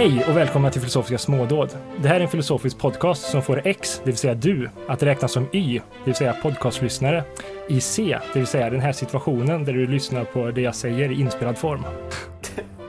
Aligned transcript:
Hej 0.00 0.24
och 0.28 0.36
välkomna 0.36 0.70
till 0.70 0.80
Filosofiska 0.80 1.18
smådåd. 1.18 1.78
Det 2.02 2.08
här 2.08 2.16
är 2.16 2.20
en 2.20 2.28
filosofisk 2.28 2.78
podcast 2.78 3.22
som 3.22 3.42
får 3.42 3.66
X, 3.66 4.00
det 4.04 4.10
vill 4.10 4.16
säga 4.16 4.34
du, 4.34 4.70
att 4.88 5.02
räknas 5.02 5.32
som 5.32 5.48
Y, 5.52 5.78
det 5.78 6.04
vill 6.04 6.14
säga 6.14 6.32
podcastlyssnare, 6.42 7.24
i 7.68 7.80
C, 7.80 8.18
det 8.32 8.38
vill 8.38 8.46
säga 8.46 8.70
den 8.70 8.80
här 8.80 8.92
situationen 8.92 9.64
där 9.64 9.72
du 9.72 9.86
lyssnar 9.86 10.24
på 10.24 10.50
det 10.50 10.60
jag 10.60 10.74
säger 10.74 11.12
i 11.12 11.20
inspelad 11.20 11.58
form. 11.58 11.84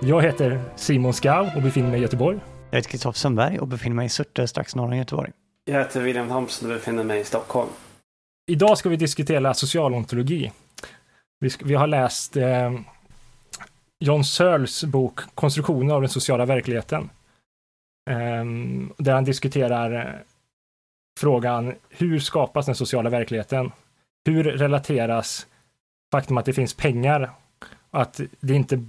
Jag 0.01 0.21
heter 0.21 0.61
Simon 0.75 1.13
Skau 1.13 1.49
och 1.55 1.61
befinner 1.61 1.89
mig 1.89 1.99
i 1.99 2.01
Göteborg. 2.01 2.39
Jag 2.69 2.77
heter 2.77 2.89
Kristoffer 2.89 3.19
Sundberg 3.19 3.59
och 3.59 3.67
befinner 3.67 3.95
mig 3.95 4.05
i 4.05 4.09
Surte 4.09 4.47
strax 4.47 4.75
norr 4.75 4.87
om 4.87 4.97
Göteborg. 4.97 5.31
Jag 5.65 5.79
heter 5.79 6.01
William 6.01 6.29
Thompson 6.29 6.69
och 6.69 6.75
befinner 6.75 7.03
mig 7.03 7.19
i 7.19 7.23
Stockholm. 7.23 7.69
Idag 8.51 8.77
ska 8.77 8.89
vi 8.89 8.95
diskutera 8.95 9.53
socialontologi. 9.53 10.51
Vi, 11.39 11.49
vi 11.63 11.73
har 11.73 11.87
läst 11.87 12.37
eh, 12.37 12.71
John 14.03 14.23
Searles 14.23 14.83
bok 14.83 15.19
Konstruktionen 15.35 15.91
av 15.91 16.01
den 16.01 16.09
sociala 16.09 16.45
verkligheten. 16.45 17.09
Ehm, 18.09 18.93
där 18.97 19.13
han 19.13 19.23
diskuterar 19.23 20.07
eh, 20.07 20.19
frågan 21.19 21.75
hur 21.89 22.19
skapas 22.19 22.65
den 22.65 22.75
sociala 22.75 23.09
verkligheten? 23.09 23.71
Hur 24.25 24.43
relateras 24.43 25.47
faktum 26.11 26.37
att 26.37 26.45
det 26.45 26.53
finns 26.53 26.73
pengar? 26.73 27.31
Att 27.91 28.21
det 28.39 28.53
inte 28.53 28.85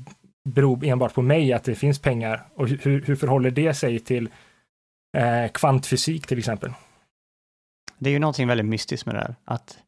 beror 0.48 0.84
enbart 0.84 1.14
på 1.14 1.22
mig 1.22 1.52
att 1.52 1.64
det 1.64 1.74
finns 1.74 1.98
pengar 1.98 2.42
och 2.54 2.68
hur, 2.68 3.02
hur 3.02 3.16
förhåller 3.16 3.50
det 3.50 3.74
sig 3.74 3.98
till 3.98 4.28
eh, 5.16 5.50
kvantfysik 5.52 6.26
till 6.26 6.38
exempel? 6.38 6.72
Det 7.98 8.10
är 8.10 8.12
ju 8.12 8.18
någonting 8.18 8.48
väldigt 8.48 8.66
mystiskt 8.66 9.06
med 9.06 9.14
det 9.14 9.20
här, 9.20 9.34
att 9.44 9.78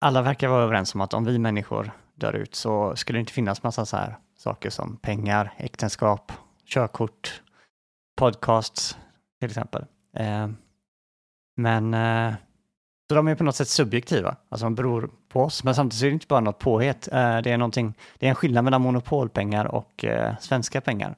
alla 0.00 0.22
verkar 0.22 0.48
vara 0.48 0.62
överens 0.62 0.94
om 0.94 1.00
att 1.00 1.14
om 1.14 1.24
vi 1.24 1.38
människor 1.38 1.90
dör 2.14 2.32
ut 2.36 2.54
så 2.54 2.96
skulle 2.96 3.16
det 3.16 3.20
inte 3.20 3.32
finnas 3.32 3.62
massa 3.62 3.86
så 3.86 3.96
här 3.96 4.16
saker 4.36 4.70
som 4.70 4.96
pengar, 4.96 5.54
äktenskap, 5.56 6.32
körkort, 6.64 7.42
podcasts 8.16 8.96
till 9.40 9.48
exempel. 9.48 9.84
Eh, 10.16 10.48
men 11.56 11.94
eh, 11.94 12.34
så 13.08 13.14
de 13.14 13.28
är 13.28 13.34
på 13.34 13.44
något 13.44 13.56
sätt 13.56 13.68
subjektiva, 13.68 14.36
alltså 14.48 14.66
de 14.66 14.74
beror 14.74 15.10
på 15.28 15.42
oss, 15.42 15.64
men 15.64 15.74
samtidigt 15.74 16.02
är 16.02 16.06
det 16.06 16.12
inte 16.12 16.26
bara 16.26 16.40
något 16.40 16.58
påhet. 16.58 17.08
Eh, 17.12 17.38
det 17.38 17.52
är 17.52 17.58
någonting, 17.58 17.94
det 18.18 18.26
är 18.26 18.30
en 18.30 18.34
skillnad 18.34 18.64
mellan 18.64 18.80
monopolpengar 18.80 19.64
och 19.64 20.04
eh, 20.04 20.34
svenska 20.40 20.80
pengar. 20.80 21.16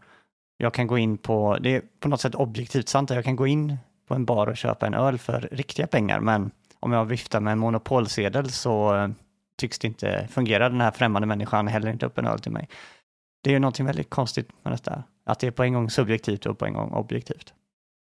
Jag 0.56 0.74
kan 0.74 0.86
gå 0.86 0.98
in 0.98 1.18
på, 1.18 1.58
det 1.60 1.76
är 1.76 1.82
på 2.00 2.08
något 2.08 2.20
sätt 2.20 2.34
objektivt 2.34 2.88
sant, 2.88 3.10
jag 3.10 3.24
kan 3.24 3.36
gå 3.36 3.46
in 3.46 3.76
på 4.08 4.14
en 4.14 4.24
bar 4.24 4.46
och 4.46 4.56
köpa 4.56 4.86
en 4.86 4.94
öl 4.94 5.18
för 5.18 5.48
riktiga 5.52 5.86
pengar, 5.86 6.20
men 6.20 6.50
om 6.80 6.92
jag 6.92 7.04
viftar 7.04 7.40
med 7.40 7.52
en 7.52 7.58
monopolsedel 7.58 8.50
så 8.50 8.96
eh, 8.96 9.08
tycks 9.56 9.78
det 9.78 9.86
inte 9.86 10.28
fungera. 10.30 10.68
Den 10.68 10.80
här 10.80 10.90
främmande 10.90 11.26
människan 11.26 11.68
häller 11.68 11.90
inte 11.90 12.06
upp 12.06 12.18
en 12.18 12.26
öl 12.26 12.38
till 12.38 12.52
mig. 12.52 12.68
Det 13.42 13.50
är 13.50 13.52
ju 13.52 13.58
någonting 13.58 13.86
väldigt 13.86 14.10
konstigt 14.10 14.48
med 14.62 14.72
detta, 14.72 15.02
att 15.26 15.40
det 15.40 15.46
är 15.46 15.50
på 15.50 15.62
en 15.62 15.72
gång 15.72 15.90
subjektivt 15.90 16.46
och 16.46 16.58
på 16.58 16.66
en 16.66 16.72
gång 16.74 16.90
objektivt. 16.92 17.54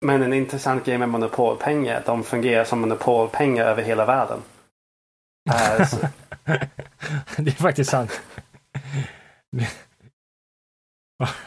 Men 0.06 0.22
en 0.24 0.34
intressant 0.34 0.86
grej 0.86 0.98
med 0.98 1.10
monopolpengar 1.10 1.94
är 1.94 1.98
att 1.98 2.06
de 2.06 2.24
fungerar 2.24 2.64
som 2.64 2.80
monopolpengar 2.82 3.66
över 3.66 3.84
hela 3.84 4.06
världen. 4.06 4.40
Äh, 5.50 5.88
så- 5.88 5.98
det 7.38 7.52
är 7.52 7.62
faktiskt 7.62 7.90
sant. 7.90 8.22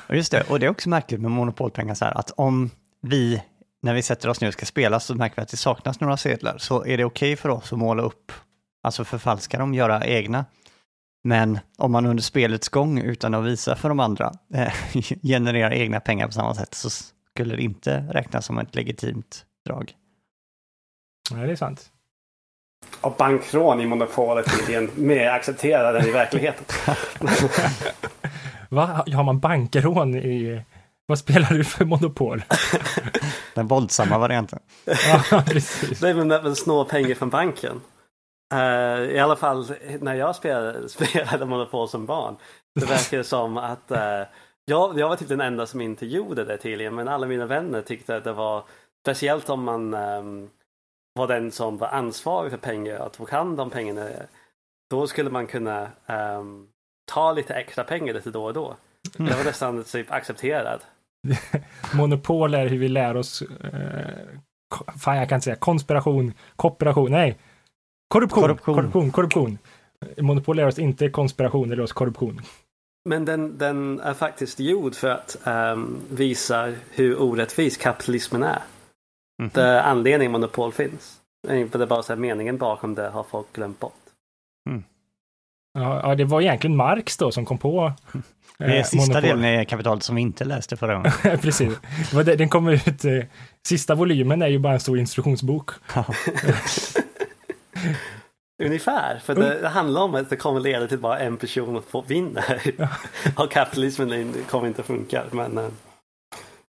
Just 0.08 0.32
det, 0.32 0.42
och 0.50 0.60
det 0.60 0.66
är 0.66 0.70
också 0.70 0.88
märkligt 0.88 1.20
med 1.20 1.30
monopolpengar 1.30 1.94
så 1.94 2.04
här 2.04 2.18
att 2.18 2.30
om 2.30 2.70
vi, 3.02 3.42
när 3.82 3.94
vi 3.94 4.02
sätter 4.02 4.28
oss 4.28 4.40
ner 4.40 4.48
och 4.48 4.54
ska 4.54 4.66
spela, 4.66 5.00
så 5.00 5.14
märker 5.14 5.36
vi 5.36 5.42
att 5.42 5.48
det 5.48 5.56
saknas 5.56 6.00
några 6.00 6.16
sedlar, 6.16 6.58
så 6.58 6.84
är 6.86 6.96
det 6.98 7.04
okej 7.04 7.36
för 7.36 7.48
oss 7.48 7.72
att 7.72 7.78
måla 7.78 8.02
upp, 8.02 8.32
alltså 8.82 9.04
förfalska 9.04 9.58
dem, 9.58 9.74
göra 9.74 10.06
egna. 10.06 10.44
Men 11.24 11.58
om 11.78 11.92
man 11.92 12.06
under 12.06 12.22
spelets 12.22 12.68
gång, 12.68 12.98
utan 12.98 13.34
att 13.34 13.44
visa 13.44 13.76
för 13.76 13.88
de 13.88 14.00
andra, 14.00 14.32
eh, 14.54 14.72
genererar 15.22 15.72
egna 15.72 16.00
pengar 16.00 16.26
på 16.26 16.32
samma 16.32 16.54
sätt, 16.54 16.75
så 16.75 16.91
skulle 17.31 17.56
det 17.56 17.62
inte 17.62 18.04
räknas 18.10 18.47
som 18.47 18.58
ett 18.58 18.75
legitimt 18.75 19.44
drag. 19.66 19.92
Nej, 21.31 21.47
det 21.47 21.53
är 21.53 21.56
sant. 21.56 21.91
och 23.00 23.14
bankrån 23.16 23.81
i 23.81 23.86
monopolet 23.86 24.47
är 24.47 24.50
tydligen 24.50 24.91
mer 24.94 25.31
accepterad 25.31 25.97
än 25.97 26.06
i 26.06 26.10
verkligheten. 26.10 26.64
Va? 28.69 29.04
Har 29.14 29.22
man 29.22 29.41
bankrån 29.41 30.14
i... 30.14 30.62
Vad 31.06 31.19
spelar 31.19 31.48
du 31.48 31.64
för 31.64 31.84
monopol? 31.84 32.42
Den 33.54 33.66
våldsamma 33.66 34.19
varianten. 34.19 34.58
ja, 35.31 35.42
precis. 35.47 36.00
Det 36.00 36.08
är 36.08 36.14
väl 36.14 36.28
väl 36.28 36.56
snå 36.56 36.84
pengar 36.84 37.14
från 37.14 37.31
banken. 37.31 37.81
Eh, 38.53 39.00
I 39.11 39.19
alla 39.19 39.37
fall 39.37 39.66
när 40.00 40.15
jag 40.15 40.37
spelade, 40.37 40.88
spelade 40.88 41.44
Monopol 41.44 41.88
som 41.88 42.06
barn. 42.06 42.37
Det 42.75 42.87
verkar 42.87 43.22
som 43.22 43.56
att 43.56 43.91
eh, 43.91 44.22
jag, 44.65 44.99
jag 44.99 45.09
var 45.09 45.16
typ 45.16 45.28
den 45.28 45.41
enda 45.41 45.66
som 45.66 45.81
inte 45.81 46.06
gjorde 46.06 46.44
det 46.44 46.56
tydligen. 46.56 46.94
Men 46.94 47.09
alla 47.09 47.27
mina 47.27 47.47
vänner 47.47 47.83
tyckte 47.83 48.16
att 48.16 48.25
det 48.25 48.33
var 48.33 48.65
speciellt 49.03 49.50
om 49.50 49.65
man 49.65 49.94
ehm, 49.94 50.50
var 51.15 51.27
den 51.28 51.53
som 51.53 51.78
var 51.78 51.88
ansvarig 51.88 52.50
för 52.50 52.59
pengar 52.59 52.99
och 52.99 53.12
tog 53.12 53.31
hand 53.31 53.61
om 53.61 53.71
pengarna. 53.71 54.09
Då 54.91 55.06
skulle 55.06 55.31
man 55.31 55.47
kunna 55.47 55.88
ehm, 56.06 56.67
ta 57.12 57.32
lite 57.32 57.55
extra 57.55 57.84
pengar 57.84 58.15
lite 58.15 58.31
då 58.31 58.44
och 58.44 58.55
då. 58.55 58.77
Det 59.17 59.37
var 59.37 59.44
nästan 59.44 59.84
typ 59.84 60.12
accepterad. 60.12 60.81
Monopol 61.94 62.55
är 62.55 62.67
hur 62.67 62.78
vi 62.78 62.88
lär 62.88 63.17
oss... 63.17 63.43
Eh, 63.43 64.27
fan, 64.99 65.17
jag 65.17 65.28
kan 65.28 65.37
inte 65.37 65.44
säga 65.44 65.56
konspiration, 65.56 66.32
kooperation, 66.56 67.11
nej. 67.11 67.38
Korruption, 68.10 68.43
korruption, 68.43 68.75
Korruption. 68.75 69.10
korruption. 69.10 69.59
Monopol 70.21 70.56
lär 70.56 70.66
oss 70.66 70.78
inte 70.78 71.10
konspiration, 71.10 71.69
det 71.69 71.76
lär 71.76 71.82
oss 71.82 71.93
korruption. 71.93 72.41
Men 73.09 73.25
den, 73.25 73.59
den 73.59 74.00
är 74.00 74.15
faktiskt 74.15 74.60
gjord 74.60 74.94
för 74.94 75.09
att 75.09 75.37
ehm, 75.47 75.97
visa 76.10 76.72
hur 76.91 77.20
orättvis 77.22 77.76
kapitalismen 77.76 78.43
är. 78.43 78.62
Mhm. 79.43 79.50
Det 79.54 79.62
är 79.62 79.82
anledningen 79.82 80.32
monopol 80.32 80.72
finns. 80.72 81.16
Det 81.49 81.53
är 81.53 81.56
inte 81.56 81.87
bara 81.87 82.03
så 82.03 82.12
här, 82.12 82.20
meningen 82.20 82.59
bakom 82.59 82.94
det 82.94 83.09
har 83.09 83.22
folk 83.31 83.53
glömt 83.53 83.81
bort. 83.81 83.94
Ja, 85.72 86.00
ja, 86.03 86.15
det 86.15 86.25
var 86.25 86.41
egentligen 86.41 86.76
Marx 86.76 87.16
då 87.16 87.32
som 87.32 87.44
kom 87.44 87.59
på 87.59 87.93
Det 88.59 88.65
är 88.65 88.76
eh, 88.78 88.84
sista 88.84 88.97
monopol. 89.12 89.22
delen 89.22 89.60
i 89.60 89.66
kapitalet 89.66 90.03
som 90.03 90.16
vi 90.16 90.22
inte 90.22 90.44
läste 90.44 90.76
förra 90.76 90.94
gången. 90.94 91.12
Precis. 91.43 91.72
Den 92.25 92.49
kom 92.49 92.69
ut, 92.69 93.04
eh, 93.04 93.25
sista 93.69 93.94
volymen 93.94 94.43
är 94.43 94.47
ju 94.49 94.59
bara 94.59 94.72
en 94.72 94.81
stor 94.81 94.99
instruktionsbok. 94.99 95.70
Ungefär, 98.62 99.18
för 99.18 99.34
det, 99.34 99.60
det 99.60 99.68
handlar 99.68 100.02
om 100.02 100.14
att 100.14 100.30
det 100.30 100.36
kommer 100.36 100.60
leda 100.60 100.86
till 100.86 100.98
bara 100.98 101.18
en 101.18 101.36
person 101.36 101.82
får 101.82 102.02
vinner. 102.02 102.62
och 103.36 103.50
kapitalismen 103.50 104.34
kommer 104.48 104.68
inte 104.68 104.82
funka. 104.82 105.24
Men 105.30 105.58
eh, 105.58 105.68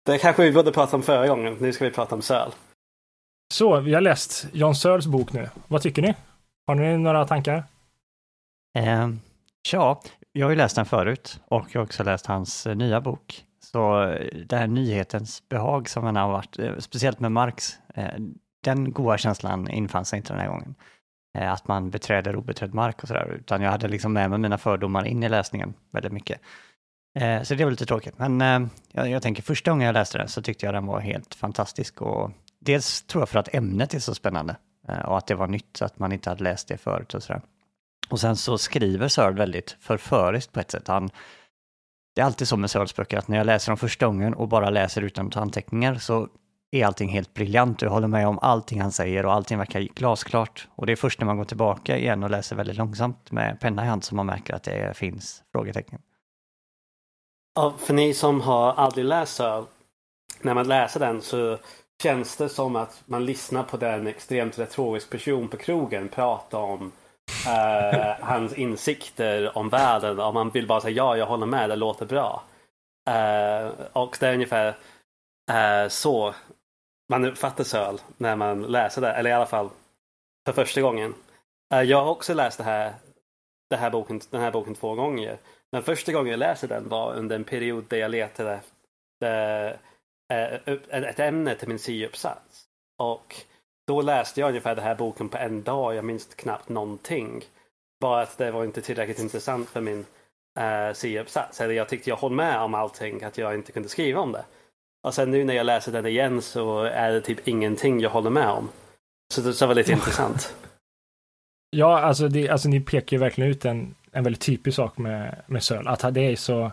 det 0.05 0.17
kanske 0.17 0.43
vi 0.43 0.51
borde 0.51 0.71
prata 0.71 0.95
om 0.95 1.03
förra 1.03 1.27
gången. 1.27 1.57
Nu 1.59 1.73
ska 1.73 1.85
vi 1.85 1.91
prata 1.91 2.15
om 2.15 2.21
söl. 2.21 2.51
Så, 3.53 3.79
vi 3.79 3.93
har 3.93 4.01
läst 4.01 4.47
John 4.51 4.75
Searles 4.75 5.07
bok 5.07 5.33
nu. 5.33 5.49
Vad 5.67 5.81
tycker 5.81 6.01
ni? 6.01 6.15
Har 6.67 6.75
ni 6.75 6.97
några 6.97 7.27
tankar? 7.27 7.63
Eh, 8.77 9.09
ja, 9.71 10.01
jag 10.31 10.45
har 10.45 10.51
ju 10.51 10.57
läst 10.57 10.75
den 10.75 10.85
förut 10.85 11.39
och 11.45 11.67
jag 11.71 11.81
har 11.81 11.85
också 11.85 12.03
läst 12.03 12.25
hans 12.25 12.67
eh, 12.67 12.75
nya 12.75 13.01
bok. 13.01 13.43
Så 13.59 14.03
eh, 14.03 14.27
det 14.45 14.57
här 14.57 14.67
nyhetens 14.67 15.49
behag 15.49 15.89
som 15.89 16.03
han 16.03 16.15
har 16.15 16.31
varit, 16.31 16.83
speciellt 16.83 17.19
med 17.19 17.31
Marx, 17.31 17.73
eh, 17.95 18.13
den 18.63 18.91
goda 18.91 19.17
känslan 19.17 19.69
infann 19.69 20.05
sig 20.05 20.17
inte 20.17 20.33
den 20.33 20.39
här 20.39 20.47
gången. 20.47 20.75
Eh, 21.37 21.51
att 21.51 21.67
man 21.67 21.89
beträder 21.89 22.35
obeträdd 22.35 22.73
mark 22.73 23.01
och 23.01 23.07
sådär, 23.07 23.37
utan 23.39 23.61
jag 23.61 23.71
hade 23.71 23.87
liksom 23.87 24.13
med 24.13 24.29
mig 24.29 24.39
mina 24.39 24.57
fördomar 24.57 25.05
in 25.05 25.23
i 25.23 25.29
läsningen 25.29 25.73
väldigt 25.91 26.11
mycket. 26.11 26.41
Eh, 27.19 27.41
så 27.41 27.55
det 27.55 27.63
var 27.63 27.71
lite 27.71 27.85
tråkigt, 27.85 28.17
men 28.17 28.41
eh, 28.41 28.69
jag, 28.91 29.09
jag 29.09 29.21
tänker 29.21 29.43
första 29.43 29.71
gången 29.71 29.85
jag 29.85 29.93
läste 29.93 30.17
den 30.17 30.27
så 30.27 30.41
tyckte 30.41 30.65
jag 30.65 30.75
den 30.75 30.85
var 30.85 30.99
helt 30.99 31.35
fantastisk 31.35 32.01
och 32.01 32.31
dels 32.59 33.01
tror 33.03 33.21
jag 33.21 33.29
för 33.29 33.39
att 33.39 33.55
ämnet 33.55 33.93
är 33.93 33.99
så 33.99 34.15
spännande 34.15 34.55
och 35.05 35.17
att 35.17 35.27
det 35.27 35.35
var 35.35 35.47
nytt, 35.47 35.81
att 35.81 35.99
man 35.99 36.11
inte 36.11 36.29
hade 36.29 36.43
läst 36.43 36.67
det 36.67 36.77
förut 36.77 37.13
och 37.13 37.23
sådär. 37.23 37.41
Och 38.09 38.19
sen 38.19 38.35
så 38.35 38.57
skriver 38.57 39.07
Searle 39.07 39.37
väldigt 39.37 39.77
förföriskt 39.79 40.51
på 40.51 40.59
ett 40.59 40.71
sätt. 40.71 40.87
Han, 40.87 41.09
det 42.15 42.21
är 42.21 42.25
alltid 42.25 42.47
så 42.47 42.57
med 42.57 42.71
Searles 42.71 42.95
böcker 42.95 43.17
att 43.17 43.27
när 43.27 43.37
jag 43.37 43.45
läser 43.45 43.71
dem 43.71 43.77
första 43.77 44.05
gången 44.05 44.33
och 44.33 44.47
bara 44.47 44.69
läser 44.69 45.01
utan 45.01 45.27
att 45.27 45.33
ta 45.33 45.39
anteckningar 45.39 45.95
så 45.95 46.27
är 46.73 46.85
allting 46.85 47.09
helt 47.09 47.33
briljant. 47.33 47.79
du 47.79 47.87
håller 47.87 48.07
med 48.07 48.27
om 48.27 48.39
allting 48.41 48.81
han 48.81 48.91
säger 48.91 49.25
och 49.25 49.33
allting 49.33 49.57
verkar 49.57 49.79
glasklart. 49.79 50.67
Och 50.75 50.85
det 50.85 50.91
är 50.91 50.95
först 50.95 51.19
när 51.19 51.25
man 51.25 51.37
går 51.37 51.45
tillbaka 51.45 51.97
igen 51.97 52.23
och 52.23 52.29
läser 52.29 52.55
väldigt 52.55 52.77
långsamt 52.77 53.31
med 53.31 53.59
penna 53.59 53.83
i 53.85 53.87
hand 53.87 54.03
som 54.03 54.17
man 54.17 54.25
märker 54.25 54.53
att 54.53 54.63
det 54.63 54.97
finns 54.97 55.43
frågetecken. 55.51 55.99
Ja, 57.55 57.73
för 57.77 57.93
ni 57.93 58.13
som 58.13 58.41
har 58.41 58.73
aldrig 58.73 59.05
läst 59.05 59.35
så, 59.35 59.65
När 60.41 60.53
man 60.53 60.67
läser 60.67 60.99
den 60.99 61.21
så 61.21 61.57
känns 62.03 62.37
det 62.37 62.49
som 62.49 62.75
att 62.75 63.03
man 63.05 63.25
lyssnar 63.25 63.63
på 63.63 63.77
den 63.77 64.07
extremt 64.07 64.59
retorisk 64.59 65.09
person 65.09 65.47
på 65.47 65.57
krogen 65.57 66.09
prata 66.09 66.57
om 66.57 66.91
eh, 67.47 68.25
hans 68.25 68.53
insikter 68.53 69.57
om 69.57 69.69
världen. 69.69 70.19
Och 70.19 70.33
man 70.33 70.49
vill 70.49 70.67
bara 70.67 70.81
säga 70.81 70.95
ja, 70.95 71.17
jag 71.17 71.25
håller 71.25 71.45
med, 71.45 71.69
det 71.69 71.75
låter 71.75 72.05
bra. 72.05 72.43
Eh, 73.09 73.71
och 73.93 74.17
det 74.19 74.27
är 74.27 74.33
ungefär 74.33 74.75
eh, 75.51 75.89
så 75.89 76.33
man 77.09 77.25
uppfattar 77.25 77.63
söl 77.63 78.01
när 78.17 78.35
man 78.35 78.61
läser 78.61 79.01
det. 79.01 79.11
Eller 79.11 79.29
i 79.29 79.33
alla 79.33 79.45
fall 79.45 79.69
för 80.45 80.53
första 80.53 80.81
gången. 80.81 81.13
Eh, 81.73 81.81
jag 81.81 82.03
har 82.03 82.11
också 82.11 82.33
läst 82.33 82.57
det 82.57 82.63
här, 82.63 82.93
det 83.69 83.75
här 83.75 83.89
boken, 83.89 84.21
den 84.29 84.41
här 84.41 84.51
boken 84.51 84.75
två 84.75 84.95
gånger. 84.95 85.37
men 85.71 85.83
första 85.83 86.11
gången 86.11 86.31
jag 86.31 86.37
läste 86.37 86.67
den 86.67 86.89
var 86.89 87.13
under 87.13 87.35
en 87.35 87.43
period 87.43 87.85
där 87.87 87.97
jag 87.97 88.11
letade 88.11 88.53
efter 88.53 89.79
eh, 90.33 91.03
ett 91.03 91.19
ämne 91.19 91.55
till 91.55 91.67
min 91.67 91.79
C-uppsats. 91.79 92.65
Och 92.97 93.35
då 93.87 94.01
läste 94.01 94.39
jag 94.39 94.47
ungefär 94.47 94.75
den 94.75 94.83
här 94.83 94.95
boken 94.95 95.29
på 95.29 95.37
en 95.37 95.63
dag. 95.63 95.95
Jag 95.95 96.05
minns 96.05 96.25
knappt 96.35 96.69
någonting. 96.69 97.43
Bara 97.99 98.21
att 98.21 98.37
det 98.37 98.51
var 98.51 98.63
inte 98.63 98.81
tillräckligt 98.81 99.19
intressant 99.19 99.69
för 99.69 99.81
min 99.81 100.05
eh, 100.59 100.93
C-uppsats. 100.93 101.61
Eller 101.61 101.73
jag 101.73 101.89
tyckte 101.89 102.09
jag 102.09 102.17
höll 102.17 102.31
med 102.31 102.59
om 102.59 102.73
allting, 102.73 103.23
att 103.23 103.37
jag 103.37 103.55
inte 103.55 103.71
kunde 103.71 103.89
skriva 103.89 104.21
om 104.21 104.31
det. 104.31 104.45
Och 105.03 105.13
sen 105.13 105.31
nu 105.31 105.43
när 105.43 105.53
jag 105.53 105.65
läser 105.65 105.91
den 105.91 106.05
igen 106.05 106.41
så 106.41 106.83
är 106.83 107.11
det 107.11 107.21
typ 107.21 107.47
ingenting 107.47 107.99
jag 107.99 108.09
håller 108.09 108.29
med 108.29 108.49
om. 108.49 108.69
Så 109.33 109.41
det 109.41 109.61
var 109.61 109.75
lite 109.75 109.91
intressant. 109.99 110.55
Ja, 111.69 111.99
alltså, 111.99 112.27
det, 112.27 112.49
alltså 112.49 112.69
ni 112.69 112.79
pekar 112.79 113.17
ju 113.17 113.21
verkligen 113.21 113.49
ut 113.49 113.65
en, 113.65 113.95
en 114.11 114.23
väldigt 114.23 114.41
typisk 114.41 114.75
sak 114.75 114.97
med, 114.97 115.41
med 115.47 115.63
Söl. 115.63 115.87
Att 115.87 116.13
det 116.13 116.21
är 116.21 116.35
så... 116.35 116.71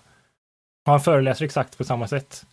Han 0.84 1.00
föreläser 1.00 1.44
exakt 1.44 1.78
på 1.78 1.84
samma 1.84 2.08
sätt. 2.08 2.46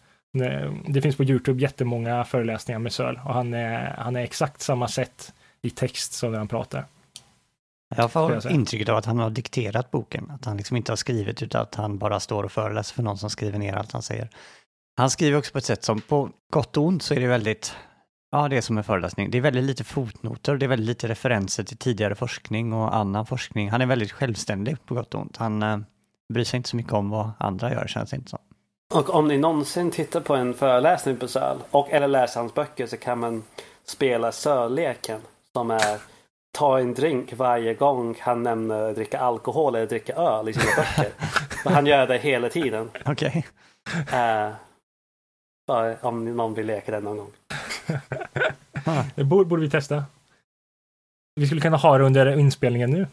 Det 0.88 1.02
finns 1.02 1.18
på 1.18 1.24
Youtube 1.24 1.62
jättemånga 1.62 2.24
föreläsningar 2.24 2.80
med 2.80 2.94
Söl 2.94 3.20
och 3.26 3.34
han 3.34 3.54
är, 3.54 3.96
han 3.98 4.16
är 4.16 4.22
exakt 4.22 4.62
samma 4.62 4.88
sätt 4.88 5.34
i 5.62 5.70
text 5.70 6.14
som 6.14 6.32
när 6.32 6.38
han 6.38 6.48
pratar. 6.48 6.86
Jag 7.96 8.12
får 8.12 8.52
intrycket 8.52 8.90
av 8.90 8.98
att 8.98 9.06
han 9.06 9.20
har 9.20 9.30
dikterat 9.30 9.92
boken, 9.92 10.32
att 10.32 10.46
han 10.46 10.58
liksom 10.58 10.78
inte 10.78 10.92
har 10.92 10.98
skrivit 10.98 11.42
utan 11.44 11.62
att 11.62 11.76
han 11.76 11.98
bara 11.98 12.20
står 12.20 12.44
och 12.44 12.52
föreläser 12.52 12.96
för 12.96 13.04
någon 13.04 13.18
som 13.18 13.30
skriver 13.30 13.60
ner 13.60 13.74
allt 13.74 13.92
han 13.92 14.02
säger. 14.02 14.30
Han 14.98 15.10
skriver 15.10 15.38
också 15.38 15.52
på 15.52 15.58
ett 15.58 15.66
sätt 15.66 15.84
som 15.84 16.02
på 16.02 16.30
gott 16.54 16.78
och 16.78 16.84
ont 16.84 17.04
så 17.04 17.14
är 17.14 17.20
det 17.20 17.28
väldigt, 17.28 17.76
ja 18.32 18.48
det 18.48 18.58
är 18.58 18.62
som 18.62 18.78
en 18.78 18.84
föreläsning, 18.84 19.32
det 19.32 19.38
är 19.38 19.42
väldigt 19.42 19.64
lite 19.64 19.84
fotnoter, 19.84 20.58
det 20.58 20.66
är 20.66 20.68
väldigt 20.68 20.88
lite 20.88 21.08
referenser 21.08 21.64
till 21.64 21.78
tidigare 21.78 22.16
forskning 22.16 22.74
och 22.74 22.96
annan 22.96 23.26
forskning. 23.26 23.70
Han 23.70 23.82
är 23.82 23.86
väldigt 23.86 24.12
självständig 24.12 24.86
på 24.86 24.96
gott 24.96 25.14
och 25.14 25.22
ont. 25.22 25.38
Han 25.38 25.64
eh, 25.64 25.78
bryr 26.34 26.44
sig 26.44 26.58
inte 26.58 26.70
så 26.70 26.76
mycket 26.76 26.94
om 26.94 27.10
vad 27.10 27.32
andra 27.38 27.72
gör 27.72 27.88
känns 27.88 28.10
det 28.10 28.16
inte 28.16 28.30
som. 28.30 28.40
Och 28.94 29.10
om 29.10 29.28
ni 29.28 29.38
någonsin 29.38 29.92
tittar 29.92 30.22
på 30.22 30.36
en 30.36 30.54
föreläsning 30.54 31.18
på 31.18 31.28
Söl 31.28 31.58
och 31.72 31.92
eller 31.92 32.08
läser 32.08 32.40
hans 32.40 32.54
böcker 32.54 32.88
så 32.88 32.98
kan 32.98 33.20
man 33.20 33.44
spela 33.86 34.32
Sölleken 34.32 35.22
som 35.54 35.72
är 35.72 35.98
ta 36.52 36.80
en 36.80 36.94
drink 36.94 37.34
varje 37.34 37.74
gång 37.74 38.16
han 38.20 38.44
nämner 38.44 38.94
dricka 38.94 39.20
alkohol 39.20 39.76
eller 39.76 39.88
dricka 39.88 40.14
öl 40.14 40.50
i 40.50 40.54
sina 40.54 40.72
böcker. 40.76 41.12
han 41.70 41.86
gör 41.86 42.08
det 42.08 42.18
hela 42.18 42.50
tiden. 42.50 42.90
Okej. 43.06 43.46
Okay. 43.96 44.48
Uh, 44.48 44.54
eh, 45.68 46.06
om 46.06 46.25
någon 46.25 46.54
vill 46.54 46.66
leka 46.66 46.92
den 46.92 47.04
någon 47.04 47.18
gång. 47.18 47.31
det 49.16 49.24
borde, 49.24 49.46
borde 49.46 49.62
vi 49.62 49.69
testa. 49.69 50.04
Vi 51.36 51.46
skulle 51.46 51.62
kunna 51.62 51.78
ha 51.78 51.98
det 51.98 52.04
under 52.04 52.40
inspelningen 52.40 52.92
nu. 52.92 53.08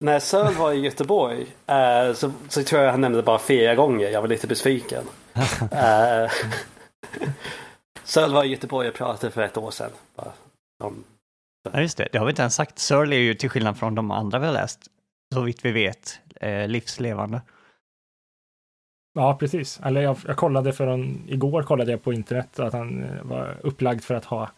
När 0.00 0.20
Söl 0.20 0.54
var 0.54 0.72
i 0.72 0.80
Göteborg 0.80 1.40
uh, 1.42 2.14
så, 2.14 2.32
så 2.48 2.62
tror 2.62 2.82
jag 2.82 2.90
han 2.90 3.00
nämnde 3.00 3.18
det 3.18 3.22
bara 3.22 3.38
fyra 3.38 3.74
gånger. 3.74 4.08
Jag 4.08 4.20
var 4.20 4.28
lite 4.28 4.46
besviken. 4.46 5.04
uh, 5.34 6.30
Söl 8.04 8.32
var 8.32 8.44
i 8.44 8.48
Göteborg 8.48 8.88
och 8.88 8.94
pratade 8.94 9.32
för 9.32 9.42
ett 9.42 9.56
år 9.56 9.70
sedan. 9.70 9.90
Bara, 10.16 10.32
om 10.84 11.04
Ja, 11.72 11.80
just 11.80 11.98
det. 11.98 12.08
Det 12.12 12.18
har 12.18 12.26
vi 12.26 12.30
inte 12.30 12.42
ens 12.42 12.54
sagt. 12.54 12.78
Searle 12.78 13.16
är 13.16 13.20
ju 13.20 13.34
till 13.34 13.50
skillnad 13.50 13.78
från 13.78 13.94
de 13.94 14.10
andra 14.10 14.38
vi 14.38 14.46
har 14.46 14.52
läst, 14.52 14.80
så 15.34 15.40
vitt 15.40 15.64
vi 15.64 15.72
vet, 15.72 16.18
eh, 16.40 16.68
livslevande. 16.68 17.40
Ja, 19.14 19.36
precis. 19.40 19.80
Eller 19.84 20.00
jag, 20.00 20.16
jag 20.26 20.36
kollade 20.36 20.72
för 20.72 20.86
en, 20.86 21.22
igår 21.28 21.62
kollade 21.62 21.90
jag 21.90 22.02
på 22.02 22.12
internet 22.12 22.58
att 22.58 22.72
han 22.72 23.04
eh, 23.04 23.22
var 23.22 23.56
upplagd 23.62 24.02
för 24.02 24.14
att 24.14 24.24
ha 24.24 24.50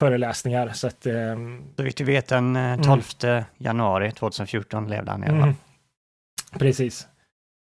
föreläsningar. 0.00 0.68
Så 0.68 0.86
att, 0.86 1.06
eh, 1.06 1.36
så 1.76 1.82
vitt 1.82 2.00
vi 2.00 2.04
vet 2.04 2.28
den 2.28 2.58
12 2.82 3.02
mm. 3.22 3.44
januari 3.58 4.12
2014 4.12 4.88
levde 4.88 5.10
han 5.10 5.24
i 5.24 5.26
alla 5.26 5.40
fall. 5.40 5.48
Mm. 5.48 5.56
Precis. 6.58 7.08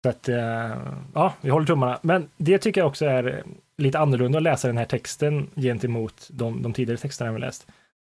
Så 0.03 0.09
att, 0.09 0.29
eh, 0.29 0.77
ja, 1.15 1.35
vi 1.41 1.51
håller 1.51 1.67
tummarna. 1.67 1.99
Men 2.03 2.29
det 2.37 2.59
tycker 2.59 2.81
jag 2.81 2.89
också 2.89 3.07
är 3.07 3.45
lite 3.77 3.99
annorlunda 3.99 4.39
att 4.39 4.43
läsa 4.43 4.69
den 4.69 4.79
här 4.79 4.85
texten 4.85 5.51
gentemot 5.57 6.29
de, 6.33 6.63
de 6.63 6.73
tidigare 6.73 6.99
texterna 6.99 7.33
vi 7.33 7.41
läst. 7.41 7.67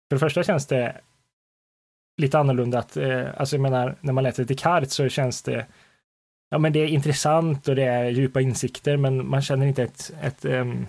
För 0.09 0.15
det 0.15 0.19
första 0.19 0.44
känns 0.44 0.67
det 0.67 0.95
lite 2.17 2.39
annorlunda 2.39 2.79
att, 2.79 2.97
eh, 2.97 3.25
alltså 3.38 3.55
jag 3.55 3.61
menar, 3.61 3.95
när 4.01 4.13
man 4.13 4.23
läser 4.23 4.44
Descartes 4.44 4.94
så 4.94 5.09
känns 5.09 5.44
det, 5.44 5.65
ja 6.49 6.57
men 6.57 6.73
det 6.73 6.79
är 6.79 6.88
intressant 6.88 7.67
och 7.67 7.75
det 7.75 7.83
är 7.83 8.09
djupa 8.09 8.41
insikter, 8.41 8.97
men 8.97 9.29
man 9.29 9.41
känner 9.41 9.65
inte 9.65 9.83
ett, 9.83 10.13
ett 10.21 10.45
um, 10.45 10.88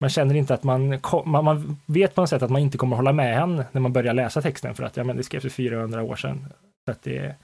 man 0.00 0.10
känner 0.10 0.34
inte 0.34 0.54
att 0.54 0.62
man, 0.62 1.00
man, 1.24 1.44
man 1.44 1.76
vet 1.86 2.14
på 2.14 2.20
något 2.20 2.30
sätt 2.30 2.42
att 2.42 2.50
man 2.50 2.60
inte 2.60 2.78
kommer 2.78 2.96
hålla 2.96 3.12
med 3.12 3.34
henne 3.34 3.66
när 3.72 3.80
man 3.80 3.92
börjar 3.92 4.14
läsa 4.14 4.42
texten 4.42 4.74
för 4.74 4.84
att 4.84 4.96
ja, 4.96 5.04
men 5.04 5.16
det 5.16 5.22
skrevs 5.22 5.42
för 5.42 5.48
400 5.48 6.02
år 6.02 6.16
sedan. 6.16 6.46
Så 6.84 6.90
att 6.92 7.02
det, 7.02 7.34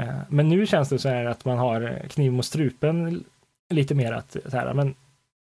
eh, 0.00 0.18
men 0.28 0.48
nu 0.48 0.66
känns 0.66 0.88
det 0.88 0.98
så 0.98 1.08
här 1.08 1.24
att 1.24 1.44
man 1.44 1.58
har 1.58 2.08
kniv 2.08 2.32
mot 2.32 2.44
strupen 2.44 3.24
lite 3.74 3.94
mer 3.94 4.12
att 4.12 4.36
så 4.46 4.56
här, 4.56 4.74
men 4.74 4.94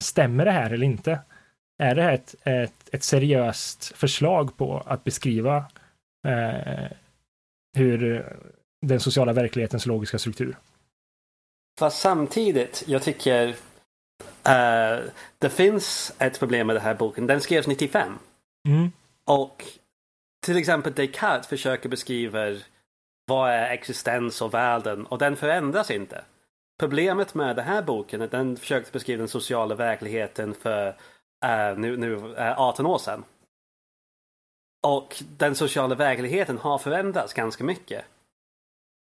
stämmer 0.03 0.45
det 0.45 0.51
här 0.51 0.71
eller 0.71 0.85
inte? 0.85 1.19
Är 1.83 1.95
det 1.95 2.01
här 2.01 2.13
ett, 2.13 2.35
ett, 2.43 2.89
ett 2.91 3.03
seriöst 3.03 3.93
förslag 3.95 4.57
på 4.57 4.83
att 4.85 5.03
beskriva 5.03 5.57
eh, 6.27 6.91
hur 7.77 8.25
den 8.81 8.99
sociala 8.99 9.33
verklighetens 9.33 9.85
logiska 9.85 10.17
struktur? 10.17 10.57
Fast 11.79 11.99
samtidigt, 11.99 12.83
jag 12.87 13.03
tycker 13.03 13.47
uh, 13.47 13.55
det 15.37 15.49
finns 15.49 16.13
ett 16.19 16.39
problem 16.39 16.67
med 16.67 16.75
den 16.75 16.83
här 16.83 16.93
boken. 16.93 17.27
Den 17.27 17.41
skrevs 17.41 17.67
95. 17.67 18.19
Mm. 18.67 18.91
Och 19.25 19.63
till 20.45 20.57
exempel 20.57 20.93
Descartes 20.93 21.47
försöker 21.47 21.89
beskriva 21.89 22.39
vad 23.27 23.51
är 23.51 23.69
existens 23.69 24.41
och 24.41 24.53
världen 24.53 25.05
och 25.05 25.17
den 25.17 25.35
förändras 25.35 25.91
inte. 25.91 26.23
Problemet 26.79 27.33
med 27.33 27.55
den 27.55 27.65
här 27.65 27.81
boken 27.81 28.21
är 28.21 28.25
att 28.25 28.31
den 28.31 28.57
försökte 28.57 28.91
beskriva 28.91 29.17
den 29.19 29.27
sociala 29.27 29.75
verkligheten 29.75 30.53
för 30.53 30.87
uh, 30.89 31.77
nu, 31.77 31.97
nu 31.97 32.15
uh, 32.15 32.61
18 32.61 32.85
år 32.85 32.97
sedan. 32.97 33.23
Och 34.87 35.23
den 35.37 35.55
sociala 35.55 35.95
verkligheten 35.95 36.57
har 36.57 36.77
förändrats 36.77 37.33
ganska 37.33 37.63
mycket. 37.63 38.05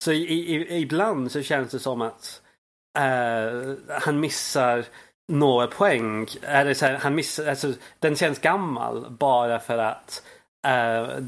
Så 0.03 0.11
i, 0.11 0.23
i, 0.23 0.77
ibland 0.81 1.31
så 1.31 1.41
känns 1.41 1.71
det 1.71 1.79
som 1.79 2.01
att 2.01 2.41
uh, 2.97 3.75
han 4.01 4.19
missar 4.19 4.85
några 5.31 5.67
poäng. 5.67 6.27
Eller 6.41 6.73
så 6.73 6.85
här, 6.85 6.95
han 6.95 7.15
missar, 7.15 7.47
alltså, 7.47 7.73
den 7.99 8.15
känns 8.15 8.39
gammal 8.39 9.05
bara 9.09 9.59
för 9.59 9.77
att 9.77 10.23
uh, 10.67 11.25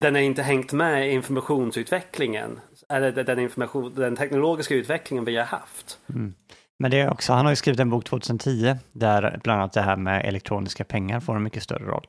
den 0.00 0.14
har 0.14 0.22
inte 0.22 0.42
hängt 0.42 0.72
med 0.72 1.08
i 1.08 1.12
informationsutvecklingen. 1.12 2.60
Eller 2.88 3.12
den, 3.12 3.38
information, 3.38 3.94
den 3.94 4.16
teknologiska 4.16 4.74
utvecklingen 4.74 5.24
vi 5.24 5.36
har 5.36 5.44
haft. 5.44 5.98
Mm. 6.08 6.34
Men 6.78 6.90
det 6.90 7.00
är 7.00 7.10
också, 7.10 7.32
han 7.32 7.46
har 7.46 7.52
ju 7.52 7.56
skrivit 7.56 7.80
en 7.80 7.90
bok 7.90 8.04
2010 8.04 8.76
där 8.92 9.40
bland 9.42 9.60
annat 9.60 9.72
det 9.72 9.80
här 9.80 9.96
med 9.96 10.24
elektroniska 10.24 10.84
pengar 10.84 11.20
får 11.20 11.36
en 11.36 11.42
mycket 11.42 11.62
större 11.62 11.84
roll. 11.84 12.06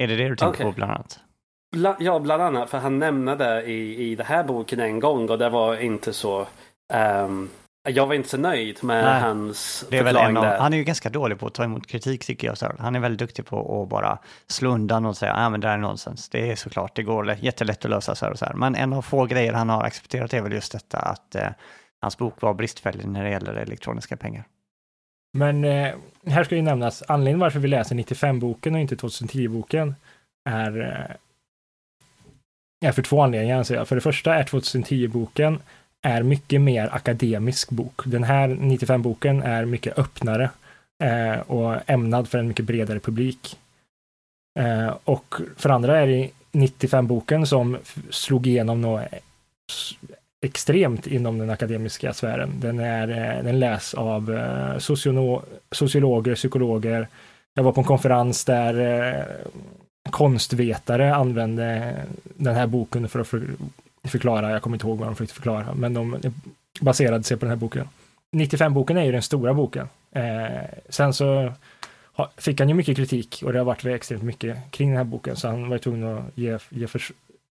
Är 0.00 0.08
det 0.08 0.16
det 0.16 0.28
du 0.28 0.36
tänker 0.36 0.54
okay. 0.54 0.66
på 0.66 0.72
bland 0.72 0.92
annat? 0.92 1.20
Bla, 1.76 1.96
ja, 2.00 2.18
bland 2.18 2.42
annat, 2.42 2.70
för 2.70 2.78
han 2.78 2.98
nämnde 2.98 3.34
det 3.36 3.62
i, 3.62 4.10
i 4.10 4.14
den 4.14 4.26
här 4.26 4.44
boken 4.44 4.80
en 4.80 5.00
gång 5.00 5.30
och 5.30 5.38
det 5.38 5.48
var 5.48 5.76
inte 5.76 6.12
så... 6.12 6.46
Um, 6.94 7.50
jag 7.88 8.06
var 8.06 8.14
inte 8.14 8.28
så 8.28 8.36
nöjd 8.36 8.84
med 8.84 9.04
Nej, 9.04 9.20
hans 9.20 9.86
det 9.90 9.98
är 9.98 10.04
väl 10.04 10.16
en 10.16 10.36
av, 10.36 10.44
Han 10.44 10.72
är 10.72 10.76
ju 10.76 10.84
ganska 10.84 11.10
dålig 11.10 11.38
på 11.38 11.46
att 11.46 11.54
ta 11.54 11.64
emot 11.64 11.86
kritik 11.86 12.24
tycker 12.24 12.46
jag. 12.46 12.58
Så 12.58 12.72
han 12.78 12.96
är 12.96 13.00
väldigt 13.00 13.18
duktig 13.18 13.46
på 13.46 13.82
att 13.82 13.88
bara 13.88 14.18
slå 14.46 14.70
undan 14.70 15.06
och 15.06 15.16
säga 15.16 15.32
att 15.32 15.38
ah, 15.38 15.50
men 15.50 15.60
det 15.60 15.68
här 15.68 15.74
är 15.74 15.78
nonsens. 15.78 16.28
Det 16.28 16.50
är 16.50 16.56
såklart, 16.56 16.96
det 16.96 17.02
går 17.02 17.36
jättelätt 17.40 17.84
att 17.84 17.90
lösa 17.90 18.14
så 18.14 18.24
här 18.24 18.32
och 18.32 18.38
så 18.38 18.44
här. 18.44 18.54
Men 18.54 18.74
en 18.74 18.92
av 18.92 19.02
få 19.02 19.24
grejer 19.24 19.52
han 19.52 19.68
har 19.68 19.84
accepterat 19.84 20.34
är 20.34 20.42
väl 20.42 20.52
just 20.52 20.72
detta 20.72 20.98
att 20.98 21.34
eh, 21.34 21.48
hans 22.00 22.18
bok 22.18 22.42
var 22.42 22.54
bristfällig 22.54 23.08
när 23.08 23.24
det 23.24 23.30
gäller 23.30 23.54
elektroniska 23.54 24.16
pengar. 24.16 24.44
Men 25.32 25.64
eh, 25.64 25.94
här 26.26 26.44
ska 26.44 26.56
ju 26.56 26.62
nämnas, 26.62 27.02
anledningen 27.08 27.40
varför 27.40 27.58
vi 27.58 27.68
läser 27.68 27.94
95-boken 27.94 28.74
och 28.74 28.80
inte 28.80 28.94
2010-boken 28.94 29.94
är, 30.48 30.80
eh, 30.80 31.16
är 32.88 32.92
för 32.92 33.02
två 33.02 33.22
anledningar 33.22 33.58
anser 33.58 33.74
jag. 33.74 33.88
För 33.88 33.94
det 33.94 34.02
första 34.02 34.34
är 34.34 34.44
2010-boken 34.44 35.58
är 36.02 36.22
mycket 36.22 36.60
mer 36.60 36.88
akademisk 36.94 37.70
bok. 37.70 38.00
Den 38.04 38.24
här 38.24 38.48
95-boken 38.48 39.42
är 39.42 39.64
mycket 39.64 39.98
öppnare 39.98 40.50
eh, 41.02 41.40
och 41.40 41.90
ämnad 41.90 42.28
för 42.28 42.38
en 42.38 42.48
mycket 42.48 42.64
bredare 42.64 43.00
publik. 43.00 43.58
Eh, 44.58 44.94
och 45.04 45.34
för 45.56 45.70
andra 45.70 46.00
är 46.00 46.06
det 46.06 46.30
95-boken 46.52 47.46
som 47.46 47.78
slog 48.10 48.46
igenom 48.46 48.80
något 48.80 49.04
extremt 50.40 51.06
inom 51.06 51.38
den 51.38 51.50
akademiska 51.50 52.12
sfären. 52.12 52.50
Den, 52.60 52.78
är, 52.78 53.08
eh, 53.08 53.44
den 53.44 53.58
läs 53.58 53.94
av 53.94 54.34
eh, 54.34 54.78
sociologer, 55.70 56.34
psykologer. 56.34 57.08
Jag 57.54 57.62
var 57.62 57.72
på 57.72 57.80
en 57.80 57.86
konferens 57.86 58.44
där 58.44 58.80
eh, 58.80 59.24
konstvetare 60.10 61.14
använde 61.14 61.94
den 62.36 62.54
här 62.54 62.66
boken 62.66 63.08
för 63.08 63.20
att 63.20 63.34
förklara, 64.04 64.50
jag 64.50 64.62
kommer 64.62 64.76
inte 64.76 64.86
ihåg 64.86 64.98
vad 64.98 65.08
de 65.08 65.14
försökte 65.14 65.34
förklara, 65.34 65.74
men 65.74 65.94
de 65.94 66.32
baserade 66.80 67.22
sig 67.22 67.36
på 67.36 67.44
den 67.44 67.50
här 67.50 67.56
boken. 67.56 67.88
95-boken 68.32 68.96
är 68.96 69.04
ju 69.04 69.12
den 69.12 69.22
stora 69.22 69.54
boken. 69.54 69.88
Eh, 70.12 70.64
sen 70.88 71.14
så 71.14 71.52
fick 72.36 72.60
han 72.60 72.68
ju 72.68 72.74
mycket 72.74 72.96
kritik 72.96 73.42
och 73.46 73.52
det 73.52 73.58
har 73.58 73.64
varit 73.64 73.84
extremt 73.84 74.22
mycket 74.22 74.70
kring 74.70 74.88
den 74.88 74.96
här 74.96 75.04
boken 75.04 75.36
så 75.36 75.48
han 75.48 75.68
var 75.68 75.74
ju 75.74 75.78
tvungen 75.78 76.18
att 76.18 76.38
ge, 76.38 76.58
ge 76.68 76.86
för, 76.86 77.02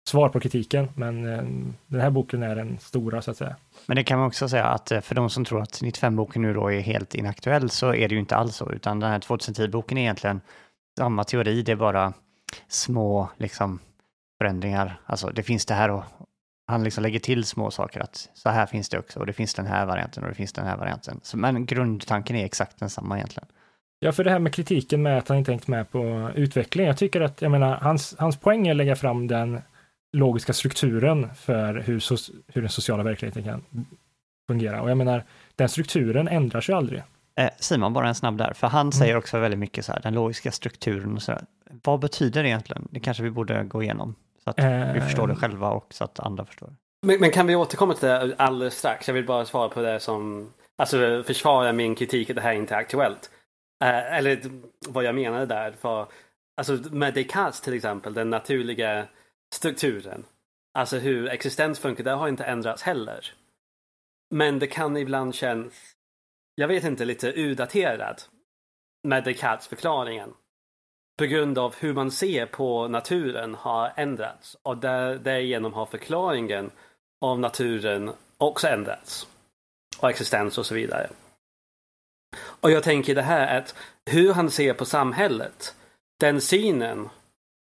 svar 0.08 0.28
på 0.28 0.40
kritiken, 0.40 0.88
men 0.94 1.24
eh, 1.24 1.42
den 1.86 2.00
här 2.00 2.10
boken 2.10 2.42
är 2.42 2.56
den 2.56 2.78
stora 2.80 3.22
så 3.22 3.30
att 3.30 3.36
säga. 3.36 3.56
Men 3.86 3.96
det 3.96 4.04
kan 4.04 4.18
man 4.18 4.26
också 4.26 4.48
säga 4.48 4.64
att 4.64 4.92
eh, 4.92 5.00
för 5.00 5.14
de 5.14 5.30
som 5.30 5.44
tror 5.44 5.62
att 5.62 5.82
95-boken 5.82 6.42
nu 6.42 6.54
då 6.54 6.72
är 6.72 6.80
helt 6.80 7.14
inaktuell 7.14 7.70
så 7.70 7.94
är 7.94 8.08
det 8.08 8.14
ju 8.14 8.20
inte 8.20 8.36
alls 8.36 8.56
så, 8.56 8.72
utan 8.72 9.00
den 9.00 9.10
här 9.10 9.18
2010-boken 9.18 9.98
är 9.98 10.02
egentligen 10.02 10.40
samma 10.98 11.24
teori, 11.24 11.62
det 11.62 11.72
är 11.72 11.76
bara 11.76 12.12
små 12.68 13.28
liksom 13.36 13.78
förändringar. 14.38 15.00
Alltså 15.06 15.28
det 15.28 15.42
finns 15.42 15.66
det 15.66 15.74
här 15.74 15.90
och 15.90 16.04
han 16.66 16.84
liksom 16.84 17.02
lägger 17.02 17.18
till 17.18 17.44
små 17.44 17.70
saker 17.70 18.00
att 18.00 18.30
så 18.34 18.48
här 18.48 18.66
finns 18.66 18.88
det 18.88 18.98
också 18.98 19.20
och 19.20 19.26
det 19.26 19.32
finns 19.32 19.54
den 19.54 19.66
här 19.66 19.86
varianten 19.86 20.22
och 20.22 20.28
det 20.28 20.34
finns 20.34 20.52
den 20.52 20.66
här 20.66 20.76
varianten. 20.76 21.20
Så, 21.22 21.36
men 21.36 21.66
grundtanken 21.66 22.36
är 22.36 22.44
exakt 22.44 22.78
densamma 22.78 23.16
egentligen. 23.16 23.48
Ja, 23.98 24.12
för 24.12 24.24
det 24.24 24.30
här 24.30 24.38
med 24.38 24.54
kritiken 24.54 25.02
med 25.02 25.18
att 25.18 25.28
han 25.28 25.38
inte 25.38 25.50
tänkt 25.50 25.68
med 25.68 25.90
på 25.90 26.30
utveckling. 26.34 26.86
Jag 26.86 26.96
tycker 26.96 27.20
att, 27.20 27.42
jag 27.42 27.50
menar, 27.50 27.76
hans, 27.76 28.16
hans 28.18 28.36
poäng 28.36 28.66
är 28.66 28.70
att 28.70 28.76
lägga 28.76 28.96
fram 28.96 29.26
den 29.26 29.60
logiska 30.12 30.52
strukturen 30.52 31.34
för 31.34 31.74
hur, 31.74 32.00
so 32.00 32.16
hur 32.46 32.62
den 32.62 32.70
sociala 32.70 33.02
verkligheten 33.02 33.44
kan 33.44 33.64
fungera. 34.48 34.82
Och 34.82 34.90
jag 34.90 34.98
menar, 34.98 35.24
den 35.56 35.68
strukturen 35.68 36.28
ändras 36.28 36.68
ju 36.68 36.72
aldrig. 36.72 37.02
Eh, 37.38 37.50
Simon, 37.58 37.92
bara 37.92 38.08
en 38.08 38.14
snabb 38.14 38.38
där, 38.38 38.52
för 38.52 38.66
han 38.66 38.80
mm. 38.80 38.92
säger 38.92 39.16
också 39.16 39.38
väldigt 39.38 39.60
mycket 39.60 39.84
så 39.84 39.92
här, 39.92 40.00
den 40.00 40.14
logiska 40.14 40.52
strukturen 40.52 41.14
och 41.14 41.22
så 41.22 41.32
där. 41.32 41.44
Vad 41.84 42.00
betyder 42.00 42.42
det 42.42 42.48
egentligen? 42.48 42.88
Det 42.90 43.00
kanske 43.00 43.22
vi 43.22 43.30
borde 43.30 43.64
gå 43.64 43.82
igenom 43.82 44.14
så 44.46 44.50
att 44.50 44.60
eh, 44.60 44.92
vi 44.92 45.00
förstår 45.00 45.26
det 45.28 45.36
själva 45.36 45.70
och 45.70 45.94
så 45.94 46.04
att 46.04 46.20
andra 46.20 46.44
förstår. 46.44 46.74
Men, 47.06 47.20
men, 47.20 47.30
kan 47.30 47.46
vi 47.46 47.56
återkomma 47.56 47.94
till 47.94 48.08
det 48.08 48.34
alldeles 48.38 48.78
strax? 48.78 49.08
Jag 49.08 49.14
vill 49.14 49.26
bara 49.26 49.44
svara 49.44 49.68
på 49.68 49.82
det 49.82 50.00
som, 50.00 50.52
alltså 50.78 51.22
försvara 51.22 51.72
min 51.72 51.94
kritik 51.94 52.30
att 52.30 52.36
det 52.36 52.42
här 52.42 52.52
inte 52.52 52.74
är 52.74 52.78
aktuellt. 52.78 53.30
Eh, 53.84 54.16
eller 54.16 54.40
vad 54.88 55.04
jag 55.04 55.14
menade 55.14 55.46
där. 55.46 55.72
För, 55.72 56.06
alltså 56.56 56.72
med 56.90 57.14
Descartes 57.14 57.60
till 57.60 57.74
exempel, 57.74 58.14
den 58.14 58.30
naturliga 58.30 59.06
strukturen. 59.54 60.24
Alltså 60.78 60.98
hur 60.98 61.28
existens 61.28 61.78
funkar, 61.78 62.04
det 62.04 62.10
har 62.10 62.28
inte 62.28 62.44
ändrats 62.44 62.82
heller. 62.82 63.32
Men 64.30 64.58
det 64.58 64.66
kan 64.66 64.96
ibland 64.96 65.34
kännas, 65.34 65.72
jag 66.54 66.68
vet 66.68 66.84
inte, 66.84 67.04
lite 67.04 67.32
urdaterad 67.32 68.22
med 69.08 69.24
Descartes 69.24 69.66
förklaringen. 69.66 70.34
På 71.18 71.24
grund 71.24 71.58
av 71.58 71.74
hur 71.78 71.92
man 71.92 72.10
ser 72.10 72.46
på 72.46 72.88
naturen 72.88 73.54
har 73.54 73.92
ändrats 73.96 74.56
och 74.62 74.76
där, 74.76 75.14
därigenom 75.18 75.72
har 75.72 75.86
förklaringen 75.86 76.70
av 77.20 77.40
naturen 77.40 78.10
också 78.38 78.68
ändrats. 78.68 79.26
Och 79.98 80.10
existens 80.10 80.58
och 80.58 80.66
så 80.66 80.74
vidare. 80.74 81.08
Och 82.60 82.70
jag 82.70 82.82
tänker 82.82 83.14
det 83.14 83.22
här 83.22 83.58
att 83.58 83.74
hur 84.10 84.32
han 84.32 84.50
ser 84.50 84.74
på 84.74 84.84
samhället, 84.84 85.74
den 86.20 86.40
synen 86.40 87.08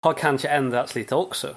har 0.02 0.12
kanske 0.12 0.49
ändrats 0.49 0.94
lite 0.94 1.14
också. 1.14 1.56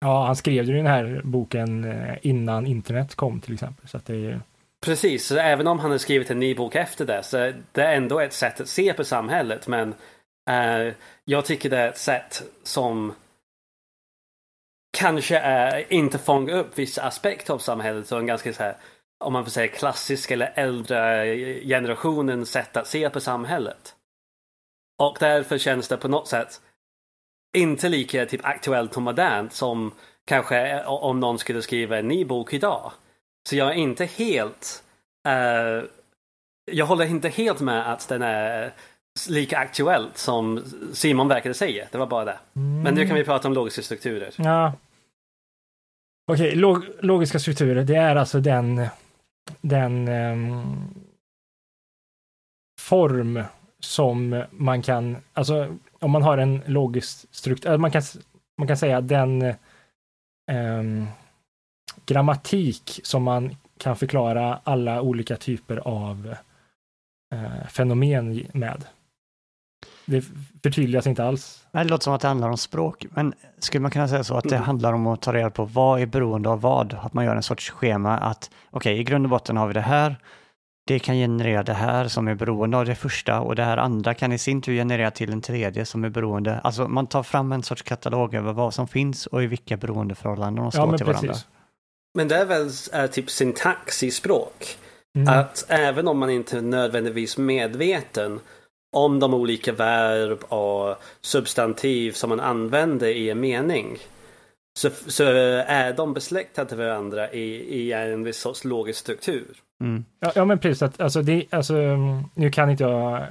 Ja, 0.00 0.26
han 0.26 0.36
skrev 0.36 0.64
ju 0.64 0.76
den 0.76 0.86
här 0.86 1.20
boken 1.24 1.84
eh, 1.84 2.16
innan 2.22 2.66
internet 2.66 3.14
kom 3.14 3.40
till 3.40 3.54
exempel. 3.54 3.88
Så 3.88 4.00
det 4.06 4.14
är... 4.14 4.40
Precis, 4.80 5.26
så 5.26 5.36
även 5.36 5.66
om 5.66 5.78
han 5.78 5.90
har 5.90 5.98
skrivit 5.98 6.30
en 6.30 6.38
ny 6.38 6.54
bok 6.54 6.74
efter 6.74 7.06
det 7.06 7.22
så 7.22 7.52
det 7.72 7.82
är 7.82 7.96
ändå 7.96 8.20
ett 8.20 8.32
sätt 8.32 8.60
att 8.60 8.68
se 8.68 8.92
på 8.92 9.04
samhället. 9.04 9.68
Men 9.68 9.94
Eh, 10.50 10.94
jag 11.24 11.44
tycker 11.44 11.70
det 11.70 11.78
är 11.78 11.88
ett 11.88 11.98
sätt 11.98 12.42
som 12.62 13.14
kanske 14.98 15.38
eh, 15.38 15.92
inte 15.92 16.18
fångar 16.18 16.54
upp 16.54 16.78
vissa 16.78 17.02
aspekter 17.02 17.54
av 17.54 17.58
samhället 17.58 18.12
och 18.12 18.18
en 18.18 18.26
ganska 18.26 18.52
så 18.52 18.62
här, 18.62 18.76
om 19.24 19.32
man 19.32 19.44
får 19.44 19.50
säga 19.50 19.68
klassisk 19.68 20.30
eller 20.30 20.52
äldre 20.54 21.26
generationens 21.64 22.50
sätt 22.50 22.76
att 22.76 22.86
se 22.86 23.10
på 23.10 23.20
samhället. 23.20 23.94
Och 25.02 25.16
därför 25.20 25.58
känns 25.58 25.88
det 25.88 25.96
på 25.96 26.08
något 26.08 26.28
sätt 26.28 26.60
inte 27.56 27.88
lika 27.88 28.26
typ 28.26 28.44
aktuellt 28.44 28.96
och 28.96 29.02
modernt 29.02 29.52
som 29.52 29.92
kanske 30.24 30.70
eh, 30.70 30.88
om 30.88 31.20
någon 31.20 31.38
skulle 31.38 31.62
skriva 31.62 31.98
en 31.98 32.08
ny 32.08 32.24
bok 32.24 32.52
idag. 32.52 32.92
Så 33.48 33.56
jag 33.56 33.68
är 33.68 33.74
inte 33.74 34.04
helt 34.04 34.84
uh, 35.28 35.84
jag 36.64 36.86
håller 36.86 37.04
inte 37.04 37.28
helt 37.28 37.60
med 37.60 37.92
att 37.92 38.08
den 38.08 38.22
är 38.22 38.72
lika 39.28 39.58
aktuellt 39.58 40.18
som 40.18 40.64
Simon 40.92 41.28
verkade 41.28 41.54
säga. 41.54 41.86
Det 41.90 41.98
var 41.98 42.06
bara 42.06 42.24
det. 42.24 42.38
Mm. 42.56 42.82
Men 42.82 42.94
nu 42.94 43.06
kan 43.06 43.16
vi 43.16 43.24
prata 43.24 43.48
om 43.48 43.54
logiska 43.54 43.82
strukturer. 43.82 44.34
Ja. 44.36 44.72
Okej, 46.32 46.48
okay, 46.48 46.60
log 46.60 46.84
logiska 47.00 47.38
strukturer, 47.38 47.84
det 47.84 47.96
är 47.96 48.16
alltså 48.16 48.40
den, 48.40 48.86
den 49.60 50.08
um, 50.08 50.94
form 52.80 53.42
som 53.80 54.44
man 54.50 54.82
kan, 54.82 55.16
alltså 55.32 55.76
om 55.98 56.10
man 56.10 56.22
har 56.22 56.38
en 56.38 56.62
logisk 56.66 57.26
struktur, 57.30 57.70
eh, 57.70 57.78
man 57.78 57.90
kan, 57.90 58.02
man 58.58 58.68
kan 58.68 58.76
säga 58.76 59.00
den 59.00 59.54
um, 60.52 61.06
grammatik 62.06 63.00
som 63.02 63.22
man 63.22 63.56
kan 63.78 63.96
förklara 63.96 64.60
alla 64.64 65.00
olika 65.00 65.36
typer 65.36 65.76
av 65.76 66.34
uh, 67.34 67.66
fenomen 67.68 68.46
med. 68.52 68.84
Det 70.04 70.24
förtydligas 70.62 71.06
inte 71.06 71.24
alls. 71.24 71.64
Det 71.72 71.84
låter 71.84 72.04
som 72.04 72.12
att 72.12 72.20
det 72.20 72.28
handlar 72.28 72.48
om 72.48 72.56
språk, 72.56 73.06
men 73.10 73.34
skulle 73.58 73.82
man 73.82 73.90
kunna 73.90 74.08
säga 74.08 74.24
så 74.24 74.36
att 74.36 74.48
det 74.48 74.56
handlar 74.56 74.92
om 74.92 75.06
att 75.06 75.22
ta 75.22 75.32
reda 75.32 75.50
på 75.50 75.64
vad 75.64 76.00
är 76.00 76.06
beroende 76.06 76.48
av 76.48 76.60
vad? 76.60 76.96
Att 77.02 77.14
man 77.14 77.24
gör 77.24 77.36
en 77.36 77.42
sorts 77.42 77.70
schema 77.70 78.18
att 78.18 78.50
okej, 78.70 78.92
okay, 78.92 79.00
i 79.00 79.04
grund 79.04 79.26
och 79.26 79.30
botten 79.30 79.56
har 79.56 79.66
vi 79.66 79.74
det 79.74 79.80
här. 79.80 80.16
Det 80.86 80.98
kan 80.98 81.14
generera 81.14 81.62
det 81.62 81.72
här 81.72 82.08
som 82.08 82.28
är 82.28 82.34
beroende 82.34 82.76
av 82.76 82.84
det 82.84 82.94
första 82.94 83.40
och 83.40 83.56
det 83.56 83.64
här 83.64 83.76
andra 83.76 84.14
kan 84.14 84.32
i 84.32 84.38
sin 84.38 84.62
tur 84.62 84.74
generera 84.74 85.10
till 85.10 85.32
en 85.32 85.40
tredje 85.40 85.84
som 85.84 86.04
är 86.04 86.08
beroende. 86.08 86.60
Alltså 86.60 86.88
man 86.88 87.06
tar 87.06 87.22
fram 87.22 87.52
en 87.52 87.62
sorts 87.62 87.82
katalog 87.82 88.34
över 88.34 88.52
vad 88.52 88.74
som 88.74 88.88
finns 88.88 89.26
och 89.26 89.42
i 89.42 89.46
vilka 89.46 89.76
beroendeförhållanden 89.76 90.62
de 90.62 90.72
står 90.72 90.90
ja, 90.90 90.96
till 90.96 91.06
precis. 91.06 91.22
varandra. 91.22 91.40
Men 92.14 92.28
det 92.28 92.36
är 92.36 92.44
väl 92.44 92.70
är 92.92 93.06
typ 93.08 93.30
syntax 93.30 94.02
i 94.02 94.10
språk. 94.10 94.78
Mm. 95.16 95.38
Att 95.38 95.64
även 95.68 96.08
om 96.08 96.18
man 96.18 96.30
inte 96.30 96.58
är 96.58 96.62
nödvändigtvis 96.62 97.38
medveten 97.38 98.40
om 98.92 99.20
de 99.20 99.34
olika 99.34 99.72
verb 99.72 100.38
och 100.48 100.96
substantiv 101.20 102.12
som 102.12 102.30
man 102.30 102.40
använder 102.40 103.08
i 103.08 103.30
en 103.30 103.40
mening. 103.40 103.98
Så, 104.78 104.90
så 105.06 105.24
är 105.66 105.92
de 105.92 106.14
besläktade 106.14 106.76
varandra 106.76 107.32
i, 107.32 107.44
i 107.80 107.92
en 107.92 108.24
viss 108.24 108.38
sorts 108.38 108.64
logisk 108.64 108.98
struktur. 108.98 109.46
Mm. 109.84 110.04
Ja, 110.20 110.32
ja, 110.34 110.44
men 110.44 110.58
precis. 110.58 110.82
Att, 110.82 111.00
alltså, 111.00 111.22
det, 111.22 111.46
alltså, 111.50 111.74
nu 112.34 112.50
kan 112.50 112.70
inte 112.70 112.84
jag 112.84 113.26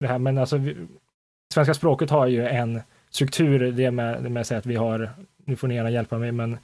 det 0.00 0.06
här, 0.06 0.18
men 0.18 0.38
alltså, 0.38 0.56
vi, 0.56 0.76
svenska 1.54 1.74
språket 1.74 2.10
har 2.10 2.26
ju 2.26 2.46
en 2.46 2.80
struktur, 3.10 3.72
det 3.72 3.90
med, 3.90 4.22
det 4.22 4.28
med 4.28 4.40
att 4.40 4.46
säga 4.46 4.58
att 4.58 4.66
vi 4.66 4.76
har, 4.76 5.10
nu 5.44 5.56
får 5.56 5.68
ni 5.68 5.74
gärna 5.74 5.90
hjälpa 5.90 6.18
mig, 6.18 6.32
men 6.32 6.58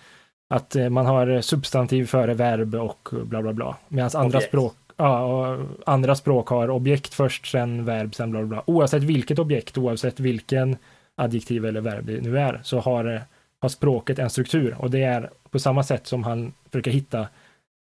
att 0.55 0.77
eh, 0.77 0.89
man 0.89 1.07
har 1.07 1.41
substantiv 1.41 2.07
före 2.07 2.35
verb 2.35 2.75
och 2.75 3.09
bla 3.13 3.43
bla 3.43 3.53
bla. 3.53 3.77
Medan 3.89 4.11
andra 4.15 4.41
språk 4.41 4.75
ja, 4.97 5.59
andra 5.87 6.15
språk 6.15 6.49
har 6.49 6.71
objekt 6.71 7.15
först, 7.15 7.47
sen 7.47 7.85
verb, 7.85 8.15
sen 8.15 8.31
bla 8.31 8.41
bla 8.41 8.49
bla. 8.49 8.63
Oavsett 8.67 9.03
vilket 9.03 9.39
objekt, 9.39 9.79
oavsett 9.79 10.21
vilken 10.21 10.77
adjektiv 11.17 11.65
eller 11.65 11.81
verb 11.81 12.07
det 12.07 12.21
nu 12.21 12.39
är, 12.39 12.61
så 12.63 12.81
har, 12.81 13.23
har 13.61 13.69
språket 13.69 14.19
en 14.19 14.31
struktur 14.31 14.77
och 14.79 14.91
det 14.91 15.03
är 15.03 15.31
på 15.51 15.59
samma 15.59 15.83
sätt 15.83 16.07
som 16.07 16.25
han 16.25 16.53
försöker 16.71 16.91
hitta 16.91 17.29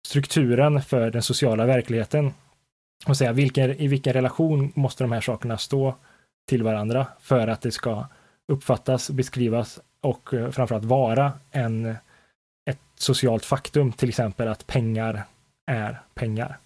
strukturen 0.08 0.82
för 0.82 1.12
den 1.12 1.24
sociala 1.24 1.66
verkligheten 1.66 2.34
och 3.08 3.18
säga 3.18 3.32
vilken, 3.32 3.72
i 3.72 3.88
vilken 3.88 4.14
relation 4.14 4.72
måste 4.76 5.04
de 5.04 5.12
här 5.12 5.22
sakerna 5.22 5.58
stå 5.58 5.96
till 6.50 6.64
varandra 6.64 7.08
för 7.20 7.48
att 7.48 7.62
det 7.62 7.72
ska 7.72 8.06
uppfattas, 8.48 9.10
beskrivas 9.10 9.80
och 10.02 10.34
eh, 10.34 10.52
framförallt 10.52 10.86
vara 10.86 11.32
en, 11.52 11.96
ett 12.70 12.80
socialt 12.96 13.46
faktum, 13.46 13.92
till 13.92 14.10
exempel 14.10 14.48
att 14.48 14.68
pengar 14.68 15.24
är 15.72 16.02
pengar. 16.14 16.58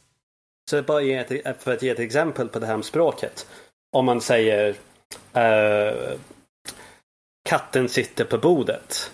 Så 0.71 0.81
bara 0.81 1.01
ge 1.01 1.13
ett, 1.13 1.63
för 1.63 1.73
att 1.73 1.81
ge 1.81 1.89
ett 1.89 1.99
exempel 1.99 2.47
på 2.47 2.59
det 2.59 2.65
här 2.65 2.75
med 2.75 2.85
språket. 2.85 3.47
Om 3.91 4.05
man 4.05 4.21
säger 4.21 4.69
uh, 5.37 6.17
katten 7.49 7.89
sitter 7.89 8.25
på 8.25 8.37
bordet. 8.37 9.11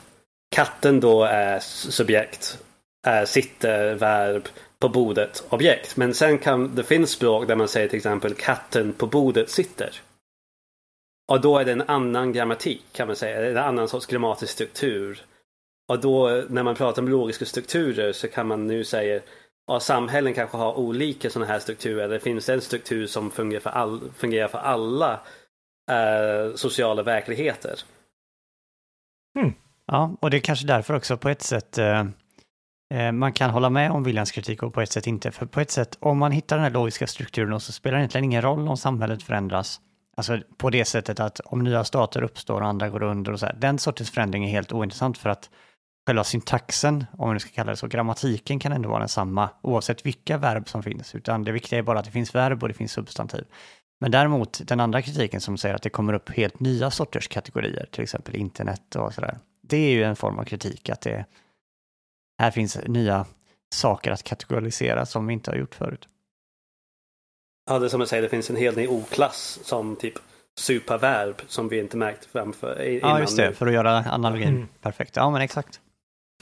Katten 0.56 1.00
då 1.00 1.24
är 1.24 1.60
subjekt, 1.60 2.64
är 3.08 3.26
sitter 3.26 3.94
verb, 3.96 4.50
på 4.80 4.90
bordet 4.90 5.44
objekt. 5.50 5.98
Men 5.98 6.14
sen 6.14 6.38
kan 6.38 6.76
det 6.76 6.84
finns 6.84 7.12
språk 7.12 7.48
där 7.48 7.56
man 7.56 7.68
säger 7.68 7.88
till 7.88 7.98
exempel 7.98 8.34
katten 8.34 8.94
på 8.94 9.08
bordet 9.08 9.50
sitter. 9.50 10.02
Och 11.32 11.42
då 11.42 11.58
är 11.58 11.66
det 11.66 11.72
en 11.72 11.90
annan 11.90 12.34
grammatik 12.34 12.86
kan 12.92 13.08
man 13.08 13.16
säga, 13.16 13.50
en 13.50 13.58
annan 13.58 13.88
sorts 13.88 14.06
grammatisk 14.06 14.54
struktur. 14.54 15.26
Och 15.90 16.00
då 16.00 16.44
när 16.50 16.64
man 16.64 16.76
pratar 16.76 17.02
om 17.02 17.10
logiska 17.10 17.46
strukturer 17.46 18.12
så 18.12 18.28
kan 18.28 18.48
man 18.48 18.68
nu 18.68 18.84
säga 18.84 19.22
och 19.68 19.82
samhällen 19.82 20.34
kanske 20.34 20.58
har 20.58 20.78
olika 20.78 21.30
sådana 21.30 21.52
här 21.52 21.60
strukturer. 21.60 22.10
Det 22.10 22.20
finns 22.20 22.50
en 22.50 22.62
struktur 22.62 23.08
som 23.08 23.32
fungerar 23.32 23.62
för, 23.62 23.70
all, 23.70 24.12
fungerar 24.16 24.48
för 24.48 24.58
alla 24.58 25.20
eh, 25.92 26.56
sociala 26.56 27.04
verkligheter. 27.04 27.80
Mm. 29.40 29.54
Ja, 29.86 30.18
och 30.20 30.30
det 30.30 30.38
är 30.38 30.42
kanske 30.42 30.68
därför 30.68 30.94
också 30.94 31.18
på 31.18 31.30
ett 31.30 31.42
sätt 31.42 31.78
eh, 31.78 32.06
eh, 32.94 33.12
man 33.12 33.34
kan 33.34 33.50
hålla 33.50 33.70
med 33.70 33.92
om 33.92 34.04
Williams 34.04 34.32
kritik 34.32 34.64
och 34.64 34.74
på 34.74 34.82
ett 34.82 34.92
sätt 34.92 35.08
inte. 35.08 35.32
För 35.32 35.46
på 35.46 35.60
ett 35.60 35.72
sätt, 35.72 35.98
om 36.00 36.18
man 36.18 36.32
hittar 36.32 36.56
den 36.56 36.64
här 36.64 36.72
logiska 36.72 37.08
strukturen 37.08 37.60
så 37.60 37.72
spelar 37.72 37.98
det 37.98 38.02
egentligen 38.02 38.26
ingen 38.26 38.42
roll 38.42 38.68
om 38.68 38.78
samhället 38.78 39.24
förändras. 39.24 39.82
Alltså 40.18 40.40
på 40.58 40.70
det 40.70 40.86
sättet 40.86 41.20
att 41.20 41.40
om 41.40 41.64
nya 41.64 41.84
stater 41.84 42.24
uppstår 42.24 42.62
och 42.62 42.68
andra 42.68 42.90
går 42.90 43.04
under 43.04 43.32
och 43.32 43.40
så 43.40 43.46
här, 43.46 43.56
den 43.60 43.80
sortens 43.80 44.12
förändring 44.12 44.46
är 44.46 44.50
helt 44.50 44.74
ointressant 44.74 45.18
för 45.18 45.30
att 45.30 45.50
själva 46.08 46.24
syntaxen, 46.24 47.06
om 47.18 47.30
man 47.30 47.40
ska 47.40 47.50
kalla 47.50 47.72
det 47.72 47.78
så, 47.78 47.88
grammatiken 47.88 48.60
kan 48.60 48.72
ändå 48.72 48.90
vara 48.90 49.00
densamma 49.00 49.50
oavsett 49.62 50.06
vilka 50.06 50.38
verb 50.38 50.70
som 50.70 50.84
finns, 50.84 51.16
utan 51.16 51.44
det 51.44 51.52
viktiga 51.52 51.80
är 51.80 51.84
bara 51.84 52.00
att 52.00 52.06
det 52.06 52.12
finns 52.12 52.36
verb 52.36 52.64
och 52.64 52.68
det 52.68 52.74
finns 52.74 52.92
substantiv. 52.92 53.46
Men 54.00 54.12
däremot 54.12 54.62
den 54.68 54.80
andra 54.80 55.02
kritiken 55.02 55.42
som 55.42 55.58
säger 55.58 55.76
att 55.76 55.82
det 55.82 55.90
kommer 55.90 56.14
upp 56.14 56.30
helt 56.30 56.60
nya 56.60 56.92
sorters 56.92 57.28
kategorier, 57.28 57.88
till 57.92 58.04
exempel 58.04 58.36
internet 58.36 58.96
och 58.96 59.14
sådär, 59.14 59.38
det 59.62 59.78
är 59.78 59.92
ju 59.92 60.04
en 60.04 60.16
form 60.16 60.40
av 60.40 60.44
kritik 60.44 60.90
att 60.90 61.02
det 61.02 61.26
här 62.42 62.52
finns 62.52 62.78
nya 62.86 63.26
saker 63.76 64.12
att 64.12 64.24
kategorisera 64.24 65.06
som 65.06 65.28
vi 65.28 65.34
inte 65.34 65.52
har 65.52 65.58
gjort 65.58 65.76
förut. 65.76 66.08
Ja, 67.70 67.80
det 67.80 67.86
är 67.86 67.90
som 67.90 68.02
jag 68.02 68.10
säger, 68.10 68.24
det 68.24 68.30
finns 68.30 68.50
en 68.50 68.56
hel 68.56 68.76
ny 68.76 68.88
oklass 68.88 69.60
som 69.64 69.96
typ 69.96 70.14
superverb 70.60 71.42
som 71.48 71.70
vi 71.70 71.80
inte 71.80 71.98
märkt 71.98 72.26
framför. 72.26 72.82
Ja, 73.02 73.20
just 73.20 73.38
det, 73.38 73.54
för 73.54 73.68
att 73.68 73.74
göra 73.74 74.06
analogin 74.12 74.48
mm. 74.48 74.68
perfekt. 74.82 75.16
Ja, 75.16 75.30
men 75.30 75.42
exakt. 75.42 75.82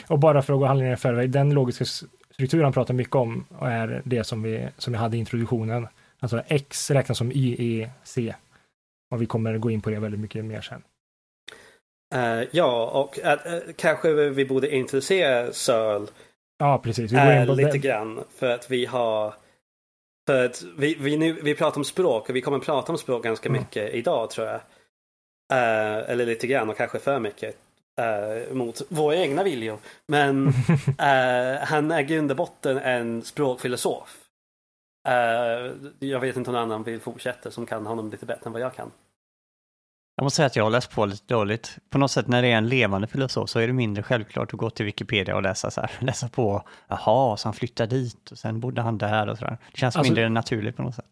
Och 0.07 0.19
bara 0.19 0.41
för 0.41 0.53
att 0.53 0.59
gå 0.59 0.65
handlingen 0.65 0.93
i 0.93 0.97
förväg, 0.97 1.29
den 1.29 1.53
logiska 1.53 1.85
strukturen 2.33 2.63
han 2.63 2.74
pratar 2.74 2.93
mycket 2.93 3.15
om 3.15 3.45
är 3.62 4.01
det 4.05 4.24
som 4.24 4.43
vi, 4.43 4.67
som 4.77 4.93
vi 4.93 5.00
hade 5.00 5.17
i 5.17 5.19
introduktionen. 5.19 5.88
Alltså 6.19 6.41
X 6.47 6.91
räknas 6.91 7.17
som 7.17 7.31
YEC. 7.31 8.17
Och 9.12 9.21
vi 9.21 9.25
kommer 9.25 9.57
gå 9.57 9.71
in 9.71 9.81
på 9.81 9.89
det 9.89 10.00
väldigt 10.00 10.19
mycket 10.19 10.45
mer 10.45 10.62
sen. 10.62 10.83
Uh, 12.15 12.47
ja, 12.51 12.89
och 12.93 13.19
uh, 13.25 13.74
kanske 13.75 14.13
vi 14.13 14.45
borde 14.45 14.75
introducera 14.75 15.53
Searle 15.53 16.07
Ja, 16.57 16.77
precis. 16.77 17.12
Vi 17.12 17.15
går 17.15 17.33
in 17.33 17.47
på 17.47 17.53
lite 17.53 17.71
det. 17.71 17.77
grann. 17.77 18.24
För 18.35 18.50
att 18.50 18.71
vi 18.71 18.85
har... 18.85 19.33
För 20.27 20.45
att 20.45 20.63
vi, 20.77 20.95
vi, 21.00 21.17
nu, 21.17 21.33
vi 21.33 21.55
pratar 21.55 21.77
om 21.77 21.85
språk 21.85 22.29
och 22.29 22.35
vi 22.35 22.41
kommer 22.41 22.59
prata 22.59 22.91
om 22.91 22.97
språk 22.97 23.24
ganska 23.24 23.50
mm. 23.50 23.62
mycket 23.62 23.93
idag 23.93 24.29
tror 24.29 24.47
jag. 24.47 24.55
Uh, 25.53 26.09
eller 26.09 26.25
lite 26.25 26.47
grann 26.47 26.69
och 26.69 26.77
kanske 26.77 27.00
för 27.00 27.19
mycket. 27.19 27.57
Uh, 28.01 28.53
mot 28.53 28.81
våra 28.89 29.15
egna 29.15 29.43
viljor. 29.43 29.77
Men 30.07 30.47
uh, 30.47 30.53
han 31.61 31.91
är 31.91 31.99
i 31.99 32.03
grund 32.03 32.31
och 32.31 32.37
botten 32.37 32.77
en 32.77 33.21
språkfilosof. 33.21 34.17
jag 35.99 36.19
vet 36.19 36.37
inte 36.37 36.49
om 36.49 36.53
någon 36.53 36.63
annan 36.63 36.83
vill 36.83 36.99
fortsätta 36.99 37.51
som 37.51 37.65
kan 37.65 37.85
honom 37.85 38.11
lite 38.11 38.25
bättre 38.25 38.45
än 38.45 38.51
vad 38.51 38.61
jag 38.61 38.75
kan. 38.75 38.91
Jag 40.17 40.23
måste 40.23 40.35
säga 40.35 40.45
att 40.45 40.55
jag 40.55 40.63
har 40.63 40.71
läst 40.71 40.91
på 40.91 41.05
lite 41.05 41.33
dåligt. 41.33 41.77
På 41.89 41.97
något 41.97 42.11
sätt 42.11 42.27
när 42.27 42.41
det 42.41 42.47
är 42.47 42.57
en 42.57 42.69
levande 42.69 43.07
filosof 43.07 43.49
så 43.49 43.59
är 43.59 43.67
det 43.67 43.73
mindre 43.73 44.03
självklart 44.03 44.53
att 44.53 44.59
gå 44.59 44.69
till 44.69 44.85
Wikipedia 44.85 45.35
och 45.35 45.43
läsa 45.43 45.71
så 45.71 45.81
här. 45.81 45.91
Läsa 45.99 46.29
på, 46.29 46.63
jaha, 46.87 47.37
så 47.37 47.47
han 47.47 47.53
flyttade 47.53 47.95
dit 47.95 48.31
och 48.31 48.37
sen 48.37 48.59
bodde 48.59 48.81
han 48.81 48.97
där 48.97 49.29
och 49.29 49.37
sådär. 49.37 49.57
Det 49.71 49.77
känns 49.77 49.95
alltså, 49.95 50.13
mindre 50.13 50.29
naturligt 50.29 50.77
på 50.77 50.83
något 50.83 50.95
sätt. 50.95 51.05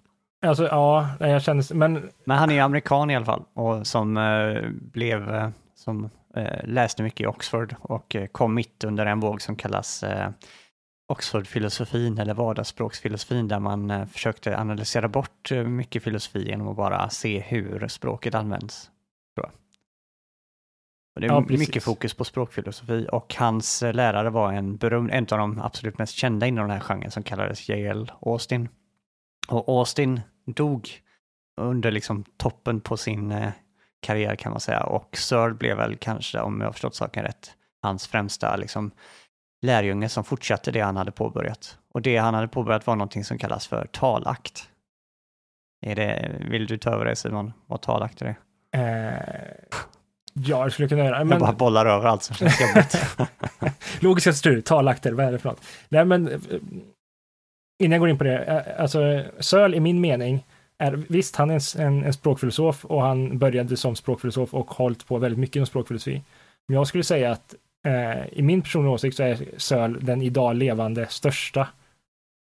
Alltså 0.45 0.67
ja, 0.67 1.09
jag 1.19 1.41
känner, 1.41 1.73
men... 1.73 2.09
Men 2.23 2.37
han 2.37 2.51
är 2.51 2.61
amerikan 2.61 3.09
i 3.09 3.15
alla 3.15 3.25
fall 3.25 3.43
och 3.53 3.87
som 3.87 4.17
eh, 4.17 4.69
blev, 4.69 5.35
eh, 5.35 5.49
som 5.75 6.03
eh, 6.03 6.09
läste 6.63 7.03
mycket 7.03 7.21
i 7.21 7.27
Oxford 7.27 7.75
och 7.79 8.15
eh, 8.15 8.27
kom 8.27 8.53
mitt 8.53 8.83
under 8.83 9.05
en 9.05 9.19
våg 9.19 9.41
som 9.41 9.55
kallas 9.55 10.03
eh, 10.03 10.29
Oxford-filosofin 11.07 12.19
eller 12.19 12.33
vardagsspråksfilosofin 12.33 13.47
där 13.47 13.59
man 13.59 13.91
eh, 13.91 14.05
försökte 14.05 14.57
analysera 14.57 15.07
bort 15.07 15.51
mycket 15.51 16.03
filosofi 16.03 16.47
genom 16.47 16.67
att 16.67 16.77
bara 16.77 17.09
se 17.09 17.39
hur 17.39 17.87
språket 17.87 18.35
används. 18.35 18.89
Det 21.15 21.25
är 21.25 21.29
ja, 21.29 21.45
mycket 21.49 21.83
fokus 21.83 22.13
på 22.13 22.25
språkfilosofi 22.25 23.07
och 23.11 23.35
hans 23.35 23.83
eh, 23.83 23.93
lärare 23.93 24.29
var 24.29 24.53
en, 24.53 24.77
berömd, 24.77 25.11
en 25.11 25.23
av 25.31 25.37
de 25.37 25.59
absolut 25.59 25.97
mest 25.97 26.13
kända 26.13 26.47
inom 26.47 26.67
den 26.67 26.77
här 26.77 26.79
genren 26.79 27.11
som 27.11 27.23
kallades 27.23 27.69
J.L. 27.69 28.11
Austin. 28.21 28.69
Och 29.47 29.69
Austin 29.69 30.21
dog 30.45 30.89
under 31.61 31.91
liksom 31.91 32.23
toppen 32.37 32.81
på 32.81 32.97
sin 32.97 33.31
eh, 33.31 33.51
karriär 34.03 34.36
kan 34.36 34.51
man 34.51 34.62
säga 34.62 34.83
och 34.83 35.17
Searle 35.17 35.53
blev 35.53 35.77
väl 35.77 35.98
kanske, 35.98 36.39
om 36.39 36.62
jag 36.62 36.67
har 36.67 36.72
förstått 36.72 36.95
saken 36.95 37.24
rätt, 37.24 37.51
hans 37.81 38.07
främsta 38.07 38.55
liksom, 38.55 38.91
lärjunge 39.62 40.10
som 40.10 40.24
fortsatte 40.24 40.71
det 40.71 40.80
han 40.80 40.97
hade 40.97 41.12
påbörjat. 41.12 41.77
Och 41.93 42.01
det 42.01 42.17
han 42.17 42.34
hade 42.34 42.47
påbörjat 42.47 42.88
var 42.88 42.95
någonting 42.95 43.23
som 43.23 43.38
kallas 43.38 43.67
för 43.67 43.88
talakt. 43.91 44.69
Är 45.86 45.95
det, 45.95 46.32
vill 46.39 46.67
du 46.67 46.77
ta 46.77 46.91
över 46.91 47.06
det 47.06 47.15
Simon, 47.15 47.54
vad 47.67 47.82
talakt 47.82 48.21
är 48.21 48.25
det? 48.25 48.36
Eh, 48.77 49.80
Ja, 50.34 50.65
det 50.65 50.71
skulle 50.71 50.84
jag 50.84 50.89
kunna 50.89 51.06
göra. 51.06 51.17
Men... 51.17 51.30
Jag 51.30 51.39
bara 51.39 51.54
bollar 51.54 51.86
över 51.86 52.06
allt 52.06 52.23
som 52.23 52.36
känns 52.36 52.62
jobbigt. 52.62 53.17
Logiska 53.99 54.34
struktur, 54.34 54.62
talakter, 54.62 55.12
vad 55.12 55.25
är 55.25 55.32
det 55.32 55.39
för 55.39 55.49
något? 55.49 55.62
Nej, 55.89 56.06
men 56.06 56.27
eh, 56.27 56.39
innan 57.84 57.91
jag 57.91 57.99
går 57.99 58.10
in 58.10 58.17
på 58.17 58.23
det, 58.23 58.43
eh, 58.43 58.82
alltså 58.82 59.23
Söl 59.39 59.75
i 59.75 59.80
min 59.80 60.01
mening 60.01 60.45
är 60.84 61.04
visst, 61.10 61.36
han 61.36 61.50
är 61.50 61.82
en, 61.82 62.04
en, 62.04 62.13
språkfilosof 62.13 62.86
och 62.86 63.02
han 63.02 63.38
började 63.38 63.78
som 63.78 63.96
språkfilosof 63.96 64.54
och 64.54 64.72
hållit 64.72 65.08
på 65.08 65.17
väldigt 65.17 65.39
mycket 65.39 65.56
inom 65.56 65.65
språkfilosofi. 65.65 66.24
Men 66.67 66.76
jag 66.76 66.88
skulle 66.88 67.04
säga 67.04 67.32
att 67.32 67.56
eh, 67.88 68.28
i 68.32 68.41
min 68.41 68.62
personliga 68.62 68.91
åsikt 68.91 69.17
så 69.17 69.24
är 69.24 69.38
Söl 69.58 70.00
den 70.02 70.22
idag 70.22 70.56
levande 70.56 71.08
största 71.08 71.67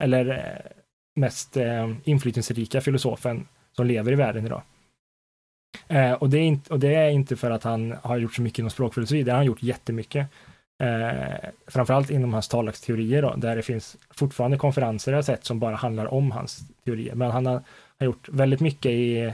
eller 0.03 0.29
eh, 0.29 0.71
mest 1.15 1.57
eh, 1.57 1.91
inflytelserika 2.03 2.81
filosofen 2.81 3.47
som 3.71 3.85
lever 3.85 4.11
i 4.11 4.15
världen 4.15 4.45
idag. 4.45 4.61
Eh, 5.87 6.11
och, 6.11 6.29
det 6.29 6.37
är 6.37 6.43
inte, 6.43 6.73
och 6.73 6.79
det 6.79 6.95
är 6.95 7.09
inte 7.09 7.35
för 7.35 7.51
att 7.51 7.63
han 7.63 7.95
har 8.03 8.17
gjort 8.17 8.35
så 8.35 8.41
mycket 8.41 8.59
inom 8.59 8.69
språkfilosofi, 8.69 9.23
det 9.23 9.31
har 9.31 9.37
han 9.37 9.45
gjort 9.45 9.63
jättemycket. 9.63 10.27
Eh, 10.83 11.49
framförallt 11.67 12.09
inom 12.09 12.33
hans 12.33 12.47
talaksteorier 12.47 13.21
då, 13.21 13.33
där 13.37 13.55
det 13.55 13.61
finns 13.61 13.97
fortfarande 14.09 14.57
konferenser 14.57 15.13
jag 15.13 15.25
sett 15.25 15.45
som 15.45 15.59
bara 15.59 15.75
handlar 15.75 16.13
om 16.13 16.31
hans 16.31 16.59
teorier. 16.85 17.15
Men 17.15 17.31
han 17.31 17.45
har, 17.45 17.61
har 18.03 18.13
gjort 18.13 18.29
väldigt 18.29 18.59
mycket 18.59 18.91
i 18.91 19.33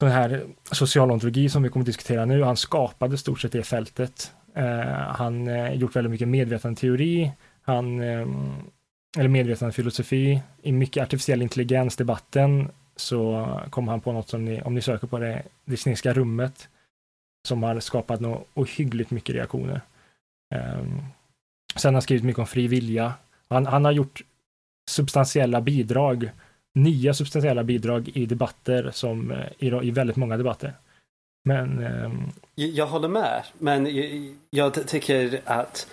den 0.00 0.10
här 0.10 0.46
socialontologi 0.72 1.48
som 1.48 1.62
vi 1.62 1.68
kommer 1.68 1.82
att 1.82 1.86
diskutera 1.86 2.24
nu. 2.24 2.42
Han 2.42 2.56
skapade 2.56 3.18
stort 3.18 3.40
sett 3.40 3.52
det 3.52 3.62
fältet. 3.62 4.32
Eh, 4.54 5.14
han 5.16 5.48
eh, 5.48 5.74
gjort 5.74 5.96
väldigt 5.96 6.10
mycket 6.10 6.28
medvetandeteori. 6.28 7.32
Han, 7.62 8.00
eh, 8.00 8.26
eller 9.18 9.28
medvetande 9.28 9.72
filosofi, 9.72 10.42
i 10.62 10.72
mycket 10.72 11.02
artificiell 11.02 11.42
intelligens-debatten 11.42 12.68
så 12.96 13.48
kom 13.70 13.88
han 13.88 14.00
på 14.00 14.12
något 14.12 14.28
som 14.28 14.44
ni, 14.44 14.62
om 14.62 14.74
ni 14.74 14.80
söker 14.80 15.06
på 15.06 15.18
det, 15.18 15.42
det 15.64 15.76
kinesiska 15.76 16.12
rummet, 16.12 16.68
som 17.48 17.62
har 17.62 17.80
skapat 17.80 18.20
något 18.20 18.48
ohyggligt 18.54 19.10
mycket 19.10 19.34
reaktioner. 19.34 19.80
Ehm, 20.54 21.02
sen 21.76 21.88
har 21.88 21.92
han 21.92 22.02
skrivit 22.02 22.24
mycket 22.24 22.38
om 22.38 22.46
fri 22.46 22.68
vilja. 22.68 23.14
Han, 23.48 23.66
han 23.66 23.84
har 23.84 23.92
gjort 23.92 24.22
substantiella 24.90 25.60
bidrag, 25.60 26.30
nya 26.74 27.14
substantiella 27.14 27.64
bidrag 27.64 28.10
i 28.14 28.26
debatter 28.26 28.90
som 28.90 29.30
eh, 29.30 29.46
i, 29.58 29.66
i 29.66 29.90
väldigt 29.90 30.16
många 30.16 30.36
debatter. 30.36 30.74
Men... 31.44 31.84
Ehm, 31.84 32.30
jag 32.54 32.86
håller 32.86 33.08
med, 33.08 33.44
men 33.58 33.96
jag, 33.96 34.34
jag 34.50 34.88
tycker 34.88 35.40
att 35.44 35.88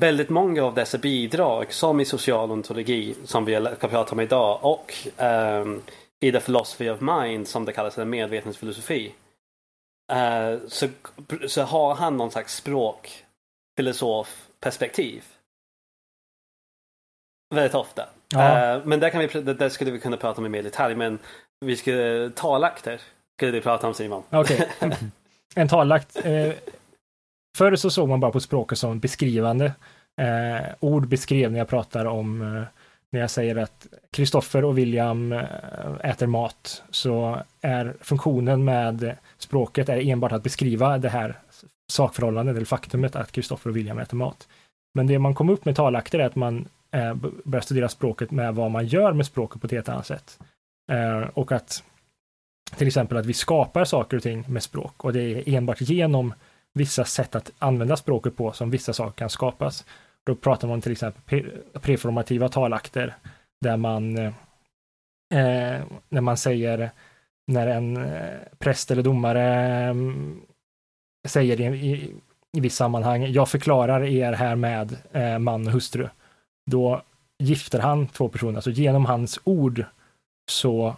väldigt 0.00 0.28
många 0.28 0.64
av 0.64 0.74
dessa 0.74 0.98
bidrag, 0.98 1.72
som 1.72 2.00
i 2.00 2.04
social 2.04 2.50
ontologi, 2.50 3.14
som 3.24 3.44
vi 3.44 3.66
ska 3.76 3.88
prata 3.88 4.12
om 4.12 4.20
idag, 4.20 4.58
och 4.62 4.94
um, 5.18 5.82
i 6.20 6.32
The 6.32 6.40
Philosophy 6.40 6.88
of 6.88 7.00
Mind 7.00 7.48
som 7.48 7.64
det 7.64 7.72
kallas, 7.72 7.98
eller 7.98 8.06
medvetningsfilosofi. 8.06 9.14
Uh, 10.12 10.18
eh, 10.18 10.58
så, 10.68 10.88
så 11.48 11.62
har 11.62 11.94
han 11.94 12.16
någon 12.16 12.30
slags 12.30 12.56
språkfilosofperspektiv. 12.56 15.24
Väldigt 17.54 17.74
ofta. 17.74 18.08
Ja. 18.34 18.76
Uh, 18.76 18.86
men 18.86 19.00
där, 19.00 19.10
kan 19.10 19.20
vi, 19.20 19.52
där 19.54 19.68
skulle 19.68 19.90
vi 19.90 20.00
kunna 20.00 20.16
prata 20.16 20.40
om 20.40 20.46
i 20.46 20.48
mer 20.48 20.62
detalj. 20.62 20.94
Men 20.94 21.18
vi 21.60 21.76
skulle 21.76 22.30
talakter 22.30 23.00
skulle 23.38 23.52
vi 23.52 23.60
prata 23.60 23.86
om 23.86 23.94
Simon. 23.94 24.22
Okej. 24.30 24.68
Okay. 24.80 24.92
en 25.54 25.68
talakt. 25.68 26.16
Eh, 26.24 26.52
förr 27.56 27.76
så 27.76 27.90
såg 27.90 28.08
man 28.08 28.20
bara 28.20 28.32
på 28.32 28.40
språket 28.40 28.78
som 28.78 28.98
beskrivande. 28.98 29.72
Eh, 30.20 30.66
ord 30.80 31.08
beskrev 31.08 31.52
när 31.52 31.58
jag 31.58 31.68
pratar 31.68 32.04
om 32.04 32.42
eh, 32.42 32.62
när 33.12 33.20
jag 33.20 33.30
säger 33.30 33.56
att 33.56 33.86
Kristoffer 34.10 34.64
och 34.64 34.78
William 34.78 35.32
eh, 35.32 35.44
äter 36.02 36.26
mat 36.26 36.82
så 36.90 37.42
är 37.60 37.96
funktionen 38.00 38.64
med 38.64 39.16
språket 39.38 39.88
är 39.88 40.08
enbart 40.08 40.32
att 40.32 40.42
beskriva 40.42 40.98
det 40.98 41.08
här 41.08 41.38
sakförhållandet 41.92 42.56
eller 42.56 42.66
faktumet 42.66 43.16
att 43.16 43.32
Kristoffer 43.32 43.70
och 43.70 43.76
William 43.76 43.98
äter 43.98 44.16
mat. 44.16 44.48
Men 44.94 45.06
det 45.06 45.18
man 45.18 45.34
kommer 45.34 45.52
upp 45.52 45.64
med 45.64 45.76
talakter 45.76 46.18
är 46.18 46.26
att 46.26 46.36
man 46.36 46.68
eh, 46.92 47.14
börjar 47.44 47.60
studera 47.60 47.88
språket 47.88 48.30
med 48.30 48.54
vad 48.54 48.70
man 48.70 48.86
gör 48.86 49.12
med 49.12 49.26
språket 49.26 49.60
på 49.60 49.66
ett 49.66 49.72
helt 49.72 49.88
annat 49.88 50.06
sätt. 50.06 50.38
Eh, 50.92 51.20
och 51.20 51.52
att 51.52 51.84
till 52.76 52.86
exempel 52.86 53.18
att 53.18 53.26
vi 53.26 53.34
skapar 53.34 53.84
saker 53.84 54.16
och 54.16 54.22
ting 54.22 54.44
med 54.48 54.62
språk 54.62 55.04
och 55.04 55.12
det 55.12 55.20
är 55.20 55.54
enbart 55.54 55.80
genom 55.80 56.34
vissa 56.74 57.04
sätt 57.04 57.34
att 57.34 57.52
använda 57.58 57.96
språket 57.96 58.36
på 58.36 58.52
som 58.52 58.70
vissa 58.70 58.92
saker 58.92 59.18
kan 59.18 59.30
skapas. 59.30 59.84
Då 60.26 60.34
pratar 60.34 60.68
man 60.68 60.80
till 60.80 60.92
exempel 60.92 61.50
preformativa 61.80 62.48
talakter 62.48 63.16
där 63.60 63.76
man 63.76 64.18
eh, 64.18 64.32
eh, 65.34 65.82
när 66.08 66.20
man 66.20 66.36
säger 66.36 66.90
när 67.46 67.66
en 67.66 67.96
eh, 67.96 68.38
präst 68.58 68.90
eller 68.90 69.02
domare 69.02 69.44
mm, 69.44 70.40
säger 71.28 71.60
i, 71.60 71.64
i, 71.64 72.14
i 72.52 72.60
viss 72.60 72.76
sammanhang, 72.76 73.26
jag 73.26 73.48
förklarar 73.48 74.04
er 74.04 74.32
här 74.32 74.56
med 74.56 74.96
eh, 75.12 75.38
man 75.38 75.66
och 75.66 75.72
hustru. 75.72 76.08
Då 76.70 77.02
gifter 77.38 77.78
han 77.78 78.06
två 78.06 78.28
personer, 78.28 78.54
alltså 78.54 78.70
genom 78.70 79.04
hans 79.04 79.40
ord 79.44 79.84
så 80.50 80.96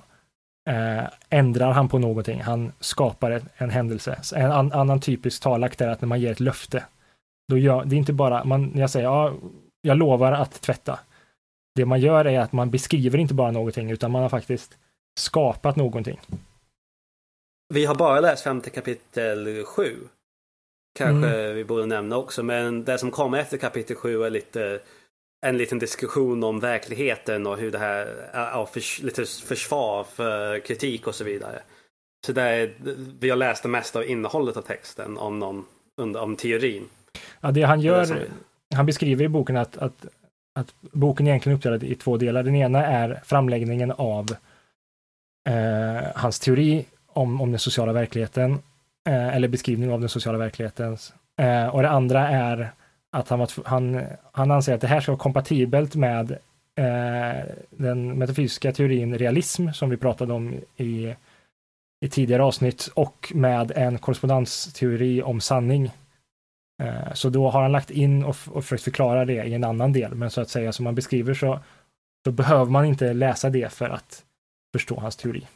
eh, 0.70 1.04
ändrar 1.28 1.72
han 1.72 1.88
på 1.88 1.98
någonting. 1.98 2.40
Han 2.40 2.72
skapar 2.80 3.30
en, 3.30 3.48
en 3.56 3.70
händelse. 3.70 4.20
En 4.36 4.52
an, 4.52 4.72
annan 4.72 5.00
typisk 5.00 5.42
talakt 5.42 5.80
är 5.80 5.88
att 5.88 6.00
när 6.00 6.08
man 6.08 6.20
ger 6.20 6.32
ett 6.32 6.40
löfte, 6.40 6.84
då 7.48 7.58
gör, 7.58 7.84
det 7.84 7.96
är 7.96 7.98
inte 7.98 8.12
bara, 8.12 8.44
man, 8.44 8.72
jag 8.74 8.90
säger 8.90 9.06
ja, 9.06 9.34
jag 9.82 9.98
lovar 9.98 10.32
att 10.32 10.60
tvätta. 10.60 10.98
Det 11.74 11.84
man 11.84 12.00
gör 12.00 12.24
är 12.24 12.40
att 12.40 12.52
man 12.52 12.70
beskriver 12.70 13.18
inte 13.18 13.34
bara 13.34 13.50
någonting, 13.50 13.90
utan 13.90 14.10
man 14.10 14.22
har 14.22 14.28
faktiskt 14.28 14.78
skapat 15.18 15.76
någonting. 15.76 16.20
Vi 17.74 17.84
har 17.84 17.94
bara 17.94 18.20
läst 18.20 18.44
femte 18.44 18.70
kapitel 18.70 19.64
7. 19.64 19.96
Kanske 20.98 21.28
mm. 21.28 21.54
vi 21.54 21.64
borde 21.64 21.86
nämna 21.86 22.16
också, 22.16 22.42
men 22.42 22.84
det 22.84 22.98
som 22.98 23.10
kommer 23.10 23.38
efter 23.38 23.56
kapitel 23.56 23.96
7 23.96 24.22
är 24.22 24.30
lite 24.30 24.80
en 25.46 25.56
liten 25.56 25.78
diskussion 25.78 26.44
om 26.44 26.60
verkligheten 26.60 27.46
och 27.46 27.58
hur 27.58 27.70
det 27.70 27.78
här 27.78 28.06
är 28.32 28.66
för, 28.66 29.04
lite 29.04 29.24
försvar 29.24 30.04
för 30.04 30.58
kritik 30.58 31.06
och 31.06 31.14
så 31.14 31.24
vidare. 31.24 31.62
Så 32.26 32.32
det 32.32 32.42
är, 32.42 32.72
vi 33.20 33.30
har 33.30 33.36
läst 33.36 33.62
det 33.62 33.68
mesta 33.68 33.98
av 33.98 34.04
innehållet 34.04 34.56
av 34.56 34.62
texten 34.62 35.18
om, 35.18 35.38
någon, 35.38 36.16
om 36.16 36.36
teorin. 36.36 36.84
Ja, 37.40 37.50
det 37.50 37.62
han 37.62 37.80
gör, 37.80 38.06
det 38.68 38.76
han 38.76 38.86
beskriver 38.86 39.24
i 39.24 39.28
boken 39.28 39.56
att, 39.56 39.76
att, 39.76 40.06
att 40.54 40.74
boken 40.80 41.26
egentligen 41.26 41.56
uppdelad 41.56 41.82
i 41.82 41.94
två 41.94 42.16
delar. 42.16 42.42
Den 42.42 42.56
ena 42.56 42.86
är 42.86 43.20
framläggningen 43.24 43.92
av 43.92 44.36
eh, 45.48 46.06
hans 46.14 46.40
teori 46.40 46.86
om, 47.06 47.40
om 47.40 47.50
den 47.50 47.58
sociala 47.58 47.92
verkligheten, 47.92 48.52
eh, 49.08 49.36
eller 49.36 49.48
beskrivning 49.48 49.92
av 49.92 50.00
den 50.00 50.08
sociala 50.08 50.38
verkligheten. 50.38 50.96
Eh, 51.40 51.66
och 51.66 51.82
det 51.82 51.90
andra 51.90 52.28
är 52.28 52.72
att 53.12 53.28
han, 53.28 53.38
var, 53.38 53.50
han, 53.64 54.02
han 54.32 54.50
anser 54.50 54.74
att 54.74 54.80
det 54.80 54.86
här 54.86 55.00
ska 55.00 55.12
vara 55.12 55.22
kompatibelt 55.22 55.94
med 55.94 56.30
eh, 56.76 57.44
den 57.70 58.18
metafysiska 58.18 58.72
teorin 58.72 59.18
realism 59.18 59.70
som 59.70 59.90
vi 59.90 59.96
pratade 59.96 60.32
om 60.32 60.54
i, 60.76 61.14
i 62.04 62.08
tidigare 62.08 62.42
avsnitt 62.42 62.90
och 62.94 63.32
med 63.34 63.70
en 63.70 63.98
korrespondensteori 63.98 65.22
om 65.22 65.40
sanning. 65.40 65.90
Eh, 66.82 67.12
så 67.14 67.30
då 67.30 67.50
har 67.50 67.62
han 67.62 67.72
lagt 67.72 67.90
in 67.90 68.24
och, 68.24 68.36
och 68.50 68.64
försökt 68.64 68.84
förklara 68.84 69.24
det 69.24 69.44
i 69.44 69.54
en 69.54 69.64
annan 69.64 69.92
del, 69.92 70.14
men 70.14 70.30
så 70.30 70.40
att 70.40 70.48
säga 70.48 70.72
som 70.72 70.84
man 70.84 70.94
beskriver 70.94 71.34
så, 71.34 71.60
så 72.24 72.32
behöver 72.32 72.70
man 72.70 72.84
inte 72.84 73.12
läsa 73.12 73.50
det 73.50 73.72
för 73.72 73.88
att 73.88 74.24
förstå 74.72 75.00
hans 75.00 75.16
teori. 75.16 75.46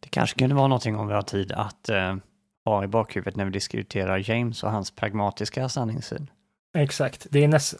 Det 0.00 0.08
kanske 0.08 0.38
kunde 0.38 0.54
vara 0.54 0.68
någonting 0.68 0.96
om 0.96 1.08
vi 1.08 1.14
har 1.14 1.22
tid 1.22 1.52
att 1.52 1.88
eh, 1.88 2.16
ha 2.64 2.84
i 2.84 2.86
bakhuvudet 2.86 3.36
när 3.36 3.44
vi 3.44 3.50
diskuterar 3.50 4.30
James 4.30 4.62
och 4.62 4.70
hans 4.70 4.90
pragmatiska 4.90 5.68
sanningssyn. 5.68 6.30
Exakt. 6.76 7.26
Det 7.30 7.44
är 7.44 7.48
näs, 7.48 7.74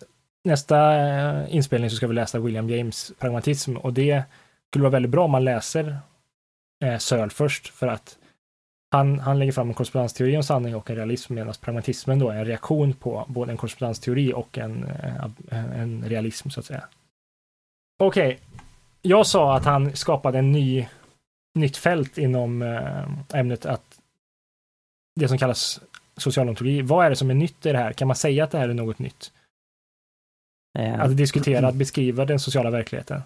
nästa 0.45 1.07
eh, 1.09 1.55
inspelning 1.55 1.91
så 1.91 1.97
ska 1.97 2.07
vi 2.07 2.15
läsa 2.15 2.39
William 2.39 2.71
James 2.71 3.13
pragmatism 3.19 3.77
och 3.77 3.93
det 3.93 4.23
skulle 4.71 4.83
vara 4.83 4.93
väldigt 4.93 5.11
bra 5.11 5.25
om 5.25 5.31
man 5.31 5.45
läser 5.45 5.99
eh, 6.85 6.99
Searle 6.99 7.31
först 7.31 7.69
för 7.69 7.87
att 7.87 8.19
han, 8.91 9.19
han 9.19 9.39
lägger 9.39 9.53
fram 9.53 9.69
en 9.69 9.75
korrespondensteori 9.75 10.37
om 10.37 10.43
sanning 10.43 10.77
och 10.77 10.91
en 10.91 10.97
realism 10.97 11.35
medan 11.35 11.55
pragmatismen 11.61 12.19
då 12.19 12.31
är 12.31 12.37
en 12.37 12.45
reaktion 12.45 12.93
på 12.93 13.25
både 13.29 13.53
en 13.53 13.57
korrespondensteori 13.57 14.33
och 14.33 14.59
en, 14.59 14.85
eh, 14.85 15.25
eh, 15.51 15.81
en 15.81 16.05
realism 16.09 16.49
så 16.49 16.61
att 16.61 16.67
säga. 16.67 16.85
Okej, 17.99 18.27
okay. 18.27 18.39
jag 19.03 19.27
sa 19.27 19.57
att 19.57 19.65
han 19.65 19.97
skapade 19.97 20.39
en 20.39 20.53
ny 20.53 20.87
nytt 21.55 21.77
fält 21.77 22.19
inom 22.19 22.63
eh, 22.63 23.39
ämnet 23.41 23.67
att 23.67 24.01
det 25.21 25.29
som 25.29 25.39
kallas 25.39 25.81
socialontologi. 26.17 26.83
Vad 26.83 27.07
är 27.07 27.11
det 27.11 27.17
som 27.17 27.31
är 27.31 27.35
nytt 27.35 27.67
i 27.67 27.73
det 27.73 27.79
här? 27.79 27.93
Kan 27.93 28.09
man 28.09 28.17
säga 28.17 28.45
att 28.45 28.51
det 28.51 28.59
här 28.59 28.69
är 28.69 28.75
något 28.75 28.99
nytt? 28.99 29.33
Eh, 30.79 31.01
att 31.01 31.17
diskutera, 31.17 31.69
att 31.69 31.75
beskriva 31.75 32.25
den 32.25 32.39
sociala 32.39 32.71
verkligheten. 32.71 33.23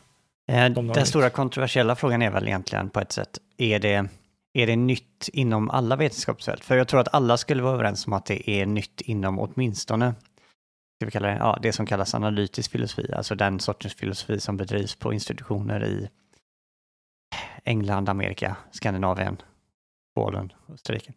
Eh, 0.48 0.70
den 0.70 0.86
nytt. 0.86 1.06
stora 1.06 1.30
kontroversiella 1.30 1.96
frågan 1.96 2.22
är 2.22 2.30
väl 2.30 2.48
egentligen 2.48 2.90
på 2.90 3.00
ett 3.00 3.12
sätt, 3.12 3.38
är 3.56 3.78
det, 3.78 4.08
är 4.54 4.66
det 4.66 4.76
nytt 4.76 5.28
inom 5.32 5.70
alla 5.70 5.96
vetenskapsfält? 5.96 6.64
För 6.64 6.76
jag 6.76 6.88
tror 6.88 7.00
att 7.00 7.14
alla 7.14 7.36
skulle 7.36 7.62
vara 7.62 7.74
överens 7.74 8.06
om 8.06 8.12
att 8.12 8.26
det 8.26 8.50
är 8.50 8.66
nytt 8.66 9.00
inom 9.00 9.38
åtminstone 9.38 10.14
ska 11.00 11.06
vi 11.06 11.10
kalla 11.10 11.28
det, 11.28 11.36
ja, 11.36 11.58
det 11.62 11.72
som 11.72 11.86
kallas 11.86 12.14
analytisk 12.14 12.70
filosofi, 12.70 13.12
alltså 13.12 13.34
den 13.34 13.60
sortens 13.60 13.94
filosofi 13.94 14.40
som 14.40 14.56
bedrivs 14.56 14.94
på 14.94 15.12
institutioner 15.12 15.84
i 15.84 16.08
England, 17.64 18.08
Amerika, 18.08 18.56
Skandinavien, 18.70 19.36
Polen, 20.14 20.52
Österrike. 20.72 21.12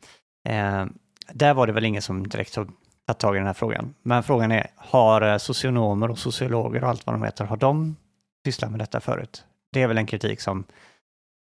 Eh, 0.49 0.85
där 1.31 1.53
var 1.53 1.67
det 1.67 1.73
väl 1.73 1.85
ingen 1.85 2.01
som 2.01 2.27
direkt 2.27 2.55
har 2.55 2.67
tagit 3.05 3.19
tag 3.19 3.35
i 3.35 3.37
den 3.37 3.47
här 3.47 3.53
frågan. 3.53 3.93
Men 4.01 4.23
frågan 4.23 4.51
är, 4.51 4.67
har 4.75 5.21
eh, 5.21 5.37
socionomer 5.37 6.11
och 6.11 6.19
sociologer 6.19 6.83
och 6.83 6.89
allt 6.89 7.05
vad 7.05 7.15
de 7.15 7.23
heter, 7.23 7.45
har 7.45 7.57
de 7.57 7.95
sysslat 8.45 8.71
med 8.71 8.79
detta 8.79 8.99
förut? 8.99 9.43
Det 9.71 9.81
är 9.81 9.87
väl 9.87 9.97
en 9.97 10.05
kritik 10.05 10.41
som 10.41 10.63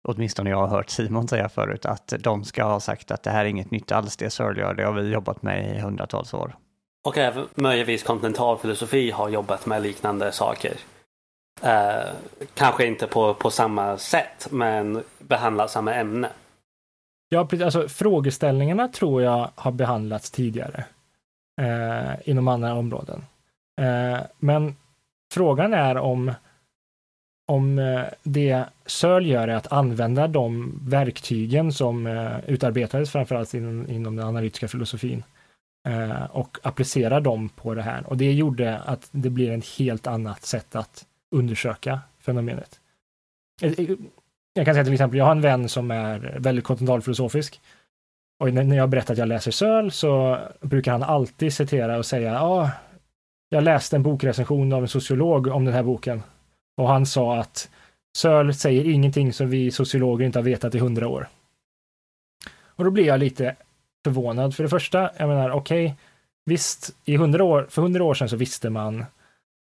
åtminstone 0.07 0.49
jag 0.49 0.57
har 0.57 0.67
hört 0.67 0.89
Simon 0.89 1.27
säga 1.27 1.49
förut, 1.49 1.85
att 1.85 2.13
de 2.19 2.43
ska 2.43 2.63
ha 2.63 2.79
sagt 2.79 3.11
att 3.11 3.23
det 3.23 3.29
här 3.29 3.45
är 3.45 3.49
inget 3.49 3.71
nytt 3.71 3.91
alls, 3.91 4.17
det 4.17 4.29
Searle 4.29 4.61
gör, 4.61 4.73
det 4.73 4.85
har 4.85 4.93
vi 4.93 5.09
jobbat 5.09 5.41
med 5.41 5.75
i 5.75 5.79
hundratals 5.79 6.33
år. 6.33 6.55
Och 7.05 7.17
även 7.17 7.47
möjligtvis 7.55 8.03
kontinentalfilosofi 8.03 9.11
har 9.11 9.29
jobbat 9.29 9.65
med 9.65 9.81
liknande 9.81 10.31
saker. 10.31 10.73
Eh, 11.61 12.09
kanske 12.53 12.85
inte 12.85 13.07
på, 13.07 13.33
på 13.33 13.51
samma 13.51 13.97
sätt, 13.97 14.47
men 14.51 15.03
behandlar 15.19 15.67
samma 15.67 15.93
ämne. 15.93 16.29
Ja, 17.33 17.47
alltså 17.63 17.87
frågeställningarna 17.87 18.87
tror 18.87 19.21
jag 19.21 19.49
har 19.55 19.71
behandlats 19.71 20.31
tidigare 20.31 20.85
eh, 21.61 22.29
inom 22.29 22.47
andra 22.47 22.73
områden. 22.73 23.25
Eh, 23.81 24.19
men 24.39 24.75
frågan 25.33 25.73
är 25.73 25.97
om 25.97 26.33
om 27.47 27.79
eh, 27.79 28.05
det 28.23 28.65
Söl 28.85 29.25
gör 29.25 29.47
är 29.47 29.55
att 29.55 29.71
använda 29.71 30.27
de 30.27 30.79
verktygen 30.81 31.73
som 31.73 32.07
eh, 32.07 32.39
utarbetades 32.47 33.11
framförallt 33.11 33.53
inom, 33.53 33.89
inom 33.89 34.15
den 34.15 34.27
analytiska 34.27 34.67
filosofin 34.67 35.23
eh, 35.87 36.23
och 36.23 36.57
applicera 36.63 37.19
dem 37.19 37.49
på 37.49 37.73
det 37.73 37.81
här. 37.81 38.07
Och 38.07 38.17
det 38.17 38.33
gjorde 38.33 38.77
att 38.79 39.07
det 39.11 39.29
blir 39.29 39.51
ett 39.51 39.77
helt 39.77 40.07
annat 40.07 40.43
sätt 40.43 40.75
att 40.75 41.05
undersöka 41.35 41.99
fenomenet. 42.19 42.79
Eh, 43.61 43.71
eh, 43.71 43.97
jag 44.53 44.65
kan 44.65 44.73
säga 44.73 44.83
till 44.83 44.93
exempel, 44.93 45.17
jag 45.17 45.25
har 45.25 45.31
en 45.31 45.41
vän 45.41 45.69
som 45.69 45.91
är 45.91 46.37
väldigt 46.39 46.65
kontinentalfilosofisk. 46.65 47.61
Och 48.39 48.53
när 48.53 48.77
jag 48.77 48.89
berättar 48.89 49.13
att 49.13 49.17
jag 49.17 49.27
läser 49.27 49.51
Söl 49.51 49.91
så 49.91 50.39
brukar 50.61 50.91
han 50.91 51.03
alltid 51.03 51.53
citera 51.53 51.97
och 51.97 52.05
säga, 52.05 52.33
ja, 52.33 52.71
jag 53.49 53.63
läste 53.63 53.95
en 53.95 54.03
bokrecension 54.03 54.73
av 54.73 54.81
en 54.81 54.87
sociolog 54.87 55.47
om 55.47 55.65
den 55.65 55.73
här 55.73 55.83
boken. 55.83 56.23
Och 56.77 56.87
han 56.87 57.05
sa 57.05 57.37
att 57.37 57.69
Söl 58.17 58.53
säger 58.53 58.85
ingenting 58.85 59.33
som 59.33 59.49
vi 59.49 59.71
sociologer 59.71 60.25
inte 60.25 60.39
har 60.39 60.43
vetat 60.43 60.75
i 60.75 60.79
hundra 60.79 61.07
år. 61.07 61.27
Och 62.65 62.83
då 62.83 62.91
blir 62.91 63.05
jag 63.05 63.19
lite 63.19 63.55
förvånad. 64.03 64.55
För 64.55 64.63
det 64.63 64.69
första, 64.69 65.11
jag 65.17 65.29
menar, 65.29 65.49
okej, 65.49 65.85
okay, 65.85 65.97
visst, 66.45 66.95
i 67.05 67.15
hundra 67.15 67.43
år, 67.43 67.67
för 67.69 67.81
hundra 67.81 68.03
år 68.03 68.13
sedan 68.13 68.29
så 68.29 68.35
visste 68.35 68.69
man 68.69 69.05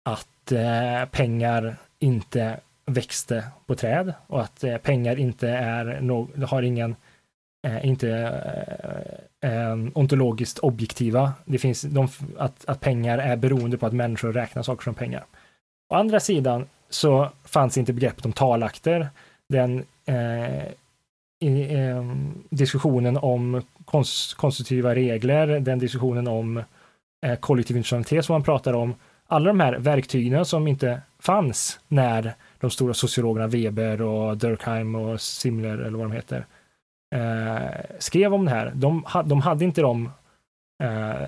att 0.06 0.52
eh, 0.52 1.10
pengar 1.12 1.78
inte 2.00 2.60
växte 2.86 3.44
på 3.66 3.76
träd 3.76 4.14
och 4.28 4.42
att 4.42 4.64
eh, 4.64 4.78
pengar 4.78 5.20
inte 5.20 5.50
är 5.50 6.02
no 6.02 6.46
har 6.46 6.62
ingen 6.62 6.96
eh, 7.68 7.86
inte 7.86 8.10
eh, 9.42 9.52
eh, 9.52 9.78
ontologiskt 9.94 10.60
objektiva. 10.60 11.34
Det 11.46 11.58
finns 11.58 11.82
de, 11.82 12.08
att, 12.38 12.66
att 12.66 12.80
pengar 12.80 13.18
är 13.18 13.36
beroende 13.36 13.78
på 13.78 13.86
att 13.86 13.94
människor 13.94 14.34
räknar 14.34 14.64
saker 14.64 14.84
som 14.84 14.94
pengar. 14.94 15.26
Å 15.90 15.96
andra 15.96 16.20
sidan 16.20 16.68
så 16.90 17.30
fanns 17.44 17.78
inte 17.78 17.94
begreppet 17.94 18.26
om 18.26 18.34
talakter. 18.34 19.10
Den 19.50 19.84
eh, 20.06 20.68
i, 21.40 21.76
eh, 21.76 22.04
diskussionen 22.50 23.18
om 23.18 23.62
konst, 23.86 24.34
konstitutiva 24.34 24.96
regler, 24.96 25.60
den 25.60 25.80
diskussionen 25.80 26.28
om 26.28 26.64
eh, 27.26 27.36
kollektiv 27.40 27.78
internationalitet 27.78 28.26
som 28.26 28.34
man 28.34 28.44
pratar 28.44 28.74
om. 28.74 28.96
Alla 29.28 29.48
de 29.48 29.60
här 29.60 29.78
verktygen 29.78 30.46
som 30.46 30.68
inte 30.68 31.02
fanns 31.20 31.80
när 31.88 32.34
de 32.60 32.70
stora 32.70 32.94
sociologerna 32.94 33.48
Weber 33.48 34.02
och 34.02 34.38
Durkheim 34.38 34.96
och 34.96 35.22
Simler 35.22 35.78
eller 35.78 35.98
vad 35.98 36.06
de 36.06 36.12
heter 36.12 36.46
eh, 37.16 37.98
skrev 38.00 38.34
om 38.34 38.46
det 38.46 38.52
här. 38.52 38.72
De, 38.76 39.06
de 39.26 39.42
hade 39.42 39.66
inte 39.66 39.82
de 39.82 40.12
eh, 40.84 41.28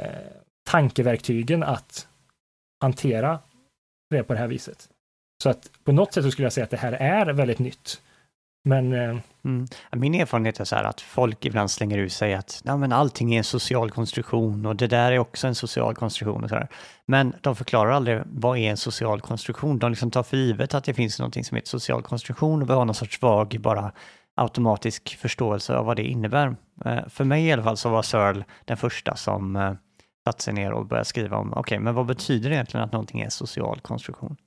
tankeverktygen 0.70 1.64
att 1.64 2.08
hantera 2.82 3.40
det 4.10 4.24
på 4.24 4.34
det 4.34 4.40
här 4.40 4.48
viset. 4.48 4.90
Så 5.44 5.50
att 5.50 5.72
på 5.84 5.92
något 5.92 6.14
sätt 6.14 6.24
så 6.24 6.32
skulle 6.32 6.46
jag 6.46 6.54
säga 6.54 6.64
att 6.64 6.70
det 6.70 6.78
här 6.78 6.92
är 6.92 7.34
väldigt 7.34 7.60
nytt. 7.60 8.02
Men... 8.68 8.94
Eh, 8.94 9.18
mm. 9.46 9.68
Min 9.92 10.16
erfarenhet 10.16 10.60
är 10.60 10.66
så 10.66 10.76
här 10.76 10.84
att 10.84 11.02
folk 11.02 11.46
ibland 11.46 11.72
slänger 11.72 11.98
ut 11.98 12.14
sig 12.14 12.34
att 12.34 12.62
Nej, 12.64 12.78
men 12.78 12.92
allting 12.92 13.34
är 13.34 13.38
en 13.38 13.44
social 13.44 13.92
konstruktion 13.92 14.66
och 14.66 14.76
det 14.76 14.88
där 14.88 15.12
är 15.12 15.20
också 15.20 15.48
en 15.48 15.56
social 15.56 15.96
konstruktion. 15.96 16.44
Och 16.44 16.50
så 16.50 16.56
här. 16.56 16.68
Men 17.06 17.34
de 17.42 17.56
förklarar 17.56 17.92
aldrig 17.92 18.22
vad 18.26 18.58
är 18.58 18.70
en 18.70 18.78
social 18.78 19.22
konstruktion. 19.22 19.80
De 19.80 19.90
liksom 19.92 20.12
tar 20.12 20.24
för 20.24 20.38
givet 20.38 20.74
att 20.74 20.84
det 20.84 20.94
finns 20.94 21.20
någonting 21.20 21.44
som 21.44 21.56
heter 21.56 21.70
social 21.70 22.04
konstruktion 22.04 22.62
och 22.62 22.70
vi 22.70 22.74
har 22.74 22.86
någon 22.86 22.96
sorts 22.96 23.22
vag, 23.22 23.58
bara 23.60 23.92
automatisk 24.36 25.18
förståelse 25.18 25.76
av 25.76 25.86
vad 25.86 25.96
det 25.96 26.04
innebär. 26.04 26.56
Eh, 26.86 27.08
för 27.08 27.24
mig 27.24 27.46
i 27.46 27.52
alla 27.52 27.64
fall 27.64 27.78
så 27.78 27.90
var 27.90 28.02
Searle 28.02 28.46
den 28.66 28.78
första 28.78 29.16
som 29.16 29.56
eh, 29.56 29.74
satte 30.28 30.44
sig 30.44 30.54
ner 30.54 30.72
och 30.72 30.86
började 30.86 31.06
skriva 31.06 31.38
om, 31.38 31.52
okej, 31.52 31.60
okay, 31.60 31.80
men 31.80 31.96
vad 31.96 32.06
betyder 32.06 32.50
det 32.50 32.56
egentligen 32.56 32.84
att 32.86 32.92
någonting 32.92 33.22
är 33.22 33.30
social 33.30 33.80
konstruktion? 33.80 34.38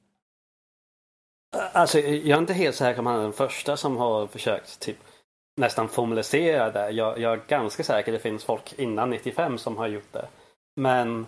Alltså, 1.57 1.99
jag 1.99 2.37
är 2.37 2.39
inte 2.39 2.53
helt 2.53 2.77
säker 2.77 3.01
om 3.01 3.07
han 3.07 3.19
är 3.19 3.23
den 3.23 3.33
första 3.33 3.77
som 3.77 3.97
har 3.97 4.27
försökt 4.27 4.81
typ 4.81 4.97
nästan 5.57 5.89
formalisera 5.89 6.71
det. 6.71 6.91
Jag, 6.91 7.19
jag 7.19 7.33
är 7.33 7.41
ganska 7.49 7.85
säker 7.85 8.13
det 8.13 8.19
finns 8.19 8.45
folk 8.45 8.79
innan 8.79 9.11
95 9.11 9.59
som 9.59 9.77
har 9.77 9.87
gjort 9.87 10.13
det. 10.13 10.29
Men 10.77 11.27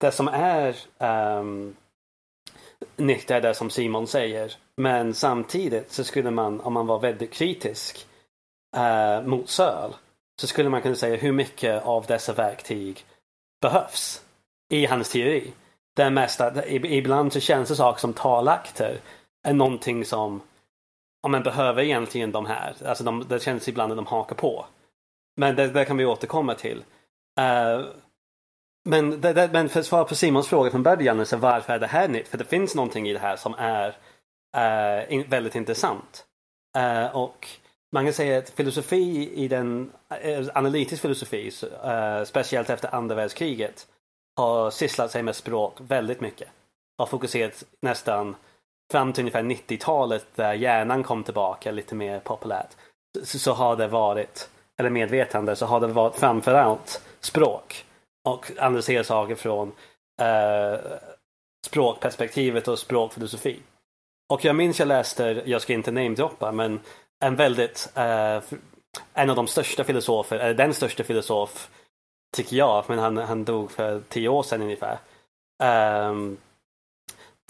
det 0.00 0.12
som 0.12 0.28
är 0.28 0.76
um, 0.98 1.76
nytt 2.96 3.30
är 3.30 3.40
det 3.40 3.54
som 3.54 3.70
Simon 3.70 4.06
säger. 4.06 4.56
Men 4.76 5.14
samtidigt 5.14 5.92
så 5.92 6.04
skulle 6.04 6.30
man, 6.30 6.60
om 6.60 6.72
man 6.72 6.86
var 6.86 6.98
väldigt 6.98 7.32
kritisk 7.32 8.06
uh, 8.76 9.26
mot 9.26 9.48
Söl, 9.48 9.94
så 10.40 10.46
skulle 10.46 10.68
man 10.68 10.82
kunna 10.82 10.94
säga 10.94 11.16
hur 11.16 11.32
mycket 11.32 11.84
av 11.84 12.06
dessa 12.06 12.32
verktyg 12.32 13.04
behövs 13.60 14.22
i 14.72 14.86
hans 14.86 15.10
teori. 15.10 15.52
Det 15.96 16.10
mesta, 16.10 16.66
ibland 16.68 17.32
så 17.32 17.40
känns 17.40 17.68
det 17.68 17.76
saker 17.76 18.00
som 18.00 18.12
talakter 18.12 19.00
är 19.48 19.52
någonting 19.52 20.04
som 20.04 20.40
ja 21.22 21.28
men 21.28 21.42
behöver 21.42 21.82
egentligen 21.82 22.32
de 22.32 22.46
här. 22.46 22.74
Alltså 22.86 23.04
de, 23.04 23.24
det 23.28 23.42
känns 23.42 23.68
ibland 23.68 23.92
att 23.92 23.98
de 23.98 24.06
hakar 24.06 24.36
på. 24.36 24.66
Men 25.36 25.56
det, 25.56 25.68
det 25.68 25.84
kan 25.84 25.96
vi 25.96 26.04
återkomma 26.04 26.54
till. 26.54 26.84
Uh, 27.40 27.86
men, 28.84 29.20
det, 29.20 29.32
det, 29.32 29.50
men 29.52 29.68
för 29.68 29.80
att 29.80 29.86
svara 29.86 30.04
på 30.04 30.14
Simons 30.14 30.48
fråga 30.48 30.70
från 30.70 30.82
början, 30.82 31.26
så 31.26 31.36
varför 31.36 31.72
är 31.72 31.78
det 31.78 31.86
här 31.86 32.08
nytt? 32.08 32.28
För 32.28 32.38
det 32.38 32.44
finns 32.44 32.74
någonting 32.74 33.08
i 33.08 33.12
det 33.12 33.18
här 33.18 33.36
som 33.36 33.54
är 33.58 33.88
uh, 34.56 35.12
in, 35.12 35.28
väldigt 35.28 35.54
intressant. 35.54 36.26
Uh, 36.78 37.16
och 37.16 37.48
man 37.92 38.04
kan 38.04 38.12
säga 38.12 38.38
att 38.38 38.50
filosofi 38.50 39.32
i 39.34 39.48
den, 39.48 39.92
analytisk 40.54 41.02
filosofi, 41.02 41.50
speciellt 42.26 42.70
efter 42.70 42.94
andra 42.94 43.14
världskriget, 43.14 43.86
har 44.36 44.70
sysslat 44.70 45.10
sig 45.10 45.22
med 45.22 45.36
språk 45.36 45.74
väldigt 45.78 46.20
mycket. 46.20 46.48
Har 46.98 47.06
fokuserat 47.06 47.64
nästan 47.82 48.36
fram 48.92 49.12
till 49.12 49.22
ungefär 49.22 49.42
90-talet 49.42 50.26
där 50.34 50.54
hjärnan 50.54 51.02
kom 51.02 51.24
tillbaka 51.24 51.70
lite 51.70 51.94
mer 51.94 52.20
populärt. 52.20 52.68
Så, 53.22 53.38
så, 53.38 53.52
har 53.52 53.76
det 53.76 53.88
varit, 53.88 54.48
eller 54.78 54.90
medvetande, 54.90 55.56
så 55.56 55.66
har 55.66 55.80
det 55.80 55.86
varit 55.86 56.16
framförallt 56.16 57.02
språk. 57.20 57.84
Och 58.28 58.50
analysera 58.58 59.04
saker 59.04 59.34
från 59.34 59.72
eh, 60.22 60.80
språkperspektivet 61.66 62.68
och 62.68 62.78
språkfilosofi. 62.78 63.60
Och 64.32 64.44
jag 64.44 64.56
minns 64.56 64.78
jag 64.78 64.88
läste, 64.88 65.42
jag 65.44 65.62
ska 65.62 65.72
inte 65.72 65.90
namedroppa, 65.90 66.52
men 66.52 66.80
en 67.24 67.36
väldigt, 67.36 67.92
eh, 67.94 68.40
en 69.14 69.30
av 69.30 69.36
de 69.36 69.46
största 69.46 69.84
filosofer, 69.84 70.38
eller 70.38 70.54
den 70.54 70.74
största 70.74 71.04
filosof, 71.04 71.70
tycker 72.36 72.56
jag, 72.56 72.84
men 72.88 72.98
han, 72.98 73.16
han 73.16 73.44
dog 73.44 73.70
för 73.70 74.00
tio 74.08 74.28
år 74.28 74.42
sedan 74.42 74.62
ungefär. 74.62 74.98
Um, 75.62 76.38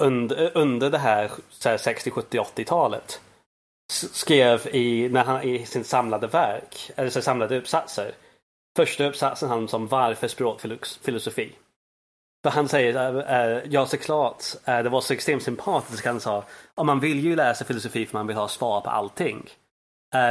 under, 0.03 0.51
under 0.55 0.91
det 0.91 0.99
här, 0.99 1.31
här 1.65 1.77
60, 1.77 2.11
70, 2.11 2.39
80-talet 2.39 3.21
skrev 3.93 4.67
i, 4.73 5.09
när 5.09 5.25
han, 5.25 5.43
i 5.43 5.67
sin 5.67 5.85
samlade 5.85 6.27
verk, 6.27 6.91
eller 6.97 7.11
så 7.11 7.23
samlade 7.23 7.59
uppsatser. 7.59 8.13
Första 8.77 9.05
uppsatsen 9.05 9.49
handlar 9.49 9.79
om 9.79 9.87
varför 9.87 10.29
språkfilosofi. 10.29 11.53
För 12.43 12.51
han 12.51 12.69
säger, 12.69 13.17
äh, 13.17 13.41
äh, 13.41 13.63
ja 13.71 13.87
såklart, 13.87 14.45
äh, 14.65 14.83
det 14.83 14.89
var 14.89 15.01
så 15.01 15.13
extremt 15.13 15.43
sympatiskt. 15.43 16.07
Han 16.07 16.21
sa, 16.21 16.45
om 16.75 16.87
man 16.87 17.01
vill 17.01 17.21
ju 17.21 17.37
läsa 17.37 17.65
filosofi 17.65 18.07
för 18.07 18.19
man 18.19 18.27
vill 18.27 18.37
ha 18.37 18.49
svar 18.49 18.81
på 18.81 18.91
allting. 18.91 19.51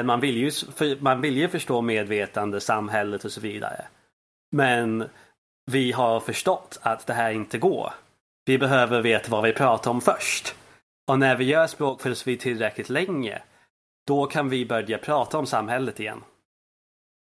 Man, 0.03 0.19
vill 0.19 0.37
ju, 0.37 0.51
man 0.99 1.21
vill 1.21 1.37
ju 1.37 1.47
förstå 1.47 1.81
medvetande, 1.81 2.61
samhället 2.61 3.25
och 3.25 3.31
så 3.31 3.41
vidare. 3.41 3.85
Men 4.51 5.09
vi 5.71 5.91
har 5.91 6.19
förstått 6.19 6.79
att 6.81 7.07
det 7.07 7.13
här 7.13 7.31
inte 7.31 7.57
går. 7.57 7.93
Vi 8.45 8.57
behöver 8.57 9.01
veta 9.01 9.31
vad 9.31 9.43
vi 9.43 9.53
pratar 9.53 9.91
om 9.91 10.01
först. 10.01 10.55
Och 11.07 11.19
när 11.19 11.35
vi 11.35 11.43
gör 11.43 11.67
språkfilosofi 11.67 12.37
tillräckligt 12.37 12.89
länge, 12.89 13.41
då 14.07 14.25
kan 14.25 14.49
vi 14.49 14.65
börja 14.65 14.97
prata 14.97 15.37
om 15.37 15.45
samhället 15.45 15.99
igen. 15.99 16.23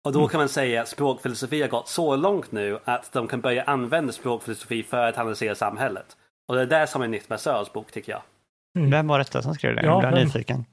Och 0.04 0.12
då 0.12 0.18
mm. 0.18 0.28
kan 0.28 0.38
man 0.38 0.48
säga 0.48 0.82
att 0.82 0.88
språkfilosofi 0.88 1.62
har 1.62 1.68
gått 1.68 1.88
så 1.88 2.16
långt 2.16 2.52
nu 2.52 2.78
att 2.84 3.12
de 3.12 3.28
kan 3.28 3.40
börja 3.40 3.62
använda 3.62 4.12
språkfilosofi 4.12 4.82
för 4.82 5.08
att 5.08 5.18
analysera 5.18 5.54
samhället. 5.54 6.16
Och 6.48 6.54
det 6.54 6.62
är 6.62 6.66
det 6.66 6.86
som 6.86 7.02
är 7.02 7.08
nytt 7.08 7.28
med 7.28 7.40
Sörs 7.40 7.72
bok 7.72 7.92
tycker 7.92 8.12
jag. 8.12 8.22
Mm. 8.78 8.90
Vem 8.90 9.08
var 9.08 9.18
detta 9.18 9.42
som 9.42 9.54
skrev 9.54 9.76
det? 9.76 9.82
Ja, 9.82 10.02
jag 10.02 10.12
blir 10.12 10.24
nyfiken. 10.24 10.64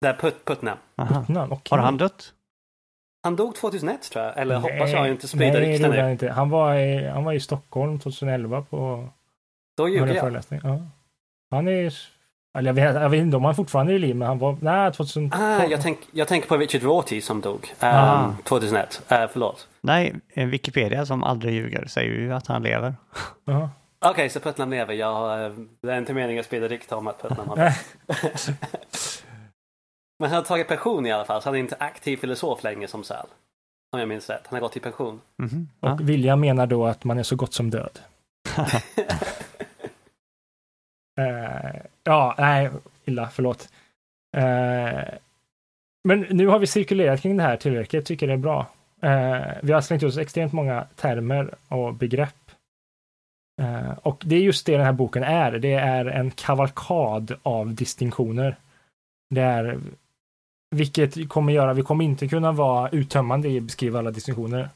Det 0.00 0.08
är 0.08 0.14
Put 0.14 0.44
Putnam. 0.44 0.78
Putnam 0.96 1.52
okay. 1.52 1.78
Har 1.78 1.78
han 1.78 1.96
dött? 1.96 2.32
Han 3.22 3.36
dog 3.36 3.54
2001 3.56 4.02
tror 4.02 4.24
jag, 4.24 4.38
eller 4.38 4.60
nej, 4.60 4.72
hoppas 4.72 4.92
jag 4.92 5.08
inte 5.08 5.28
sprida 5.28 5.60
rykten 5.60 5.90
nu. 5.90 6.10
inte. 6.10 6.30
Han 6.30 6.50
var, 6.50 6.74
i, 6.74 7.08
han 7.08 7.24
var 7.24 7.32
i 7.32 7.40
Stockholm 7.40 7.98
2011 7.98 8.62
på 8.70 9.08
då 9.76 9.88
ljuger 9.88 10.14
jag. 10.14 10.42
Ja. 10.62 10.82
Han 11.50 11.68
är... 11.68 11.94
Eller 12.58 12.68
jag 12.68 12.74
vet, 12.74 12.94
jag 13.02 13.10
vet 13.10 13.20
inte 13.20 13.36
om 13.36 13.44
han 13.44 13.54
fortfarande 13.54 13.92
är 13.92 13.94
i 13.94 13.98
liv, 13.98 14.16
men 14.16 14.28
han 14.28 14.38
var... 14.38 14.56
Nej, 14.60 14.92
2012. 14.92 15.42
Ah, 15.42 15.64
jag, 15.64 15.82
tänk, 15.82 15.98
jag 16.12 16.28
tänker 16.28 16.48
på 16.48 16.56
Richard 16.56 16.82
Rorty 16.82 17.20
som 17.20 17.40
dog 17.40 17.74
um, 17.80 18.36
2001. 18.44 19.02
Uh, 19.12 19.18
förlåt. 19.32 19.68
Nej, 19.80 20.14
Wikipedia 20.34 21.06
som 21.06 21.24
aldrig 21.24 21.54
ljuger 21.54 21.86
säger 21.86 22.12
ju 22.12 22.32
att 22.32 22.46
han 22.46 22.62
lever. 22.62 22.94
Okej, 23.44 23.68
okay, 24.10 24.28
så 24.28 24.40
Putnam 24.40 24.70
lever. 24.70 24.94
Jag, 24.94 25.52
det 25.80 25.92
är 25.92 25.98
inte 25.98 26.14
meningen 26.14 26.40
att 26.40 26.46
sprida 26.46 26.68
rykte 26.68 26.94
om 26.94 27.06
att 27.06 27.22
Putnam 27.22 27.48
har 27.48 27.56
Men 30.18 30.30
han 30.30 30.36
har 30.36 30.42
tagit 30.42 30.68
pension 30.68 31.06
i 31.06 31.12
alla 31.12 31.24
fall, 31.24 31.42
så 31.42 31.48
han 31.48 31.54
är 31.54 31.58
inte 31.58 31.76
aktiv 31.78 32.16
filosof 32.16 32.62
längre 32.64 32.88
som 32.88 33.04
Sal. 33.04 33.26
Om 33.92 34.00
jag 34.00 34.08
minns 34.08 34.30
rätt. 34.30 34.42
Han 34.46 34.56
har 34.56 34.60
gått 34.60 34.76
i 34.76 34.80
pension. 34.80 35.20
Mm 35.42 35.50
-hmm. 35.50 35.66
Och 35.80 35.88
ah. 35.88 35.98
William 36.02 36.40
menar 36.40 36.66
då 36.66 36.86
att 36.86 37.04
man 37.04 37.18
är 37.18 37.22
så 37.22 37.36
gott 37.36 37.54
som 37.54 37.70
död. 37.70 37.98
Uh, 41.20 41.80
ja, 42.04 42.34
nej, 42.38 42.70
illa, 43.04 43.28
förlåt. 43.28 43.68
Uh, 44.36 45.04
men 46.08 46.20
nu 46.30 46.46
har 46.46 46.58
vi 46.58 46.66
cirkulerat 46.66 47.22
kring 47.22 47.36
det 47.36 47.42
här 47.42 47.56
tillräckligt, 47.56 48.06
tycker 48.06 48.26
det 48.26 48.32
är 48.32 48.36
bra. 48.36 48.66
Uh, 49.04 49.46
vi 49.62 49.72
har 49.72 49.80
slängt 49.80 50.02
oss 50.02 50.18
extremt 50.18 50.52
många 50.52 50.86
termer 50.96 51.54
och 51.68 51.94
begrepp. 51.94 52.34
och 54.02 54.22
det 54.26 54.36
är 54.36 54.40
just 54.40 54.66
det 54.66 54.76
den 54.76 54.86
här 54.86 54.92
boken 54.92 55.22
är. 55.22 55.52
Det 55.52 55.72
är 55.72 56.04
en 56.04 56.30
kavalkad 56.30 57.34
av 57.42 57.74
distinktioner. 57.74 58.56
Det 59.30 59.40
är 59.40 59.78
vilket 60.74 61.28
kommer 61.28 61.52
göra, 61.52 61.72
vi 61.72 61.82
kommer 61.82 62.04
inte 62.04 62.28
kunna 62.28 62.52
vara 62.52 62.88
uttömmande 62.88 63.48
i 63.48 63.58
att 63.58 63.64
beskriva 63.64 63.98
alla 63.98 64.10
distinktioner. 64.10 64.68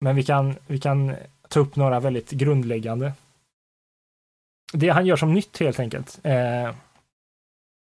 Men 0.00 0.16
vi 0.16 0.22
kan, 0.22 0.54
vi 0.66 0.78
kan 0.78 1.14
ta 1.48 1.60
upp 1.60 1.76
några 1.76 2.00
väldigt 2.00 2.30
grundläggande 2.30 3.12
det 4.72 4.88
han 4.88 5.06
gör 5.06 5.16
som 5.16 5.34
nytt 5.34 5.58
helt 5.58 5.80
enkelt 5.80 6.20
eh, 6.22 6.74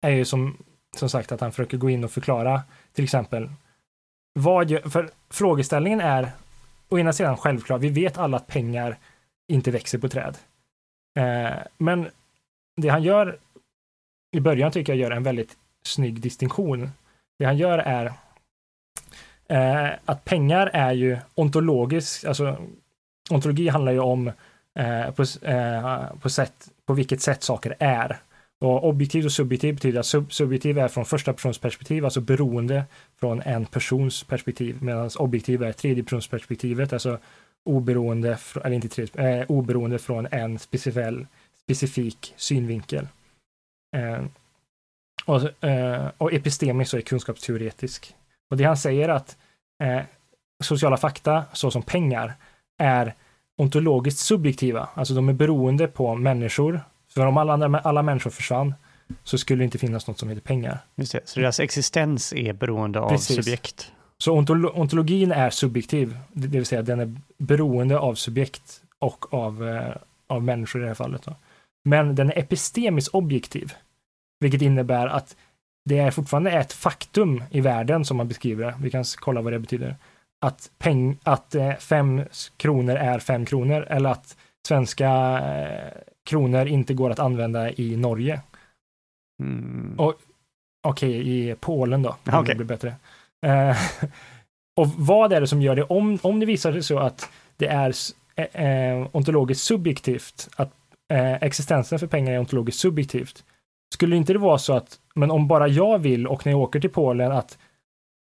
är 0.01 0.09
ju 0.09 0.25
som, 0.25 0.57
som 0.95 1.09
sagt 1.09 1.31
att 1.31 1.41
han 1.41 1.51
försöker 1.51 1.77
gå 1.77 1.89
in 1.89 2.03
och 2.03 2.11
förklara 2.11 2.61
till 2.93 3.03
exempel 3.03 3.49
vad 4.33 4.69
gör, 4.69 4.89
för 4.89 5.09
frågeställningen 5.29 6.01
är 6.01 6.31
å 6.89 6.99
ena 6.99 7.13
sidan 7.13 7.37
självklar, 7.37 7.77
vi 7.77 7.89
vet 7.89 8.17
alla 8.17 8.37
att 8.37 8.47
pengar 8.47 8.97
inte 9.47 9.71
växer 9.71 9.97
på 9.97 10.09
träd. 10.09 10.37
Eh, 11.19 11.57
men 11.77 12.09
det 12.81 12.89
han 12.89 13.03
gör 13.03 13.39
i 14.31 14.39
början 14.39 14.71
tycker 14.71 14.93
jag 14.93 14.99
gör 14.99 15.11
en 15.11 15.23
väldigt 15.23 15.57
snygg 15.83 16.21
distinktion. 16.21 16.89
Det 17.39 17.45
han 17.45 17.57
gör 17.57 17.77
är 17.77 18.13
eh, 19.47 19.93
att 20.05 20.25
pengar 20.25 20.67
är 20.73 20.93
ju 20.93 21.17
ontologiskt, 21.35 22.25
alltså 22.25 22.57
ontologi 23.29 23.67
handlar 23.67 23.91
ju 23.91 23.99
om 23.99 24.31
eh, 24.77 25.11
på, 25.11 25.25
eh, 25.41 26.15
på, 26.21 26.29
sätt, 26.29 26.69
på 26.85 26.93
vilket 26.93 27.21
sätt 27.21 27.43
saker 27.43 27.75
är. 27.79 28.17
Och 28.59 28.87
objektiv 28.89 29.25
och 29.25 29.31
subjektiv 29.31 29.73
betyder 29.73 29.99
att 29.99 30.05
sub 30.05 30.33
subjektiv 30.33 30.77
är 30.77 30.87
från 30.87 31.05
första 31.05 31.33
persons 31.33 31.57
perspektiv, 31.57 32.05
alltså 32.05 32.21
beroende 32.21 32.83
från 33.19 33.41
en 33.41 33.65
persons 33.65 34.23
perspektiv, 34.23 34.83
medan 34.83 35.09
objektiv 35.17 35.63
är 35.63 35.71
tredjepersonsperspektivet, 35.71 36.93
alltså 36.93 37.19
oberoende, 37.65 38.37
eller 38.63 38.75
inte 38.75 38.89
tredje, 38.89 39.39
eh, 39.39 39.45
oberoende 39.49 39.99
från 39.99 40.27
en 40.31 40.59
specifik, 40.59 41.27
specifik 41.63 42.33
synvinkel. 42.37 43.07
Eh, 43.95 44.23
och, 45.25 45.63
eh, 45.63 46.09
och 46.17 46.33
epistemisk 46.33 46.93
är 46.93 47.01
kunskapsteoretisk. 47.01 48.15
Och 48.49 48.57
det 48.57 48.63
han 48.63 48.77
säger 48.77 49.09
att 49.09 49.37
eh, 49.83 50.01
sociala 50.63 50.97
fakta, 50.97 51.45
såsom 51.53 51.81
pengar, 51.81 52.33
är 52.77 53.13
ontologiskt 53.57 54.19
subjektiva, 54.19 54.89
alltså 54.93 55.13
de 55.13 55.29
är 55.29 55.33
beroende 55.33 55.87
på 55.87 56.15
människor. 56.15 56.81
För 57.09 57.25
om 57.25 57.37
alla, 57.37 57.79
alla 57.79 58.03
människor 58.03 58.31
försvann 58.31 58.73
så 59.23 59.37
skulle 59.37 59.61
det 59.61 59.65
inte 59.65 59.77
finnas 59.77 60.07
något 60.07 60.19
som 60.19 60.29
heter 60.29 60.41
pengar. 60.41 60.79
Just 60.95 61.11
det, 61.11 61.21
så 61.25 61.39
deras 61.39 61.59
existens 61.59 62.33
är 62.33 62.53
beroende 62.53 62.99
av 62.99 63.09
Precis. 63.09 63.35
subjekt. 63.35 63.91
Så 64.17 64.33
ontolo 64.33 64.69
ontologin 64.69 65.31
är 65.31 65.49
subjektiv, 65.49 66.17
det 66.33 66.47
vill 66.47 66.65
säga 66.65 66.81
den 66.81 66.99
är 66.99 67.15
beroende 67.37 67.99
av 67.99 68.15
subjekt 68.15 68.81
och 68.99 69.33
av, 69.33 69.67
eh, 69.67 69.95
av 70.27 70.43
människor 70.43 70.81
i 70.81 70.83
det 70.83 70.87
här 70.87 70.95
fallet. 70.95 71.23
Då. 71.23 71.35
Men 71.85 72.15
den 72.15 72.29
är 72.29 72.37
epistemiskt 72.37 73.13
objektiv, 73.13 73.73
vilket 74.39 74.61
innebär 74.61 75.07
att 75.07 75.35
det 75.85 75.99
är 75.99 76.11
fortfarande 76.11 76.51
ett 76.51 76.73
faktum 76.73 77.43
i 77.51 77.61
världen 77.61 78.05
som 78.05 78.17
man 78.17 78.27
beskriver. 78.27 78.73
Vi 78.81 78.91
kan 78.91 79.03
kolla 79.19 79.41
vad 79.41 79.53
det 79.53 79.59
betyder 79.59 79.95
att, 80.45 80.71
peng, 80.77 81.17
att 81.23 81.55
eh, 81.55 81.73
fem 81.73 82.23
kronor 82.57 82.95
är 82.95 83.19
fem 83.19 83.45
kronor 83.45 83.81
eller 83.89 84.09
att 84.09 84.37
svenska 84.67 85.09
eh, 85.39 86.01
kronor 86.29 86.67
inte 86.67 86.93
går 86.93 87.09
att 87.09 87.19
använda 87.19 87.71
i 87.71 87.97
Norge. 87.97 88.41
Mm. 89.43 89.95
Och- 89.99 90.15
Okej, 90.87 91.29
i 91.29 91.55
Polen 91.59 92.01
då. 92.03 92.09
om 92.09 92.33
Okej. 92.33 92.43
Det 92.47 92.55
blir 92.55 92.65
bättre. 92.65 92.95
Eh, 93.45 93.77
och 94.79 94.87
vad 94.97 95.33
är 95.33 95.41
det 95.41 95.47
som 95.47 95.61
gör 95.61 95.75
det? 95.75 95.83
Om, 95.83 96.19
om 96.21 96.39
det 96.39 96.45
visar 96.45 96.71
sig 96.71 96.83
så 96.83 96.99
att 96.99 97.29
det 97.57 97.67
är 97.67 97.93
eh, 98.35 98.65
eh, 98.65 99.07
ontologiskt 99.11 99.63
subjektivt, 99.63 100.49
att 100.55 100.71
eh, 101.13 101.33
existensen 101.33 101.99
för 101.99 102.07
pengar 102.07 102.33
är 102.33 102.39
ontologiskt 102.39 102.79
subjektivt, 102.79 103.43
skulle 103.93 104.15
inte 104.15 104.33
det 104.33 104.39
vara 104.39 104.57
så 104.57 104.73
att, 104.73 104.99
men 105.15 105.31
om 105.31 105.47
bara 105.47 105.67
jag 105.67 105.99
vill 105.99 106.27
och 106.27 106.45
när 106.45 106.53
jag 106.53 106.61
åker 106.61 106.79
till 106.79 106.89
Polen 106.89 107.31
att 107.31 107.57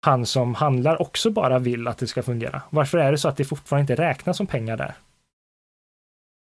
han 0.02 0.26
som 0.26 0.56
handlar 0.56 1.02
också 1.02 1.32
bara 1.32 1.60
vill 1.60 1.88
att 1.88 1.98
det 1.98 2.08
ska 2.08 2.24
fungera. 2.24 2.62
Varför 2.70 2.98
är 2.98 3.12
det 3.12 3.18
så 3.18 3.28
att 3.28 3.38
det 3.38 3.46
fortfarande 3.46 3.94
inte 3.94 4.04
räknas 4.04 4.38
som 4.38 4.48
pengar 4.48 4.78
där? 4.78 4.94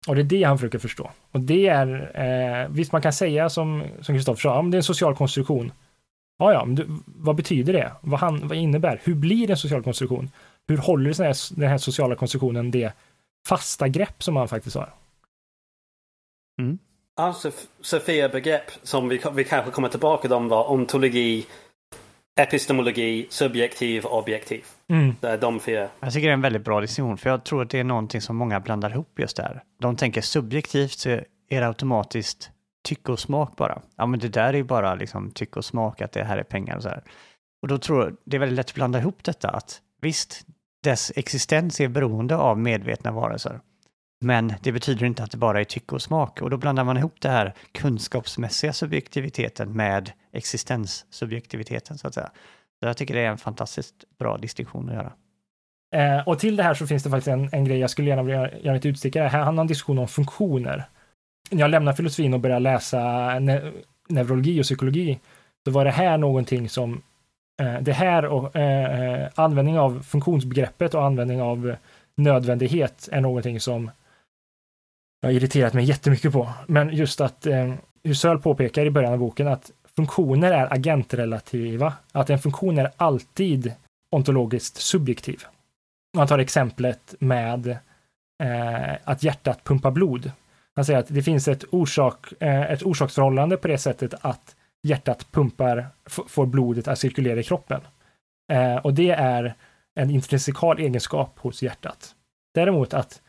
Och 0.08 0.14
det 0.14 0.20
är 0.20 0.24
det 0.24 0.42
han 0.42 0.58
försöker 0.58 0.78
förstå. 0.78 1.10
Och 1.30 1.40
det 1.40 1.68
är, 1.68 2.10
eh, 2.14 2.68
visst 2.68 2.92
man 2.92 3.02
kan 3.02 3.12
säga 3.12 3.48
som 3.48 3.84
som 4.00 4.14
Kristoffer 4.14 4.40
sa, 4.40 4.58
om 4.58 4.70
det 4.70 4.74
är 4.74 4.78
en 4.78 4.82
social 4.82 5.16
konstruktion. 5.16 5.72
Ja, 6.38 6.52
ja, 6.52 6.64
men 6.64 6.74
du, 6.74 6.86
vad 7.06 7.36
betyder 7.36 7.72
det? 7.72 7.92
Vad, 8.00 8.20
han, 8.20 8.48
vad 8.48 8.58
innebär? 8.58 9.00
Hur 9.04 9.14
blir 9.14 9.50
en 9.50 9.56
social 9.56 9.82
konstruktion? 9.82 10.30
Hur 10.68 10.76
håller 10.76 11.14
den 11.14 11.26
här, 11.26 11.56
den 11.60 11.68
här 11.68 11.78
sociala 11.78 12.14
konstruktionen 12.14 12.70
det 12.70 12.92
fasta 13.48 13.88
grepp 13.88 14.22
som 14.22 14.34
man 14.34 14.48
faktiskt 14.48 14.76
har? 14.76 14.90
Alltså 17.16 17.50
Sofia-begrepp 17.80 18.70
som 18.82 19.08
vi, 19.08 19.20
vi 19.34 19.44
kanske 19.44 19.70
kommer 19.70 19.88
tillbaka 19.88 20.20
till 20.20 20.30
dem 20.30 20.48
var 20.48 20.70
ontologi, 20.70 21.46
epistemologi, 22.36 23.26
subjektiv 23.30 24.06
objektiv. 24.06 24.64
Mm. 24.88 25.16
Det 25.20 25.28
är 25.28 25.38
de 25.38 25.60
fyra. 25.60 25.88
Jag 26.00 26.12
tycker 26.12 26.26
det 26.26 26.32
är 26.32 26.34
en 26.34 26.40
väldigt 26.40 26.64
bra 26.64 26.80
diskussion, 26.80 27.18
för 27.18 27.30
jag 27.30 27.44
tror 27.44 27.62
att 27.62 27.70
det 27.70 27.78
är 27.78 27.84
någonting 27.84 28.20
som 28.20 28.36
många 28.36 28.60
blandar 28.60 28.90
ihop 28.90 29.18
just 29.18 29.36
där. 29.36 29.62
De 29.80 29.96
tänker 29.96 30.20
subjektivt 30.20 30.98
så 30.98 31.08
är 31.48 31.60
det 31.60 31.66
automatiskt 31.66 32.50
tycke 32.88 33.12
och 33.12 33.18
smak 33.18 33.56
bara. 33.56 33.82
Ja, 33.96 34.06
men 34.06 34.20
det 34.20 34.28
där 34.28 34.48
är 34.48 34.56
ju 34.56 34.64
bara 34.64 34.94
liksom 34.94 35.30
tycke 35.30 35.58
och 35.58 35.64
smak, 35.64 36.00
att 36.00 36.12
det 36.12 36.24
här 36.24 36.38
är 36.38 36.42
pengar 36.42 36.76
och 36.76 36.82
så 36.82 36.88
här. 36.88 37.02
Och 37.62 37.68
då 37.68 37.78
tror 37.78 38.04
jag 38.04 38.16
det 38.24 38.36
är 38.36 38.40
väldigt 38.40 38.56
lätt 38.56 38.68
att 38.68 38.74
blanda 38.74 38.98
ihop 38.98 39.24
detta, 39.24 39.48
att 39.48 39.80
visst, 40.00 40.46
dess 40.82 41.12
existens 41.16 41.80
är 41.80 41.88
beroende 41.88 42.36
av 42.36 42.58
medvetna 42.58 43.12
varelser. 43.12 43.60
Men 44.20 44.54
det 44.62 44.72
betyder 44.72 45.06
inte 45.06 45.22
att 45.22 45.30
det 45.30 45.36
bara 45.36 45.60
är 45.60 45.64
tycke 45.64 45.94
och 45.94 46.02
smak. 46.02 46.42
Och 46.42 46.50
då 46.50 46.56
blandar 46.56 46.84
man 46.84 46.96
ihop 46.96 47.20
det 47.20 47.28
här 47.28 47.54
kunskapsmässiga 47.72 48.72
subjektiviteten 48.72 49.72
med 49.72 50.12
existenssubjektiviteten, 50.32 51.98
så 51.98 52.08
att 52.08 52.14
säga. 52.14 52.30
Så 52.80 52.86
jag 52.86 52.96
tycker 52.96 53.14
det 53.14 53.20
är 53.20 53.30
en 53.30 53.38
fantastiskt 53.38 53.94
bra 54.18 54.36
distinktion 54.36 54.88
att 54.88 54.94
göra. 54.94 55.12
Eh, 55.94 56.28
och 56.28 56.38
till 56.38 56.56
det 56.56 56.62
här 56.62 56.74
så 56.74 56.86
finns 56.86 57.02
det 57.02 57.10
faktiskt 57.10 57.28
en, 57.28 57.48
en 57.52 57.64
grej 57.64 57.78
jag 57.78 57.90
skulle 57.90 58.08
gärna 58.08 58.22
vilja 58.22 58.58
göra 58.58 58.76
ett 58.76 58.86
utstickare. 58.86 59.28
Här 59.28 59.38
handlar 59.38 59.60
har 59.60 59.64
en 59.64 59.68
diskussion 59.68 59.98
om 59.98 60.08
funktioner. 60.08 60.84
När 61.50 61.60
jag 61.60 61.70
lämnade 61.70 61.96
filosofin 61.96 62.34
och 62.34 62.40
började 62.40 62.60
läsa 62.60 62.98
ne 63.38 63.72
neurologi 64.08 64.60
och 64.60 64.64
psykologi, 64.64 65.18
så 65.64 65.70
var 65.70 65.84
det 65.84 65.90
här 65.90 66.18
någonting 66.18 66.68
som 66.68 67.02
eh, 67.62 67.80
det 67.80 67.92
här 67.92 68.24
och 68.26 68.56
eh, 68.56 69.22
eh 69.22 69.28
användning 69.34 69.78
av 69.78 70.02
funktionsbegreppet 70.02 70.94
och 70.94 71.04
användning 71.04 71.42
av 71.42 71.76
nödvändighet 72.16 73.08
är 73.12 73.20
någonting 73.20 73.60
som 73.60 73.90
jag 75.20 75.28
har 75.28 75.34
irriterat 75.34 75.74
mig 75.74 75.84
jättemycket 75.84 76.32
på. 76.32 76.52
Men 76.66 76.96
just 76.96 77.20
att 77.20 77.46
eh, 77.46 77.74
Husserl 78.04 78.38
påpekar 78.38 78.86
i 78.86 78.90
början 78.90 79.12
av 79.12 79.18
boken 79.18 79.48
att 79.48 79.70
funktioner 79.96 80.52
är 80.52 80.72
agentrelativa, 80.72 81.94
att 82.12 82.30
en 82.30 82.38
funktion 82.38 82.78
är 82.78 82.90
alltid 82.96 83.72
ontologiskt 84.10 84.76
subjektiv. 84.76 85.44
Man 86.16 86.26
tar 86.26 86.38
exemplet 86.38 87.14
med 87.18 87.68
eh, 88.42 88.94
att 89.04 89.22
hjärtat 89.22 89.64
pumpar 89.64 89.90
blod. 89.90 90.30
Han 90.74 90.84
säger 90.84 90.98
att 90.98 91.08
det 91.08 91.22
finns 91.22 91.48
ett, 91.48 91.64
orsak, 91.70 92.32
eh, 92.40 92.70
ett 92.70 92.82
orsaksförhållande 92.82 93.56
på 93.56 93.68
det 93.68 93.78
sättet 93.78 94.14
att 94.20 94.56
hjärtat 94.82 95.26
pumpar, 95.32 95.86
får 96.06 96.46
blodet 96.46 96.88
att 96.88 96.98
cirkulera 96.98 97.40
i 97.40 97.42
kroppen. 97.42 97.80
Eh, 98.52 98.76
och 98.76 98.94
det 98.94 99.10
är 99.10 99.54
en 99.94 100.10
intrinsikal 100.10 100.78
egenskap 100.78 101.38
hos 101.38 101.62
hjärtat. 101.62 102.14
Däremot 102.54 102.94
att 102.94 103.22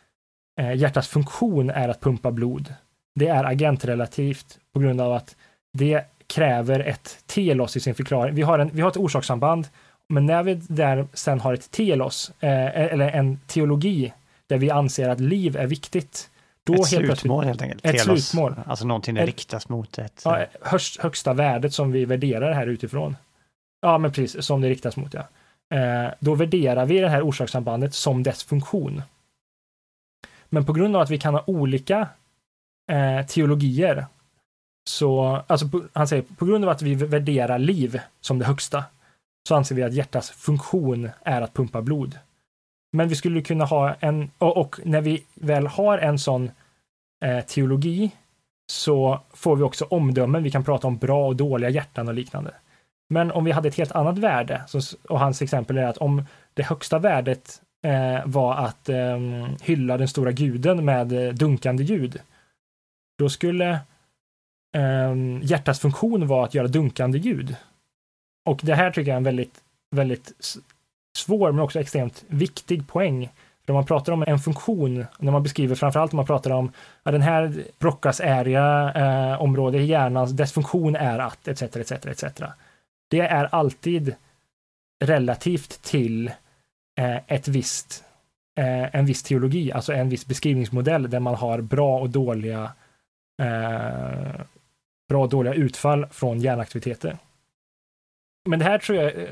hjärtats 0.58 1.08
funktion 1.08 1.70
är 1.70 1.90
att 1.90 2.02
pumpa 2.02 2.32
blod. 2.32 2.74
Det 3.16 3.28
är 3.28 3.44
agentrelativt 3.44 4.60
på 4.74 4.80
grund 4.80 5.02
av 5.02 5.14
att 5.14 5.36
det 5.74 6.04
kräver 6.28 6.80
ett 6.80 7.18
telos 7.26 7.78
i 7.78 7.80
sin 7.80 7.96
förklaring. 7.96 8.36
Vi 8.36 8.42
har, 8.42 8.60
en, 8.60 8.70
vi 8.74 8.82
har 8.82 8.90
ett 8.90 8.98
orsakssamband, 8.98 9.68
men 10.10 10.26
när 10.26 10.44
vi 10.44 10.54
där 10.54 11.08
sen 11.14 11.40
har 11.40 11.54
ett 11.54 11.72
telos, 11.72 12.32
eh, 12.40 12.76
eller 12.76 13.12
en 13.12 13.40
teologi, 13.48 14.14
där 14.48 14.58
vi 14.58 14.70
anser 14.72 15.10
att 15.10 15.20
liv 15.20 15.58
är 15.58 15.68
viktigt, 15.68 16.30
då 16.64 16.74
ett 16.74 16.92
helt 16.92 17.06
slutmål 17.06 17.46
helt 17.46 17.62
enkelt. 17.62 17.86
Ett 17.86 17.98
Telos. 18.04 18.28
slutmål. 18.28 18.56
Alltså 18.66 18.86
någonting 18.86 19.16
det 19.16 19.22
Ett- 19.22 19.28
riktas 19.28 19.70
mot 19.70 19.98
ett... 19.98 20.22
Ja, 20.26 20.46
högst, 20.62 21.02
högsta 21.02 21.34
värdet 21.34 21.74
som 21.74 21.92
vi 21.92 22.06
värderar 22.06 22.52
här 22.54 22.68
utifrån. 22.68 23.16
Ja, 23.82 23.98
men 23.98 24.12
precis, 24.12 24.46
som 24.46 24.62
det 24.62 24.70
riktas 24.70 24.98
mot, 24.98 25.14
ja. 25.14 25.28
Eh, 25.78 26.12
då 26.20 26.36
värderar 26.36 26.86
vi 26.86 27.00
det 27.00 27.10
här 27.10 27.22
orsakssambandet 27.22 27.94
som 27.94 28.24
dess 28.24 28.44
funktion. 28.44 29.02
Men 30.50 30.66
på 30.66 30.74
grund 30.74 30.96
av 30.96 31.02
att 31.02 31.10
vi 31.10 31.20
kan 31.20 31.34
ha 31.34 31.44
olika 31.48 32.08
eh, 32.92 33.26
teologier, 33.26 34.06
så, 34.90 35.42
alltså 35.48 35.68
på, 35.68 35.84
han 35.94 36.08
säger, 36.08 36.24
på 36.38 36.46
grund 36.46 36.64
av 36.64 36.70
att 36.70 36.82
vi 36.82 36.96
värderar 36.96 37.60
liv 37.60 38.02
som 38.22 38.40
det 38.40 38.46
högsta, 38.46 38.84
så 39.48 39.56
anser 39.56 39.76
vi 39.76 39.84
att 39.84 39.94
hjärtats 39.94 40.32
funktion 40.32 41.10
är 41.24 41.42
att 41.42 41.54
pumpa 41.54 41.82
blod. 41.82 42.20
Men 42.92 43.10
vi 43.10 43.16
skulle 43.16 43.42
kunna 43.42 43.66
ha 43.66 43.94
en, 44.00 44.32
och, 44.38 44.58
och 44.58 44.80
när 44.84 45.02
vi 45.02 45.24
väl 45.34 45.68
har 45.68 45.98
en 45.98 46.20
sån 46.20 46.52
eh, 47.26 47.46
teologi, 47.46 48.12
så 48.72 49.20
får 49.34 49.56
vi 49.56 49.64
också 49.64 49.86
omdömen. 49.86 50.44
Vi 50.44 50.52
kan 50.52 50.64
prata 50.64 50.88
om 50.88 50.98
bra 50.98 51.28
och 51.28 51.36
dåliga 51.36 51.70
hjärtan 51.70 52.08
och 52.08 52.14
liknande. 52.14 52.54
Men 53.10 53.32
om 53.32 53.46
vi 53.46 53.52
hade 53.52 53.68
ett 53.68 53.78
helt 53.78 53.92
annat 53.92 54.18
värde, 54.18 54.62
så, 54.68 54.98
och 55.10 55.20
hans 55.20 55.42
exempel 55.42 55.78
är 55.78 55.88
att 55.88 55.98
om 55.98 56.26
det 56.54 56.64
högsta 56.64 57.00
värdet 57.00 57.62
Eh, 57.86 58.26
var 58.26 58.56
att 58.56 58.90
eh, 58.90 59.20
hylla 59.62 59.98
den 59.98 60.08
stora 60.08 60.32
guden 60.32 60.86
med 60.86 61.12
eh, 61.12 61.34
dunkande 61.34 61.84
ljud, 61.84 62.20
då 63.18 63.30
skulle 63.30 63.70
eh, 64.76 65.16
hjärtats 65.42 65.80
funktion 65.80 66.28
vara 66.28 66.46
att 66.46 66.54
göra 66.54 66.68
dunkande 66.68 67.18
ljud. 67.18 67.56
Och 68.46 68.60
det 68.64 68.76
här 68.76 68.92
tycker 68.92 69.12
jag 69.12 69.14
är 69.14 69.18
en 69.18 69.24
väldigt, 69.24 69.62
väldigt 69.92 70.32
svår 71.18 71.52
men 71.52 71.64
också 71.64 71.80
extremt 71.80 72.24
viktig 72.28 72.88
poäng. 72.88 73.30
För 73.66 73.74
när 73.74 73.78
man 73.78 73.86
pratar 73.86 74.14
om 74.14 74.24
en 74.28 74.40
funktion, 74.40 75.06
när 75.20 75.32
man 75.32 75.44
beskriver 75.44 75.76
framförallt 75.76 76.14
om 76.14 76.18
man 76.18 76.26
pratar 76.26 76.52
om 76.52 76.72
ja, 77.04 77.12
den 77.12 77.22
här 77.22 77.64
Broccas 77.80 78.20
area 78.20 78.94
eh, 78.96 79.42
område 79.42 79.78
i 79.78 79.86
hjärnan, 79.86 80.36
dess 80.36 80.54
funktion 80.54 80.96
är 80.96 81.20
att 81.20 81.48
etc. 81.48 81.62
etc. 81.62 81.92
etc. 81.92 82.24
Det 83.10 83.20
är 83.20 83.56
alltid 83.56 84.16
relativt 85.06 85.82
till 85.82 86.28
eh, 86.28 86.34
Eh, 86.98 87.20
ett 87.28 87.48
visst, 87.48 88.04
eh, 88.60 88.96
en 88.96 89.06
viss 89.06 89.24
teologi, 89.24 89.72
alltså 89.72 89.94
en 89.94 90.10
viss 90.10 90.26
beskrivningsmodell 90.26 91.10
där 91.10 91.20
man 91.20 91.36
har 91.36 91.62
bra 91.62 92.00
och 92.00 92.10
dåliga 92.10 92.72
eh, 93.42 94.42
bra 95.10 95.24
och 95.24 95.30
dåliga 95.30 95.54
utfall 95.54 96.08
från 96.12 96.40
hjärnaktiviteter. 96.40 97.18
Men 98.50 98.60
det 98.60 98.66
här 98.66 98.78
tror 98.78 98.98
jag 98.98 99.06
eh, 99.06 99.30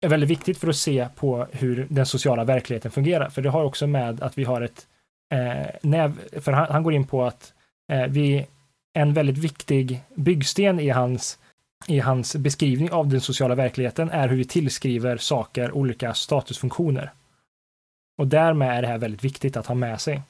är 0.00 0.08
väldigt 0.08 0.30
viktigt 0.30 0.58
för 0.58 0.68
att 0.68 0.76
se 0.76 1.08
på 1.14 1.46
hur 1.52 1.86
den 1.90 2.06
sociala 2.06 2.44
verkligheten 2.44 2.90
fungerar, 2.90 3.28
för 3.28 3.42
det 3.42 3.50
har 3.50 3.64
också 3.64 3.86
med 3.86 4.22
att 4.22 4.38
vi 4.38 4.44
har 4.44 4.60
ett 4.60 4.86
eh, 5.32 5.66
näv, 5.82 6.20
för 6.40 6.52
han, 6.52 6.66
han 6.70 6.82
går 6.82 6.92
in 6.92 7.06
på 7.06 7.24
att 7.24 7.54
eh, 7.92 8.06
vi, 8.06 8.46
en 8.92 9.14
väldigt 9.14 9.38
viktig 9.38 10.00
byggsten 10.14 10.80
i 10.80 10.88
hans, 10.88 11.38
i 11.86 12.00
hans 12.00 12.36
beskrivning 12.36 12.90
av 12.90 13.08
den 13.08 13.20
sociala 13.20 13.54
verkligheten 13.54 14.10
är 14.10 14.28
hur 14.28 14.36
vi 14.36 14.44
tillskriver 14.44 15.16
saker 15.16 15.72
olika 15.72 16.14
statusfunktioner. 16.14 17.12
Och 18.18 18.26
därmed 18.26 18.70
är 18.70 18.82
det 18.82 18.88
här 18.88 18.98
väldigt 18.98 19.24
viktigt 19.24 19.56
att 19.56 19.66
ha 19.66 19.74
med 19.74 20.00
sig. 20.00 20.22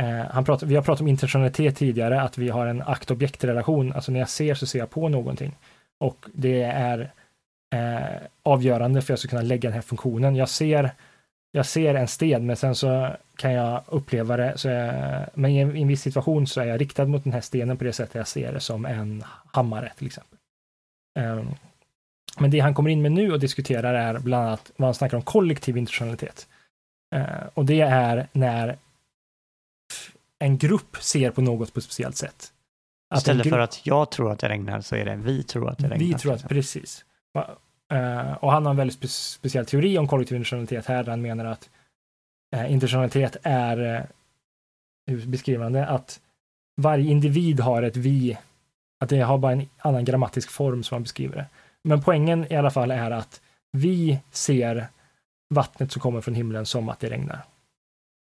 Eh, 0.00 0.26
han 0.30 0.44
pratar, 0.44 0.66
vi 0.66 0.74
har 0.74 0.82
pratat 0.82 1.00
om 1.00 1.08
intentionalitet 1.08 1.76
tidigare, 1.76 2.20
att 2.20 2.38
vi 2.38 2.48
har 2.48 2.66
en 2.66 2.82
akt-objekt-relation, 2.82 3.92
alltså 3.92 4.12
när 4.12 4.20
jag 4.20 4.28
ser 4.28 4.54
så 4.54 4.66
ser 4.66 4.78
jag 4.78 4.90
på 4.90 5.08
någonting. 5.08 5.56
Och 6.00 6.26
det 6.32 6.62
är 6.62 7.12
eh, 7.74 8.22
avgörande 8.42 9.00
för 9.00 9.06
att 9.06 9.08
jag 9.08 9.18
ska 9.18 9.28
kunna 9.28 9.42
lägga 9.42 9.68
den 9.68 9.74
här 9.74 9.82
funktionen. 9.82 10.36
Jag 10.36 10.48
ser, 10.48 10.90
jag 11.52 11.66
ser 11.66 11.94
en 11.94 12.08
sten, 12.08 12.46
men 12.46 12.56
sen 12.56 12.74
så 12.74 13.16
kan 13.36 13.52
jag 13.52 13.82
uppleva 13.86 14.36
det, 14.36 14.58
så 14.58 14.68
jag, 14.68 15.26
men 15.34 15.50
i 15.50 15.58
en, 15.58 15.76
i 15.76 15.82
en 15.82 15.88
viss 15.88 16.02
situation 16.02 16.46
så 16.46 16.60
är 16.60 16.64
jag 16.64 16.80
riktad 16.80 17.06
mot 17.06 17.24
den 17.24 17.32
här 17.32 17.40
stenen 17.40 17.76
på 17.76 17.84
det 17.84 17.92
sättet 17.92 18.14
jag 18.14 18.28
ser 18.28 18.52
det 18.52 18.60
som 18.60 18.86
en 18.86 19.24
hammare 19.46 19.92
till 19.96 20.06
exempel. 20.06 20.38
Eh, 21.18 21.42
men 22.38 22.50
det 22.50 22.60
han 22.60 22.74
kommer 22.74 22.90
in 22.90 23.02
med 23.02 23.12
nu 23.12 23.32
och 23.32 23.40
diskuterar 23.40 23.94
är 23.94 24.18
bland 24.18 24.46
annat 24.46 24.72
vad 24.76 24.86
han 24.86 24.94
snackar 24.94 25.16
om 25.16 25.22
kollektiv 25.22 25.76
intentionalitet. 25.76 26.48
Eh, 27.14 27.46
och 27.54 27.64
det 27.64 27.80
är 27.80 28.28
när 28.32 28.78
en 30.38 30.58
grupp 30.58 30.96
ser 31.00 31.30
på 31.30 31.40
något 31.40 31.74
på 31.74 31.78
ett 31.78 31.84
speciellt 31.84 32.16
sätt. 32.16 32.52
Att 33.10 33.18
Istället 33.18 33.44
grupp- 33.46 33.52
för 33.54 33.58
att 33.58 33.86
jag 33.86 34.10
tror 34.10 34.32
att 34.32 34.38
det 34.38 34.48
regnar 34.48 34.80
så 34.80 34.96
är 34.96 35.04
det 35.04 35.16
vi 35.16 35.42
tror 35.42 35.70
att 35.70 35.78
det 35.78 35.84
regnar. 35.84 35.98
vi 35.98 36.14
tror 36.14 36.32
att, 36.32 36.48
precis. 36.48 37.04
Uh, 37.92 38.32
och 38.32 38.52
han 38.52 38.66
har 38.66 38.70
en 38.70 38.76
väldigt 38.76 38.96
spe 38.96 39.08
speciell 39.08 39.66
teori 39.66 39.98
om 39.98 40.08
kollektiv 40.08 40.36
internationalitet 40.36 40.86
här, 40.86 41.04
där 41.04 41.10
han 41.10 41.22
menar 41.22 41.44
att 41.44 41.70
uh, 42.56 42.72
internationalitet 42.72 43.36
är, 43.42 43.80
uh, 43.80 44.00
hur 45.06 45.26
beskriver 45.26 45.62
han 45.62 45.72
det, 45.72 45.86
att 45.86 46.20
varje 46.76 47.10
individ 47.10 47.60
har 47.60 47.82
ett 47.82 47.96
vi, 47.96 48.38
Att 49.00 49.08
det 49.08 49.20
har 49.20 49.38
bara 49.38 49.52
en 49.52 49.68
annan 49.78 50.04
grammatisk 50.04 50.50
form 50.50 50.82
som 50.82 50.94
man 50.94 51.02
beskriver 51.02 51.36
det. 51.36 51.46
Men 51.84 52.02
poängen 52.02 52.52
i 52.52 52.56
alla 52.56 52.70
fall 52.70 52.90
är 52.90 53.10
att 53.10 53.40
vi 53.72 54.20
ser 54.30 54.86
vattnet 55.54 55.92
som 55.92 56.02
kommer 56.02 56.20
från 56.20 56.34
himlen 56.34 56.66
som 56.66 56.88
att 56.88 57.00
det 57.00 57.10
regnar. 57.10 57.44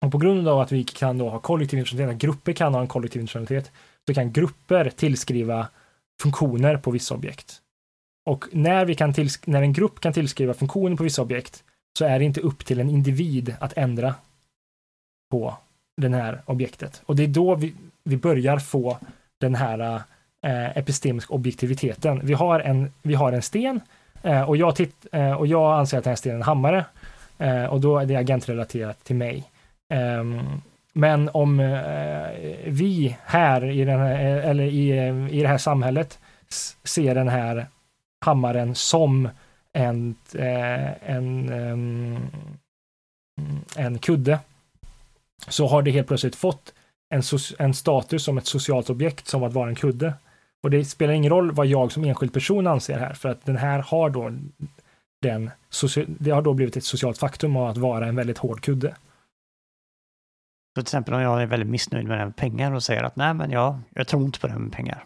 Och 0.05 0.11
på 0.11 0.17
grund 0.17 0.47
av 0.47 0.59
att 0.59 0.71
vi 0.71 0.83
kan 0.83 1.17
då 1.17 1.29
ha 1.29 1.39
kollektiv 1.39 1.79
intentionalitet, 1.79 2.21
grupper 2.21 2.53
kan 2.53 2.73
ha 2.73 2.81
en 2.81 2.87
kollektiv 2.87 3.21
internationalitet, 3.21 3.71
så 4.07 4.13
kan 4.13 4.31
grupper 4.31 4.89
tillskriva 4.89 5.67
funktioner 6.21 6.77
på 6.77 6.91
vissa 6.91 7.15
objekt. 7.15 7.62
Och 8.25 8.45
när, 8.51 8.85
vi 8.85 8.95
kan 8.95 9.13
när 9.45 9.61
en 9.61 9.73
grupp 9.73 9.99
kan 9.99 10.13
tillskriva 10.13 10.53
funktioner 10.53 10.95
på 10.95 11.03
vissa 11.03 11.21
objekt 11.21 11.63
så 11.97 12.05
är 12.05 12.19
det 12.19 12.25
inte 12.25 12.41
upp 12.41 12.65
till 12.65 12.79
en 12.79 12.89
individ 12.89 13.55
att 13.59 13.77
ändra 13.77 14.15
på 15.31 15.57
det 15.97 16.09
här 16.09 16.41
objektet. 16.45 17.01
Och 17.05 17.15
det 17.15 17.23
är 17.23 17.27
då 17.27 17.55
vi, 17.55 17.73
vi 18.03 18.17
börjar 18.17 18.57
få 18.59 18.97
den 19.39 19.55
här 19.55 20.01
eh, 20.41 20.77
epistemiska 20.77 21.33
objektiviteten. 21.33 22.19
Vi 22.23 22.33
har 22.33 22.59
en, 22.59 22.91
vi 23.01 23.13
har 23.13 23.31
en 23.31 23.41
sten 23.41 23.81
eh, 24.23 24.41
och, 24.41 24.57
jag 24.57 24.75
titt, 24.75 25.07
eh, 25.11 25.33
och 25.33 25.47
jag 25.47 25.79
anser 25.79 25.97
att 25.97 26.03
den 26.03 26.11
här 26.11 26.15
stenen 26.15 26.35
är 26.35 26.39
en 26.39 26.43
hammare 26.43 26.85
eh, 27.37 27.65
och 27.65 27.81
då 27.81 27.99
är 27.99 28.05
det 28.05 28.15
agentrelaterat 28.15 29.03
till 29.03 29.15
mig. 29.15 29.43
Ehm, 29.89 30.39
men 30.93 31.29
om 31.33 31.59
eh, 31.59 32.29
vi 32.65 33.17
här 33.25 33.65
i, 33.65 33.85
den 33.85 33.99
här, 33.99 34.13
eh, 34.13 34.49
eller 34.49 34.63
i, 34.63 34.89
i 35.31 35.41
det 35.41 35.47
här 35.47 35.57
samhället 35.57 36.19
ser 36.83 37.15
den 37.15 37.29
här 37.29 37.67
hammaren 38.23 38.75
som 38.75 39.29
en, 39.73 40.15
eh, 40.35 41.09
en, 41.09 41.49
en, 41.49 42.19
en 43.75 43.99
kudde 43.99 44.39
så 45.47 45.67
har 45.67 45.81
det 45.81 45.91
helt 45.91 46.07
plötsligt 46.07 46.35
fått 46.35 46.73
en, 47.09 47.21
en 47.59 47.73
status 47.73 48.23
som 48.23 48.37
ett 48.37 48.47
socialt 48.47 48.89
objekt 48.89 49.27
som 49.27 49.43
att 49.43 49.53
vara 49.53 49.69
en 49.69 49.75
kudde. 49.75 50.13
Och 50.63 50.69
det 50.69 50.85
spelar 50.85 51.13
ingen 51.13 51.29
roll 51.29 51.51
vad 51.51 51.67
jag 51.67 51.91
som 51.91 52.03
enskild 52.03 52.33
person 52.33 52.67
anser 52.67 52.99
här, 52.99 53.13
för 53.13 53.29
att 53.29 53.45
den 53.45 53.57
här 53.57 53.79
har 53.79 54.09
då 54.09 54.31
den, 55.21 55.51
det 56.07 56.31
har 56.31 56.41
då 56.41 56.53
blivit 56.53 56.77
ett 56.77 56.83
socialt 56.83 57.17
faktum 57.17 57.57
av 57.57 57.67
att 57.67 57.77
vara 57.77 58.07
en 58.07 58.15
väldigt 58.15 58.37
hård 58.37 58.61
kudde. 58.61 58.89
Så 58.89 60.75
till 60.75 60.81
exempel 60.81 61.13
om 61.13 61.21
jag 61.21 61.41
är 61.41 61.45
väldigt 61.45 61.69
missnöjd 61.69 62.07
med 62.07 62.19
det 62.19 62.25
med 62.25 62.35
pengar 62.35 62.71
och 62.71 62.83
säger 62.83 63.03
att 63.03 63.15
nej 63.15 63.33
men 63.33 63.51
jag, 63.51 63.79
jag 63.89 64.07
tror 64.07 64.23
inte 64.23 64.39
på 64.39 64.47
det 64.47 64.59
med 64.59 64.71
pengar. 64.71 65.05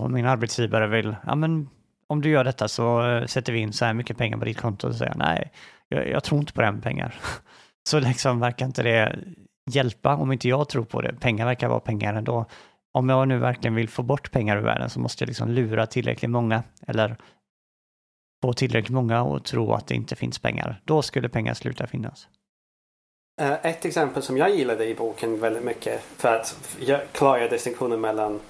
Och 0.00 0.10
min 0.10 0.26
arbetsgivare 0.26 0.86
vill, 0.86 1.16
ja 1.26 1.34
men 1.34 1.68
om 2.12 2.20
du 2.20 2.30
gör 2.30 2.44
detta 2.44 2.68
så 2.68 3.08
eh, 3.08 3.26
sätter 3.26 3.52
vi 3.52 3.58
in 3.58 3.72
så 3.72 3.84
här 3.84 3.94
mycket 3.94 4.18
pengar 4.18 4.38
på 4.38 4.44
ditt 4.44 4.60
konto 4.60 4.88
och 4.88 4.94
säger 4.94 5.14
nej, 5.14 5.50
jag, 5.88 6.08
jag 6.08 6.24
tror 6.24 6.40
inte 6.40 6.52
på 6.52 6.60
det 6.60 6.72
med 6.72 6.82
pengar. 6.82 7.14
Så 7.88 8.00
liksom 8.00 8.40
verkar 8.40 8.66
inte 8.66 8.82
det 8.82 9.18
hjälpa 9.70 10.16
om 10.16 10.32
inte 10.32 10.48
jag 10.48 10.68
tror 10.68 10.84
på 10.84 11.00
det. 11.00 11.12
Pengar 11.12 11.46
verkar 11.46 11.68
vara 11.68 11.80
pengar 11.80 12.14
ändå. 12.14 12.46
Om 12.94 13.08
jag 13.08 13.28
nu 13.28 13.38
verkligen 13.38 13.74
vill 13.74 13.88
få 13.88 14.02
bort 14.02 14.30
pengar 14.30 14.56
ur 14.56 14.62
världen 14.62 14.90
så 14.90 15.00
måste 15.00 15.24
jag 15.24 15.26
liksom 15.26 15.48
lura 15.48 15.86
tillräckligt 15.86 16.30
många 16.30 16.62
eller 16.86 17.16
få 18.42 18.52
tillräckligt 18.52 18.94
många 18.94 19.22
och 19.22 19.44
tro 19.44 19.72
att 19.72 19.86
det 19.86 19.94
inte 19.94 20.16
finns 20.16 20.38
pengar. 20.38 20.80
Då 20.84 21.02
skulle 21.02 21.28
pengar 21.28 21.54
sluta 21.54 21.86
finnas. 21.86 22.28
Eh, 23.40 23.52
ett 23.52 23.84
exempel 23.84 24.22
som 24.22 24.36
jag 24.36 24.50
gillade 24.50 24.86
i 24.86 24.94
boken 24.94 25.40
väldigt 25.40 25.64
mycket 25.64 26.02
för 26.02 26.36
att 26.36 26.78
klara 27.12 27.48
distinktionen 27.48 28.00
mellan 28.00 28.40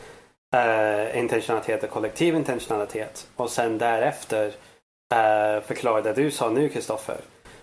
uh, 0.54 1.18
intentionalitet 1.18 1.82
och 1.82 1.90
kollektiv 1.90 2.34
intentionalitet 2.34 3.26
och 3.36 3.50
sen 3.50 3.78
därefter 3.78 4.46
uh, 4.46 5.62
förklara 5.66 6.00
det 6.00 6.12
du 6.12 6.30
sa 6.30 6.50
nu 6.50 6.68
Kristoffer 6.68 7.16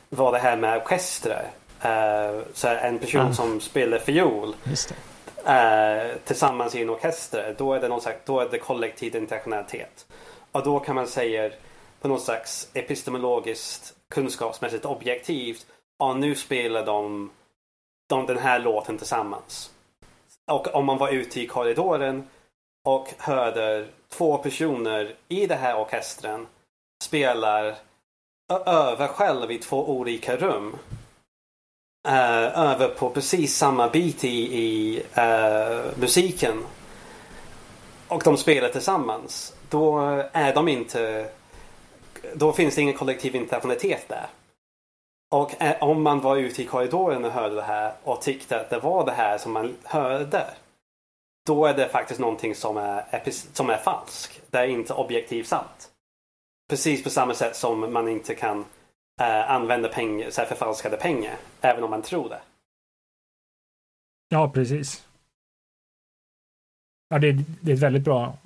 var 0.10 0.32
det 0.32 0.40
här 0.40 0.58
med 0.58 0.78
orkestrar. 0.78 1.46
Uh, 1.86 2.42
så 2.54 2.68
en 2.68 3.00
person 3.00 3.22
ah. 3.22 3.34
som 3.34 3.62
spelar 3.62 3.98
fiol 3.98 4.48
uh, 4.50 6.16
tillsammans 6.26 6.76
i 6.76 6.82
en 6.82 6.90
orkester, 6.90 7.56
då 7.58 7.74
är 7.74 7.82
det, 7.82 7.88
någon 7.88 8.02
slags, 8.02 8.20
då 8.26 8.40
är 8.40 8.50
det 8.50 8.58
kollektiv 8.58 9.16
intentionalitet. 9.16 10.08
Och 10.52 10.64
då 10.64 10.80
kan 10.80 10.96
man 10.96 11.08
säga 11.08 11.52
på 12.02 12.08
något 12.08 12.22
slags 12.22 12.70
epistemologiskt 12.74 13.94
kunskapsmässigt 14.14 14.86
objektivt, 14.86 15.66
ja 16.00 16.14
nu 16.14 16.36
spelar 16.36 16.86
de, 16.86 17.32
de 18.10 18.26
den 18.26 18.38
här 18.38 18.60
låten 18.60 18.98
tillsammans. 18.98 19.72
Och 20.52 20.76
om 20.76 20.86
man 20.86 20.98
var 20.98 21.10
ute 21.10 21.42
i 21.42 21.48
korridoren 21.48 22.28
och 22.90 23.14
hörde 23.18 23.86
två 24.10 24.38
personer 24.38 25.16
i 25.28 25.46
den 25.46 25.58
här 25.58 25.80
orkestern 25.80 26.48
spelar 27.04 27.76
över 28.66 29.08
själv 29.08 29.52
i 29.52 29.58
två 29.58 29.90
olika 29.90 30.38
rum. 30.38 30.78
Uh, 32.08 32.60
över 32.60 32.88
på 32.88 33.10
precis 33.10 33.56
samma 33.56 33.90
bit 33.90 34.24
i, 34.24 34.60
i 34.64 35.00
uh, 35.00 36.00
musiken. 36.00 36.66
Och 38.08 38.22
de 38.24 38.38
spelar 38.38 38.70
tillsammans. 38.70 39.54
Då 39.70 40.00
är 40.32 40.54
de 40.54 40.68
inte... 40.68 41.30
Då 42.34 42.54
finns 42.54 42.76
det 42.76 42.82
ingen 42.82 42.98
kollektiv 42.98 43.36
internationalitet 43.36 44.06
där. 44.08 44.28
Och 45.32 45.62
eh, 45.62 45.84
om 45.84 46.04
man 46.04 46.20
var 46.20 46.38
ute 46.38 46.62
i 46.62 46.66
korridoren 46.66 47.26
och 47.26 47.32
hörde 47.32 47.56
det 47.56 47.62
här 47.62 47.94
och 48.04 48.22
tyckte 48.22 48.60
att 48.60 48.70
det 48.70 48.80
var 48.80 49.06
det 49.06 49.12
här 49.12 49.38
som 49.38 49.52
man 49.52 49.76
hörde. 49.84 50.46
Då 51.50 51.66
är 51.66 51.74
det 51.74 51.90
faktiskt 51.90 52.20
någonting 52.20 52.56
som 52.56 52.78
är, 52.78 53.30
som 53.54 53.70
är 53.70 53.78
falsk. 53.78 54.42
Det 54.50 54.58
är 54.58 54.68
inte 54.68 54.94
objektivt 54.94 55.48
sant. 55.48 55.92
Precis 56.70 57.04
på 57.04 57.10
samma 57.10 57.34
sätt 57.34 57.56
som 57.56 57.94
man 57.94 58.08
inte 58.08 58.36
kan 58.36 58.66
eh, 59.22 59.52
använda 59.52 59.90
pengar, 59.90 60.30
så 60.30 60.42
här 60.42 60.48
förfalskade 60.48 60.98
pengar, 60.98 61.38
även 61.62 61.84
om 61.84 61.90
man 61.90 62.02
tror 62.02 62.30
det. 62.30 62.42
Ja, 64.30 64.50
precis. 64.50 65.08
Ja, 67.10 67.20
det, 67.20 67.28
är, 67.28 67.44
det 67.62 67.72
är 67.72 67.76
ett 67.76 67.82
väldigt 67.82 68.04
bra 68.04 68.38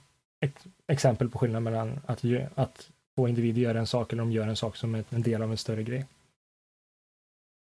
exempel 0.88 1.30
på 1.30 1.39
skillnaden 1.39 1.64
mellan 1.64 1.99
att, 2.06 2.24
att 2.56 2.89
två 3.16 3.28
individer 3.28 3.62
gör 3.62 3.76
en 3.76 3.88
sak 3.88 4.14
eller 4.14 4.24
de 4.24 4.32
gör 4.32 4.47
en 4.47 4.56
sak 4.56 4.76
som 4.76 4.95
är 4.95 5.04
en 5.10 5.22
del 5.22 5.41
av 5.41 5.51
en 5.51 5.58
större 5.58 5.84
grej. 5.84 6.06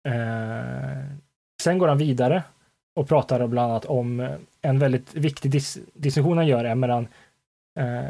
Eh, 0.08 1.04
sen 1.64 1.78
går 1.78 1.88
han 1.88 1.98
vidare 1.98 2.44
och 2.96 3.08
pratar 3.08 3.48
bland 3.48 3.72
annat 3.72 3.86
om 3.86 4.20
eh, 4.20 4.36
en 4.62 4.80
väldigt 4.80 5.14
viktig 5.14 5.52
dis 5.52 5.78
distinktion 5.94 6.38
han 6.38 6.48
gör 6.48 6.66
är 6.66 6.76
mellan 6.76 7.08
eh, 7.80 8.10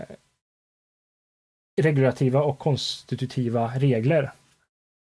regulativa 1.82 2.42
och 2.42 2.60
konstitutiva 2.60 3.72
regler. 3.76 4.32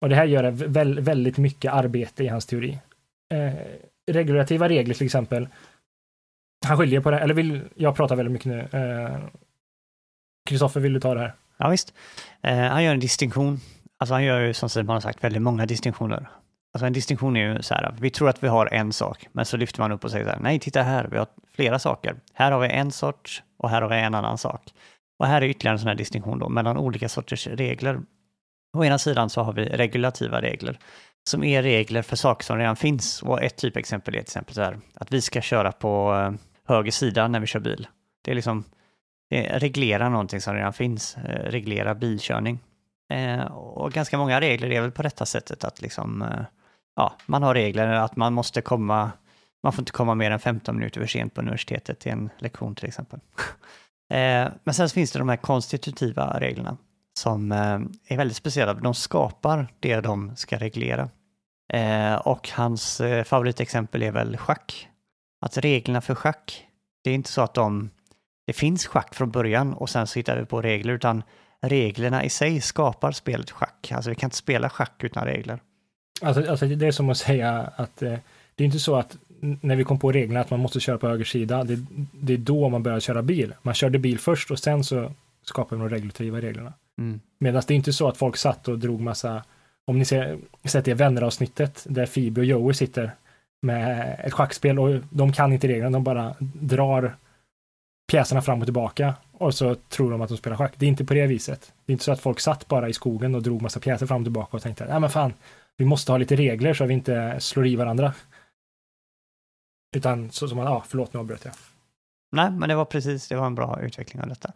Och 0.02 0.10
det 0.10 0.16
här 0.16 0.26
gör 0.26 0.52
väl, 0.52 1.00
väldigt 1.00 1.38
mycket 1.38 1.74
arbete 1.74 2.24
i 2.24 2.28
hans 2.28 2.46
teori. 2.46 2.80
Eh, 3.34 3.54
regulativa 4.12 4.70
regler 4.70 4.94
till 4.94 5.06
exempel. 5.06 5.48
Han 6.66 6.78
skiljer 6.78 7.02
på 7.02 7.12
det, 7.12 7.20
eller 7.20 7.34
vill 7.34 7.62
jag 7.76 7.96
prata 7.96 8.16
väldigt 8.16 8.34
mycket 8.34 8.46
nu. 8.46 8.80
Eh, 8.80 9.20
Kristoffer, 10.50 10.80
eh, 10.80 10.84
vill 10.84 10.94
du 10.94 11.00
ta 11.00 11.14
det 11.14 11.20
här? 11.20 11.34
Ja, 11.58 11.70
visst. 11.70 11.94
Eh, 12.42 12.58
han 12.58 12.84
gör 12.84 12.94
en 12.94 13.00
distinktion. 13.00 13.60
Alltså 13.98 14.14
han 14.14 14.24
gör 14.24 14.40
ju 14.40 14.54
som 14.54 14.70
Simon 14.70 14.94
har 14.94 15.02
sagt 15.02 15.24
väldigt 15.24 15.42
många 15.42 15.66
distinktioner. 15.66 16.30
Alltså 16.74 16.86
en 16.86 16.94
distinktion 16.94 17.38
är 17.38 17.54
ju 17.54 17.62
så 17.62 17.74
här, 17.74 17.96
vi 18.00 18.10
tror 18.10 18.30
att 18.30 18.44
vi 18.44 18.48
har 18.48 18.74
en 18.74 18.94
sak, 18.94 19.28
men 19.32 19.46
så 19.46 19.58
lyfter 19.58 19.82
man 19.82 19.92
upp 19.92 20.04
och 20.04 20.12
säger 20.12 20.26
så 20.26 20.32
här, 20.32 20.40
nej, 20.40 20.60
titta 20.60 20.82
här, 20.82 21.08
vi 21.12 21.18
har 21.18 21.28
flera 21.56 21.80
saker. 21.80 22.16
Här 22.34 22.52
har 22.52 22.60
vi 22.60 22.68
en 22.70 22.92
sorts 22.92 23.44
och 23.58 23.70
här 23.70 23.82
har 23.82 23.90
vi 23.90 23.96
en 23.96 24.16
annan 24.16 24.38
sak. 24.38 24.74
Och 25.20 25.28
här 25.28 25.42
är 25.42 25.46
ytterligare 25.46 25.76
en 25.76 25.80
sån 25.80 25.88
här 25.88 25.96
distinktion 25.96 26.40
då 26.40 26.50
mellan 26.50 26.78
olika 26.78 27.10
sorters 27.10 27.48
regler. 27.48 28.00
Å 28.78 28.84
ena 28.84 28.98
sidan 28.98 29.30
så 29.30 29.42
har 29.42 29.54
vi 29.54 29.66
regulativa 29.66 30.42
regler 30.42 30.80
som 31.30 31.44
är 31.44 31.64
regler 31.64 32.02
för 32.02 32.16
saker 32.16 32.46
som 32.46 32.58
redan 32.58 32.76
finns. 32.76 33.24
Och 33.24 33.44
ett 33.44 33.58
typexempel 33.58 34.14
är 34.14 34.18
till 34.18 34.24
exempel 34.24 34.56
så 34.56 34.62
här 34.62 34.80
att 34.94 35.12
vi 35.12 35.22
ska 35.22 35.42
köra 35.42 35.72
på 35.72 36.14
eh, 36.14 36.32
höger 36.68 36.92
sida 36.92 37.28
när 37.28 37.40
vi 37.40 37.48
kör 37.48 37.60
bil. 37.60 37.88
Det 38.24 38.32
är 38.32 38.36
liksom 38.36 38.64
det 39.30 39.60
reglerar 39.60 40.10
någonting 40.10 40.42
som 40.42 40.56
redan 40.56 40.74
finns, 40.74 41.18
eh, 41.18 41.52
reglera 41.52 41.96
bilkörning. 41.96 42.60
Eh, 43.14 43.46
och 43.46 43.92
ganska 43.92 44.18
många 44.18 44.42
regler 44.42 44.72
är 44.72 44.82
väl 44.82 44.92
på 44.92 45.02
detta 45.02 45.26
sättet 45.26 45.64
att 45.64 45.82
liksom, 45.82 46.26
ja, 46.96 47.16
man 47.26 47.44
har 47.44 47.54
regler 47.54 47.88
att 47.88 48.16
man 48.16 48.34
måste 48.34 48.62
komma, 48.62 49.12
man 49.64 49.74
får 49.74 49.82
inte 49.82 49.92
komma 49.92 50.16
mer 50.16 50.32
än 50.32 50.40
15 50.40 50.76
minuter 50.76 51.02
för 51.02 51.08
sent 51.08 51.34
på 51.34 51.42
universitetet 51.42 52.00
till 52.00 52.12
en 52.12 52.30
lektion 52.40 52.76
till 52.76 52.88
exempel. 52.88 53.20
Eh, 54.12 54.48
men 54.64 54.74
sen 54.74 54.90
finns 54.90 55.12
det 55.12 55.20
de 55.20 55.30
här 55.30 55.38
konstitutiva 55.38 56.40
reglerna 56.40 56.78
som 57.20 57.52
eh, 57.52 57.80
är 58.08 58.18
väldigt 58.18 58.38
speciella. 58.38 58.74
De 58.74 58.94
skapar 58.94 59.68
det 59.80 60.02
de 60.02 60.36
ska 60.36 60.58
reglera. 60.58 61.10
Eh, 61.74 62.16
och 62.16 62.50
hans 62.50 63.02
favoritexempel 63.26 64.04
är 64.04 64.12
väl 64.12 64.38
schack. 64.38 64.88
Att 65.46 65.58
reglerna 65.58 66.02
för 66.02 66.16
schack, 66.16 66.68
det 67.04 67.10
är 67.10 67.14
inte 67.14 67.32
så 67.32 67.42
att 67.42 67.54
de... 67.54 67.90
Det 68.48 68.54
finns 68.54 68.86
schack 68.86 69.16
från 69.16 69.32
början 69.32 69.74
och 69.74 69.90
sen 69.90 70.08
så 70.08 70.20
hittar 70.20 70.38
vi 70.38 70.46
på 70.46 70.62
regler, 70.62 70.94
utan 70.94 71.24
reglerna 71.62 72.24
i 72.24 72.30
sig 72.30 72.62
skapar 72.62 73.12
spelet 73.12 73.52
schack. 73.52 73.92
Alltså 73.92 74.10
vi 74.10 74.16
kan 74.16 74.28
inte 74.28 74.38
spela 74.38 74.70
schack 74.70 75.04
utan 75.04 75.26
regler. 75.26 75.60
Alltså, 76.22 76.50
alltså 76.50 76.66
det 76.66 76.88
är 76.88 76.92
som 76.92 77.10
att 77.10 77.18
säga 77.18 77.70
att 77.76 77.96
det 78.56 78.64
är 78.64 78.66
inte 78.66 78.80
så 78.80 78.96
att 78.96 79.18
när 79.42 79.76
vi 79.76 79.84
kom 79.84 80.00
på 80.00 80.12
reglerna 80.12 80.40
att 80.40 80.50
man 80.50 80.60
måste 80.60 80.80
köra 80.80 80.98
på 80.98 81.08
höger 81.08 81.26
sida, 81.26 81.64
det, 81.64 81.86
det 82.12 82.34
är 82.34 82.38
då 82.38 82.70
man 82.70 82.84
börjar 82.84 83.00
köra 83.00 83.22
bil. 83.22 83.54
Man 83.62 83.74
körde 83.74 84.00
bil 84.00 84.20
först 84.20 84.52
och 84.52 84.60
sen 84.60 84.84
så 84.84 85.12
skapade 85.44 85.80
man 85.80 85.90
de 85.90 85.96
regulativa 85.96 86.42
reglerna. 86.42 86.74
Mm. 86.98 87.20
Medan 87.38 87.62
det 87.68 87.74
är 87.74 87.76
inte 87.76 87.94
så 87.94 88.08
att 88.08 88.18
folk 88.18 88.38
satt 88.38 88.68
och 88.68 88.80
drog 88.80 89.02
massa, 89.02 89.44
om 89.86 90.00
ni 90.00 90.06
ser, 90.06 90.38
sett 90.64 90.86
det 90.86 90.94
vänner-avsnittet 90.94 91.86
där 91.90 92.06
Phoebe 92.06 92.42
och 92.42 92.46
Joey 92.46 92.74
sitter 92.74 93.12
med 93.62 94.16
ett 94.24 94.34
schackspel 94.34 94.80
och 94.80 95.00
de 95.10 95.34
kan 95.34 95.54
inte 95.54 95.68
reglerna, 95.68 95.90
de 95.90 96.04
bara 96.04 96.36
drar 96.40 97.16
pjäserna 98.12 98.42
fram 98.42 98.60
och 98.60 98.66
tillbaka 98.66 99.14
och 99.32 99.54
så 99.54 99.76
tror 99.76 100.12
de 100.12 100.22
att 100.22 100.30
de 100.30 100.38
spelar 100.38 100.58
schack. 100.58 100.74
Det 100.76 100.86
är 100.86 100.90
inte 100.90 101.06
på 101.06 101.14
det 101.14 101.28
viset. 101.28 101.74
Det 101.86 101.92
är 101.92 101.94
inte 101.94 102.04
så 102.04 102.12
att 102.12 102.20
folk 102.20 102.40
satt 102.40 102.68
bara 102.68 102.90
i 102.90 102.94
skogen 102.94 103.36
och 103.36 103.44
drog 103.44 103.62
massa 103.62 103.80
pjäser 103.80 104.06
fram 104.06 104.22
och 104.22 104.26
tillbaka 104.26 104.58
och 104.58 104.64
tänkte, 104.64 104.86
nej 104.86 105.00
men 105.00 105.10
fan, 105.10 105.34
vi 105.78 105.86
måste 105.86 106.12
ha 106.12 106.18
lite 106.18 106.36
regler 106.36 106.74
så 106.74 106.84
att 106.84 106.90
vi 106.90 106.94
inte 106.94 107.40
slår 107.40 107.68
i 107.68 107.76
varandra. 107.76 108.14
Utan 109.96 110.32
så 110.32 110.48
som 110.48 110.58
man, 110.58 110.66
ja, 110.66 110.84
förlåt 110.88 111.14
nu 111.14 111.20
avbröt 111.20 111.46
jag. 111.46 111.54
Nej, 112.32 112.52
men 112.52 112.70
det 112.70 112.76
var 112.76 112.86
precis, 112.86 113.28
det 113.28 113.36
var 113.36 113.46
en 113.46 113.56
bra 113.56 113.82
utveckling 113.82 114.22
av 114.22 114.30
detta. 114.30 114.54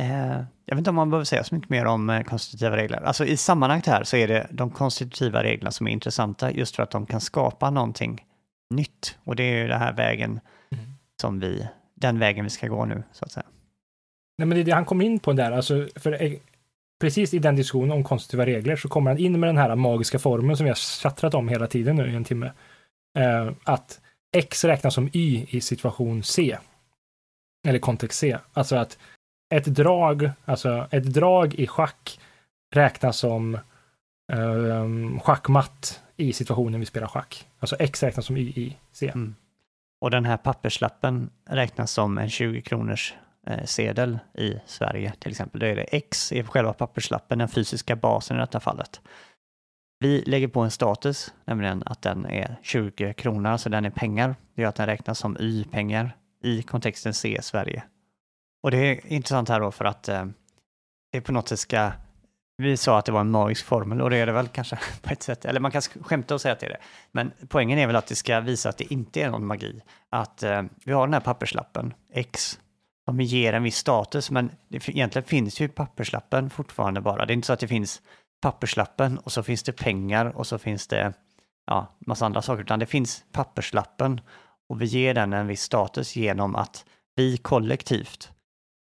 Eh, 0.00 0.28
jag 0.66 0.74
vet 0.74 0.78
inte 0.78 0.90
om 0.90 0.96
man 0.96 1.10
behöver 1.10 1.24
säga 1.24 1.44
så 1.44 1.54
mycket 1.54 1.70
mer 1.70 1.84
om 1.84 2.10
eh, 2.10 2.22
konstitutiva 2.22 2.76
regler. 2.76 3.00
Alltså 3.02 3.24
i 3.24 3.36
sammanhanget 3.36 3.86
här 3.86 4.04
så 4.04 4.16
är 4.16 4.28
det 4.28 4.46
de 4.50 4.70
konstitutiva 4.70 5.42
reglerna 5.42 5.70
som 5.70 5.86
är 5.88 5.90
intressanta 5.90 6.52
just 6.52 6.76
för 6.76 6.82
att 6.82 6.90
de 6.90 7.06
kan 7.06 7.20
skapa 7.20 7.70
någonting 7.70 8.26
nytt. 8.74 9.18
Och 9.24 9.36
det 9.36 9.42
är 9.42 9.62
ju 9.62 9.68
den 9.68 9.80
här 9.80 9.92
vägen 9.92 10.40
Mm. 10.72 10.84
som 11.20 11.40
vi, 11.40 11.68
den 11.94 12.18
vägen 12.18 12.44
vi 12.44 12.50
ska 12.50 12.68
gå 12.68 12.84
nu 12.84 13.02
så 13.12 13.24
att 13.24 13.32
säga. 13.32 13.46
Nej, 14.38 14.46
men 14.46 14.56
det 14.56 14.62
är 14.62 14.64
det 14.64 14.72
han 14.72 14.84
kom 14.84 15.00
in 15.02 15.18
på 15.18 15.32
där, 15.32 15.52
alltså, 15.52 15.88
för 15.96 16.22
eh, 16.22 16.32
precis 17.00 17.34
i 17.34 17.38
den 17.38 17.56
diskussionen 17.56 17.90
om 17.90 18.04
konstitutiva 18.04 18.46
regler 18.46 18.76
så 18.76 18.88
kommer 18.88 19.10
han 19.10 19.18
in 19.18 19.40
med 19.40 19.48
den 19.48 19.56
här 19.56 19.76
magiska 19.76 20.18
formeln 20.18 20.56
som 20.56 20.64
vi 20.64 20.70
har 20.70 21.00
tjattrat 21.02 21.34
om 21.34 21.48
hela 21.48 21.66
tiden 21.66 21.96
nu 21.96 22.12
i 22.12 22.16
en 22.16 22.24
timme. 22.24 22.52
Eh, 23.18 23.50
att 23.64 24.00
X 24.36 24.64
räknas 24.64 24.94
som 24.94 25.10
Y 25.12 25.46
i 25.50 25.60
situation 25.60 26.22
C. 26.22 26.58
Eller 27.68 27.78
kontext 27.78 28.18
C. 28.18 28.38
Alltså 28.52 28.76
att 28.76 28.98
ett 29.54 29.64
drag, 29.64 30.30
alltså 30.44 30.88
ett 30.90 31.04
drag 31.04 31.54
i 31.54 31.66
schack 31.66 32.20
räknas 32.74 33.16
som 33.16 33.54
eh, 34.32 35.20
schackmatt 35.22 36.00
i 36.16 36.32
situationen 36.32 36.80
vi 36.80 36.86
spelar 36.86 37.06
schack. 37.06 37.46
Alltså 37.58 37.76
X 37.78 38.02
räknas 38.02 38.26
som 38.26 38.36
Y 38.36 38.40
i 38.40 38.76
C. 38.92 39.08
Mm. 39.14 39.34
Och 40.00 40.10
den 40.10 40.24
här 40.24 40.36
papperslappen 40.36 41.30
räknas 41.48 41.92
som 41.92 42.18
en 42.18 42.30
20 42.30 42.60
kronors 42.60 43.14
Eh, 43.46 43.64
sedel 43.64 44.18
i 44.34 44.60
Sverige 44.66 45.12
till 45.18 45.30
exempel. 45.30 45.60
Då 45.60 45.66
är 45.66 45.76
det 45.76 45.82
X 45.82 46.32
i 46.32 46.42
själva 46.42 46.72
papperslappen, 46.72 47.38
den 47.38 47.48
fysiska 47.48 47.96
basen 47.96 48.36
i 48.36 48.40
detta 48.40 48.60
fallet. 48.60 49.00
Vi 50.00 50.22
lägger 50.26 50.48
på 50.48 50.60
en 50.60 50.70
status, 50.70 51.34
nämligen 51.44 51.82
att 51.86 52.02
den 52.02 52.26
är 52.26 52.56
20 52.62 53.14
kronor, 53.14 53.56
så 53.56 53.68
den 53.68 53.84
är 53.84 53.90
pengar. 53.90 54.34
Det 54.54 54.62
gör 54.62 54.68
att 54.68 54.76
den 54.76 54.86
räknas 54.86 55.18
som 55.18 55.36
Y-pengar 55.40 56.16
i 56.42 56.62
kontexten 56.62 57.14
C 57.14 57.38
Sverige. 57.42 57.82
Och 58.62 58.70
det 58.70 58.78
är 58.78 59.06
intressant 59.06 59.48
här 59.48 59.60
då 59.60 59.70
för 59.70 59.84
att 59.84 60.08
eh, 60.08 60.26
det 61.12 61.20
på 61.20 61.32
något 61.32 61.48
sätt 61.48 61.58
ska 61.58 61.92
vi 62.56 62.76
sa 62.76 62.98
att 62.98 63.04
det 63.04 63.12
var 63.12 63.20
en 63.20 63.30
magisk 63.30 63.66
formel 63.66 64.00
och 64.00 64.10
det 64.10 64.16
är 64.16 64.26
det 64.26 64.32
väl 64.32 64.48
kanske 64.48 64.78
på 65.02 65.12
ett 65.12 65.22
sätt. 65.22 65.44
Eller 65.44 65.60
man 65.60 65.70
kan 65.70 65.82
skämta 65.82 66.34
och 66.34 66.40
säga 66.40 66.52
att 66.52 66.60
det 66.60 66.66
är 66.66 66.70
det. 66.70 66.80
Men 67.12 67.32
poängen 67.48 67.78
är 67.78 67.86
väl 67.86 67.96
att 67.96 68.06
det 68.06 68.16
ska 68.16 68.40
visa 68.40 68.68
att 68.68 68.78
det 68.78 68.92
inte 68.92 69.20
är 69.20 69.30
någon 69.30 69.46
magi. 69.46 69.82
Att 70.10 70.42
eh, 70.42 70.62
vi 70.84 70.92
har 70.92 71.06
den 71.06 71.14
här 71.14 71.20
papperslappen, 71.20 71.94
X, 72.12 72.58
som 73.10 73.20
ger 73.20 73.52
en 73.52 73.62
viss 73.62 73.76
status. 73.76 74.30
Men 74.30 74.50
det, 74.68 74.88
egentligen 74.88 75.28
finns 75.28 75.60
ju 75.60 75.68
papperslappen 75.68 76.50
fortfarande 76.50 77.00
bara. 77.00 77.26
Det 77.26 77.32
är 77.32 77.34
inte 77.34 77.46
så 77.46 77.52
att 77.52 77.60
det 77.60 77.68
finns 77.68 78.02
papperslappen 78.40 79.18
och 79.18 79.32
så 79.32 79.42
finns 79.42 79.62
det 79.62 79.72
pengar 79.72 80.26
och 80.26 80.46
så 80.46 80.58
finns 80.58 80.86
det 80.86 81.12
ja, 81.66 81.96
massa 82.06 82.26
andra 82.26 82.42
saker. 82.42 82.62
Utan 82.62 82.78
det 82.78 82.86
finns 82.86 83.24
papperslappen 83.32 84.20
och 84.68 84.82
vi 84.82 84.86
ger 84.86 85.14
den 85.14 85.32
en 85.32 85.46
viss 85.46 85.62
status 85.62 86.16
genom 86.16 86.56
att 86.56 86.84
vi 87.16 87.36
kollektivt 87.36 88.32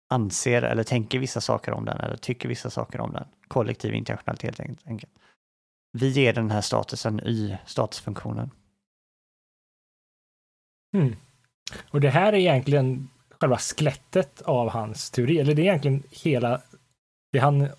anser 0.09 0.61
eller 0.61 0.83
tänker 0.83 1.19
vissa 1.19 1.41
saker 1.41 1.71
om 1.71 1.85
den 1.85 1.99
eller 1.99 2.17
tycker 2.17 2.49
vissa 2.49 2.69
saker 2.69 3.01
om 3.01 3.13
den. 3.13 3.27
Kollektiv 3.47 3.93
internationalitet 3.93 4.59
helt 4.59 4.87
enkelt. 4.87 5.13
Vi 5.97 6.09
ger 6.09 6.33
den 6.33 6.51
här 6.51 6.61
statusen 6.61 7.19
i 7.19 7.57
statusfunktionen. 7.65 8.51
Mm. 10.97 11.15
Och 11.89 12.01
det 12.01 12.09
här 12.09 12.33
är 12.33 12.37
egentligen 12.37 13.09
själva 13.41 13.57
skelettet 13.57 14.41
av 14.41 14.69
hans 14.69 15.09
teori, 15.09 15.39
eller 15.39 15.53
det 15.53 15.61
är 15.61 15.63
egentligen 15.63 16.03
hela 16.09 16.61
det 17.31 17.39
han 17.39 17.69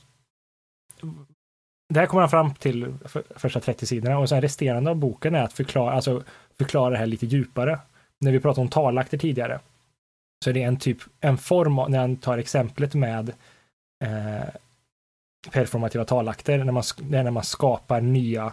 det 1.89 2.01
här 2.01 2.07
kommer 2.07 2.21
han 2.21 2.31
fram 2.31 2.55
till 2.55 2.95
för, 3.05 3.25
första 3.37 3.61
30 3.61 3.87
sidorna 3.87 4.19
och 4.19 4.29
sen 4.29 4.43
resterande 4.43 4.91
av 4.91 4.97
boken 4.97 5.35
är 5.35 5.43
att 5.43 5.53
förklara, 5.53 5.93
alltså 5.93 6.23
förklara 6.59 6.91
det 6.91 6.97
här 6.97 7.07
lite 7.07 7.27
djupare. 7.27 7.79
När 8.21 8.33
vi 8.33 8.41
pratade 8.41 8.61
om 8.61 8.69
talakter 8.69 9.19
tidigare 9.19 9.61
så 10.45 10.51
är 10.51 10.55
det 10.55 10.63
en 10.63 10.77
typ, 10.77 10.99
en 11.21 11.39
form, 11.39 11.91
när 11.93 11.99
han 11.99 12.17
tar 12.17 12.39
exemplet 12.39 12.95
med 12.95 13.33
eh, 14.05 14.49
performativa 15.51 16.05
talakter, 16.05 16.65
när 16.65 16.73
man, 16.73 16.83
det 16.97 17.19
är 17.19 17.25
när 17.25 17.31
man 17.31 17.45
skapar 17.45 18.01
nya, 18.01 18.45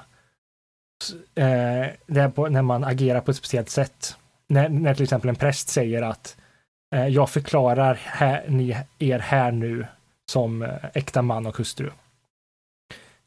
eh, 1.35 1.87
det 2.05 2.21
är 2.21 2.29
på, 2.29 2.49
när 2.49 2.61
man 2.61 2.83
agerar 2.83 3.21
på 3.21 3.31
ett 3.31 3.37
speciellt 3.37 3.69
sätt. 3.69 4.17
När, 4.47 4.69
när 4.69 4.93
till 4.93 5.03
exempel 5.03 5.29
en 5.29 5.35
präst 5.35 5.69
säger 5.69 6.01
att 6.01 6.37
eh, 6.37 6.48
Eh, 6.95 7.07
jag 7.07 7.29
förklarar 7.29 7.99
här, 8.03 8.45
ni, 8.47 8.77
er 8.99 9.19
här 9.19 9.51
nu 9.51 9.87
som 10.31 10.61
eh, 10.61 10.69
äkta 10.93 11.21
man 11.21 11.45
och 11.45 11.57
hustru. 11.57 11.91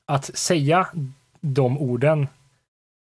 Att 0.07 0.25
säga 0.25 0.89
de 1.41 1.79
orden 1.79 2.29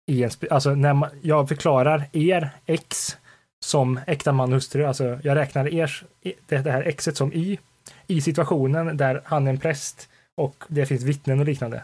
i 0.06 0.22
en, 0.22 0.30
alltså 0.50 0.74
när 0.74 0.94
man, 0.94 1.10
jag 1.22 1.48
förklarar 1.48 2.08
er 2.12 2.50
X 2.66 3.16
som 3.64 4.00
äkta 4.06 4.32
man 4.32 4.48
och 4.48 4.54
hustru, 4.54 4.84
alltså 4.84 5.20
jag 5.22 5.36
räknar 5.36 5.74
er, 5.74 6.04
det, 6.46 6.66
här 6.66 6.82
exet 6.82 7.16
som 7.16 7.32
y 7.32 7.58
i 8.06 8.20
situationen 8.20 8.96
där 8.96 9.22
han 9.24 9.46
är 9.46 9.50
en 9.50 9.58
präst 9.58 10.08
och 10.34 10.64
det 10.68 10.86
finns 10.86 11.02
vittnen 11.02 11.40
och 11.40 11.46
liknande. 11.46 11.82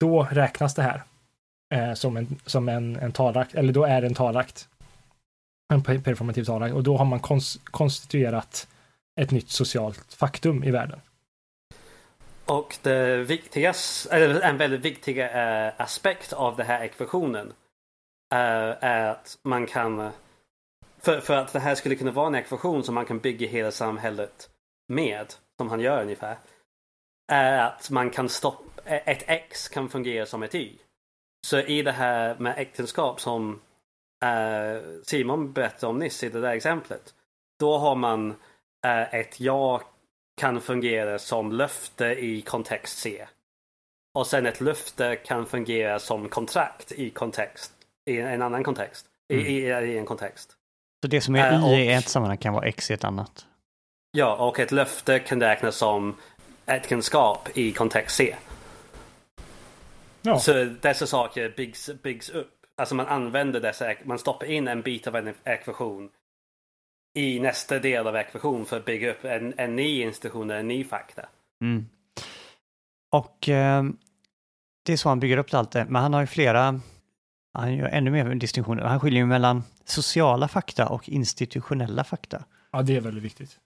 Då 0.00 0.28
räknas 0.30 0.74
det 0.74 0.82
här 0.82 1.02
eh, 1.74 1.94
som 1.94 2.16
en, 2.16 2.36
som 2.46 2.68
en, 2.68 2.96
en 2.96 3.12
talakt, 3.12 3.54
eller 3.54 3.72
då 3.72 3.84
är 3.84 4.00
det 4.00 4.06
en 4.06 4.14
talakt. 4.14 4.68
En 5.72 5.82
performativ 5.82 6.44
talare 6.44 6.72
och 6.72 6.82
då 6.82 6.96
har 6.96 7.04
man 7.04 7.20
kons, 7.20 7.60
konstituerat 7.64 8.68
ett 9.20 9.30
nytt 9.30 9.50
socialt 9.50 10.14
faktum 10.14 10.64
i 10.64 10.70
världen. 10.70 11.00
Och 12.46 12.76
det 12.82 13.16
viktigaste, 13.16 14.16
eller 14.16 14.40
en 14.40 14.56
väldigt 14.56 14.80
viktig 14.80 15.18
eh, 15.18 15.80
aspekt 15.80 16.32
av 16.32 16.56
den 16.56 16.66
här 16.66 16.84
ekvationen 16.84 17.52
eh, 18.34 18.74
är 18.80 19.08
att 19.08 19.38
man 19.42 19.66
kan 19.66 20.10
för, 21.04 21.20
för 21.20 21.36
att 21.36 21.52
det 21.52 21.60
här 21.60 21.74
skulle 21.74 21.94
kunna 21.94 22.10
vara 22.10 22.26
en 22.26 22.34
ekvation 22.34 22.84
som 22.84 22.94
man 22.94 23.06
kan 23.06 23.18
bygga 23.18 23.48
hela 23.48 23.70
samhället 23.70 24.50
med, 24.88 25.34
som 25.56 25.70
han 25.70 25.80
gör 25.80 26.02
ungefär, 26.02 26.36
är 27.32 27.58
att 27.58 27.90
man 27.90 28.10
kan 28.10 28.28
stoppa, 28.28 28.82
ett 28.84 29.24
X 29.26 29.68
kan 29.68 29.88
fungera 29.88 30.26
som 30.26 30.42
ett 30.42 30.54
Y. 30.54 30.78
Så 31.46 31.58
i 31.58 31.82
det 31.82 31.92
här 31.92 32.36
med 32.38 32.58
äktenskap 32.58 33.20
som 33.20 33.60
Simon 35.02 35.52
berättade 35.52 35.86
om 35.90 35.98
nyss 35.98 36.24
i 36.24 36.28
det 36.28 36.40
där 36.40 36.52
exemplet, 36.52 37.14
då 37.60 37.78
har 37.78 37.94
man 37.94 38.34
eh, 38.86 39.14
ett 39.14 39.40
ja 39.40 39.82
kan 40.40 40.60
fungera 40.60 41.18
som 41.18 41.52
löfte 41.52 42.04
i 42.06 42.40
kontext 42.42 42.98
C. 42.98 43.26
Och 44.18 44.26
sen 44.26 44.46
ett 44.46 44.60
löfte 44.60 45.16
kan 45.16 45.46
fungera 45.46 45.98
som 45.98 46.28
kontrakt 46.28 46.92
i 46.92 47.10
kontext, 47.10 47.72
i 48.10 48.18
en 48.20 48.42
annan 48.42 48.64
kontext, 48.64 49.06
i, 49.32 49.36
i, 49.36 49.58
i 49.66 49.98
en 49.98 50.06
kontext. 50.06 50.56
Så 51.02 51.08
det 51.08 51.20
som 51.20 51.34
är 51.36 51.52
Äh, 51.52 51.60
y 51.60 51.72
och- 51.74 51.78
i 51.78 51.88
ett 51.92 52.08
sammanhang 52.08 52.38
kan 52.38 52.54
vara 52.54 52.66
x 52.66 52.90
i 52.90 52.94
ett 52.94 53.04
annat. 53.04 53.46
Ja, 54.16 54.36
och 54.36 54.58
ett 54.60 54.72
löfte 54.72 55.18
kan 55.18 55.40
räknas 55.40 55.76
som 55.76 56.16
äktenskap 56.66 57.48
i 57.54 57.72
kontext 57.72 58.16
C. 58.16 58.36
Ja, 60.22 60.38
Så 60.38 60.64
dessa 60.64 61.06
saker 61.06 61.54
byggs, 61.56 61.90
byggs 62.02 62.30
upp. 62.30 62.53
Alltså 62.76 62.94
man 62.94 63.06
använder 63.06 63.60
dessa, 63.60 63.94
man 64.04 64.18
stoppar 64.18 64.46
in 64.46 64.68
en 64.68 64.82
bit 64.82 65.06
av 65.06 65.16
en 65.16 65.34
ekvation 65.44 66.10
i 67.14 67.40
nästa 67.40 67.78
del 67.78 68.06
av 68.06 68.16
ekvation 68.16 68.66
för 68.66 68.76
att 68.76 68.84
bygga 68.84 69.10
upp 69.10 69.24
en, 69.24 69.54
en 69.56 69.76
ny 69.76 70.02
institution, 70.02 70.50
en 70.50 70.68
ny 70.68 70.84
fakta. 70.84 71.26
Mm. 71.62 71.86
Och 73.12 73.48
eh, 73.48 73.84
det 74.84 74.92
är 74.92 74.96
så 74.96 75.08
han 75.08 75.20
bygger 75.20 75.36
upp 75.36 75.54
allt 75.54 75.70
det. 75.70 75.84
Men 75.88 76.02
han 76.02 76.12
har 76.14 76.20
ju 76.20 76.26
flera, 76.26 76.80
han 77.52 77.74
gör 77.74 77.86
ännu 77.88 78.10
mer 78.10 78.34
distinktioner. 78.34 78.82
Han 78.82 79.00
skiljer 79.00 79.20
ju 79.20 79.26
mellan 79.26 79.62
sociala 79.84 80.48
fakta 80.48 80.88
och 80.88 81.08
institutionella 81.08 82.04
fakta. 82.04 82.44
ja, 82.72 82.82
det 82.82 82.96
är 82.96 83.00
väldigt 83.00 83.24
viktigt. 83.24 83.58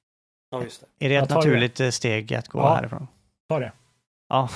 Ja, 0.51 0.63
just 0.63 0.85
det. 0.99 1.07
Är 1.07 1.09
det 1.09 1.17
ett 1.17 1.29
tar 1.29 1.43
det. 1.43 1.49
naturligt 1.49 1.81
eh, 1.81 1.91
steg 1.91 2.35
att 2.35 2.49
gå 2.49 2.59
Ja. 2.59 2.75
härifrån? 2.75 3.09
Ta 3.49 3.59
det. 3.59 3.73
Ja, 4.29 4.49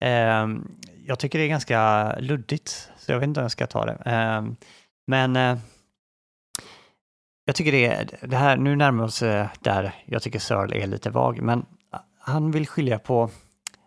ehm, 0.00 0.68
jag 1.06 1.18
tycker 1.18 1.38
det 1.38 1.44
är 1.44 1.48
ganska 1.48 2.12
luddigt, 2.18 2.90
så 3.04 3.12
jag 3.12 3.18
vet 3.18 3.28
inte 3.28 3.40
om 3.40 3.44
jag 3.44 3.50
ska 3.50 3.66
ta 3.66 3.84
det. 3.84 4.02
Ehm, 4.04 4.56
men 5.06 5.36
eh, 5.36 5.58
jag 7.44 7.56
tycker 7.56 7.72
det 7.72 7.86
är, 7.86 8.26
det 8.26 8.36
här, 8.36 8.56
nu 8.56 8.76
närmar 8.76 9.04
vi 9.04 9.08
oss 9.08 9.22
eh, 9.22 9.46
där 9.60 9.94
jag 10.06 10.22
tycker 10.22 10.38
Searle 10.38 10.82
är 10.82 10.86
lite 10.86 11.10
vag, 11.10 11.42
men 11.42 11.58
eh, 11.92 12.00
han 12.18 12.50
vill 12.50 12.68
skilja 12.68 12.98
på, 12.98 13.30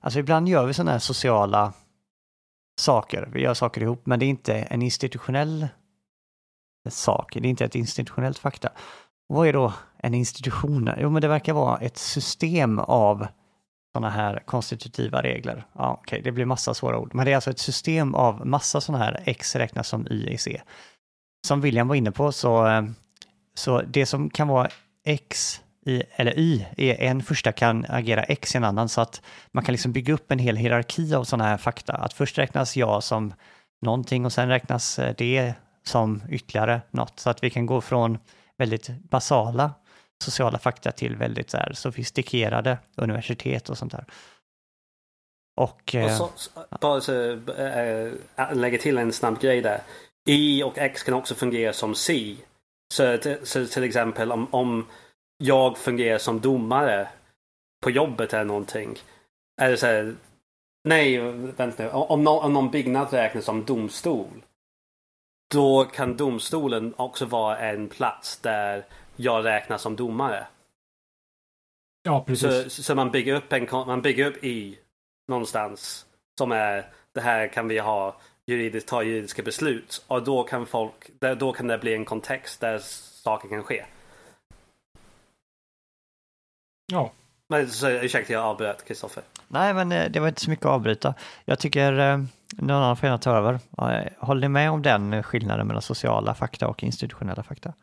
alltså 0.01 0.19
ibland 0.19 0.49
gör 0.49 0.65
vi 0.65 0.73
sådana 0.73 0.91
här 0.91 0.99
sociala 0.99 1.73
saker, 2.79 3.29
vi 3.33 3.41
gör 3.41 3.53
saker 3.53 3.81
ihop, 3.81 4.05
men 4.05 4.19
det 4.19 4.25
är 4.25 4.29
inte 4.29 4.55
en 4.55 4.81
institutionell 4.81 5.67
sak, 6.89 7.33
det 7.33 7.47
är 7.47 7.49
inte 7.49 7.65
ett 7.65 7.75
institutionellt 7.75 8.37
fakta. 8.37 8.69
Vad 9.27 9.47
är 9.47 9.53
då 9.53 9.73
en 9.97 10.13
institution? 10.13 10.89
Jo, 10.97 11.09
men 11.09 11.21
det 11.21 11.27
verkar 11.27 11.53
vara 11.53 11.77
ett 11.77 11.97
system 11.97 12.79
av 12.79 13.27
sådana 13.97 14.09
här 14.09 14.43
konstitutiva 14.45 15.21
regler. 15.21 15.65
Ja, 15.73 15.99
okej, 16.01 16.21
det 16.21 16.31
blir 16.31 16.45
massa 16.45 16.73
svåra 16.73 16.97
ord. 16.99 17.15
Men 17.15 17.25
det 17.25 17.31
är 17.31 17.35
alltså 17.35 17.51
ett 17.51 17.59
system 17.59 18.15
av 18.15 18.47
massa 18.47 18.81
sådana 18.81 19.03
här 19.03 19.23
X 19.25 19.55
räknas 19.55 19.87
som 19.87 20.07
Y 20.11 20.27
i 20.29 20.37
C. 20.37 20.61
Som 21.47 21.61
William 21.61 21.87
var 21.87 21.95
inne 21.95 22.11
på 22.11 22.31
så, 22.31 22.67
eh, 22.67 22.83
så 23.55 23.81
det 23.81 24.05
som 24.05 24.29
kan 24.29 24.47
vara 24.47 24.69
X 25.05 25.61
i, 25.85 26.03
eller 26.15 26.39
y, 26.39 26.65
i 26.77 27.05
en 27.05 27.23
första 27.23 27.51
kan 27.51 27.85
agera 27.89 28.23
x 28.23 28.55
i 28.55 28.57
en 28.57 28.63
annan 28.63 28.89
så 28.89 29.01
att 29.01 29.21
man 29.51 29.63
kan 29.63 29.73
liksom 29.73 29.91
bygga 29.91 30.13
upp 30.13 30.31
en 30.31 30.39
hel 30.39 30.55
hierarki 30.55 31.13
av 31.13 31.23
sådana 31.23 31.49
här 31.49 31.57
fakta. 31.57 31.93
Att 31.93 32.13
först 32.13 32.37
räknas 32.37 32.77
jag 32.77 33.03
som 33.03 33.33
någonting 33.81 34.25
och 34.25 34.33
sen 34.33 34.49
räknas 34.49 34.99
eh, 34.99 35.15
det 35.17 35.53
som 35.83 36.21
ytterligare 36.29 36.81
något. 36.91 37.19
Så 37.19 37.29
att 37.29 37.43
vi 37.43 37.49
kan 37.49 37.65
gå 37.65 37.81
från 37.81 38.17
väldigt 38.57 38.89
basala 39.09 39.73
sociala 40.23 40.59
fakta 40.59 40.91
till 40.91 41.15
väldigt 41.15 41.49
så 41.49 41.57
här, 41.57 41.73
sofistikerade 41.73 42.77
universitet 42.95 43.69
och 43.69 43.77
sånt 43.77 43.91
där. 43.91 44.05
Och, 45.57 45.95
och 46.03 46.11
så, 46.11 46.29
bara 46.81 47.01
så, 47.01 47.31
äh, 47.31 48.55
lägga 48.55 48.77
till 48.77 48.97
en 48.97 49.13
snabb 49.13 49.39
grej 49.39 49.61
där. 49.61 49.81
Y 50.29 50.63
och 50.63 50.77
X 50.77 51.03
kan 51.03 51.13
också 51.13 51.35
fungera 51.35 51.73
som 51.73 51.95
C. 51.95 52.35
Så, 52.93 53.17
så 53.43 53.65
till 53.65 53.83
exempel 53.83 54.31
om, 54.31 54.47
om 54.53 54.87
jag 55.37 55.77
fungerar 55.77 56.17
som 56.17 56.39
domare 56.39 57.09
på 57.83 57.91
jobbet 57.91 58.33
eller 58.33 58.45
någonting. 58.45 58.97
Är 59.61 59.69
det 59.69 59.77
så 59.77 59.85
här, 59.85 60.15
nej, 60.83 61.17
vänta 61.17 61.83
nu. 61.83 61.89
Om, 61.89 62.23
någon, 62.23 62.45
om 62.45 62.53
någon 62.53 62.71
byggnad 62.71 63.13
räknas 63.13 63.45
som 63.45 63.65
domstol. 63.65 64.43
Då 65.53 65.85
kan 65.85 66.17
domstolen 66.17 66.93
också 66.97 67.25
vara 67.25 67.57
en 67.57 67.89
plats 67.89 68.37
där 68.37 68.85
jag 69.17 69.45
räknas 69.45 69.81
som 69.81 69.95
domare. 69.95 70.47
Ja, 72.03 72.23
precis. 72.27 72.73
Så, 72.73 72.83
så 72.83 72.95
man 72.95 73.11
bygger 73.11 73.35
upp 73.35 73.53
en 73.53 73.67
man 73.71 74.01
bygger 74.01 74.25
upp 74.25 74.43
i 74.43 74.79
någonstans 75.27 76.05
som 76.37 76.51
är 76.51 76.85
det 77.13 77.21
här 77.21 77.47
kan 77.47 77.67
vi 77.67 77.79
ha 77.79 78.15
juridiskt 78.45 78.89
ta 78.89 79.03
juridiska 79.03 79.43
beslut 79.43 80.05
och 80.07 80.23
då 80.23 80.43
kan 80.43 80.65
folk 80.65 81.09
då 81.39 81.53
kan 81.53 81.67
det 81.67 81.77
bli 81.77 81.93
en 81.93 82.05
kontext 82.05 82.61
där 82.61 82.79
saker 83.23 83.49
kan 83.49 83.63
ske. 83.63 83.85
Ja. 86.91 87.11
Men, 87.49 87.67
så, 87.69 87.89
ursäkta, 87.89 88.33
jag 88.33 88.43
avbröt 88.43 88.85
Kristoffer. 88.85 89.23
Nej, 89.47 89.73
men 89.73 89.91
eh, 89.91 90.11
det 90.11 90.19
var 90.19 90.27
inte 90.27 90.41
så 90.41 90.49
mycket 90.49 90.65
att 90.65 90.71
avbryta. 90.71 91.13
Jag 91.45 91.59
tycker 91.59 91.99
eh, 91.99 92.17
någon 92.51 92.77
annan 92.77 92.97
får 92.97 93.07
gärna 93.07 93.17
ta 93.17 93.31
över. 93.31 93.53
Eh, 93.53 94.11
håller 94.19 94.41
ni 94.41 94.47
med 94.47 94.71
om 94.71 94.81
den 94.81 95.23
skillnaden 95.23 95.67
mellan 95.67 95.81
sociala 95.81 96.35
fakta 96.35 96.67
och 96.67 96.83
institutionella 96.83 97.43
fakta? 97.43 97.73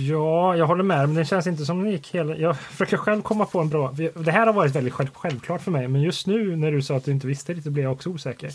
Ja, 0.00 0.56
jag 0.56 0.66
håller 0.66 0.84
med, 0.84 1.08
men 1.08 1.14
det 1.14 1.24
känns 1.24 1.46
inte 1.46 1.64
som 1.64 1.84
det 1.84 1.90
gick 1.90 2.14
hela... 2.14 2.36
Jag 2.36 2.58
försöker 2.58 2.96
själv 2.96 3.22
komma 3.22 3.46
på 3.46 3.60
en 3.60 3.68
bra... 3.68 3.92
Det 4.14 4.30
här 4.30 4.46
har 4.46 4.52
varit 4.52 4.74
väldigt 4.74 4.92
själv, 4.92 5.10
självklart 5.14 5.60
för 5.60 5.70
mig, 5.70 5.88
men 5.88 6.02
just 6.02 6.26
nu 6.26 6.56
när 6.56 6.72
du 6.72 6.82
sa 6.82 6.96
att 6.96 7.04
du 7.04 7.10
inte 7.10 7.26
visste 7.26 7.54
det, 7.54 7.70
blev 7.70 7.84
jag 7.84 7.92
också 7.92 8.10
osäker. 8.10 8.50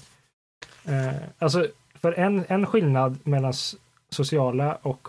Eh, 0.85 1.15
alltså, 1.39 1.67
för 1.95 2.13
en, 2.13 2.45
en 2.47 2.65
skillnad 2.65 3.17
mellan 3.23 3.53
sociala 4.09 4.75
och 4.81 5.07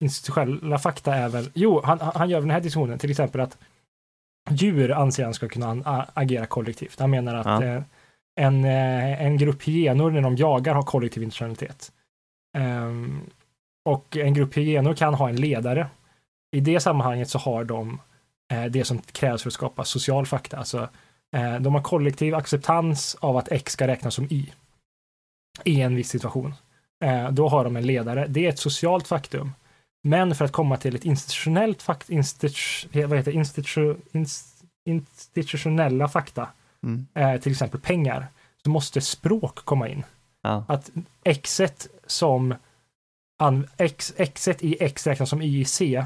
institutionella 0.00 0.78
fakta 0.78 1.14
är 1.14 1.28
väl... 1.28 1.50
Jo, 1.54 1.80
han, 1.84 1.98
han 2.00 2.30
gör 2.30 2.40
den 2.40 2.50
här 2.50 2.60
diskussionen, 2.60 2.98
till 2.98 3.10
exempel 3.10 3.40
att 3.40 3.58
djur 4.50 4.90
anser 4.90 5.24
han 5.24 5.34
ska 5.34 5.48
kunna 5.48 6.06
agera 6.14 6.46
kollektivt. 6.46 7.00
Han 7.00 7.10
menar 7.10 7.34
att 7.34 7.46
ja. 7.46 7.64
eh, 7.64 7.82
en, 8.36 8.64
eh, 8.64 9.22
en 9.22 9.36
grupp 9.36 9.62
hyenor 9.62 10.10
när 10.10 10.20
de 10.20 10.36
jagar 10.36 10.74
har 10.74 10.82
kollektiv 10.82 11.22
intentionalitet. 11.22 11.92
Um, 12.58 13.20
och 13.86 14.16
en 14.16 14.34
grupp 14.34 14.56
hyenor 14.56 14.94
kan 14.94 15.14
ha 15.14 15.28
en 15.28 15.36
ledare. 15.36 15.88
I 16.56 16.60
det 16.60 16.80
sammanhanget 16.80 17.30
så 17.30 17.38
har 17.38 17.64
de 17.64 18.00
eh, 18.52 18.64
det 18.64 18.84
som 18.84 18.98
krävs 18.98 19.42
för 19.42 19.50
att 19.50 19.54
skapa 19.54 19.84
social 19.84 20.26
fakta. 20.26 20.56
Alltså, 20.56 20.88
eh, 21.36 21.54
de 21.54 21.74
har 21.74 21.82
kollektiv 21.82 22.34
acceptans 22.34 23.16
av 23.20 23.36
att 23.36 23.52
X 23.52 23.72
ska 23.72 23.86
räknas 23.86 24.14
som 24.14 24.26
Y 24.30 24.52
i 25.64 25.80
en 25.80 25.96
viss 25.96 26.08
situation. 26.08 26.54
Eh, 27.04 27.30
då 27.30 27.48
har 27.48 27.64
de 27.64 27.76
en 27.76 27.86
ledare. 27.86 28.26
Det 28.28 28.44
är 28.44 28.48
ett 28.48 28.58
socialt 28.58 29.08
faktum. 29.08 29.52
Men 30.02 30.34
för 30.34 30.44
att 30.44 30.52
komma 30.52 30.76
till 30.76 30.96
ett 30.96 31.04
institutionellt 31.04 31.82
fakt, 31.82 32.10
institu, 32.10 32.88
vad 33.06 33.18
heter, 33.18 33.32
institu, 33.32 33.94
institutionella 34.84 36.08
fakta, 36.08 36.48
mm. 36.82 37.40
till 37.40 37.52
exempel 37.52 37.80
pengar, 37.80 38.26
så 38.64 38.70
måste 38.70 39.00
språk 39.00 39.54
komma 39.54 39.88
in. 39.88 40.04
Ja. 40.42 40.64
Att 40.68 40.90
Xet 41.42 41.88
som 42.06 42.54
X, 43.76 44.14
X 44.16 44.48
i 44.48 44.76
X 44.80 45.06
räknas 45.06 45.30
som 45.30 45.42
Y 45.42 45.60
i 45.60 45.64
C 45.64 46.04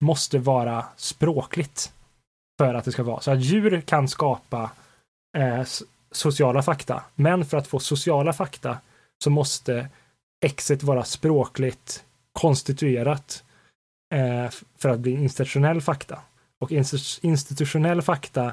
måste 0.00 0.38
vara 0.38 0.84
språkligt 0.96 1.92
för 2.58 2.74
att 2.74 2.84
det 2.84 2.92
ska 2.92 3.02
vara. 3.02 3.20
Så 3.20 3.30
att 3.30 3.40
djur 3.40 3.80
kan 3.80 4.08
skapa 4.08 4.70
eh, 5.38 5.62
sociala 6.10 6.62
fakta, 6.62 7.04
men 7.14 7.44
för 7.44 7.56
att 7.56 7.66
få 7.66 7.78
sociala 7.78 8.32
fakta 8.32 8.78
så 9.24 9.30
måste 9.30 9.88
Xet 10.56 10.82
vara 10.82 11.04
språkligt 11.04 12.04
konstituerat 12.32 13.44
eh, 14.14 14.50
för 14.78 14.88
att 14.88 15.00
bli 15.00 15.10
institutionell 15.10 15.80
fakta. 15.80 16.18
Och 16.58 16.72
institutionell 17.22 18.02
fakta 18.02 18.52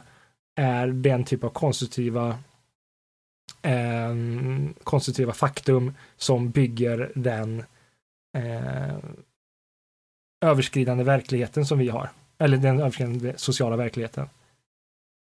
är 0.56 0.88
den 0.88 1.24
typ 1.24 1.44
av 1.44 1.50
konstitutiva 1.50 2.38
eh, 3.62 4.16
konstitutiva 4.84 5.34
faktum 5.34 5.94
som 6.18 6.50
bygger 6.50 7.12
den 7.16 7.64
eh, 8.38 8.98
överskridande 10.46 11.04
verkligheten 11.04 11.66
som 11.66 11.80
vi 11.80 11.90
har. 11.90 12.10
Eller 12.38 12.58
den 12.58 12.80
överskridande 12.80 13.34
sociala 13.38 13.76
verkligheten. 13.76 14.30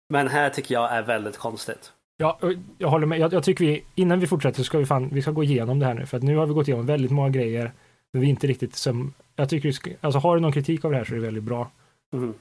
Men 0.09 0.29
här 0.29 0.51
tycker 0.51 0.75
jag 0.75 0.93
är 0.93 1.03
väldigt 1.03 1.39
konstigt. 1.39 1.93
Ja, 2.17 2.39
jag 2.79 2.89
håller 2.89 3.07
med. 3.07 3.19
Jag, 3.19 3.33
jag, 3.33 3.45
tycker 3.45 3.65
vi, 3.65 3.85
innan 3.95 4.21
vi 4.21 4.27
fortsätter 4.27 4.57
så 4.57 4.65
ska 4.65 4.79
vi 4.79 4.87
fan, 4.87 5.09
vi 5.13 5.23
ska 5.23 5.31
gå 5.31 5.45
igenom 5.45 5.79
det 5.79 5.87
här 5.87 5.95
nu. 5.95 6.07
För 6.07 6.17
att 6.17 6.23
nu 6.23 6.37
har 6.37 6.47
vi 6.47 6.55
gått 6.55 6.69
igenom 6.69 6.87
väldigt 6.87 7.11
många 7.11 7.29
grejer. 7.29 7.73
Men 8.13 8.21
vi 8.21 8.27
är 8.27 8.31
inte 8.31 8.47
riktigt 8.47 8.75
som, 8.75 9.15
jag 9.37 9.49
tycker, 9.49 9.73
ska, 9.73 9.91
alltså 10.01 10.19
har 10.19 10.35
du 10.35 10.41
någon 10.41 10.53
kritik 10.53 10.85
av 10.85 10.91
det 10.91 10.97
här 10.97 11.05
så 11.05 11.13
är 11.13 11.17
det 11.17 11.23
väldigt 11.23 11.45
bra. 11.45 11.71
Mm. 12.13 12.35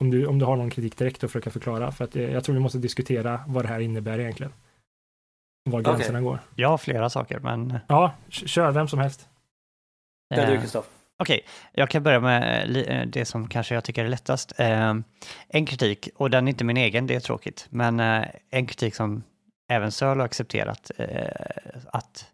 Om, 0.00 0.10
du, 0.10 0.26
om 0.26 0.38
du 0.38 0.44
har 0.44 0.56
någon 0.56 0.70
kritik 0.70 0.98
direkt 0.98 1.24
att 1.24 1.30
försöka 1.30 1.50
förklara. 1.50 1.92
För 1.92 2.04
att 2.04 2.14
jag, 2.14 2.30
jag 2.30 2.44
tror 2.44 2.54
vi 2.54 2.60
måste 2.60 2.78
diskutera 2.78 3.40
vad 3.46 3.64
det 3.64 3.68
här 3.68 3.80
innebär 3.80 4.18
egentligen. 4.18 4.52
Var 5.70 5.80
gränserna 5.80 6.18
okay. 6.18 6.22
går. 6.22 6.38
Jag 6.54 6.68
har 6.68 6.78
flera 6.78 7.10
saker, 7.10 7.38
men... 7.38 7.78
Ja, 7.88 8.12
kör 8.28 8.70
vem 8.70 8.88
som 8.88 8.98
helst. 8.98 9.28
Ja, 10.34 10.46
du 10.46 10.60
Kristoffer. 10.60 10.90
Okej, 11.18 11.34
okay, 11.34 11.48
jag 11.72 11.90
kan 11.90 12.02
börja 12.02 12.20
med 12.20 12.76
eh, 12.76 13.06
det 13.06 13.24
som 13.24 13.48
kanske 13.48 13.74
jag 13.74 13.84
tycker 13.84 14.04
är 14.04 14.08
lättast. 14.08 14.60
Eh, 14.60 14.94
en 15.48 15.66
kritik, 15.66 16.08
och 16.16 16.30
den 16.30 16.48
är 16.48 16.50
inte 16.50 16.64
min 16.64 16.76
egen, 16.76 17.06
det 17.06 17.14
är 17.14 17.20
tråkigt, 17.20 17.66
men 17.70 18.00
eh, 18.00 18.24
en 18.50 18.66
kritik 18.66 18.94
som 18.94 19.22
även 19.70 19.92
Söl 19.92 20.18
har 20.18 20.24
accepterat, 20.24 20.90
att 21.92 22.26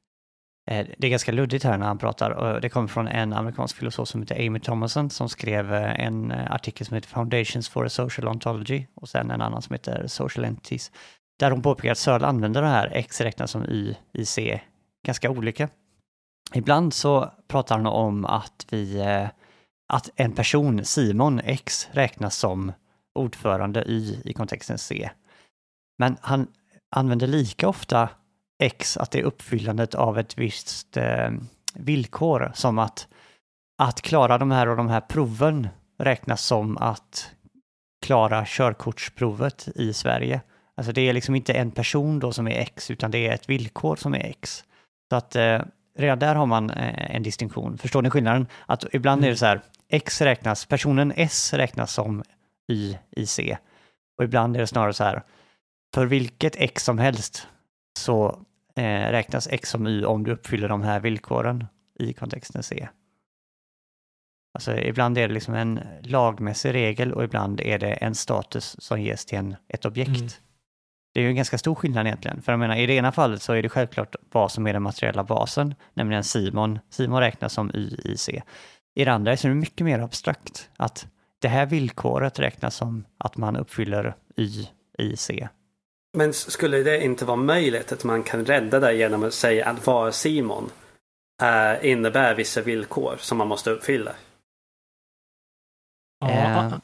det 0.67 1.07
är 1.07 1.09
ganska 1.09 1.33
luddigt 1.33 1.65
här 1.65 1.79
när 1.79 1.87
han 1.87 1.99
pratar 1.99 2.31
och 2.31 2.61
det 2.61 2.69
kommer 2.69 2.89
från 2.89 3.09
en 3.09 3.33
amerikansk 3.33 3.77
filosof 3.77 4.09
som 4.09 4.23
heter 4.23 4.47
Amy 4.47 4.61
Thomason 4.61 5.11
som 5.11 5.29
skrev 5.29 5.73
en 5.75 6.33
artikel 6.33 6.87
som 6.87 6.95
heter 6.95 7.09
Foundations 7.09 7.69
for 7.69 7.87
a 7.87 7.89
Social 7.89 8.29
Ontology 8.29 8.87
och 8.95 9.09
sen 9.09 9.31
en 9.31 9.41
annan 9.41 9.63
som 9.63 9.75
heter 9.75 10.07
Social 10.07 10.45
Entities. 10.45 10.93
Där 11.39 11.51
hon 11.51 11.63
påpekar 11.63 11.93
att 11.93 11.99
Searle 11.99 12.27
använder 12.27 12.63
det 12.63 12.69
här 12.69 12.91
X 12.95 13.21
räknas 13.21 13.51
som 13.51 13.65
Y 13.65 13.95
i 14.13 14.25
C 14.25 14.61
ganska 15.07 15.31
olika. 15.31 15.69
Ibland 16.55 16.95
så 16.95 17.31
pratar 17.49 17.77
han 17.77 17.87
om 17.87 18.25
att 18.25 18.67
vi, 18.71 19.01
eh, 19.01 19.29
att 19.93 20.11
en 20.17 20.33
person, 20.33 20.85
Simon 20.85 21.41
X, 21.41 21.89
räknas 21.93 22.37
som 22.37 22.73
ordförande 23.15 23.85
Y 23.87 24.21
i 24.25 24.33
kontexten 24.33 24.79
C. 24.79 25.11
Men 25.99 26.17
han 26.21 26.47
använder 26.91 27.27
lika 27.27 27.69
ofta 27.69 28.09
X, 28.63 28.97
att 28.97 29.11
det 29.11 29.21
är 29.21 29.25
uppfyllandet 29.25 29.95
av 29.95 30.19
ett 30.19 30.39
visst 30.39 30.97
eh, 30.97 31.31
villkor, 31.75 32.53
som 32.55 32.79
att, 32.79 33.09
att 33.83 34.03
klara 34.03 34.39
de 34.39 34.51
här 34.51 34.69
och 34.69 34.77
de 34.77 34.89
här 34.89 35.01
proven 35.01 35.69
räknas 35.99 36.43
som 36.43 36.77
att 36.77 37.31
klara 38.07 38.45
körkortsprovet 38.47 39.69
i 39.75 39.93
Sverige. 39.93 40.41
Alltså 40.77 40.93
det 40.93 41.01
är 41.01 41.13
liksom 41.13 41.35
inte 41.35 41.53
en 41.53 41.71
person 41.71 42.19
då 42.19 42.33
som 42.33 42.49
är 42.49 42.61
X, 42.61 42.91
utan 42.91 43.11
det 43.11 43.27
är 43.27 43.35
ett 43.35 43.49
villkor 43.49 43.97
som 43.97 44.15
är 44.15 44.25
X. 44.25 44.65
Så 45.11 45.17
att 45.17 45.37
eh, 45.37 45.61
redan 45.97 46.19
där 46.19 46.35
har 46.35 46.47
man 46.47 46.71
eh, 46.71 47.17
en 47.17 47.23
distinktion. 47.23 47.79
Förstår 47.79 48.03
ni 48.03 48.11
skillnaden? 48.11 48.47
Att 48.67 48.85
ibland 48.93 49.21
är 49.21 49.23
det 49.23 49.29
mm. 49.29 49.37
så 49.37 49.47
här, 49.47 49.61
X 49.89 50.21
räknas, 50.21 50.67
personen 50.67 51.13
S 51.17 51.55
räknas 51.55 51.93
som 51.93 52.23
Y 52.73 52.97
i 53.11 53.27
C. 53.27 53.59
Och 54.19 54.25
ibland 54.25 54.57
är 54.57 54.61
det 54.61 54.67
snarare 54.67 54.93
så 54.93 55.05
här, 55.05 55.23
för 55.95 56.07
vilket 56.07 56.57
X 56.57 56.85
som 56.85 56.99
helst 56.99 57.49
så 57.99 58.29
eh, 58.77 59.11
räknas 59.11 59.49
X 59.51 59.71
som 59.71 59.87
Y 59.87 60.05
om 60.05 60.25
du 60.25 60.33
uppfyller 60.33 60.69
de 60.69 60.83
här 60.83 61.01
villkoren 61.01 61.67
i 61.99 62.13
kontexten 62.13 62.63
C. 62.63 62.89
Alltså 64.55 64.79
ibland 64.79 65.19
är 65.19 65.29
det 65.29 65.35
liksom 65.35 65.55
en 65.55 65.81
lagmässig 66.03 66.75
regel 66.75 67.13
och 67.13 67.25
ibland 67.25 67.61
är 67.61 67.79
det 67.79 67.93
en 67.93 68.15
status 68.15 68.77
som 68.79 69.01
ges 69.01 69.25
till 69.25 69.39
en, 69.39 69.57
ett 69.69 69.85
objekt. 69.85 70.09
Mm. 70.09 70.29
Det 71.17 71.21
är 71.21 71.23
ju 71.23 71.29
en 71.29 71.37
ganska 71.37 71.59
stor 71.59 71.75
skillnad 71.75 72.07
egentligen. 72.07 72.43
För 72.43 72.53
jag 72.53 72.59
menar, 72.59 72.77
i 72.77 72.87
det 72.87 72.93
ena 72.93 73.13
fallet 73.13 73.43
så 73.43 73.53
är 73.53 73.63
det 73.63 73.69
självklart 73.69 74.17
vad 74.33 74.53
som 74.53 74.67
är 74.67 74.73
den 74.73 74.83
materiella 74.83 75.25
basen, 75.25 75.75
nämligen 75.95 76.25
Simon. 76.25 76.79
Simon 76.91 77.21
räknas 77.21 77.53
som 77.53 77.71
YIC. 77.75 78.29
I 78.95 79.05
det 79.05 79.13
andra 79.13 79.33
är 79.33 79.49
det 79.49 79.55
mycket 79.55 79.85
mer 79.85 79.99
abstrakt. 79.99 80.69
Att 80.77 81.07
det 81.39 81.49
här 81.49 81.67
villkoret 81.67 82.39
räknas 82.39 82.75
som 82.77 83.05
att 83.19 83.37
man 83.37 83.57
uppfyller 83.57 84.15
YIC. 84.37 85.31
Men 86.17 86.33
skulle 86.33 86.83
det 86.83 87.05
inte 87.05 87.25
vara 87.25 87.37
möjligt 87.37 87.93
att 87.93 88.05
man 88.05 88.23
kan 88.23 88.45
rädda 88.45 88.81
det 88.81 88.93
genom 88.93 89.25
att 89.25 89.35
säga 89.35 89.67
att 89.67 89.87
vara 89.87 90.13
Simon 90.13 90.71
äh, 91.43 91.91
innebär 91.91 92.35
vissa 92.35 92.63
villkor 92.63 93.17
som 93.19 93.39
man 93.39 93.49
måste 93.49 93.71
uppfylla? 93.71 94.13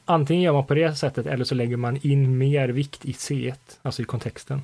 Antingen 0.05 0.43
gör 0.43 0.53
man 0.53 0.65
på 0.65 0.73
det 0.73 0.95
sättet 0.95 1.25
eller 1.25 1.45
så 1.45 1.55
lägger 1.55 1.77
man 1.77 1.97
in 1.97 2.37
mer 2.37 2.69
vikt 2.69 3.05
i 3.05 3.11
C1, 3.11 3.55
alltså 3.81 4.01
i 4.01 4.05
kontexten. 4.05 4.61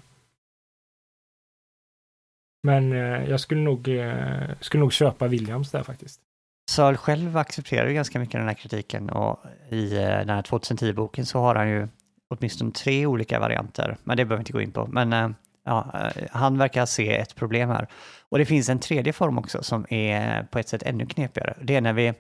Men 2.64 2.92
eh, 2.92 3.30
jag 3.30 3.40
skulle 3.40 3.62
nog, 3.62 3.88
eh, 3.88 4.50
skulle 4.60 4.82
nog 4.82 4.94
köpa 4.94 5.28
Williams 5.28 5.72
där 5.72 5.84
faktiskt. 5.84 6.22
Searle 6.70 6.98
själv 6.98 7.38
accepterar 7.38 7.88
ju 7.88 7.94
ganska 7.94 8.20
mycket 8.20 8.34
den 8.34 8.48
här 8.48 8.54
kritiken 8.54 9.10
och 9.10 9.40
i 9.70 9.96
eh, 9.96 10.02
den 10.02 10.30
här 10.30 10.42
2010-boken 10.42 11.26
så 11.26 11.40
har 11.40 11.56
han 11.56 11.70
ju 11.70 11.88
åtminstone 12.30 12.72
tre 12.72 13.06
olika 13.06 13.40
varianter, 13.40 13.98
men 14.04 14.18
det 14.18 14.26
behöver 14.26 14.38
vi 14.38 14.42
inte 14.42 14.54
gå 14.54 14.62
in 14.62 14.72
på. 14.72 14.88
Men 14.88 15.14
eh, 15.14 15.30
ja, 15.66 15.92
eh, 15.94 16.24
han 16.32 16.58
verkar 16.58 16.86
se 16.86 17.18
ett 17.18 17.36
problem 17.36 17.70
här. 17.70 17.88
Och 18.30 18.38
det 18.38 18.46
finns 18.46 18.70
en 18.70 18.80
tredje 18.80 19.14
form 19.14 19.38
också 19.38 19.64
som 19.64 19.86
är 19.90 20.44
på 20.44 20.60
ett 20.60 20.68
sätt 20.68 20.84
ännu 20.84 21.06
knepigare. 21.06 21.54
Det 21.62 21.76
är 21.76 21.82
när 21.82 21.94
vi, 21.94 22.14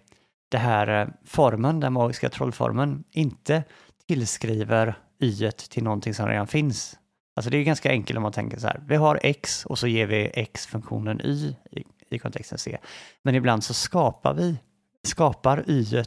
det 0.49 0.57
här 0.57 1.01
eh, 1.01 1.07
formen, 1.25 1.79
den 1.79 1.93
magiska 1.93 2.29
trollformen, 2.29 3.03
inte 3.11 3.63
tillskriver 4.07 4.97
y 5.19 5.51
till 5.51 5.83
någonting 5.83 6.13
som 6.13 6.27
redan 6.27 6.47
finns. 6.47 6.99
Alltså 7.35 7.49
det 7.49 7.57
är 7.57 7.63
ganska 7.63 7.89
enkelt 7.89 8.17
om 8.17 8.23
man 8.23 8.31
tänker 8.31 8.59
så 8.59 8.67
här, 8.67 8.81
vi 8.87 8.95
har 8.95 9.19
x 9.23 9.65
och 9.65 9.79
så 9.79 9.87
ger 9.87 10.07
vi 10.07 10.31
x-funktionen 10.33 11.21
y 11.23 11.55
i, 11.71 11.83
i 12.09 12.19
kontexten 12.19 12.57
c. 12.57 12.77
Men 13.23 13.35
ibland 13.35 13.63
så 13.63 13.73
skapar 13.73 14.33
vi, 14.33 14.57
skapar 15.07 15.63
y 15.67 16.03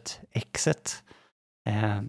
xet. 0.52 1.02
Eh, 1.68 2.02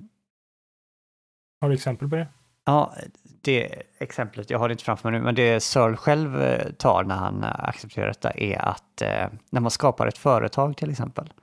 Har 1.61 1.69
du 1.69 1.73
exempel 1.73 2.09
på 2.09 2.15
det? 2.15 2.27
Ja, 2.65 2.93
det 3.41 3.83
exemplet, 3.99 4.49
jag 4.49 4.59
har 4.59 4.67
det 4.67 4.71
inte 4.71 4.83
framför 4.83 5.11
mig 5.11 5.19
nu, 5.19 5.25
men 5.25 5.35
det 5.35 5.59
Searle 5.63 5.97
själv 5.97 6.41
eh, 6.41 6.71
tar 6.71 7.03
när 7.03 7.15
han 7.15 7.43
eh, 7.43 7.49
accepterar 7.59 8.07
detta 8.07 8.31
är 8.31 8.57
att 8.57 9.01
eh, 9.01 9.27
när 9.49 9.61
man 9.61 9.71
skapar 9.71 10.07
ett 10.07 10.17
företag 10.17 10.77
till 10.77 10.91
exempel, 10.91 11.33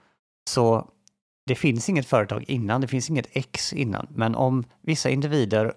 så 0.50 0.88
det 1.46 1.54
finns 1.54 1.88
inget 1.88 2.06
företag 2.06 2.44
innan, 2.48 2.80
det 2.80 2.88
finns 2.88 3.10
inget 3.10 3.28
X 3.32 3.72
innan, 3.72 4.06
men 4.10 4.34
om 4.34 4.64
vissa 4.80 5.10
individer 5.10 5.74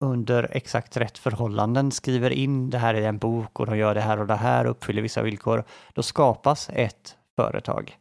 under 0.00 0.56
exakt 0.56 0.96
rätt 0.96 1.18
förhållanden 1.18 1.90
skriver 1.90 2.30
in 2.30 2.70
det 2.70 2.78
här 2.78 2.94
i 2.94 3.04
en 3.04 3.18
bok 3.18 3.60
och 3.60 3.66
de 3.66 3.76
gör 3.78 3.94
det 3.94 4.00
här 4.00 4.20
och 4.20 4.26
det 4.26 4.34
här, 4.34 4.64
uppfyller 4.64 5.02
vissa 5.02 5.22
villkor, 5.22 5.64
då 5.92 6.02
skapas 6.02 6.70
ett 6.72 7.16
företag. 7.36 7.98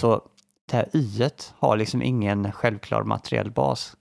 Så 0.00 0.22
det 0.70 0.76
här 0.76 0.96
y 0.96 1.30
har 1.58 1.76
liksom 1.76 2.02
ingen 2.02 2.52
självklar 2.52 3.02
materiell 3.02 3.50
bas. 3.50 3.96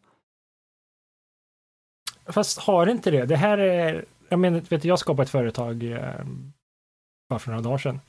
Fast 2.25 2.59
har 2.59 2.87
inte 2.87 3.11
det. 3.11 3.25
Det 3.25 3.35
här 3.35 3.57
är, 3.57 4.05
jag 4.29 4.39
menar, 4.39 4.59
vet 4.59 4.81
du, 4.81 4.87
jag 4.87 4.99
skapade 4.99 5.23
ett 5.23 5.29
företag 5.29 5.83
eh, 5.83 6.25
bara 7.29 7.39
för 7.39 7.51
några 7.51 7.61
dagar 7.61 7.77
sedan. 7.77 7.99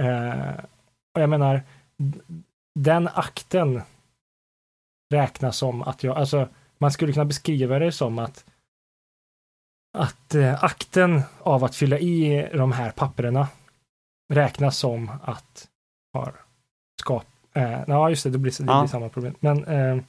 Eh, 0.00 0.64
och 1.14 1.20
jag 1.22 1.30
menar, 1.30 1.62
den 2.76 3.08
akten 3.14 3.82
räknas 5.10 5.56
som 5.56 5.82
att 5.82 6.02
jag, 6.02 6.16
alltså 6.16 6.48
man 6.78 6.90
skulle 6.92 7.12
kunna 7.12 7.24
beskriva 7.24 7.78
det 7.78 7.92
som 7.92 8.18
att 8.18 8.44
att 9.98 10.34
eh, 10.34 10.64
akten 10.64 11.22
av 11.42 11.64
att 11.64 11.74
fylla 11.76 11.98
i 11.98 12.48
de 12.54 12.72
här 12.72 12.90
papperna 12.90 13.48
räknas 14.32 14.78
som 14.78 15.10
att 15.22 15.68
har 16.12 16.34
skap... 17.02 17.26
Eh, 17.52 17.80
ja, 17.86 18.08
just 18.10 18.24
det, 18.24 18.30
det 18.30 18.38
blir, 18.38 18.64
det 18.66 18.72
Ja. 18.72 18.80
blir 18.80 18.88
samma 18.88 19.08
problem. 19.08 19.34
Men 19.40 19.64
eh, 19.64 20.02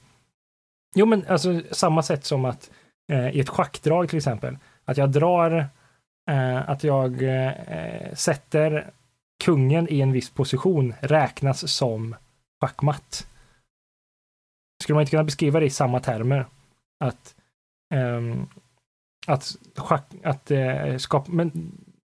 jo, 0.94 1.06
men 1.06 1.26
alltså 1.28 1.60
samma 1.70 2.02
sätt 2.02 2.24
som 2.24 2.44
att 2.44 2.70
eh, 3.12 3.28
i 3.28 3.40
ett 3.40 3.48
schackdrag 3.48 4.08
till 4.08 4.16
exempel, 4.18 4.58
att 4.84 4.96
jag 4.96 5.10
drar, 5.10 5.66
eh, 6.30 6.70
att 6.70 6.84
jag 6.84 7.22
eh, 7.22 8.14
sätter 8.14 8.90
kungen 9.44 9.88
i 9.88 10.00
en 10.00 10.12
viss 10.12 10.30
position 10.30 10.94
räknas 11.00 11.72
som 11.72 12.16
schackmatt. 12.60 13.26
Skulle 14.82 14.94
man 14.94 15.00
inte 15.02 15.10
kunna 15.10 15.24
beskriva 15.24 15.60
det 15.60 15.66
i 15.66 15.70
samma 15.70 16.00
termer? 16.00 16.46
Att, 17.04 17.34
ehm, 17.94 18.46
att, 19.26 19.56
schack, 19.76 20.04
att 20.24 20.50
eh, 20.50 20.96
skapa, 20.96 21.32
men 21.32 21.72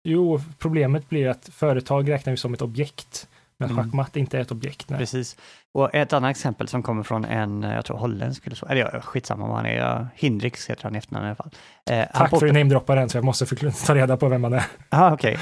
jo, 0.03 0.41
problemet 0.59 1.09
blir 1.09 1.27
att 1.27 1.49
företag 1.51 2.09
räknar 2.09 2.31
vi 2.31 2.37
som 2.37 2.53
ett 2.53 2.61
objekt, 2.61 3.27
men 3.57 3.69
Mm. 3.71 3.83
schackmatt 3.83 4.15
är 4.15 4.19
inte 4.19 4.39
ett 4.39 4.51
objekt. 4.51 4.89
Nej. 4.89 4.99
Precis. 4.99 5.37
Och 5.73 5.95
ett 5.95 6.13
annat 6.13 6.31
exempel 6.31 6.67
som 6.67 6.83
kommer 6.83 7.03
från 7.03 7.25
en, 7.25 7.63
jag 7.63 7.85
tror 7.85 7.97
holländsk 7.97 8.57
så, 8.57 8.65
eller 8.65 8.81
ja, 8.93 9.01
skitsamma 9.01 9.47
vad 9.47 9.55
han 9.55 9.65
är, 9.65 9.75
ja, 9.77 10.07
Hindrix 10.15 10.69
heter 10.69 10.83
han 10.83 10.95
i 10.95 10.97
efternamn 10.97 11.25
i 11.25 11.29
alla 11.29 11.35
fall. 11.35 11.51
Eh, 11.89 11.97
han 11.97 12.07
Tack 12.07 12.13
för 12.13 12.25
påpekar- 12.29 12.35
att 12.47 12.53
du 12.53 12.59
namedroppar 12.59 12.95
den, 12.95 13.09
så 13.09 13.17
jag 13.17 13.25
måste 13.25 13.45
ta 13.85 13.95
reda 13.95 14.17
på 14.17 14.27
vem 14.29 14.41
man 14.41 14.53
är. 14.53 14.65
Ja, 14.89 15.13
okej. 15.13 15.37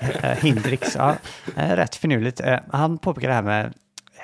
Eh, 0.00 0.30
Hindrix, 0.38 0.94
ja. 0.96 1.16
Eh, 1.56 1.76
Rätt 1.76 1.94
finurligt. 1.94 2.40
Eh, 2.40 2.58
Han 2.72 2.98
påpekar 2.98 3.28
det 3.28 3.34
här 3.34 3.42
med 3.42 3.74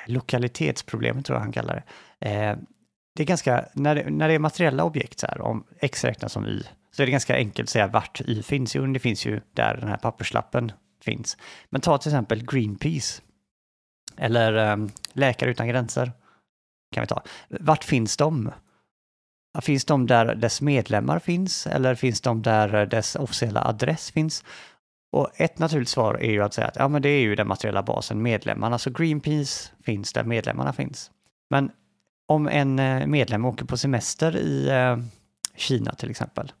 lokalitetsproblemet, 0.05 1.25
tror 1.25 1.35
jag 1.35 1.41
han 1.43 1.51
kallar 1.51 1.83
det. 2.19 2.29
Eh, 2.29 2.57
Det 3.15 3.23
är 3.23 3.27
ganska, 3.27 3.65
när 3.73 3.95
det, 3.95 4.09
när 4.09 4.27
det 4.27 4.33
är 4.33 4.39
materiella 4.39 4.83
objekt, 4.83 5.19
så 5.19 5.27
här, 5.27 5.41
om 5.41 5.63
x 5.79 6.03
räknas 6.03 6.31
som 6.31 6.45
y, 6.45 6.63
så 6.91 7.01
är 7.01 7.05
det 7.05 7.11
ganska 7.11 7.35
enkelt 7.35 7.65
att 7.65 7.69
säga 7.69 7.87
vart 7.87 8.21
y 8.21 8.43
finns. 8.43 8.75
Jo, 8.75 8.85
det 8.85 8.99
finns 8.99 9.25
ju 9.25 9.41
där 9.53 9.77
den 9.77 9.89
här 9.89 9.97
papperslappen 9.97 10.71
finns. 11.03 11.37
Men 11.69 11.81
ta 11.81 11.97
till 11.97 12.09
exempel 12.11 12.45
Greenpeace, 12.45 13.21
eller 14.17 14.71
eh, 14.71 14.77
Läkare 15.13 15.51
utan 15.51 15.67
gränser, 15.67 16.11
kan 16.95 17.01
vi 17.01 17.07
ta. 17.07 17.23
Vart 17.49 17.83
finns 17.83 18.17
de? 18.17 18.51
Finns 19.61 19.85
de 19.85 20.07
där 20.07 20.35
dess 20.35 20.61
medlemmar 20.61 21.19
finns 21.19 21.67
eller 21.67 21.95
finns 21.95 22.21
de 22.21 22.41
där 22.41 22.85
dess 22.85 23.15
officiella 23.15 23.61
adress 23.65 24.11
finns? 24.11 24.43
Och 25.11 25.29
ett 25.35 25.59
naturligt 25.59 25.89
svar 25.89 26.13
är 26.13 26.31
ju 26.31 26.43
att 26.43 26.53
säga 26.53 26.67
att 26.67 26.75
ja, 26.75 26.87
men 26.87 27.01
det 27.01 27.09
är 27.09 27.21
ju 27.21 27.35
den 27.35 27.47
materiella 27.47 27.83
basen, 27.83 28.21
medlemmarna. 28.21 28.77
Så 28.77 28.89
Greenpeace 28.89 29.71
finns 29.83 30.13
där 30.13 30.23
medlemmarna 30.23 30.73
finns. 30.73 31.11
Men 31.49 31.71
om 32.27 32.47
en 32.47 32.79
eh, 32.79 33.07
medlem 33.07 33.45
åker 33.45 33.65
på 33.65 33.77
semester 33.77 34.37
i 34.37 34.69
eh, 34.69 34.97
Kina 35.55 35.93
till 35.93 36.09
exempel 36.09 36.51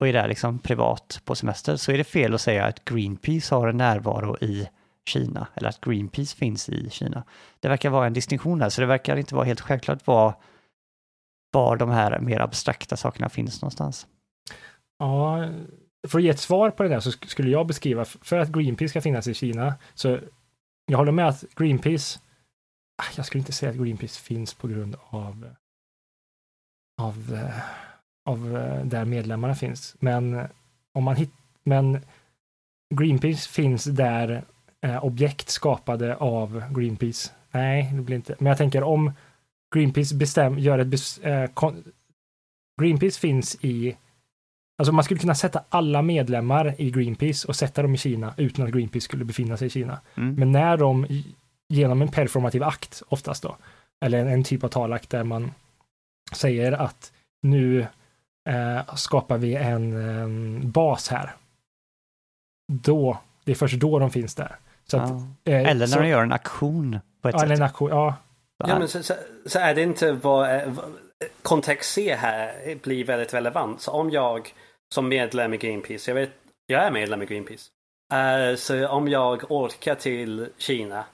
och 0.00 0.08
är 0.08 0.12
där 0.12 0.28
liksom 0.28 0.58
privat 0.58 1.20
på 1.24 1.34
semester 1.34 1.76
så 1.76 1.92
är 1.92 1.98
det 1.98 2.04
fel 2.04 2.34
att 2.34 2.40
säga 2.40 2.64
att 2.64 2.84
Greenpeace 2.84 3.54
har 3.54 3.68
en 3.68 3.76
närvaro 3.76 4.36
i 4.40 4.68
Kina 5.06 5.46
eller 5.54 5.68
att 5.68 5.80
Greenpeace 5.80 6.36
finns 6.36 6.68
i 6.68 6.90
Kina. 6.90 7.24
Det 7.60 7.68
verkar 7.68 7.90
vara 7.90 8.06
en 8.06 8.12
distinktion 8.12 8.60
här, 8.60 8.68
så 8.68 8.80
det 8.80 8.86
verkar 8.86 9.16
inte 9.16 9.34
vara 9.34 9.44
helt 9.44 9.60
självklart 9.60 10.06
var, 10.06 10.34
var 11.52 11.76
de 11.76 11.90
här 11.90 12.20
mer 12.20 12.40
abstrakta 12.40 12.96
sakerna 12.96 13.28
finns 13.28 13.62
någonstans. 13.62 14.06
Ja, 14.98 15.48
för 16.08 16.18
att 16.18 16.24
ge 16.24 16.30
ett 16.30 16.40
svar 16.40 16.70
på 16.70 16.82
det 16.82 16.88
där 16.88 17.00
så 17.00 17.12
skulle 17.12 17.50
jag 17.50 17.66
beskriva, 17.66 18.04
för 18.04 18.38
att 18.38 18.48
Greenpeace 18.48 18.88
ska 18.88 19.00
finnas 19.00 19.26
i 19.26 19.34
Kina, 19.34 19.74
så 19.94 20.18
jag 20.86 20.98
håller 20.98 21.12
med 21.12 21.28
att 21.28 21.44
Greenpeace, 21.56 22.20
ah, 23.02 23.12
jag 23.16 23.26
skulle 23.26 23.38
inte 23.40 23.52
säga 23.52 23.70
att 23.70 23.78
Greenpeace 23.78 24.20
finns 24.20 24.54
på 24.54 24.68
grund 24.68 24.96
av, 25.08 25.50
av, 27.02 27.34
eh, 27.34 27.62
av 28.30 28.56
eh, 28.56 28.84
där 28.84 29.04
medlemmarna 29.04 29.54
finns, 29.54 29.96
men 29.98 30.34
eh, 30.34 30.46
om 30.92 31.04
man 31.04 31.16
hittar, 31.16 31.36
men 31.64 32.00
Greenpeace 32.94 33.48
finns 33.48 33.84
där 33.84 34.44
eh, 34.80 35.04
objekt 35.04 35.48
skapade 35.48 36.16
av 36.16 36.72
Greenpeace. 36.74 37.32
Nej, 37.50 37.90
det 37.94 38.02
blir 38.02 38.16
inte, 38.16 38.36
men 38.38 38.46
jag 38.46 38.58
tänker 38.58 38.82
om 38.82 39.12
Greenpeace 39.74 40.14
bestäm, 40.14 40.58
gör 40.58 40.78
ett, 40.78 40.86
bes, 40.86 41.18
eh, 41.18 41.50
kon, 41.54 41.84
Greenpeace 42.80 43.20
finns 43.20 43.56
i 43.60 43.96
Alltså 44.78 44.92
man 44.92 45.04
skulle 45.04 45.20
kunna 45.20 45.34
sätta 45.34 45.64
alla 45.68 46.02
medlemmar 46.02 46.74
i 46.78 46.90
Greenpeace 46.90 47.48
och 47.48 47.56
sätta 47.56 47.82
dem 47.82 47.94
i 47.94 47.98
Kina 47.98 48.34
utan 48.36 48.64
att 48.66 48.70
Greenpeace 48.72 49.04
skulle 49.04 49.24
befinna 49.24 49.56
sig 49.56 49.66
i 49.66 49.70
Kina. 49.70 50.00
Mm. 50.16 50.34
Men 50.34 50.52
när 50.52 50.76
de 50.76 51.06
genom 51.68 52.02
en 52.02 52.08
performativ 52.08 52.62
akt 52.62 53.02
oftast 53.08 53.42
då, 53.42 53.56
eller 54.04 54.18
en, 54.18 54.28
en 54.28 54.44
typ 54.44 54.64
av 54.64 54.68
talakt 54.68 55.10
där 55.10 55.24
man 55.24 55.52
säger 56.32 56.72
att 56.72 57.12
nu 57.42 57.86
eh, 58.48 58.94
skapar 58.94 59.38
vi 59.38 59.54
en, 59.54 60.08
em, 60.20 60.70
bas 60.70 61.08
här. 61.08 61.34
Då, 62.72 63.18
det 63.44 63.50
är 63.52 63.56
först 63.56 63.80
då 63.80 63.98
de 63.98 64.10
finns 64.10 64.34
där. 64.34 64.56
Så 64.86 64.98
att, 64.98 65.10
Ja. 65.10 65.52
eh, 65.52 65.60
Eller 65.70 65.74
när 65.74 65.86
så, 65.86 65.98
de 66.00 66.08
gör 66.08 66.22
en 66.22 66.32
aktion 66.32 66.98
på 67.22 67.28
ett 67.28 67.34
ja, 67.34 67.42
eller 67.42 67.54
sätt. 67.56 67.60
en 67.60 67.66
aktion, 67.66 67.90
ja, 67.90 68.14
Så 68.62 68.68
Ja, 68.70 68.78
men 68.78 68.88
så, 68.88 69.02
så, 69.02 69.14
så 69.46 69.58
är 69.58 69.74
det 69.74 69.82
inte 69.82 70.12
vad, 70.12 70.56
eh, 70.56 70.68
vad 70.68 70.84
kontext 71.42 71.92
C 71.92 72.14
här 72.14 72.74
blir 72.82 73.04
väldigt 73.04 73.34
relevant. 73.34 73.80
Så 73.80 73.90
om 73.90 74.10
jag 74.10 74.54
som 74.94 75.08
medlem 75.08 75.54
i 75.54 75.56
Greenpeace, 75.56 76.10
jag 76.10 76.14
vet, 76.14 76.30
jag 76.66 76.82
är 76.82 76.90
medlem 76.90 77.22
i 77.22 77.26
Greenpeace. 77.26 77.70
Eh, 78.12 78.56
så 78.56 78.88
om 78.88 79.08
jag 79.08 79.50
åker 79.50 79.94
till 79.94 80.48
Kina. 80.58 81.04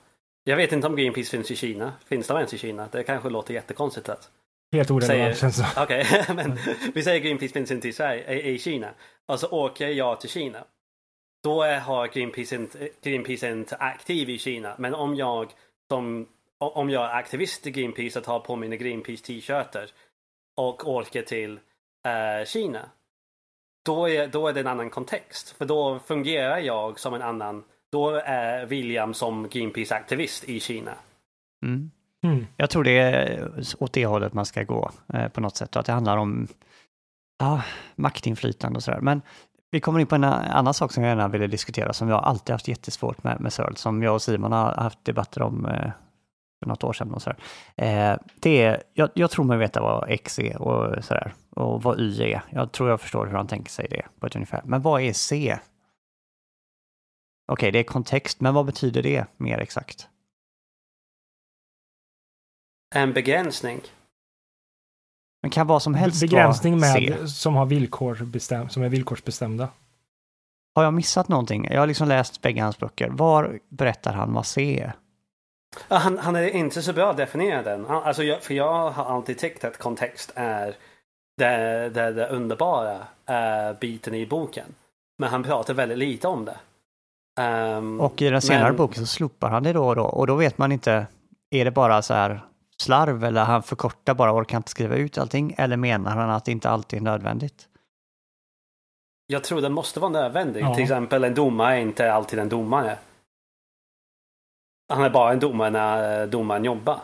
Jag 0.44 0.56
vet 0.56 0.72
inte 0.72 0.86
om 0.86 0.96
Greenpeace 0.96 1.30
finns 1.30 1.50
i 1.50 1.56
Kina. 1.56 1.92
Finns 2.06 2.26
de 2.26 2.36
ens 2.36 2.54
i 2.54 2.58
Kina? 2.58 2.88
Det 2.92 3.02
kanske 3.02 3.28
låter 3.28 3.54
jättekonstigt 3.54 4.08
att 4.08 4.30
helt 4.72 4.90
orelevant 4.90 5.38
känns 5.38 5.56
det 5.56 5.66
Okej, 5.82 6.24
men 6.34 6.58
vi 6.94 7.02
säger 7.02 7.20
Greenpeace 7.20 7.52
finns 7.52 7.70
inte 7.70 7.88
i, 7.88 7.92
Sverige, 7.92 8.34
i, 8.34 8.54
i 8.54 8.58
Kina. 8.58 8.90
Och 9.26 9.40
så 9.40 9.48
åker 9.48 9.88
jag 9.88 10.20
till 10.20 10.30
Kina. 10.30 10.64
Då 11.44 11.62
är, 11.62 11.80
har 11.80 12.06
Greenpeace 12.06 12.54
inte, 12.54 12.88
Greenpeace 13.02 13.48
inte 13.50 13.76
aktiv 13.76 14.30
i 14.30 14.38
Kina. 14.38 14.74
Men 14.78 14.94
om 14.94 15.16
jag 15.16 15.52
som 15.90 16.26
om 16.58 16.90
jag 16.90 17.04
är 17.04 17.14
aktivist 17.14 17.66
i 17.66 17.70
Greenpeace 17.70 18.18
och 18.18 18.24
tar 18.24 18.40
på 18.40 18.56
mina 18.56 18.76
Greenpeace 18.76 19.24
t-shirtar 19.24 19.86
och 20.56 20.88
åker 20.88 21.22
till 21.22 21.60
eh, 22.06 22.46
Kina. 22.46 22.88
Då 23.84 24.08
är, 24.08 24.26
då 24.26 24.48
är 24.48 24.52
det 24.52 24.60
en 24.60 24.66
annan 24.66 24.90
kontext. 24.90 25.50
För 25.50 25.64
då 25.64 25.98
fungerar 25.98 26.58
jag 26.58 27.00
som 27.00 27.14
en 27.14 27.22
annan. 27.22 27.64
Då 27.92 28.10
är 28.24 28.66
William 28.66 29.14
som 29.14 29.48
Greenpeace-aktivist 29.48 30.44
i 30.44 30.60
Kina. 30.60 30.94
Mm. 31.62 31.90
Mm. 32.22 32.46
Jag 32.56 32.70
tror 32.70 32.84
det 32.84 32.98
är 32.98 33.50
åt 33.78 33.92
det 33.92 34.06
hållet 34.06 34.32
man 34.32 34.46
ska 34.46 34.62
gå 34.62 34.90
eh, 35.14 35.28
på 35.28 35.40
något 35.40 35.56
sätt 35.56 35.76
och 35.76 35.80
att 35.80 35.86
det 35.86 35.92
handlar 35.92 36.16
om 36.16 36.48
ja, 37.38 37.62
maktinflytande 37.94 38.76
och 38.76 38.82
sådär. 38.82 39.00
Men 39.00 39.22
vi 39.70 39.80
kommer 39.80 40.00
in 40.00 40.06
på 40.06 40.14
en 40.14 40.24
annan 40.24 40.74
sak 40.74 40.92
som 40.92 41.02
jag 41.02 41.10
gärna 41.10 41.28
ville 41.28 41.46
diskutera 41.46 41.92
som 41.92 42.08
jag 42.08 42.24
alltid 42.24 42.52
haft 42.52 42.68
jättesvårt 42.68 43.24
med, 43.24 43.40
med 43.40 43.52
Searle, 43.52 43.76
som 43.76 44.02
jag 44.02 44.14
och 44.14 44.22
Simon 44.22 44.52
har 44.52 44.74
haft 44.74 45.04
debatter 45.04 45.42
om 45.42 45.66
eh, 45.66 45.90
för 46.58 46.66
något 46.66 46.84
år 46.84 46.92
sedan. 46.92 47.14
Och 47.14 47.22
sådär. 47.22 47.38
Eh, 47.76 48.18
det 48.40 48.62
är, 48.62 48.82
jag, 48.94 49.10
jag 49.14 49.30
tror 49.30 49.44
mig 49.44 49.58
veta 49.58 49.80
vad 49.80 50.10
X 50.10 50.38
är 50.38 50.62
och 50.62 51.04
sådär, 51.04 51.34
och 51.50 51.82
vad 51.82 52.00
Y 52.00 52.22
är. 52.22 52.42
Jag 52.50 52.72
tror 52.72 52.90
jag 52.90 53.00
förstår 53.00 53.26
hur 53.26 53.36
han 53.36 53.46
tänker 53.46 53.70
sig 53.70 53.86
det 53.90 54.02
på 54.20 54.26
ett 54.26 54.34
ungefär. 54.34 54.62
Men 54.64 54.82
vad 54.82 55.02
är 55.02 55.12
C? 55.12 55.58
Okej, 57.52 57.72
det 57.72 57.78
är 57.78 57.84
kontext, 57.84 58.40
men 58.40 58.54
vad 58.54 58.66
betyder 58.66 59.02
det 59.02 59.26
mer 59.36 59.58
exakt? 59.58 60.08
En 62.94 63.12
begränsning. 63.12 63.80
Men 65.42 65.50
kan 65.50 65.66
vad 65.66 65.82
som 65.82 65.94
helst 65.94 66.20
Begränsning 66.20 66.80
vara 66.80 66.92
med, 66.92 67.18
C? 67.18 67.26
som, 67.28 67.54
har 67.54 67.66
villkor 67.66 68.24
bestäm, 68.24 68.68
som 68.68 68.82
är 68.82 68.88
villkorsbestämda. 68.88 69.68
Har 70.74 70.84
jag 70.84 70.94
missat 70.94 71.28
någonting? 71.28 71.68
Jag 71.70 71.80
har 71.80 71.86
liksom 71.86 72.08
läst 72.08 72.42
bägge 72.42 72.62
hans 72.62 72.78
böcker. 72.78 73.08
Var 73.08 73.60
berättar 73.68 74.12
han 74.12 74.32
vad 74.32 74.46
C 74.46 74.80
är? 74.80 74.92
Han, 75.88 76.18
han 76.18 76.36
är 76.36 76.48
inte 76.48 76.82
så 76.82 76.92
bra 76.92 77.12
definierad 77.12 77.66
än. 77.66 77.86
Alltså 77.86 78.22
jag, 78.22 78.42
för 78.42 78.54
jag 78.54 78.90
har 78.90 79.04
alltid 79.04 79.38
tyckt 79.38 79.64
att 79.64 79.78
kontext 79.78 80.32
är 80.34 80.76
det, 81.36 81.88
det, 81.88 82.12
det 82.12 82.28
underbara 82.28 82.94
eh, 83.26 83.78
biten 83.80 84.14
i 84.14 84.26
boken. 84.26 84.74
Men 85.18 85.30
han 85.30 85.42
pratar 85.42 85.74
väldigt 85.74 85.98
lite 85.98 86.28
om 86.28 86.44
det. 86.44 86.56
Ehm, 87.40 88.00
Och 88.00 88.22
i 88.22 88.30
den 88.30 88.42
senare 88.42 88.64
men- 88.68 88.76
boken 88.76 89.00
så 89.00 89.06
slopar 89.06 89.50
han 89.50 89.62
det 89.62 89.72
då 89.72 89.86
och 89.88 89.96
då. 89.96 90.04
Och 90.04 90.26
då 90.26 90.34
vet 90.34 90.58
man 90.58 90.72
inte, 90.72 91.06
är 91.50 91.64
det 91.64 91.70
bara 91.70 92.02
så 92.02 92.14
här 92.14 92.40
slarv 92.82 93.24
eller 93.24 93.44
han 93.44 93.62
förkortar 93.62 94.14
bara 94.14 94.32
och 94.32 94.36
orkar 94.38 94.56
inte 94.56 94.70
skriva 94.70 94.96
ut 94.96 95.18
allting? 95.18 95.54
Eller 95.58 95.76
menar 95.76 96.16
han 96.16 96.30
att 96.30 96.44
det 96.44 96.52
inte 96.52 96.70
alltid 96.70 96.98
är 96.98 97.02
nödvändigt? 97.04 97.68
Jag 99.26 99.44
tror 99.44 99.60
det 99.60 99.68
måste 99.68 100.00
vara 100.00 100.10
nödvändigt. 100.12 100.62
Ja. 100.62 100.74
Till 100.74 100.82
exempel 100.82 101.24
en 101.24 101.34
domare 101.34 101.74
är 101.76 101.80
inte 101.80 102.12
alltid 102.12 102.38
en 102.38 102.48
domare. 102.48 102.98
Han 104.88 105.02
är 105.02 105.10
bara 105.10 105.32
en 105.32 105.40
domare 105.40 105.70
när 105.70 106.20
eh, 106.22 106.26
domaren 106.28 106.64
jobbar. 106.64 107.00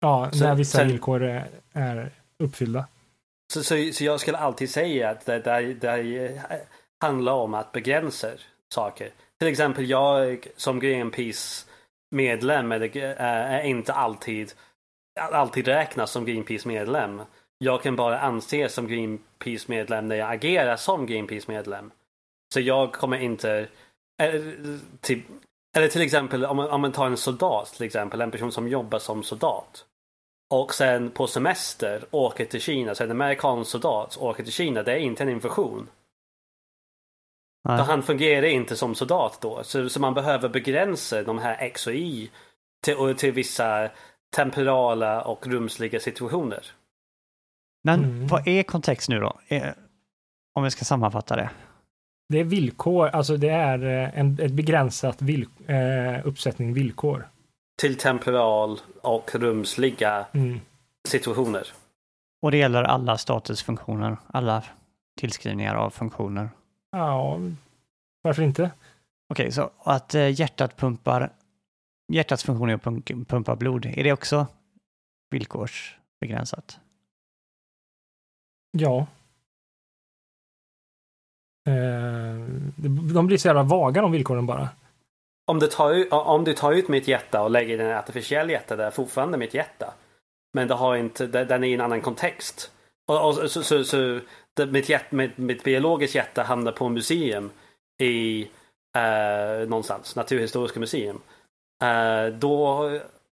Ja, 0.00 0.30
Så- 0.32 0.44
när 0.44 0.54
vissa 0.54 0.78
sen- 0.78 0.88
villkor 0.88 1.22
är, 1.22 1.48
är 1.72 2.10
uppfyllda. 2.38 2.86
Så, 3.52 3.62
så, 3.62 3.90
så 3.92 4.04
jag 4.04 4.20
skulle 4.20 4.38
alltid 4.38 4.70
säga 4.70 5.10
att 5.10 5.26
det, 5.26 5.38
det, 5.38 5.74
det 5.74 6.42
handlar 7.00 7.32
om 7.32 7.54
att 7.54 7.72
begränsa 7.72 8.30
saker. 8.74 9.10
Till 9.38 9.48
exempel 9.48 9.90
jag 9.90 10.46
som 10.56 10.80
Greenpeace 10.80 11.66
medlem 12.10 12.72
är, 12.72 12.78
det- 12.78 13.14
är 13.18 13.62
inte 13.62 13.92
alltid, 13.92 14.52
alltid 15.20 15.66
räknas 15.68 16.10
som 16.10 16.24
Greenpeace 16.24 16.68
medlem. 16.68 17.22
Jag 17.58 17.82
kan 17.82 17.96
bara 17.96 18.18
anses 18.20 18.74
som 18.74 18.88
Greenpeace 18.88 19.64
medlem 19.68 20.08
när 20.08 20.16
jag 20.16 20.32
agerar 20.32 20.76
som 20.76 21.06
Greenpeace 21.06 21.52
medlem. 21.52 21.90
Så 22.54 22.60
jag 22.60 22.92
kommer 22.92 23.18
inte... 23.18 23.68
Eller 24.22 24.78
till, 25.00 25.22
eller 25.76 25.88
till 25.88 26.02
exempel 26.02 26.44
om 26.44 26.56
man, 26.56 26.70
om 26.70 26.80
man 26.80 26.92
tar 26.92 27.06
en 27.06 27.16
soldat 27.16 27.66
till 27.72 27.86
exempel, 27.86 28.20
en 28.20 28.30
person 28.30 28.52
som 28.52 28.68
jobbar 28.68 28.98
som 28.98 29.22
soldat. 29.22 29.84
Och 30.50 30.74
sen 30.74 31.10
på 31.10 31.26
semester 31.26 32.04
åker 32.10 32.44
till 32.44 32.60
Kina, 32.60 32.94
så 32.94 33.04
en 33.04 33.10
amerikansk 33.10 33.70
soldat 33.70 34.16
åker 34.20 34.44
till 34.44 34.52
Kina, 34.52 34.82
det 34.82 34.92
är 34.92 34.96
inte 34.96 35.22
en 35.22 35.28
invasion. 35.28 35.88
Han 37.86 38.02
fungerar 38.02 38.46
inte 38.46 38.76
som 38.76 38.94
soldat 38.94 39.38
då. 39.40 39.64
Så, 39.64 39.88
så 39.88 40.00
man 40.00 40.14
behöver 40.14 40.48
begränsa 40.48 41.22
de 41.22 41.38
här 41.38 41.56
X 41.60 41.86
och 41.86 41.92
Y 41.94 42.30
till, 42.84 43.14
till 43.16 43.32
vissa 43.32 43.90
temporala 44.36 45.22
och 45.22 45.46
rumsliga 45.46 46.00
situationer. 46.00 46.64
Men 47.84 48.04
Mm. 48.04 48.26
vad 48.26 48.48
är 48.48 48.62
kontext 48.62 49.08
nu 49.08 49.20
då? 49.20 49.40
Eh, 49.48 49.68
Om 50.54 50.64
vi 50.64 50.70
ska 50.70 50.84
sammanfatta 50.84 51.36
det. 51.36 51.50
Det 52.30 52.38
är 52.38 52.44
villkor, 52.44 53.08
alltså 53.08 53.36
det 53.36 53.48
är 53.48 53.84
eh, 53.84 54.18
en, 54.18 54.38
ett 54.40 54.52
begränsat 54.52 55.22
vill, 55.22 55.46
eh, 55.66 56.26
uppsättning 56.26 56.72
villkor. 56.74 57.28
Till 57.80 57.96
temporal 57.98 58.78
och 59.02 59.34
rumsliga 59.34 60.26
Mm. 60.32 60.60
situationer. 61.08 61.66
Och 62.42 62.50
det 62.50 62.56
gäller 62.56 62.82
alla 62.82 63.18
statusfunktioner, 63.18 64.16
alla 64.26 64.64
tillskrivningar 65.20 65.74
av 65.74 65.90
funktioner. 65.90 66.50
Ja, 66.90 67.38
varför 68.22 68.42
inte? 68.42 68.70
Okej, 69.32 69.52
så 69.52 69.70
att 69.78 70.14
eh, 70.14 70.40
hjärtat 70.40 70.76
pumpar, 70.76 71.32
hjärtats 72.12 72.44
funktion 72.44 72.70
är 72.70 72.74
att 72.74 73.28
pumpa 73.28 73.56
blod, 73.56 73.86
är 73.86 74.04
det 74.04 74.12
också 74.12 74.46
villkorsbegränsat? 75.30 76.78
Ja. 78.78 79.06
Eh, 81.68 82.40
de 83.14 83.26
blir 83.26 83.38
så 83.38 83.48
jävla 83.48 83.62
vaga 83.62 84.02
de 84.02 84.12
villkoren 84.12 84.46
bara. 84.46 84.68
Om 85.50 85.58
du, 85.58 85.66
tar, 85.66 85.90
ut- 85.94 86.12
om 86.12 86.44
du 86.44 86.52
tar 86.54 86.72
ut 86.72 86.88
mitt 86.88 87.08
hjärta 87.08 87.42
och 87.42 87.50
lägger 87.50 87.78
i 87.80 87.84
en 87.84 87.96
artificiell 87.96 88.50
hjärta, 88.50 88.76
det 88.76 88.84
är 88.84 88.90
fortfarande 88.90 89.38
mitt 89.38 89.54
hjärta. 89.54 89.94
Men 90.54 90.68
det 90.68 90.74
har 90.74 90.96
inte, 90.96 91.26
det- 91.26 91.44
den 91.44 91.64
är 91.64 91.68
i 91.68 91.74
en 91.74 91.80
annan 91.80 92.00
kontext. 92.00 92.70
Och, 93.08 93.28
och, 93.28 93.50
så, 93.50 93.62
så, 93.62 93.84
så 93.84 94.20
det, 94.56 94.66
mitt, 94.66 94.88
hjärt, 94.88 95.12
mitt, 95.12 95.38
mitt 95.38 95.64
biologiska 95.64 96.18
hjärta 96.18 96.42
hamnar 96.42 96.72
på 96.72 96.88
museum 96.88 97.50
i 98.02 98.42
eh, 98.96 99.68
någonstans, 99.68 100.16
Naturhistoriska 100.16 100.80
museum. 100.80 101.20
Eh, 101.82 102.26
då 102.38 102.84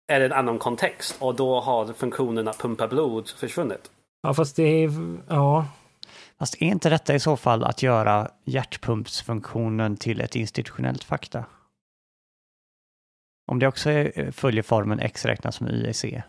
är 0.07 0.19
det 0.19 0.25
en 0.25 0.33
annan 0.33 0.59
kontext 0.59 1.15
och 1.19 1.35
då 1.35 1.59
har 1.59 1.93
funktionen 1.93 2.47
att 2.47 2.57
pumpa 2.59 2.87
blod 2.87 3.29
försvunnit. 3.29 3.91
Ja, 4.21 4.33
fast 4.33 4.55
det 4.55 4.63
är, 4.83 4.91
ja, 5.29 5.65
Fast 6.39 6.61
är 6.61 6.65
inte 6.65 6.89
detta 6.89 7.15
i 7.15 7.19
så 7.19 7.37
fall 7.37 7.63
att 7.63 7.83
göra 7.83 8.31
hjärtpumpsfunktionen 8.43 9.97
till 9.97 10.21
ett 10.21 10.35
institutionellt 10.35 11.03
fakta? 11.03 11.45
Om 13.51 13.59
det 13.59 13.67
också 13.67 13.89
är, 13.89 14.31
följer 14.31 14.63
formen 14.63 14.99
X 14.99 15.25
räknas 15.25 15.55
som 15.55 15.67
Y 15.67 15.87
i 15.87 15.93
C. 15.93 16.23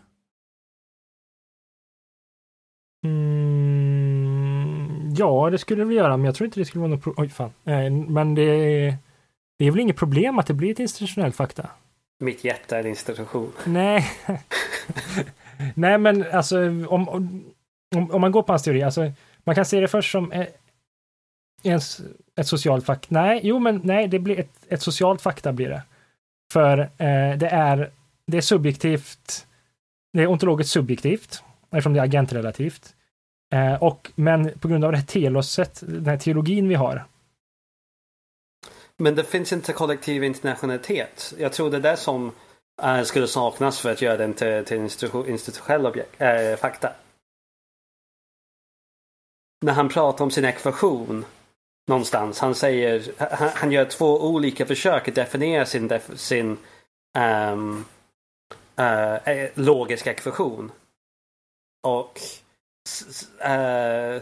Mm, 3.77 5.13
ja, 5.17 5.49
det 5.49 5.57
skulle 5.57 5.83
det 5.83 5.93
göra, 5.93 6.17
men 6.17 6.25
jag 6.25 6.35
tror 6.35 6.45
inte 6.45 6.59
det 6.59 6.65
skulle 6.65 6.81
vara 6.81 6.91
något 6.91 7.03
problem. 7.03 7.23
Oj, 7.23 7.29
fan. 7.29 7.51
Eh, 7.65 7.91
Men 7.91 8.35
det, 8.35 8.45
det 9.59 9.65
är 9.65 9.71
väl 9.71 9.79
inget 9.79 9.95
problem 9.95 10.39
att 10.39 10.47
det 10.47 10.53
blir 10.53 10.71
ett 10.71 10.79
institutionellt 10.79 11.35
fakta? 11.35 11.69
Mitt 12.19 12.43
hjärta 12.43 12.75
är 12.77 12.79
en 12.79 12.87
institution. 12.89 13.51
Nej. 13.65 14.05
Nej, 15.75 15.97
men 15.97 16.25
alltså 16.31 16.59
om, 16.87 17.09
om, 17.09 17.43
om 17.95 18.21
man 18.21 18.31
går 18.31 18.43
på 18.43 18.51
hans 18.51 18.63
teori, 18.63 18.83
alltså 18.83 19.11
man 19.47 19.55
kan 19.55 19.65
se 19.65 19.79
det 19.79 19.87
först 19.87 20.11
som 20.11 20.31
eh, 20.31 20.47
en, 21.63 21.79
ett 22.35 22.47
socialt 22.47 22.85
fakta. 22.85 23.07
Nej, 23.09 23.39
jo, 23.43 23.59
men 23.59 23.81
nej, 23.83 24.07
det 24.07 24.19
blir 24.19 24.39
ett, 24.39 24.65
ett 24.67 24.81
socialt 24.81 25.21
fakta 25.21 25.53
blir 25.53 25.69
det. 25.69 25.83
För 26.53 26.79
eh, 26.79 27.37
det 27.37 27.47
är, 27.47 27.91
det 28.27 28.37
är 28.37 28.41
subjektivt, 28.41 29.47
det 30.13 30.23
är 30.23 30.27
ontologiskt 30.27 30.71
subjektivt, 30.73 31.43
eftersom 31.71 31.93
det 31.93 31.99
är 31.99 32.03
agentrelativt. 32.03 32.95
Eh, 33.53 33.83
och, 33.83 34.11
men 34.15 34.59
på 34.59 34.67
grund 34.67 34.85
av 34.85 34.91
det 34.91 34.97
här 34.97 35.05
teloset, 35.05 35.83
den 35.87 36.05
här 36.05 36.17
teologin 36.17 36.67
vi 36.67 36.75
har, 36.75 37.05
Men 38.97 39.15
det 39.15 39.23
finns 39.23 39.53
inte 39.53 39.73
kollektiv 39.73 40.23
internationalitet. 40.23 41.33
Jag 41.37 41.53
tror 41.53 41.71
det 41.71 41.77
är 41.77 41.81
det 41.81 41.97
som 41.97 42.31
eh, 42.83 43.01
skulle 43.01 43.27
saknas 43.27 43.79
för 43.79 43.91
att 43.91 44.01
göra 44.01 44.17
den 44.17 44.33
till, 44.33 44.65
till 44.65 44.77
institutionell 45.27 45.85
objekt, 45.85 46.21
eh, 46.21 46.55
fakta. 46.55 46.93
När 49.61 49.73
han 49.73 49.89
pratar 49.89 50.25
om 50.25 50.31
sin 50.31 50.45
ekvation 50.45 51.25
någonstans. 51.87 52.39
Han 52.39 52.55
säger, 52.55 53.13
han, 53.35 53.49
han 53.49 53.71
gör 53.71 53.85
två 53.85 54.21
olika 54.21 54.65
försök 54.65 55.07
att 55.07 55.15
definiera 55.15 55.65
sin, 55.65 55.87
def, 55.87 56.19
sin 56.19 56.57
ehm, 57.17 57.85
eh, 58.77 59.13
eh, 59.15 59.21
um, 59.21 59.25
uh, 59.25 59.49
logiska 59.53 60.11
ekvation. 60.11 60.71
Och 61.83 62.19
uh, 63.45 64.21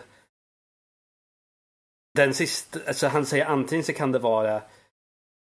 den 2.16 2.34
sista, 2.34 2.80
alltså 2.88 3.08
han 3.08 3.26
säger 3.26 3.46
antingen 3.46 3.86
så 3.86 3.94
kan 3.94 4.12
det 4.12 4.20
vara 4.20 4.62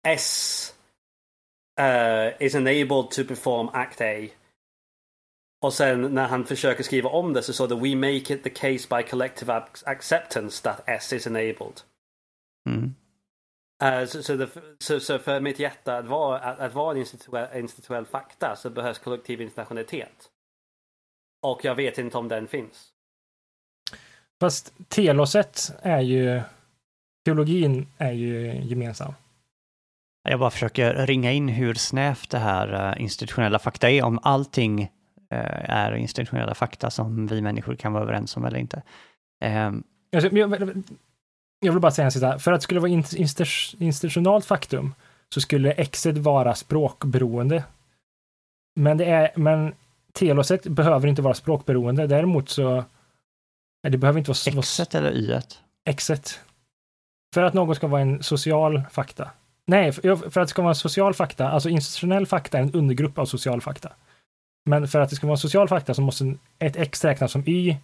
S 0.08 0.74
uh, 1.80 2.44
is 2.46 2.56
enabled 2.56 3.12
to 3.12 3.24
perform 3.24 3.70
act 3.74 4.02
A. 4.02 4.28
Och 5.62 5.74
sen 5.74 6.02
när 6.02 6.28
han 6.28 6.46
försöker 6.46 6.84
skriva 6.84 7.10
om 7.10 7.34
det 7.34 7.44
så 7.44 7.54
står 7.54 7.68
det 7.68 7.76
We 7.76 7.96
make 7.96 8.34
it 8.34 8.44
the 8.44 8.50
case 8.50 8.88
by 8.96 9.10
collective 9.10 9.54
ac- 9.54 9.84
acceptance 9.86 10.64
that 10.64 10.84
S 10.86 11.14
is 11.14 11.28
enabled. 11.28 11.82
Mm. 12.70 12.96
Eh, 13.84 14.06
så, 14.06 14.24
så, 14.24 14.36
det, 14.36 14.50
så, 14.80 15.00
så 15.00 15.20
för 15.20 15.40
mitt 15.40 15.60
hjärta 15.60 15.98
att 15.98 16.06
vara, 16.06 16.40
att, 16.40 16.60
att 16.60 16.74
vara 16.74 16.92
en 16.92 16.98
institutionell, 16.98 17.60
institutionell 17.60 18.06
fakta 18.06 18.56
så 18.56 18.70
behövs 18.70 19.00
kollektiv 19.00 19.42
internationalitet. 19.42 20.30
Och 21.42 21.66
jag 21.66 21.76
vet 21.76 21.98
inte 21.98 22.18
om 22.18 22.28
den 22.28 22.48
finns. 22.48 22.90
fast 24.40 24.74
teloset 24.88 25.72
är 25.82 26.02
ju, 26.02 26.42
teologin 27.26 27.88
är 27.98 28.12
ju 28.12 28.62
gemensam. 28.64 29.14
Jag 30.30 30.40
bara 30.40 30.52
försöker 30.52 31.08
ringa 31.08 31.32
in 31.32 31.48
hur 31.48 31.74
snävt 31.74 32.30
det 32.30 32.38
här 32.38 32.94
uh, 32.96 33.02
institutionella 33.02 33.60
fakta 33.60 33.90
är, 33.90 34.04
om 34.04 34.20
allting 34.24 34.82
uh, 34.82 34.90
är 35.30 35.96
institutionella 35.96 36.56
fakta 36.56 36.90
som 36.90 37.28
vi 37.28 37.42
människor 37.42 37.76
kan 37.76 37.94
vara 37.94 38.04
överens 38.04 38.38
om 38.38 38.46
eller 38.46 38.60
inte. 38.60 38.82
Um, 39.46 39.84
jag, 40.10 41.72
vill 41.72 41.80
bara 41.80 41.92
säga 41.92 42.06
en 42.06 42.12
sista, 42.12 42.40
för 42.40 42.52
att 42.52 42.60
det 42.60 42.64
skulle 42.64 42.80
vara 42.80 42.92
institutionalt 43.80 44.46
faktum 44.46 44.94
så 45.34 45.42
skulle 45.42 45.72
exet 45.72 46.18
vara 46.18 46.56
språkberoende. 46.56 47.64
Men, 48.76 48.98
det 48.98 49.06
är, 49.06 49.32
men 49.36 49.74
teloset 50.14 50.64
behöver 50.68 51.08
inte 51.08 51.22
vara 51.22 51.34
språkberoende, 51.34 52.08
däremot 52.08 52.50
så 52.50 52.84
det 53.84 53.98
behöver 53.98 54.20
inte 54.20 54.32
vara... 54.32 54.60
Exet 54.60 54.96
eller 54.96 55.12
yet? 55.12 55.60
Exet. 55.86 56.40
För 57.34 57.44
att 57.44 57.54
något 57.54 57.78
ska 57.78 57.88
vara 57.88 58.02
en 58.02 58.24
social 58.24 58.82
fakta. 58.92 59.32
Nej, 59.68 59.92
för, 59.92 60.30
för 60.30 60.42
att 60.42 60.48
det 60.48 60.52
ska 60.52 60.62
vara 60.62 60.72
en 60.72 60.76
social 60.76 61.14
fakta, 61.14 61.50
alltså 61.50 61.70
institutionell 61.70 62.26
fakta 62.26 62.58
är 62.58 62.62
en 62.62 62.74
undergrupp 62.74 63.18
av 63.18 63.26
social 63.26 63.62
fakta. 63.62 63.92
Men 64.70 64.88
för 64.88 65.00
att 65.00 65.10
det 65.10 65.16
ska 65.16 65.28
vara 65.28 65.34
en 65.34 65.38
social 65.38 65.68
fakta 65.68 65.94
så 65.94 66.02
måste 66.02 66.36
ett 66.60 66.76
x 66.76 67.06
räknas 67.06 67.32
som 67.32 67.44
y 67.48 67.78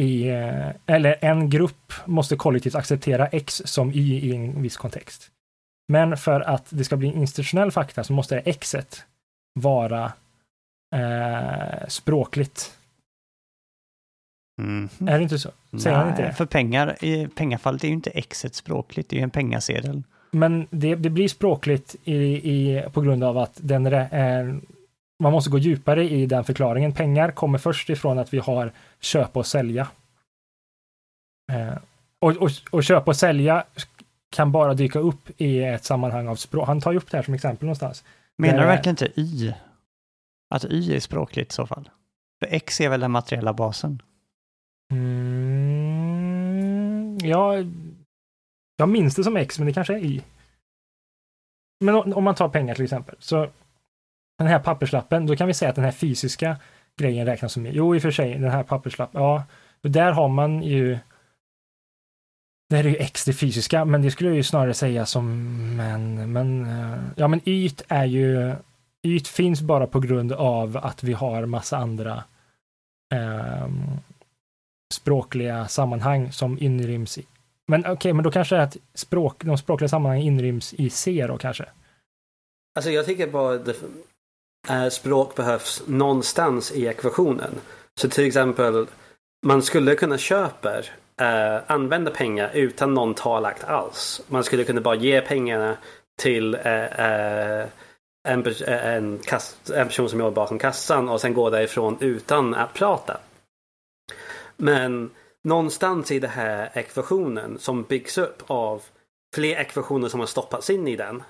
i, 0.00 0.28
eh, 0.28 0.70
eller 0.86 1.16
en 1.20 1.50
grupp 1.50 1.92
måste 2.06 2.36
kollektivt 2.36 2.74
acceptera 2.74 3.26
x 3.26 3.62
som 3.64 3.92
y 3.92 4.18
i 4.18 4.34
en 4.34 4.62
viss 4.62 4.76
kontext. 4.76 5.30
Men 5.88 6.16
för 6.16 6.40
att 6.40 6.66
det 6.70 6.84
ska 6.84 6.96
bli 6.96 7.08
institutionell 7.08 7.70
fakta 7.70 8.04
så 8.04 8.12
måste 8.12 8.52
xet 8.52 9.04
vara 9.60 10.12
eh, 10.94 11.86
språkligt. 11.88 12.78
Mm. 14.62 14.88
Är 15.00 15.18
det 15.18 15.22
inte 15.22 15.38
så? 15.38 15.50
Säger 15.70 15.96
Nej, 15.96 16.04
han 16.04 16.08
inte 16.08 16.22
det? 16.22 16.32
För 16.32 16.46
pengar, 16.46 17.04
i 17.04 17.28
pengafallet 17.28 17.84
är 17.84 17.88
ju 17.88 17.94
inte 17.94 18.10
exet 18.10 18.54
språkligt, 18.54 19.08
det 19.08 19.16
är 19.16 19.18
ju 19.18 19.24
en 19.24 19.30
pengasedel. 19.30 20.02
Men 20.30 20.66
det, 20.70 20.94
det 20.94 21.10
blir 21.10 21.28
språkligt 21.28 21.96
i, 22.04 22.14
i, 22.14 22.84
på 22.92 23.00
grund 23.00 23.24
av 23.24 23.38
att 23.38 23.52
den 23.56 23.86
är, 23.86 24.60
man 25.18 25.32
måste 25.32 25.50
gå 25.50 25.58
djupare 25.58 26.08
i 26.10 26.26
den 26.26 26.44
förklaringen. 26.44 26.92
Pengar 26.92 27.30
kommer 27.30 27.58
först 27.58 27.90
ifrån 27.90 28.18
att 28.18 28.34
vi 28.34 28.38
har 28.38 28.72
köpa 29.00 29.38
och 29.38 29.46
sälja. 29.46 29.88
Eh, 31.52 31.78
och, 32.18 32.36
och, 32.36 32.50
och 32.70 32.84
köpa 32.84 33.10
och 33.10 33.16
sälja 33.16 33.64
kan 34.30 34.52
bara 34.52 34.74
dyka 34.74 34.98
upp 34.98 35.40
i 35.40 35.62
ett 35.62 35.84
sammanhang 35.84 36.28
av 36.28 36.36
språk. 36.36 36.66
Han 36.66 36.80
tar 36.80 36.92
ju 36.92 36.98
upp 36.98 37.10
det 37.10 37.16
här 37.16 37.24
som 37.24 37.34
exempel 37.34 37.66
någonstans. 37.66 38.04
Menar 38.36 38.60
du 38.60 38.66
verkligen 38.66 38.92
inte 38.92 39.20
y? 39.20 39.54
Att 40.54 40.64
y 40.64 40.94
är 40.94 41.00
språkligt 41.00 41.52
i 41.52 41.54
så 41.54 41.66
fall? 41.66 41.90
För 42.38 42.46
x 42.54 42.80
är 42.80 42.88
väl 42.88 43.00
den 43.00 43.10
materiella 43.10 43.52
basen? 43.52 44.02
Mm, 44.92 46.38
ja, 47.22 47.54
jag 48.76 48.88
minns 48.88 49.14
det 49.14 49.24
som 49.24 49.36
x, 49.36 49.58
men 49.58 49.66
det 49.66 49.72
kanske 49.72 49.94
är 49.94 50.04
y. 50.04 50.22
Men 51.80 51.94
om 52.14 52.24
man 52.24 52.34
tar 52.34 52.48
pengar 52.48 52.74
till 52.74 52.84
exempel, 52.84 53.16
så 53.18 53.50
den 54.38 54.46
här 54.46 54.58
papperslappen, 54.58 55.26
då 55.26 55.36
kan 55.36 55.46
vi 55.46 55.54
säga 55.54 55.68
att 55.68 55.76
den 55.76 55.84
här 55.84 55.92
fysiska 55.92 56.56
grejen 56.96 57.26
räknas 57.26 57.52
som. 57.52 57.66
Jo, 57.66 57.94
i 57.94 57.98
och 57.98 58.02
för 58.02 58.10
sig, 58.10 58.34
den 58.34 58.50
här 58.50 58.62
papperslappen, 58.62 59.22
ja, 59.22 59.44
där 59.82 60.12
har 60.12 60.28
man 60.28 60.62
ju 60.62 60.98
det 62.70 62.76
är 62.76 62.84
ju 62.84 62.96
x 62.96 63.24
det 63.24 63.32
fysiska, 63.32 63.84
men 63.84 64.02
det 64.02 64.10
skulle 64.10 64.30
jag 64.30 64.36
ju 64.36 64.42
snarare 64.42 64.74
säga 64.74 65.06
som 65.06 65.26
en, 65.80 66.32
men, 66.32 66.64
eh, 66.66 66.98
ja 67.16 67.28
men 67.28 67.40
yt 67.44 67.82
är 67.88 68.04
ju, 68.04 68.54
yt 69.02 69.28
finns 69.28 69.62
bara 69.62 69.86
på 69.86 70.00
grund 70.00 70.32
av 70.32 70.76
att 70.76 71.02
vi 71.02 71.12
har 71.12 71.46
massa 71.46 71.76
andra 71.76 72.24
eh, 73.14 73.68
språkliga 74.94 75.68
sammanhang 75.68 76.32
som 76.32 76.58
inryms 76.58 77.18
i, 77.18 77.26
men 77.66 77.80
okej, 77.80 77.92
okay, 77.92 78.12
men 78.12 78.24
då 78.24 78.30
kanske 78.30 78.62
att 78.62 78.76
språk, 78.94 79.44
de 79.44 79.58
språkliga 79.58 79.88
sammanhangen 79.88 80.26
inryms 80.26 80.74
i 80.74 80.90
C 80.90 81.26
då 81.26 81.38
kanske? 81.38 81.64
Alltså 82.74 82.90
jag 82.90 83.06
tycker 83.06 83.26
bara 83.26 83.58
Eh, 84.68 84.88
språk 84.88 85.34
behövs 85.34 85.82
någonstans 85.86 86.72
i 86.72 86.86
ekvationen. 86.86 87.54
Så 88.00 88.08
till 88.08 88.26
exempel, 88.26 88.86
man 89.46 89.62
skulle 89.62 89.94
kunna 89.94 90.18
köpa 90.18 90.78
eh, 91.20 91.60
använda 91.66 92.10
pengar 92.10 92.50
utan 92.54 92.94
någon 92.94 93.14
talakt 93.14 93.64
alls. 93.64 94.22
Man 94.28 94.44
skulle 94.44 94.64
kunna 94.64 94.80
bara 94.80 94.94
ge 94.94 95.20
pengarna 95.20 95.76
till 96.18 96.54
eh, 96.54 96.84
eh 96.84 97.66
en, 98.28 98.46
eh, 98.46 98.86
en, 98.86 99.18
kast, 99.18 99.70
en, 99.70 99.86
person 99.86 100.08
som 100.08 100.20
jobbar 100.20 100.30
bakom 100.30 100.58
kassan 100.58 101.08
och 101.08 101.20
sen 101.20 101.34
gå 101.34 101.50
därifrån 101.50 101.96
utan 102.00 102.54
att 102.54 102.74
prata. 102.74 103.20
Men 104.56 105.10
någonstans 105.44 106.12
i 106.12 106.18
den 106.18 106.30
här 106.30 106.70
ekvationen 106.74 107.58
som 107.58 107.82
byggs 107.82 108.18
upp 108.18 108.42
av 108.46 108.82
fler 109.34 109.56
ekvationer 109.56 110.08
som 110.08 110.20
har 110.20 110.26
stoppats 110.26 110.70
in 110.70 110.88
i 110.88 110.96
den. 110.96 111.22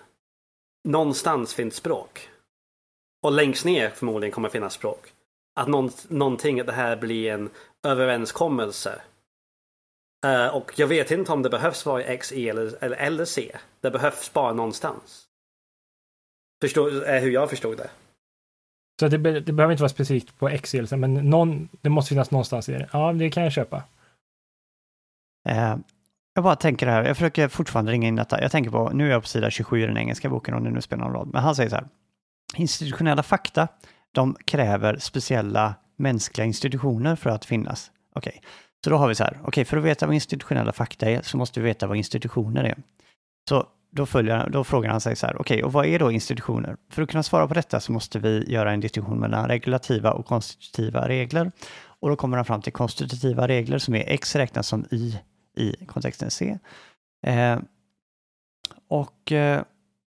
Någonstans 0.88 1.54
finns 1.54 1.74
språk. 1.74 2.28
Och 3.22 3.32
längst 3.32 3.64
ner 3.64 3.90
förmodligen 3.90 4.32
kommer 4.32 4.48
finnas 4.48 4.74
språk. 4.74 5.12
Att 5.60 5.68
någon, 5.68 5.90
någonting, 6.08 6.60
att 6.60 6.66
det 6.66 6.72
här 6.72 6.96
blir 6.96 7.32
en 7.32 7.50
överenskommelse 7.86 9.00
Uh, 10.26 10.46
och 10.46 10.72
jag 10.76 10.86
vet 10.86 11.10
inte 11.10 11.32
om 11.32 11.42
det 11.42 11.50
behövs 11.50 11.86
vara 11.86 12.02
X, 12.02 12.32
E 12.32 12.48
eller, 12.48 12.84
eller, 12.84 12.96
eller 12.96 13.24
C. 13.24 13.56
Det 13.80 13.90
behövs 13.90 14.32
bara 14.32 14.52
någonstans. 14.52 15.24
Förstår, 16.62 17.02
är 17.02 17.20
hur 17.20 17.30
jag 17.30 17.50
förstod 17.50 17.76
det. 17.76 17.90
Så 19.00 19.08
det, 19.08 19.40
det 19.40 19.52
behöver 19.52 19.72
inte 19.72 19.82
vara 19.82 19.88
specifikt 19.88 20.38
på 20.38 20.48
X, 20.48 20.74
E 20.74 20.96
men 20.96 21.14
någon, 21.14 21.68
det 21.80 21.88
måste 21.88 22.08
finnas 22.08 22.30
någonstans 22.30 22.68
i 22.68 22.72
det. 22.72 22.88
Ja, 22.92 23.12
det 23.12 23.30
kan 23.30 23.42
jag 23.42 23.52
köpa. 23.52 23.76
Uh, 25.48 25.76
jag 26.34 26.44
bara 26.44 26.56
tänker 26.56 26.86
här, 26.86 27.04
jag 27.04 27.16
försöker 27.16 27.48
fortfarande 27.48 27.92
ringa 27.92 28.08
in 28.08 28.16
detta. 28.16 28.42
Jag 28.42 28.50
tänker 28.50 28.70
på, 28.70 28.90
nu 28.90 29.06
är 29.06 29.10
jag 29.10 29.22
på 29.22 29.28
sida 29.28 29.50
27 29.50 29.82
i 29.82 29.86
den 29.86 29.96
engelska 29.96 30.28
boken 30.28 30.54
om 30.54 30.64
det 30.64 30.70
nu 30.70 30.80
spelar 30.80 31.04
någon 31.04 31.14
roll, 31.14 31.28
men 31.32 31.42
han 31.42 31.54
säger 31.54 31.70
så 31.70 31.76
här. 31.76 31.88
Institutionella 32.56 33.22
fakta, 33.22 33.68
de 34.12 34.36
kräver 34.44 34.96
speciella 34.96 35.74
mänskliga 35.96 36.46
institutioner 36.46 37.16
för 37.16 37.30
att 37.30 37.44
finnas. 37.44 37.90
Okej, 38.14 38.30
okay. 38.36 38.48
Så 38.84 38.90
då 38.90 38.96
har 38.96 39.08
vi 39.08 39.14
så 39.14 39.24
här, 39.24 39.32
okej, 39.32 39.48
okay, 39.48 39.64
för 39.64 39.76
att 39.76 39.84
veta 39.84 40.06
vad 40.06 40.14
institutionella 40.14 40.72
fakta 40.72 41.10
är 41.10 41.22
så 41.22 41.36
måste 41.36 41.60
vi 41.60 41.66
veta 41.66 41.86
vad 41.86 41.96
institutioner 41.96 42.64
är. 42.64 42.76
Så 43.48 43.66
då, 43.90 44.06
följer, 44.06 44.50
då 44.50 44.64
frågar 44.64 44.90
han 44.90 45.00
sig 45.00 45.16
så 45.16 45.26
här, 45.26 45.40
okej, 45.40 45.54
okay, 45.54 45.62
och 45.62 45.72
vad 45.72 45.86
är 45.86 45.98
då 45.98 46.10
institutioner? 46.10 46.76
För 46.90 47.02
att 47.02 47.10
kunna 47.10 47.22
svara 47.22 47.48
på 47.48 47.54
detta 47.54 47.80
så 47.80 47.92
måste 47.92 48.18
vi 48.18 48.52
göra 48.52 48.72
en 48.72 48.80
distinktion 48.80 49.20
mellan 49.20 49.48
regulativa 49.48 50.12
och 50.12 50.26
konstitutiva 50.26 51.08
regler. 51.08 51.52
Och 52.00 52.08
då 52.08 52.16
kommer 52.16 52.36
han 52.36 52.44
fram 52.44 52.62
till 52.62 52.72
konstitutiva 52.72 53.48
regler 53.48 53.78
som 53.78 53.94
är 53.94 54.04
x 54.06 54.36
räknas 54.36 54.68
som 54.68 54.84
y 54.90 55.18
i 55.56 55.86
kontexten 55.86 56.30
C. 56.30 56.58
Eh, 57.26 57.58
och 58.88 59.32
eh, 59.32 59.62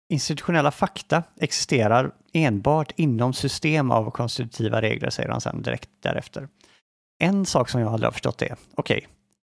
institutionella 0.09 0.71
fakta 0.71 1.23
existerar 1.39 2.11
enbart 2.33 2.91
inom 2.95 3.33
system 3.33 3.91
av 3.91 4.11
konstitutiva 4.11 4.81
regler, 4.81 5.09
säger 5.09 5.29
han 5.29 5.41
sen 5.41 5.61
direkt 5.61 5.89
därefter. 5.99 6.47
En 7.19 7.45
sak 7.45 7.69
som 7.69 7.81
jag 7.81 7.93
aldrig 7.93 8.07
har 8.07 8.11
förstått 8.11 8.41
är, 8.41 8.55
okej, 8.75 9.07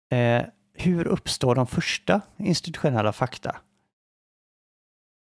okay, 0.10 0.20
eh, 0.20 0.46
hur 0.74 1.08
uppstår 1.08 1.56
de 1.56 1.68
första 1.68 2.22
institutionella 2.38 3.14
fakta? 3.14 3.56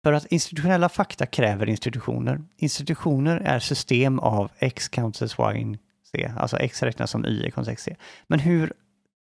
För 0.04 0.14
att 0.14 0.26
institutionella 0.26 0.90
fakta 0.90 1.26
kräver 1.26 1.70
institutioner. 1.70 2.42
Institutioner 2.58 3.38
är 3.38 3.60
system 3.60 4.20
av 4.20 4.52
x 4.60 4.90
counts 4.90 5.22
as 5.22 5.36
y 5.40 5.60
in 5.60 5.78
c, 6.12 6.32
alltså 6.38 6.58
x 6.58 6.84
räknas 6.84 7.12
som 7.12 7.26
y 7.26 7.46
i 7.46 7.52
kontext 7.52 7.86
c. 7.86 7.96
Men 8.28 8.40
hur 8.40 8.74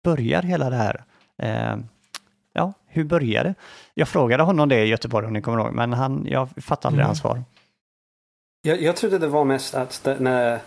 börjar 0.03 0.41
hela 0.41 0.69
det 0.69 0.75
här? 0.75 1.03
Eh, 1.37 1.77
ja, 2.53 2.73
hur 2.87 3.03
börjar 3.03 3.43
det? 3.43 3.55
Jag 3.93 4.07
frågade 4.07 4.43
honom 4.43 4.69
det 4.69 4.83
i 4.83 4.87
Göteborg 4.87 5.27
om 5.27 5.33
ni 5.33 5.41
kommer 5.41 5.59
ihåg, 5.59 5.73
men 5.73 5.93
han, 5.93 6.25
jag 6.29 6.49
fattade 6.49 6.87
aldrig 6.87 7.01
mm. 7.01 7.07
hans 7.07 7.19
svar. 7.19 7.43
Jag, 8.61 8.81
jag 8.81 8.95
trodde 8.95 9.17
det 9.17 9.27
var 9.27 9.45
mest 9.45 9.75
att 9.75 10.03
det, 10.03 10.19
när 10.19 10.59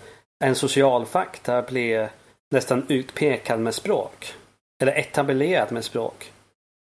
en 0.45 0.55
social 0.55 1.07
fakta 1.07 1.63
blev 1.63 2.09
nästan 2.51 2.87
utpekad 2.89 3.61
med 3.61 3.75
språk. 3.75 4.35
Eller 4.83 4.93
etablerad 4.93 5.73
med 5.73 5.85
språk. 5.85 6.33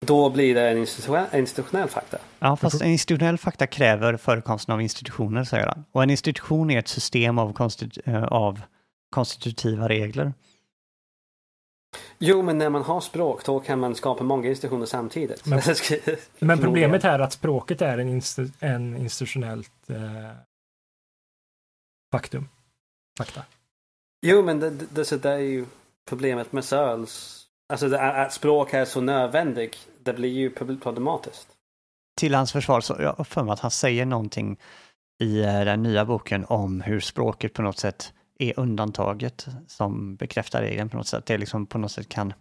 Då 0.05 0.29
blir 0.29 0.55
det 0.55 0.69
en 0.69 0.77
institutionell, 0.77 1.89
fakta. 1.89 2.17
Ja, 2.39 2.55
fast 2.55 2.81
en 2.81 2.87
institutionell 2.87 3.37
fakta 3.37 3.67
kräver 3.67 4.17
förekomsten 4.17 4.73
av 4.73 4.81
institutioner, 4.81 5.43
säger 5.43 5.67
han. 5.67 5.85
Och 5.91 6.03
en 6.03 6.09
institution 6.09 6.71
är 6.71 6.79
ett 6.79 6.87
system 6.87 7.39
av, 7.39 7.53
konstitu 7.53 8.01
eh, 8.05 8.23
av 8.23 8.61
konstitutiva 9.09 9.89
regler. 9.89 10.33
Jo, 12.19 12.41
men 12.41 12.57
när 12.57 12.69
man 12.69 12.83
har 12.83 13.01
språk 13.01 13.45
då 13.45 13.59
kan 13.59 13.79
man 13.79 13.95
skapa 13.95 14.23
många 14.23 14.49
institutioner 14.49 14.85
samtidigt. 14.85 15.45
Men, 15.45 15.61
men 16.39 16.59
problemet 16.59 17.03
är 17.03 17.19
att 17.19 17.33
språket 17.33 17.81
är 17.81 17.97
en, 17.97 18.09
instu 18.09 18.49
en 18.59 18.97
institutionellt 18.97 19.89
eh, 19.89 19.97
faktum. 22.11 22.49
Fakta. 23.17 23.41
Jo, 24.21 24.43
men 24.43 24.59
det, 24.59 24.69
det, 24.69 25.05
så 25.05 25.17
det 25.17 25.29
är 25.29 25.37
ju 25.37 25.65
problemet 26.09 26.51
med 26.51 26.65
Searles. 26.65 27.45
Alltså 27.69 27.89
det, 27.89 28.01
att 28.01 28.33
språk 28.33 28.73
är 28.73 28.85
så 28.85 29.01
nödvändigt, 29.01 29.87
det 30.03 30.13
blir 30.13 30.29
ju 30.29 30.49
problematiskt. 30.79 31.47
Till 32.17 32.35
hans 32.35 32.51
försvar 32.51 32.81
så 32.81 32.95
jag 32.99 33.13
har 33.13 33.23
för 33.23 33.43
mig 33.43 33.53
att 33.53 33.59
han 33.59 33.71
säger 33.71 34.05
någonting 34.05 34.57
i 35.19 35.41
eh, 35.41 35.65
den 35.65 35.83
nya 35.83 36.05
boken 36.05 36.45
om 36.45 36.81
hur 36.81 36.99
språket 36.99 37.53
på 37.53 37.61
något 37.61 37.79
sätt 37.79 38.13
är 38.49 38.59
undantaget 38.59 39.47
som 39.67 40.15
bekräftar 40.15 40.61
regeln 40.61 40.89
på 40.89 40.97
något 40.97 41.07
sätt. 41.07 41.25
Det 41.25 41.37
liksom 41.37 41.65
på 41.65 41.77
något 41.77 41.91
sätt 41.91 42.09
kan 42.09 42.33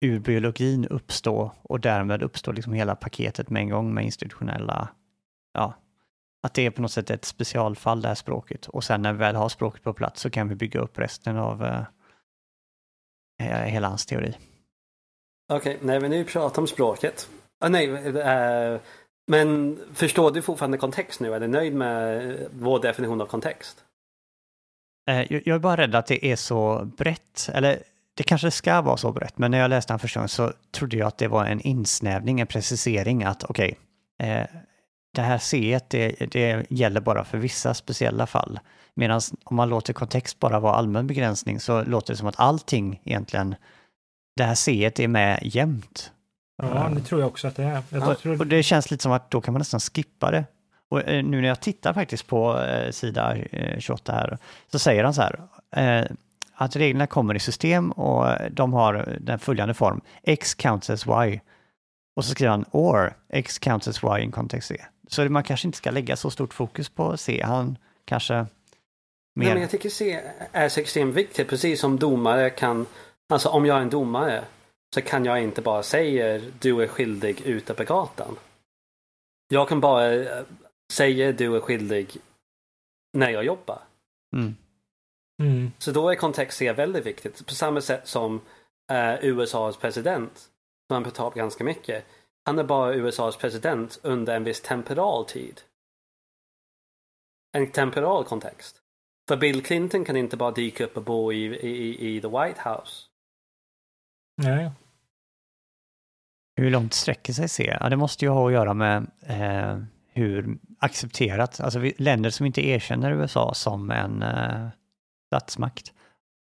ur 0.00 0.18
biologin 0.18 0.86
uppstå 0.86 1.52
och 1.62 1.80
därmed 1.80 2.22
uppstår 2.22 2.52
liksom 2.52 2.72
hela 2.72 2.96
paketet 2.96 3.50
med 3.50 3.60
en 3.60 3.68
gång 3.68 3.94
med 3.94 4.04
institutionella 4.04 4.88
ja, 5.54 5.74
att 6.42 6.54
det 6.54 6.66
är 6.66 6.70
på 6.70 6.82
något 6.82 6.92
sätt 6.92 7.10
ett 7.10 7.24
specialfall 7.24 8.02
det 8.02 8.08
här 8.08 8.14
språket. 8.14 8.66
Och 8.66 8.84
sen 8.84 9.02
när 9.02 9.12
vi 9.12 9.18
väl 9.18 9.36
har 9.36 9.48
språket 9.48 9.82
på 9.82 9.92
plats 9.92 10.20
så 10.20 10.30
kan 10.30 10.48
vi 10.48 10.54
bygga 10.54 10.80
upp 10.80 10.98
resten 10.98 11.36
av 11.36 11.64
eh, 11.64 11.82
eh 13.42 13.64
hela 13.64 13.88
hans 13.88 14.06
teori. 14.06 14.36
Okej, 15.52 15.74
okay, 15.74 15.86
nej 15.86 16.00
men 16.00 16.10
nu 16.10 16.24
pratar 16.24 16.62
om 16.62 16.68
språket. 16.68 17.28
Ah, 17.60 17.68
nej, 17.68 17.90
eh, 18.16 18.80
men 19.26 19.78
förstår 19.94 20.30
du 20.30 20.42
fortfarande 20.42 20.78
kontext 20.78 21.20
nu? 21.20 21.34
Är 21.34 21.40
du 21.40 21.48
nöjd 21.48 21.74
med 21.74 22.48
vår 22.52 22.80
definition 22.82 23.20
av 23.20 23.26
kontext? 23.26 23.84
Eh, 25.08 25.26
jag 25.30 25.48
är 25.48 25.58
bara 25.58 25.76
rädd 25.76 25.94
att 25.94 26.06
det 26.06 26.26
är 26.26 26.36
så 26.36 26.90
brett, 26.96 27.50
eller 27.54 27.82
det 28.14 28.22
kanske 28.22 28.50
ska 28.50 28.80
vara 28.80 28.96
så 28.96 29.12
brett, 29.12 29.38
men 29.38 29.50
när 29.50 29.58
jag 29.58 29.68
läste 29.68 29.92
den 29.92 29.98
första 29.98 30.20
gången 30.20 30.28
så 30.28 30.52
trodde 30.70 30.96
jag 30.96 31.08
att 31.08 31.18
det 31.18 31.28
var 31.28 31.44
en 31.44 31.60
insnävning, 31.60 32.40
en 32.40 32.46
precisering 32.46 33.24
att 33.24 33.44
okej, 33.44 33.78
okay, 34.18 34.30
eh, 34.30 34.46
det 35.14 35.22
här 35.22 35.38
C 35.38 35.80
det, 35.88 36.16
det 36.32 36.66
gäller 36.70 37.00
bara 37.00 37.24
för 37.24 37.38
vissa 37.38 37.74
speciella 37.74 38.26
fall. 38.26 38.60
Medan 38.94 39.20
om 39.44 39.56
man 39.56 39.68
låter 39.68 39.92
kontext 39.92 40.38
bara 40.38 40.60
vara 40.60 40.74
allmän 40.74 41.06
begränsning 41.06 41.60
så 41.60 41.84
låter 41.84 42.12
det 42.12 42.16
som 42.16 42.28
att 42.28 42.40
allting 42.40 43.00
egentligen, 43.04 43.54
det 44.36 44.44
här 44.44 44.54
C 44.54 44.92
är 44.98 45.08
med 45.08 45.38
jämt. 45.42 46.12
Ja, 46.62 46.90
det 46.94 47.00
tror 47.00 47.20
jag 47.20 47.28
också 47.28 47.48
att 47.48 47.56
det 47.56 47.64
är. 47.64 47.82
Ja, 47.90 48.14
tror... 48.14 48.40
Och 48.40 48.46
det 48.46 48.62
känns 48.62 48.90
lite 48.90 49.02
som 49.02 49.12
att 49.12 49.30
då 49.30 49.40
kan 49.40 49.54
man 49.54 49.58
nästan 49.58 49.80
skippa 49.80 50.30
det. 50.30 50.44
Och 50.88 51.08
eh, 51.08 51.24
nu 51.24 51.40
när 51.40 51.48
jag 51.48 51.60
tittar 51.60 51.94
faktiskt 51.94 52.26
på 52.26 52.60
eh, 52.60 52.90
sida 52.90 53.36
28 53.78 54.12
här, 54.12 54.38
så 54.72 54.78
säger 54.78 55.04
han 55.04 55.14
så 55.14 55.22
här, 55.22 55.40
att 56.54 56.76
reglerna 56.76 57.06
kommer 57.06 57.34
i 57.34 57.38
system 57.38 57.90
och 57.90 58.26
de 58.50 58.72
har 58.72 59.16
den 59.20 59.38
följande 59.38 59.74
form, 59.74 60.00
x 60.22 60.54
counts 60.54 60.90
as 60.90 61.06
y. 61.06 61.40
Och 62.16 62.24
så 62.24 62.30
skriver 62.30 62.50
han 62.50 62.64
or 62.70 63.14
x 63.28 63.58
counts 63.58 63.88
as 63.88 64.00
y 64.04 64.22
in 64.22 64.32
context 64.32 64.68
C. 64.68 64.84
Så 65.08 65.24
man 65.24 65.42
kanske 65.42 65.68
inte 65.68 65.78
ska 65.78 65.90
lägga 65.90 66.16
så 66.16 66.30
stort 66.30 66.54
fokus 66.54 66.88
på 66.88 67.16
C. 67.16 67.42
Han 67.44 67.78
kanske 68.04 68.34
mer... 68.34 68.46
Nej, 69.34 69.52
men 69.52 69.60
jag 69.60 69.70
tycker 69.70 69.90
C 69.90 70.20
är 70.52 70.68
så 70.68 70.80
extremt 70.80 71.14
viktigt, 71.14 71.48
precis 71.48 71.80
som 71.80 71.98
domare 71.98 72.50
kan... 72.50 72.86
Alltså 73.28 73.48
om 73.48 73.66
jag 73.66 73.76
är 73.76 73.80
en 73.80 73.90
domare 73.90 74.44
så 74.94 75.00
kan 75.02 75.24
jag 75.24 75.42
inte 75.42 75.62
bara 75.62 75.82
säga 75.82 76.40
du 76.58 76.82
är 76.82 76.86
skyldig 76.86 77.40
ute 77.40 77.74
på 77.74 77.84
gatan. 77.84 78.36
Jag 79.48 79.68
kan 79.68 79.80
bara 79.80 80.04
säga 80.92 81.32
du 81.32 81.56
är 81.56 81.60
skyldig 81.60 82.16
när 83.12 83.30
jag 83.30 83.44
jobbar. 83.44 83.82
Mm. 84.36 84.56
Mm. 85.42 85.72
Så 85.78 85.92
då 85.92 86.08
är 86.08 86.14
kontext 86.14 86.58
C 86.58 86.72
väldigt 86.72 87.06
viktigt. 87.06 87.46
På 87.46 87.54
samma 87.54 87.80
sätt 87.80 88.08
som 88.08 88.40
eh, 88.90 89.24
USAs 89.24 89.76
president, 89.76 90.38
som 90.38 90.50
man 90.94 91.04
pratar 91.04 91.30
ganska 91.30 91.64
mycket. 91.64 92.04
Han 92.44 92.58
är 92.58 92.64
bara 92.64 92.94
USAs 92.94 93.36
president 93.36 94.00
under 94.02 94.36
en 94.36 94.44
viss 94.44 94.60
temporal 94.60 95.24
tid. 95.24 95.60
En 97.52 97.70
temporal 97.70 98.24
kontext. 98.24 98.82
För 99.28 99.36
Bill 99.36 99.62
Clinton 99.62 100.04
kan 100.04 100.16
inte 100.16 100.36
bara 100.36 100.50
dyka 100.50 100.84
upp 100.84 100.96
och 100.96 101.02
bo 101.02 101.32
i, 101.32 101.44
i, 101.44 102.16
i 102.16 102.20
the 102.20 102.28
White 102.28 102.60
House. 102.64 103.06
Nej. 104.36 104.70
Hur 106.56 106.70
långt 106.70 106.94
sträcker 106.94 107.32
sig 107.32 107.48
C? 107.48 107.76
Ja, 107.80 107.88
det 107.88 107.96
måste 107.96 108.24
ju 108.24 108.30
ha 108.30 108.46
att 108.46 108.52
göra 108.52 108.74
med 108.74 109.06
eh, 109.20 109.82
hur 110.12 110.58
accepterat, 110.78 111.60
alltså 111.60 111.90
länder 111.96 112.30
som 112.30 112.46
inte 112.46 112.66
erkänner 112.66 113.12
USA 113.12 113.54
som 113.54 113.90
en 113.90 114.22
eh, 114.22 114.68
statsmakt. 115.26 115.92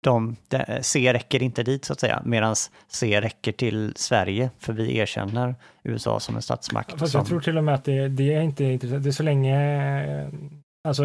De, 0.03 0.35
de, 0.47 0.79
C 0.81 1.13
räcker 1.13 1.43
inte 1.43 1.63
dit 1.63 1.85
så 1.85 1.93
att 1.93 1.99
säga, 1.99 2.21
medan 2.25 2.55
C 2.87 3.21
räcker 3.21 3.51
till 3.51 3.93
Sverige, 3.95 4.49
för 4.59 4.73
vi 4.73 4.97
erkänner 4.97 5.55
USA 5.83 6.19
som 6.19 6.35
en 6.35 6.41
statsmakt. 6.41 6.99
Fast 6.99 7.11
som... 7.11 7.19
jag 7.19 7.27
tror 7.27 7.41
till 7.41 7.57
och 7.57 7.63
med 7.63 7.75
att 7.75 7.83
det, 7.83 8.07
det 8.07 8.33
är 8.33 8.41
inte 8.41 8.63
intressant. 8.63 9.03
Det 9.03 9.09
är 9.09 9.11
så 9.11 9.23
länge, 9.23 10.31
alltså 10.87 11.03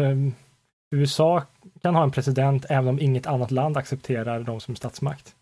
USA 0.95 1.43
kan 1.81 1.95
ha 1.95 2.03
en 2.03 2.11
president 2.11 2.65
även 2.69 2.87
om 2.87 2.99
inget 2.99 3.27
annat 3.27 3.51
land 3.51 3.77
accepterar 3.77 4.39
dem 4.39 4.59
som 4.59 4.75
statsmakt. 4.75 5.35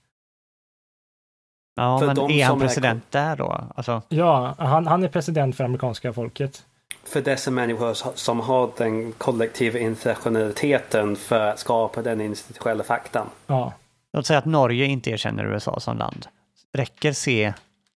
Ja, 1.75 1.99
för 1.99 2.07
men 2.07 2.31
är 2.31 2.45
han 2.45 2.59
president 2.59 3.15
är... 3.15 3.19
där 3.19 3.35
då? 3.35 3.63
Alltså... 3.75 4.01
Ja, 4.09 4.55
han, 4.57 4.87
han 4.87 5.03
är 5.03 5.07
president 5.07 5.55
för 5.55 5.63
amerikanska 5.63 6.13
folket 6.13 6.65
för 7.03 7.21
dessa 7.21 7.51
människor 7.51 7.93
som 8.15 8.39
har 8.39 8.71
den 8.77 9.11
kollektiva 9.11 9.79
internationaliteten 9.79 11.15
för 11.15 11.39
att 11.39 11.59
skapa 11.59 12.01
den 12.01 12.21
institutionella 12.21 12.83
faktan. 12.83 13.27
Ja. 13.47 13.73
Låt 14.13 14.25
säga 14.25 14.39
att 14.39 14.45
Norge 14.45 14.85
inte 14.85 15.09
erkänner 15.09 15.45
USA 15.45 15.79
som 15.79 15.97
land. 15.97 16.27
Räcker 16.73 17.11
C 17.11 17.53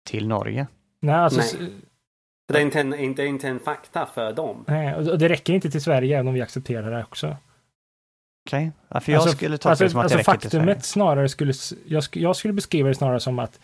till 0.04 0.28
Norge? 0.28 0.66
Nej, 1.00 1.14
alltså... 1.14 1.40
Nej. 1.60 1.70
Det 2.52 2.58
är, 2.58 2.62
inte 2.62 2.80
en, 2.80 2.94
inte, 2.94 3.24
inte 3.24 3.48
en 3.48 3.60
fakta 3.60 4.08
för 4.14 4.32
dem. 4.32 4.64
Nej, 4.68 4.94
och 4.94 5.18
det 5.18 5.28
räcker 5.28 5.52
inte 5.52 5.70
till 5.70 5.82
Sverige 5.82 6.16
även 6.16 6.28
om 6.28 6.34
vi 6.34 6.42
accepterar 6.42 6.90
det 6.90 7.04
också. 7.04 7.26
Okej, 7.26 7.36
okay. 8.58 8.70
ja, 8.88 9.00
för 9.00 9.12
jag 9.12 9.20
alltså, 9.20 9.36
skulle 9.36 9.58
ta 9.58 9.70
alltså, 9.70 9.84
det 9.84 9.90
som 9.90 10.00
att 10.00 10.04
alltså 10.04 10.16
det 10.16 10.20
räcker 10.20 10.32
faktumet 10.32 10.52
till 10.52 10.66
Sverige. 10.66 10.80
snarare 10.80 11.28
skulle, 11.28 11.52
jag, 11.86 12.04
jag 12.12 12.36
skulle 12.36 12.54
beskriva 12.54 12.88
det 12.88 12.94
snarare 12.94 13.20
som 13.20 13.38
att, 13.38 13.60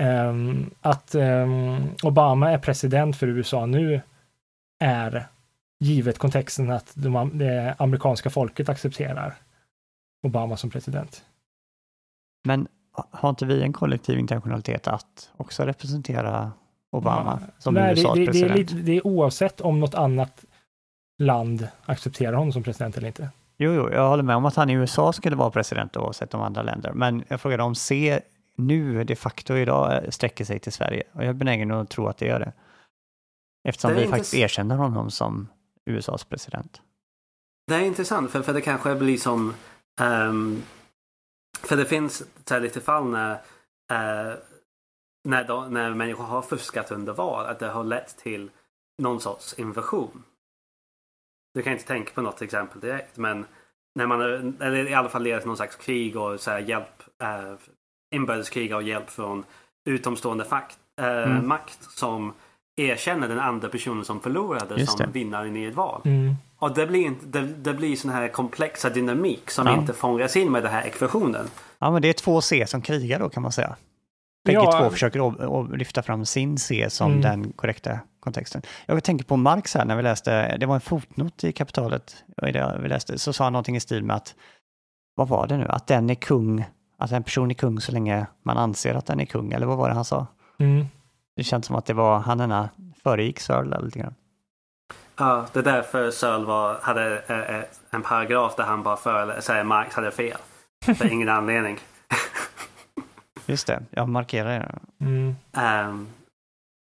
um, 0.00 0.70
att 0.80 1.14
um, 1.14 1.90
Obama 2.02 2.50
är 2.50 2.58
president 2.58 3.16
för 3.16 3.26
USA 3.26 3.66
nu 3.66 4.00
är 4.78 5.26
givet 5.80 6.18
kontexten 6.18 6.70
att 6.70 6.92
de, 6.94 7.38
det 7.38 7.74
amerikanska 7.78 8.30
folket 8.30 8.68
accepterar 8.68 9.34
Obama 10.22 10.56
som 10.56 10.70
president. 10.70 11.24
Men 12.44 12.68
har 12.92 13.30
inte 13.30 13.46
vi 13.46 13.62
en 13.62 13.72
kollektiv 13.72 14.18
internationalitet 14.18 14.88
att 14.88 15.30
också 15.36 15.62
representera 15.62 16.52
Obama 16.90 17.38
ja, 17.40 17.52
som 17.58 17.74
nej, 17.74 17.92
USAs 17.92 18.14
det, 18.18 18.26
president? 18.26 18.68
Det 18.68 18.74
är, 18.74 18.82
det 18.82 18.92
är 18.92 19.06
oavsett 19.06 19.60
om 19.60 19.80
något 19.80 19.94
annat 19.94 20.44
land 21.18 21.68
accepterar 21.84 22.32
honom 22.32 22.52
som 22.52 22.62
president 22.62 22.96
eller 22.96 23.06
inte. 23.08 23.28
Jo, 23.56 23.72
jo, 23.72 23.90
jag 23.90 24.08
håller 24.08 24.22
med 24.22 24.36
om 24.36 24.44
att 24.44 24.56
han 24.56 24.70
i 24.70 24.72
USA 24.72 25.12
skulle 25.12 25.36
vara 25.36 25.50
president 25.50 25.96
oavsett 25.96 26.34
om 26.34 26.40
andra 26.40 26.62
länder. 26.62 26.92
Men 26.92 27.24
jag 27.28 27.40
frågade 27.40 27.62
om 27.62 27.74
C 27.74 28.20
nu 28.56 29.04
de 29.04 29.16
facto 29.16 29.56
idag 29.56 30.02
sträcker 30.14 30.44
sig 30.44 30.58
till 30.58 30.72
Sverige. 30.72 31.02
Och 31.12 31.22
jag 31.22 31.28
är 31.28 31.32
benägen 31.32 31.70
att 31.70 31.90
tro 31.90 32.06
att 32.06 32.18
det 32.18 32.26
gör 32.26 32.40
det. 32.40 32.52
Eftersom 33.68 33.94
vi 33.94 34.06
faktiskt 34.06 34.34
erkänner 34.34 34.76
honom 34.76 35.10
som 35.10 35.48
USAs 35.86 36.24
president. 36.24 36.80
Det 37.66 37.74
är 37.74 37.80
intressant 37.80 38.30
för, 38.30 38.42
för 38.42 38.52
det 38.52 38.60
kanske 38.60 38.94
blir 38.94 39.16
som 39.16 39.54
um, 40.00 40.62
för 41.62 41.76
det 41.76 41.84
finns 41.84 42.22
så 42.44 42.58
lite 42.58 42.80
fall 42.80 43.04
när, 43.10 43.32
uh, 43.32 44.36
när, 45.28 45.44
då, 45.44 45.66
när 45.70 45.94
människor 45.94 46.24
har 46.24 46.42
fuskat 46.42 46.90
under 46.90 47.12
val 47.12 47.46
att 47.46 47.58
det 47.58 47.68
har 47.68 47.84
lett 47.84 48.16
till 48.16 48.50
någon 49.02 49.20
sorts 49.20 49.54
invasion. 49.58 50.22
Du 51.54 51.62
kan 51.62 51.72
inte 51.72 51.86
tänka 51.86 52.12
på 52.14 52.22
något 52.22 52.42
exempel 52.42 52.80
direkt 52.80 53.16
men 53.16 53.46
när 53.94 54.06
man, 54.06 54.20
eller 54.60 54.88
i 54.88 54.94
alla 54.94 55.08
fall 55.08 55.22
leder 55.22 55.38
till 55.38 55.46
någon 55.46 55.56
slags 55.56 55.76
krig 55.76 56.16
och 56.16 56.40
så 56.40 56.58
hjälp, 56.58 57.02
uh, 57.22 57.54
inbördeskrig 58.14 58.74
och 58.74 58.82
hjälp 58.82 59.10
från 59.10 59.44
utomstående 59.88 60.44
fakt, 60.44 60.78
uh, 61.00 61.06
mm. 61.06 61.48
makt 61.48 61.82
som 61.82 62.32
erkänner 62.78 63.28
den 63.28 63.40
andra 63.40 63.68
personen 63.68 64.04
som 64.04 64.20
förlorade 64.20 64.74
Just 64.76 64.98
som 64.98 65.06
det. 65.06 65.18
vinnaren 65.18 65.56
i 65.56 65.64
ett 65.64 65.74
val. 65.74 66.02
Mm. 66.04 66.34
Och 66.58 66.74
det 66.74 66.86
blir, 66.86 67.06
inte, 67.06 67.26
det, 67.26 67.40
det 67.40 67.74
blir 67.74 67.96
sån 67.96 68.10
här 68.10 68.28
komplexa 68.28 68.90
dynamik 68.90 69.50
som 69.50 69.66
ja. 69.66 69.78
inte 69.78 69.92
fångas 69.92 70.36
in 70.36 70.52
med 70.52 70.62
den 70.62 70.72
här 70.72 70.82
ekvationen. 70.82 71.46
Ja, 71.78 71.90
men 71.90 72.02
det 72.02 72.08
är 72.08 72.12
två 72.12 72.40
C 72.40 72.66
som 72.66 72.82
krigar 72.82 73.18
då 73.18 73.28
kan 73.28 73.42
man 73.42 73.52
säga. 73.52 73.76
Bägge 74.44 74.58
ja. 74.58 74.80
två 74.80 74.90
försöker 74.90 75.76
lyfta 75.76 76.02
fram 76.02 76.24
sin 76.24 76.58
C 76.58 76.86
som 76.90 77.10
mm. 77.10 77.22
den 77.22 77.52
korrekta 77.52 77.98
kontexten. 78.20 78.62
Jag 78.86 79.04
tänker 79.04 79.24
på 79.24 79.36
Marx 79.36 79.74
här 79.74 79.84
när 79.84 79.96
vi 79.96 80.02
läste, 80.02 80.56
det 80.56 80.66
var 80.66 80.74
en 80.74 80.80
fotnot 80.80 81.44
i 81.44 81.52
Kapitalet, 81.52 82.24
vi 82.82 82.88
läste, 82.88 83.18
så 83.18 83.32
sa 83.32 83.44
han 83.44 83.52
någonting 83.52 83.76
i 83.76 83.80
stil 83.80 84.04
med 84.04 84.16
att, 84.16 84.34
vad 85.14 85.28
var 85.28 85.46
det 85.46 85.56
nu, 85.56 85.66
att 85.68 85.86
den 85.86 86.10
är 86.10 86.14
kung, 86.14 86.64
att 86.98 87.12
en 87.12 87.22
person 87.22 87.50
är 87.50 87.54
kung 87.54 87.80
så 87.80 87.92
länge 87.92 88.26
man 88.42 88.58
anser 88.58 88.94
att 88.94 89.06
den 89.06 89.20
är 89.20 89.24
kung, 89.24 89.52
eller 89.52 89.66
vad 89.66 89.78
var 89.78 89.88
det 89.88 89.94
han 89.94 90.04
sa? 90.04 90.26
Mm. 90.58 90.86
Det 91.38 91.44
känns 91.44 91.66
som 91.66 91.76
att 91.76 91.86
det 91.86 91.94
var 91.94 92.18
han 92.18 92.40
ena 92.40 92.68
föregick 93.02 93.40
Searle 93.40 93.80
lite 93.80 93.98
grann. 93.98 94.14
Ja, 95.16 95.46
det 95.52 95.58
är 95.58 95.62
därför 95.62 96.10
Searle 96.10 96.44
var, 96.44 96.78
hade 96.80 97.22
äh, 97.26 97.64
en 97.90 98.02
paragraf 98.02 98.56
där 98.56 98.64
han 98.64 98.82
bara 98.82 98.96
för, 98.96 99.40
säger 99.40 99.64
Marx 99.64 99.94
hade 99.94 100.10
fel. 100.10 100.36
För 100.84 101.12
ingen 101.12 101.28
anledning. 101.28 101.78
Just 103.46 103.66
det, 103.66 103.82
jag 103.90 104.08
markerar 104.08 104.58
det. 104.58 105.04
Mm. 105.04 105.36
Um, 105.88 106.08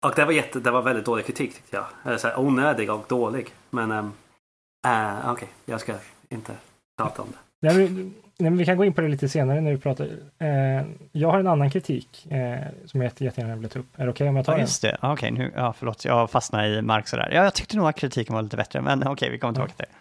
och 0.06 0.14
det 0.16 0.26
var, 0.26 0.32
jätte, 0.32 0.60
det 0.60 0.72
var 0.72 0.82
väldigt 0.82 1.06
dålig 1.06 1.26
kritik 1.26 1.56
tyckte 1.56 1.76
jag. 1.76 1.86
Eller 2.04 2.18
så 2.18 2.28
här, 2.28 2.40
onödig 2.40 2.92
och 2.92 3.06
dålig. 3.08 3.54
Men 3.70 3.92
um, 3.92 4.06
uh, 4.88 5.20
okej, 5.20 5.32
okay, 5.32 5.48
jag 5.66 5.82
ska 5.82 5.94
inte 6.30 6.56
prata 6.98 7.22
om 7.22 7.28
det. 7.32 7.68
Nej, 7.68 7.90
men 7.90 8.14
vi 8.50 8.66
kan 8.66 8.78
gå 8.78 8.86
in 8.86 8.94
på 8.94 9.02
det 9.02 9.08
lite 9.08 9.30
senare 9.30 9.62
när 9.62 9.72
vi 9.72 9.78
pratar. 9.78 10.08
Eh, 10.38 10.86
jag 11.12 11.32
har 11.32 11.40
en 11.40 11.48
annan 11.48 11.70
kritik 11.70 12.28
eh, 12.30 12.58
som 12.86 13.02
jag 13.02 13.12
jättegärna 13.18 13.56
vill 13.56 13.70
ta 13.70 13.80
upp. 13.80 13.86
Är 13.96 14.06
det 14.06 14.12
okej 14.12 14.26
okay 14.26 14.28
om 14.28 14.36
jag 14.36 14.46
tar 14.46 14.54
ja, 14.54 14.60
just 14.60 14.82
det. 14.82 14.98
Okej, 15.02 15.14
okay, 15.14 15.32
nu, 15.32 15.52
ja, 15.56 15.74
förlåt, 15.78 16.06
jag 16.06 16.30
fastnade 16.30 16.68
i 16.68 16.82
Marx 16.82 17.10
sådär. 17.10 17.30
Ja, 17.34 17.44
jag 17.44 17.54
tyckte 17.54 17.78
nog 17.78 17.88
att 17.88 17.96
kritiken 17.96 18.36
var 18.36 18.42
lite 18.42 18.58
bättre, 18.58 18.82
men 18.82 19.00
okej, 19.00 19.12
okay, 19.12 19.30
vi 19.30 19.40
kommer 19.40 19.54
tillbaka 19.54 19.74
till 19.74 19.86
det. 19.86 19.96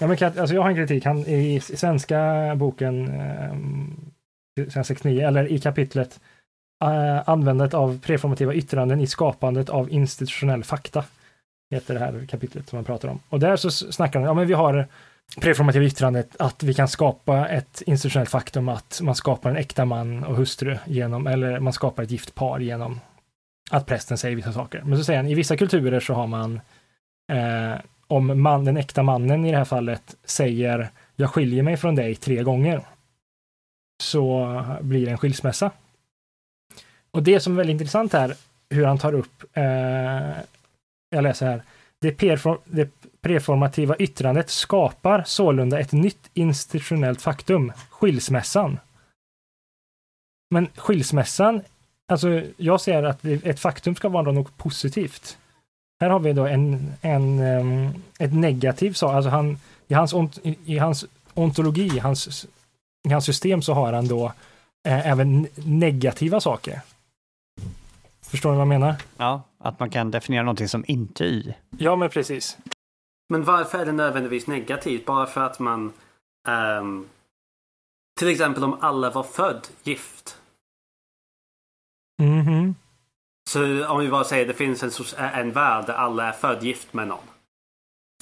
Ja, 0.00 0.06
men, 0.06 0.40
alltså, 0.40 0.54
jag 0.54 0.62
har 0.62 0.70
en 0.70 0.76
kritik. 0.76 1.04
Han, 1.04 1.18
i, 1.18 1.54
i 1.54 1.60
svenska 1.60 2.52
boken, 2.56 3.20
eh, 4.76 4.82
69, 4.82 5.26
eller 5.26 5.52
i 5.52 5.58
kapitlet 5.58 6.20
eh, 6.84 7.28
användandet 7.28 7.74
av 7.74 8.00
preformativa 8.00 8.54
yttranden 8.54 9.00
i 9.00 9.06
skapandet 9.06 9.68
av 9.68 9.90
institutionell 9.90 10.64
fakta. 10.64 11.04
heter 11.70 11.94
det 11.94 12.00
här 12.00 12.26
kapitlet 12.28 12.68
som 12.68 12.76
man 12.76 12.84
pratar 12.84 13.08
om. 13.08 13.20
Och 13.28 13.40
där 13.40 13.56
så 13.56 13.70
snackar 13.70 14.20
man, 14.20 14.26
ja 14.26 14.34
men 14.34 14.46
vi 14.46 14.54
har 14.54 14.86
preformativa 15.36 15.84
yttrandet 15.84 16.36
att 16.38 16.62
vi 16.62 16.74
kan 16.74 16.88
skapa 16.88 17.48
ett 17.48 17.82
institutionellt 17.86 18.30
faktum 18.30 18.68
att 18.68 19.00
man 19.02 19.14
skapar 19.14 19.50
en 19.50 19.56
äkta 19.56 19.84
man 19.84 20.24
och 20.24 20.36
hustru 20.36 20.78
genom, 20.86 21.26
eller 21.26 21.60
man 21.60 21.72
skapar 21.72 22.02
ett 22.02 22.10
gift 22.10 22.34
par 22.34 22.58
genom 22.58 23.00
att 23.70 23.86
prästen 23.86 24.18
säger 24.18 24.36
vissa 24.36 24.52
saker. 24.52 24.82
Men 24.82 24.98
så 24.98 25.04
säger 25.04 25.18
han, 25.18 25.28
i 25.28 25.34
vissa 25.34 25.56
kulturer 25.56 26.00
så 26.00 26.14
har 26.14 26.26
man 26.26 26.60
eh, 27.32 27.80
om 28.06 28.42
man, 28.42 28.64
den 28.64 28.76
äkta 28.76 29.02
mannen 29.02 29.44
i 29.44 29.50
det 29.50 29.56
här 29.56 29.64
fallet 29.64 30.16
säger 30.24 30.90
jag 31.16 31.30
skiljer 31.30 31.62
mig 31.62 31.76
från 31.76 31.94
dig 31.94 32.14
tre 32.14 32.42
gånger 32.42 32.80
så 34.02 34.62
blir 34.80 35.06
det 35.06 35.12
en 35.12 35.18
skilsmässa. 35.18 35.70
Och 37.10 37.22
det 37.22 37.40
som 37.40 37.52
är 37.52 37.56
väldigt 37.56 37.74
intressant 37.74 38.12
här, 38.12 38.36
hur 38.70 38.84
han 38.84 38.98
tar 38.98 39.12
upp, 39.12 39.44
eh, 39.52 39.62
jag 41.10 41.22
läser 41.22 41.46
här, 41.46 41.62
det, 41.98 42.12
perform, 42.12 42.58
det 42.64 42.97
preformativa 43.20 43.96
yttrandet 43.96 44.50
skapar 44.50 45.24
sålunda 45.26 45.80
ett 45.80 45.92
nytt 45.92 46.30
institutionellt 46.34 47.22
faktum, 47.22 47.72
skilsmässan. 47.90 48.78
Men 50.50 50.68
skilsmässan, 50.76 51.60
alltså 52.08 52.42
jag 52.56 52.80
ser 52.80 53.02
att 53.02 53.24
ett 53.24 53.60
faktum 53.60 53.94
ska 53.94 54.08
vara 54.08 54.32
något 54.32 54.56
positivt. 54.56 55.38
Här 56.00 56.10
har 56.10 56.20
vi 56.20 56.32
då 56.32 56.46
en, 56.46 56.92
en, 57.00 57.40
ett 58.18 58.34
negativt 58.34 58.96
sak, 58.96 59.12
alltså 59.12 59.30
han, 59.30 59.58
i 59.88 59.94
hans, 59.94 60.14
i 60.64 60.78
hans 60.78 61.04
ontologi, 61.34 61.86
i 61.86 61.98
hans, 61.98 62.46
i 63.08 63.12
hans 63.12 63.24
system 63.24 63.62
så 63.62 63.72
har 63.72 63.92
han 63.92 64.08
då 64.08 64.32
eh, 64.88 65.06
även 65.06 65.46
negativa 65.54 66.40
saker. 66.40 66.80
Förstår 68.22 68.50
ni 68.50 68.56
vad 68.56 68.60
jag 68.60 68.68
menar? 68.68 68.94
Ja, 69.16 69.42
att 69.58 69.80
man 69.80 69.90
kan 69.90 70.10
definiera 70.10 70.42
någonting 70.42 70.68
som 70.68 70.84
inte 70.88 71.24
y. 71.24 71.54
Ja, 71.78 71.96
men 71.96 72.10
precis. 72.10 72.58
Men 73.28 73.44
varför 73.44 73.78
är 73.78 73.86
det 73.86 73.92
nödvändigtvis 73.92 74.46
negativt? 74.46 75.04
Bara 75.04 75.26
för 75.26 75.40
att 75.40 75.58
man... 75.58 75.92
Um, 76.48 77.08
till 78.18 78.28
exempel 78.28 78.64
om 78.64 78.78
alla 78.80 79.10
var 79.10 79.22
född 79.22 79.68
gift. 79.82 80.38
Mm 82.22 82.74
så 83.48 83.86
om 83.86 84.00
vi 84.00 84.08
bara 84.08 84.24
säger 84.24 84.46
det 84.46 84.54
finns 84.54 84.82
en, 84.82 85.24
en 85.24 85.52
värld 85.52 85.86
där 85.86 85.94
alla 85.94 86.28
är 86.28 86.32
född 86.32 86.62
gift 86.62 86.92
med 86.92 87.08
någon. 87.08 87.24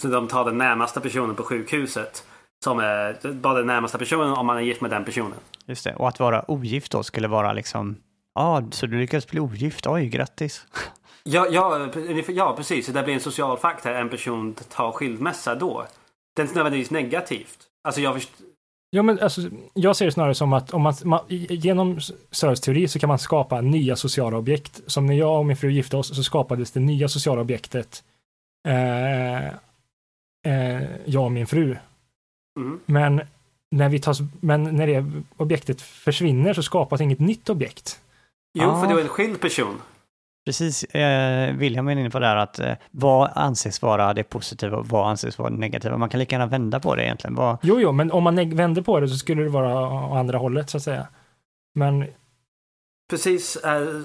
Så 0.03 0.09
de 0.09 0.29
tar 0.29 0.45
den 0.45 0.59
närmaste 0.59 1.01
personen 1.01 1.37
på 1.37 1.43
sjukhuset. 1.43 2.25
Som 2.65 2.79
är 2.79 3.33
bara 3.33 3.55
den 3.55 3.67
närmaste 3.67 3.99
personen 3.99 4.33
om 4.33 4.47
man 4.47 4.57
är 4.57 4.61
gift 4.61 4.81
med 4.81 4.91
den 4.91 5.05
personen. 5.05 5.39
Just 5.67 5.85
det, 5.85 5.95
och 5.95 6.09
att 6.09 6.21
vara 6.21 6.51
ogift 6.51 6.93
då 6.93 7.03
skulle 7.03 7.29
vara 7.29 7.53
liksom 7.53 7.97
Ja, 8.35 8.43
ah, 8.43 8.71
så 8.71 8.87
du 8.87 8.99
lyckades 8.99 9.27
bli 9.27 9.41
ogift? 9.41 9.87
Oj, 9.87 10.09
grattis! 10.09 10.67
Ja, 11.29 11.47
ja, 11.51 11.89
ja 12.29 12.57
precis. 12.57 12.87
Det 12.87 13.03
blir 13.03 13.15
en 13.15 13.21
social 13.21 13.59
faktor. 13.59 13.93
En 13.93 14.09
person 14.09 14.55
tar 14.55 14.93
skilsmässa 14.93 15.55
då. 15.55 15.87
Det 16.37 16.43
är 16.43 16.45
inte 16.45 16.55
nödvändigtvis 16.55 16.91
negativt. 16.91 17.59
Alltså 17.85 18.01
jag 18.01 18.15
först... 18.15 18.31
Ja, 18.91 19.03
men 19.03 19.21
alltså, 19.21 19.41
jag 19.75 19.97
ser 19.97 20.05
det 20.05 20.13
snarare 20.13 20.35
som 20.35 20.53
att 20.53 20.75
om 20.75 20.83
man, 20.83 20.95
man 21.05 21.21
genom 21.29 22.01
Searles 22.31 22.61
teori 22.61 22.89
så 22.89 22.99
kan 22.99 23.09
man 23.09 23.19
skapa 23.19 23.61
nya 23.61 23.97
sociala 23.97 24.37
objekt. 24.37 24.81
Som 24.87 25.07
när 25.07 25.15
jag 25.15 25.39
och 25.39 25.47
min 25.47 25.57
fru 25.57 25.71
gifte 25.71 25.97
oss 25.97 26.17
så 26.17 26.23
skapades 26.23 26.71
det 26.71 26.81
nya 26.81 27.09
sociala 27.09 27.41
objektet 27.41 28.05
eh, 28.69 29.47
eh, 29.47 30.83
jag 31.05 31.25
och 31.25 31.33
min 31.33 31.47
fru. 31.47 31.77
Mm. 32.61 32.81
Men 32.87 33.21
när 33.71 33.89
vi 33.89 34.01
tas, 34.01 34.19
men 34.41 34.63
när 34.63 34.87
det 34.87 35.05
objektet 35.37 35.81
försvinner 35.81 36.55
så 36.55 36.63
skapas 36.63 37.01
inget 37.01 37.21
nytt 37.21 37.49
objekt. 37.49 38.01
Jo, 38.55 38.65
ja. 38.65 38.81
för 38.81 38.89
du 38.89 38.99
är 38.99 39.03
en 39.03 39.09
skild 39.09 39.41
person. 39.41 39.81
Precis, 40.47 40.85
eh, 40.85 41.55
William 41.57 41.89
är 41.89 41.97
inne 41.97 42.11
på 42.11 42.19
det 42.19 42.27
här 42.27 42.37
att 42.37 42.59
eh, 42.59 42.73
vad 42.91 43.31
anses 43.35 43.83
vara 43.83 44.15
det 44.15 44.25
positiva 44.25 44.77
och 44.77 44.87
vad 44.87 45.09
anses 45.09 45.39
vara 45.39 45.51
det 45.51 45.57
negativa. 45.57 45.97
Man 45.97 46.09
kan 46.09 46.21
lika 46.21 46.35
gärna 46.35 46.47
vända 46.47 46.81
på 46.81 46.95
det 46.95 47.05
egentligen. 47.05 47.35
Vad... 47.35 47.59
Jo, 47.63 47.81
jo, 47.81 47.93
men 47.93 48.13
om 48.13 48.25
man 48.25 48.57
vänder 48.57 48.83
på 48.83 49.01
det 49.01 49.09
så 49.09 49.17
skulle 49.17 49.43
det 49.43 49.49
vara 49.49 49.89
å 49.89 50.15
andra 50.15 50.39
hållet 50.39 50.71
så 50.71 50.77
att 50.77 50.83
säga. 50.83 51.07
Men... 51.75 52.07
Precis, 53.11 53.57
eh, 53.57 54.01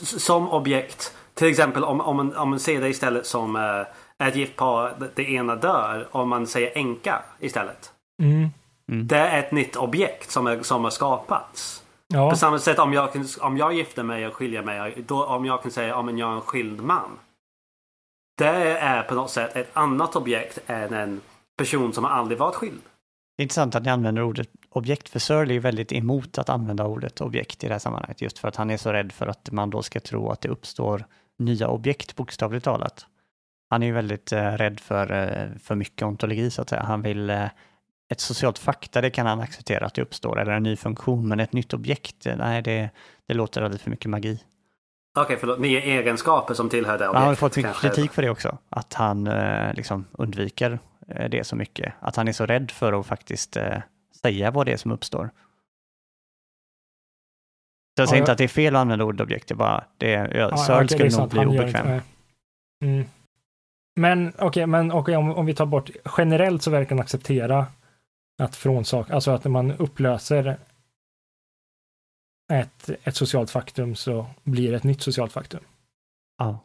som 0.00 0.50
objekt. 0.50 1.16
Till 1.34 1.48
exempel 1.48 1.84
om, 1.84 2.00
om, 2.00 2.16
man, 2.16 2.36
om 2.36 2.50
man 2.50 2.60
ser 2.60 2.80
det 2.80 2.88
istället 2.88 3.26
som 3.26 3.56
eh, 3.56 4.26
ett 4.26 4.36
gift 4.36 4.56
par, 4.56 4.94
det 5.14 5.30
ena 5.30 5.56
dör, 5.56 6.08
om 6.10 6.28
man 6.28 6.46
säger 6.46 6.78
änka 6.78 7.22
istället. 7.40 7.92
Mm. 8.22 8.48
Mm. 8.88 9.06
Det 9.06 9.18
är 9.18 9.38
ett 9.38 9.52
nytt 9.52 9.76
objekt 9.76 10.30
som, 10.30 10.46
är, 10.46 10.62
som 10.62 10.84
har 10.84 10.90
skapats. 10.90 11.81
Ja. 12.12 12.30
På 12.30 12.36
samma 12.36 12.58
sätt 12.58 12.78
om 12.78 12.92
jag, 12.92 13.08
om 13.40 13.56
jag 13.56 13.72
gifter 13.74 14.02
mig 14.02 14.26
och 14.26 14.34
skiljer 14.34 14.62
mig. 14.62 15.04
Då, 15.06 15.24
om 15.24 15.44
jag 15.44 15.62
kan 15.62 15.70
säga 15.70 15.96
att 15.96 16.18
jag 16.18 16.30
är 16.30 16.34
en 16.34 16.40
skild 16.40 16.82
man. 16.82 17.18
Det 18.38 18.78
är 18.78 19.02
på 19.02 19.14
något 19.14 19.30
sätt 19.30 19.56
ett 19.56 19.70
annat 19.72 20.16
objekt 20.16 20.58
än 20.66 20.94
en 20.94 21.20
person 21.58 21.92
som 21.92 22.04
har 22.04 22.10
aldrig 22.10 22.38
varit 22.38 22.54
skild. 22.54 22.80
Det 23.36 23.42
är 23.42 23.44
intressant 23.44 23.74
att 23.74 23.82
ni 23.82 23.90
använder 23.90 24.22
ordet 24.22 24.48
objekt, 24.68 25.08
för 25.08 25.18
Searle 25.18 25.54
är 25.54 25.60
väldigt 25.60 25.92
emot 25.92 26.38
att 26.38 26.48
använda 26.48 26.86
ordet 26.86 27.20
objekt 27.20 27.64
i 27.64 27.66
det 27.66 27.74
här 27.74 27.78
sammanhanget, 27.78 28.22
just 28.22 28.38
för 28.38 28.48
att 28.48 28.56
han 28.56 28.70
är 28.70 28.76
så 28.76 28.92
rädd 28.92 29.12
för 29.12 29.26
att 29.26 29.50
man 29.50 29.70
då 29.70 29.82
ska 29.82 30.00
tro 30.00 30.30
att 30.30 30.40
det 30.40 30.48
uppstår 30.48 31.04
nya 31.38 31.68
objekt, 31.68 32.16
bokstavligt 32.16 32.64
talat. 32.64 33.06
Han 33.70 33.82
är 33.82 33.86
ju 33.86 33.92
väldigt 33.92 34.32
eh, 34.32 34.52
rädd 34.52 34.80
för, 34.80 35.12
eh, 35.12 35.58
för 35.58 35.74
mycket 35.74 36.02
ontologi, 36.02 36.50
så 36.50 36.62
att 36.62 36.68
säga. 36.68 36.82
Han 36.82 37.02
vill 37.02 37.30
eh, 37.30 37.46
ett 38.12 38.20
socialt 38.20 38.58
fakta, 38.58 39.00
det 39.00 39.10
kan 39.10 39.26
han 39.26 39.40
acceptera 39.40 39.86
att 39.86 39.94
det 39.94 40.02
uppstår, 40.02 40.40
eller 40.40 40.52
en 40.52 40.62
ny 40.62 40.76
funktion, 40.76 41.28
men 41.28 41.40
ett 41.40 41.52
nytt 41.52 41.74
objekt, 41.74 42.26
nej, 42.36 42.62
det, 42.62 42.90
det 43.28 43.34
låter 43.34 43.62
alldeles 43.62 43.82
för 43.82 43.90
mycket 43.90 44.10
magi. 44.10 44.40
Okej, 45.14 45.24
okay, 45.24 45.36
förlåt. 45.36 45.58
Nya 45.58 45.80
egenskaper 45.80 46.54
som 46.54 46.68
tillhör 46.68 46.98
det 46.98 47.08
objektet. 47.08 47.18
Han 47.18 47.28
har 47.28 47.34
fått 47.34 47.56
mycket 47.56 47.76
kritik 47.76 48.12
för 48.12 48.22
det 48.22 48.30
också, 48.30 48.58
att 48.68 48.94
han 48.94 49.26
eh, 49.26 49.74
liksom 49.74 50.06
undviker 50.12 50.78
eh, 51.08 51.30
det 51.30 51.44
så 51.44 51.56
mycket. 51.56 51.94
Att 52.00 52.16
han 52.16 52.28
är 52.28 52.32
så 52.32 52.46
rädd 52.46 52.70
för 52.70 52.92
att 53.00 53.06
faktiskt 53.06 53.56
eh, 53.56 53.78
säga 54.22 54.50
vad 54.50 54.66
det 54.66 54.72
är 54.72 54.76
som 54.76 54.92
uppstår. 54.92 55.30
Så 57.96 58.02
jag 58.02 58.08
säger 58.08 58.20
ja, 58.20 58.22
inte 58.22 58.32
att 58.32 58.38
det 58.38 58.44
är 58.44 58.48
fel 58.48 58.76
att 58.76 58.80
använda 58.80 59.04
ordet 59.04 59.20
objekt, 59.20 59.48
det 59.48 59.54
är 59.54 59.56
bara, 59.56 59.84
det, 59.98 60.10
ja, 60.10 60.28
ja, 60.34 60.56
Searle 60.56 60.88
skulle 60.88 61.10
nog 61.10 61.28
bli 61.28 61.46
obekväm. 61.46 62.00
Mm. 62.84 63.04
Men 63.96 64.28
okej, 64.28 64.46
okay, 64.46 64.66
men 64.66 64.92
okay, 64.92 65.16
om, 65.16 65.34
om 65.34 65.46
vi 65.46 65.54
tar 65.54 65.66
bort, 65.66 65.90
generellt 66.18 66.62
så 66.62 66.70
verkar 66.70 66.90
han 66.96 67.00
acceptera 67.00 67.66
att 68.38 68.56
frånsaka, 68.56 69.14
alltså 69.14 69.30
att 69.30 69.44
när 69.44 69.50
man 69.50 69.72
upplöser 69.72 70.58
ett, 72.52 72.90
ett 73.04 73.16
socialt 73.16 73.50
faktum 73.50 73.94
så 73.94 74.26
blir 74.42 74.70
det 74.70 74.76
ett 74.76 74.84
nytt 74.84 75.02
socialt 75.02 75.32
faktum. 75.32 75.60
Ja. 76.38 76.58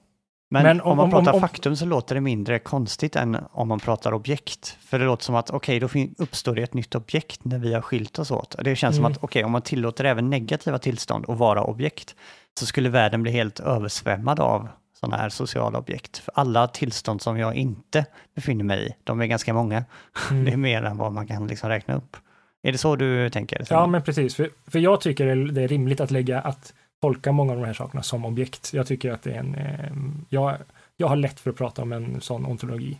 Men, 0.49 0.63
Men 0.63 0.81
om, 0.81 0.91
om, 0.91 0.97
man 0.97 1.09
pratar 1.09 1.31
om, 1.31 1.35
om, 1.35 1.41
faktum 1.41 1.75
så 1.75 1.85
låter 1.85 2.15
det 2.15 2.21
mindre 2.21 2.59
konstigt 2.59 3.15
än 3.15 3.37
om 3.51 3.67
man 3.67 3.79
pratar 3.79 4.13
objekt. 4.13 4.77
För 4.81 4.99
det 4.99 5.05
låter 5.05 5.23
som 5.23 5.35
att 5.35 5.49
okej, 5.49 5.83
okay, 5.83 6.07
då 6.15 6.23
uppstår 6.23 6.55
det 6.55 6.61
ett 6.61 6.73
nytt 6.73 6.95
objekt 6.95 7.45
när 7.45 7.59
vi 7.59 7.73
har 7.73 7.81
skilt 7.81 8.19
oss 8.19 8.31
åt. 8.31 8.55
Det 8.63 8.75
känns 8.75 8.97
mm. 8.97 9.03
som 9.03 9.11
att 9.11 9.17
okej, 9.17 9.25
okay, 9.39 9.43
om 9.43 9.51
man 9.51 9.61
tillåter 9.61 10.03
även 10.03 10.29
negativa 10.29 10.79
tillstånd 10.79 11.25
att 11.27 11.37
vara 11.37 11.63
objekt 11.63 12.15
så 12.59 12.65
skulle 12.65 12.89
världen 12.89 13.23
bli 13.23 13.31
helt 13.31 13.59
översvämmad 13.59 14.39
av 14.39 14.67
sådana 14.99 15.17
här 15.17 15.29
sociala 15.29 15.79
objekt. 15.79 16.17
För 16.17 16.31
alla 16.35 16.67
tillstånd 16.67 17.21
som 17.21 17.37
jag 17.37 17.55
inte 17.55 18.05
befinner 18.35 18.63
mig 18.63 18.87
i, 18.87 18.95
de 19.03 19.21
är 19.21 19.25
ganska 19.25 19.53
många. 19.53 19.85
Mm. 20.31 20.45
Det 20.45 20.51
är 20.51 20.57
mer 20.57 20.83
än 20.83 20.97
vad 20.97 21.11
man 21.11 21.27
kan 21.27 21.47
liksom 21.47 21.69
räkna 21.69 21.95
upp. 21.95 22.17
Är 22.63 22.71
det 22.71 22.77
så 22.77 22.95
du 22.95 23.29
tänker? 23.29 23.67
Ja, 23.69 23.87
men 23.87 24.01
precis. 24.01 24.35
För, 24.35 24.49
för 24.67 24.79
jag 24.79 25.01
tycker 25.01 25.35
det 25.35 25.61
är 25.61 25.67
rimligt 25.67 25.99
att 26.01 26.11
lägga, 26.11 26.41
att 26.41 26.73
tolka 27.01 27.31
många 27.31 27.51
av 27.51 27.59
de 27.59 27.65
här 27.65 27.73
sakerna 27.73 28.03
som 28.03 28.25
objekt. 28.25 28.73
Jag 28.73 28.87
tycker 28.87 29.11
att 29.11 29.23
det 29.23 29.31
är 29.31 29.39
en, 29.39 29.55
eh, 29.55 29.91
jag, 30.29 30.57
jag 30.97 31.07
har 31.07 31.15
lätt 31.15 31.39
för 31.39 31.49
att 31.49 31.57
prata 31.57 31.81
om 31.81 31.91
en 31.91 32.21
sån 32.21 32.45
ontologi. 32.45 32.97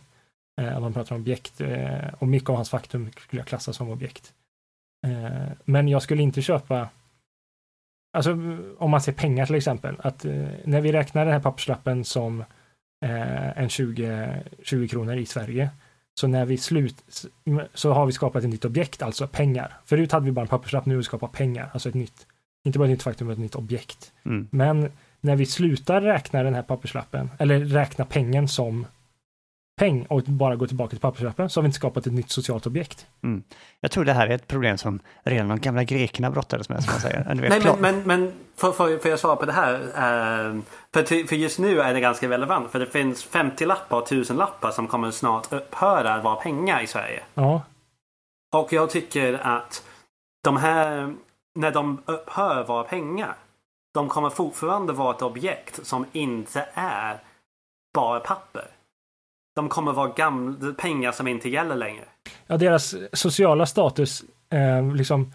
Eh, 0.60 0.80
man 0.80 0.92
pratar 0.92 1.14
om 1.14 1.20
objekt 1.20 1.60
eh, 1.60 2.14
och 2.18 2.28
mycket 2.28 2.50
av 2.50 2.56
hans 2.56 2.70
faktum 2.70 3.10
skulle 3.16 3.40
jag 3.40 3.46
klassa 3.46 3.72
som 3.72 3.90
objekt. 3.90 4.32
Eh, 5.06 5.52
men 5.64 5.88
jag 5.88 6.02
skulle 6.02 6.22
inte 6.22 6.42
köpa 6.42 6.88
Alltså 8.12 8.32
om 8.78 8.90
man 8.90 9.00
ser 9.00 9.12
pengar 9.12 9.46
till 9.46 9.54
exempel, 9.54 9.96
att 9.98 10.24
eh, 10.24 10.32
när 10.64 10.80
vi 10.80 10.92
räknar 10.92 11.24
den 11.24 11.34
här 11.34 11.40
papperslappen 11.40 12.04
som 12.04 12.40
eh, 13.04 13.58
en 13.58 13.68
20, 13.68 14.30
20 14.62 14.88
kronor 14.88 15.16
i 15.16 15.26
Sverige, 15.26 15.70
så 16.20 16.26
när 16.26 16.44
vi 16.44 16.56
slut, 16.56 17.04
så 17.74 17.92
har 17.92 18.06
vi 18.06 18.12
skapat 18.12 18.44
ett 18.44 18.50
nytt 18.50 18.64
objekt, 18.64 19.02
alltså 19.02 19.26
pengar. 19.26 19.76
Förut 19.84 20.12
hade 20.12 20.26
vi 20.26 20.32
bara 20.32 20.42
en 20.42 20.48
papperslapp, 20.48 20.86
nu 20.86 20.94
har 20.94 20.98
vi 20.98 21.04
skapat 21.04 21.32
pengar, 21.32 21.70
alltså 21.72 21.88
ett 21.88 21.94
nytt, 21.94 22.26
inte 22.64 22.78
bara 22.78 22.84
ett 22.84 22.90
nytt 22.90 23.02
faktum, 23.02 23.30
ett 23.30 23.38
nytt 23.38 23.54
objekt. 23.54 24.12
Mm. 24.24 24.48
Men 24.50 24.90
när 25.20 25.36
vi 25.36 25.46
slutar 25.46 26.00
räkna 26.00 26.42
den 26.42 26.54
här 26.54 26.62
papperslappen, 26.62 27.30
eller 27.38 27.60
räkna 27.60 28.04
pengen 28.04 28.48
som 28.48 28.86
peng 29.78 30.06
och 30.08 30.22
bara 30.22 30.56
gå 30.56 30.66
tillbaka 30.66 30.90
till 30.90 30.98
papperslappen 30.98 31.50
så 31.50 31.60
har 31.60 31.62
vi 31.62 31.66
inte 31.66 31.76
skapat 31.76 32.06
ett 32.06 32.12
nytt 32.12 32.30
socialt 32.30 32.66
objekt. 32.66 33.06
Mm. 33.22 33.42
Jag 33.80 33.90
tror 33.90 34.04
det 34.04 34.12
här 34.12 34.26
är 34.26 34.34
ett 34.34 34.46
problem 34.46 34.78
som 34.78 35.00
redan 35.22 35.48
de 35.48 35.60
gamla 35.60 35.84
grekerna 35.84 36.30
brottades 36.30 36.68
med, 36.68 36.84
som 36.84 36.92
man 36.92 37.00
säger. 37.00 37.34
Nej, 37.34 37.62
men, 37.62 37.80
men, 37.80 38.02
men 38.02 38.32
får, 38.56 38.72
får, 38.72 38.98
får 38.98 39.10
jag 39.10 39.18
svara 39.18 39.36
på 39.36 39.46
det 39.46 39.52
här? 39.52 39.74
Uh, 39.74 40.60
för, 40.92 41.26
för 41.26 41.36
just 41.36 41.58
nu 41.58 41.80
är 41.80 41.94
det 41.94 42.00
ganska 42.00 42.28
relevant, 42.28 42.70
för 42.70 42.80
det 42.80 42.86
finns 42.86 43.28
50-lappar 43.28 43.96
och 43.96 44.08
1000-lappar 44.08 44.70
som 44.70 44.86
kommer 44.86 45.10
snart 45.10 45.52
upphöra 45.52 46.14
att 46.14 46.24
vara 46.24 46.36
pengar 46.36 46.82
i 46.82 46.86
Sverige. 46.86 47.22
Ja. 47.34 47.62
Och 48.52 48.72
jag 48.72 48.90
tycker 48.90 49.34
att 49.42 49.84
de 50.44 50.56
här, 50.56 51.14
när 51.54 51.70
de 51.70 52.02
upphör 52.06 52.64
vara 52.64 52.84
pengar, 52.84 53.34
de 53.94 54.08
kommer 54.08 54.30
fortfarande 54.30 54.92
vara 54.92 55.14
ett 55.16 55.22
objekt 55.22 55.86
som 55.86 56.06
inte 56.12 56.68
är 56.74 57.18
bara 57.94 58.20
papper. 58.20 58.77
De 59.58 59.68
kommer 59.68 59.92
vara 59.92 60.08
gamla, 60.08 60.72
pengar 60.72 61.12
som 61.12 61.26
inte 61.28 61.48
gäller 61.48 61.76
längre. 61.76 62.04
Ja, 62.46 62.56
deras 62.56 62.94
sociala 63.12 63.66
status 63.66 64.22
eh, 64.50 64.94
liksom 64.94 65.32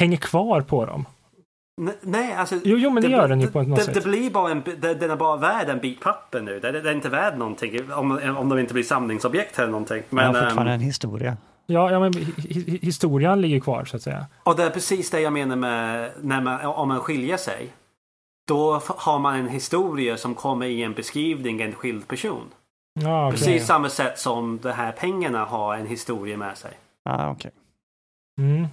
hänger 0.00 0.16
kvar 0.16 0.60
på 0.60 0.86
dem. 0.86 1.04
N- 1.80 1.92
nej, 2.00 2.32
alltså. 2.34 2.54
Jo, 2.64 2.76
jo 2.76 2.90
men 2.90 3.02
det, 3.02 3.08
gör 3.08 3.28
den 3.28 3.40
ju 3.40 3.46
på 3.46 3.62
något 3.62 3.78
det, 3.78 3.84
sätt. 3.84 3.94
det 3.94 4.04
blir 4.04 4.30
bara 4.30 4.50
en, 4.50 4.62
det, 4.80 4.94
den 4.94 5.10
är 5.10 5.16
bara 5.16 5.36
värd 5.36 5.68
en 5.68 5.78
bit 5.78 6.00
papper 6.00 6.40
nu. 6.40 6.60
Det, 6.60 6.72
det 6.72 6.90
är 6.90 6.94
inte 6.94 7.08
värd 7.08 7.38
någonting 7.38 7.92
om, 7.92 8.36
om 8.36 8.48
de 8.48 8.58
inte 8.58 8.74
blir 8.74 8.82
samlingsobjekt 8.84 9.58
eller 9.58 9.70
någonting. 9.70 10.02
Men, 10.08 10.26
Men, 10.26 10.34
har 10.34 10.42
fortfarande 10.42 10.72
ehm, 10.72 10.80
en 10.80 10.86
historia. 10.86 11.36
Ja, 11.66 11.90
ja 11.90 12.00
men 12.00 12.12
hi- 12.12 12.34
hi- 12.36 12.78
historien 12.84 13.40
ligger 13.40 13.60
kvar 13.60 13.84
så 13.84 13.96
att 13.96 14.02
säga. 14.02 14.26
och 14.42 14.56
det 14.56 14.62
är 14.64 14.70
precis 14.70 15.10
det 15.10 15.20
jag 15.20 15.32
menar 15.32 15.56
med 15.56 16.10
när 16.20 16.40
man, 16.40 16.66
om 16.66 16.88
man 16.88 17.00
skiljer 17.00 17.36
sig. 17.36 17.68
Då 18.48 18.80
har 18.86 19.18
man 19.18 19.36
en 19.36 19.48
historia 19.48 20.16
som 20.16 20.34
kommer 20.34 20.66
i 20.66 20.82
en 20.82 20.92
beskrivning, 20.94 21.60
en 21.60 21.72
skild 21.74 22.08
person. 22.08 22.44
Ja, 22.94 23.26
okej. 23.26 23.38
Precis 23.38 23.66
samma 23.66 23.88
sätt 23.88 24.18
som 24.18 24.58
de 24.62 24.72
här 24.72 24.92
pengarna 24.92 25.44
har 25.44 25.76
en 25.76 25.86
historia 25.86 26.36
med 26.36 26.56
sig. 26.58 26.70
Ah, 27.04 27.30
okej. 27.30 27.50
Mm. 28.38 28.66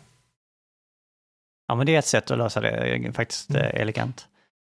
Ja, 1.68 1.76
men 1.76 1.86
det 1.86 1.96
är 1.96 2.00
ett 2.00 2.06
sätt 2.06 2.32
att 2.32 2.38
lösa 2.38 2.62
det, 2.62 2.70
eh, 2.70 3.12
faktiskt 3.12 3.50
Mm. 3.50 3.62
eh, 3.62 3.82
elegant. 3.82 4.28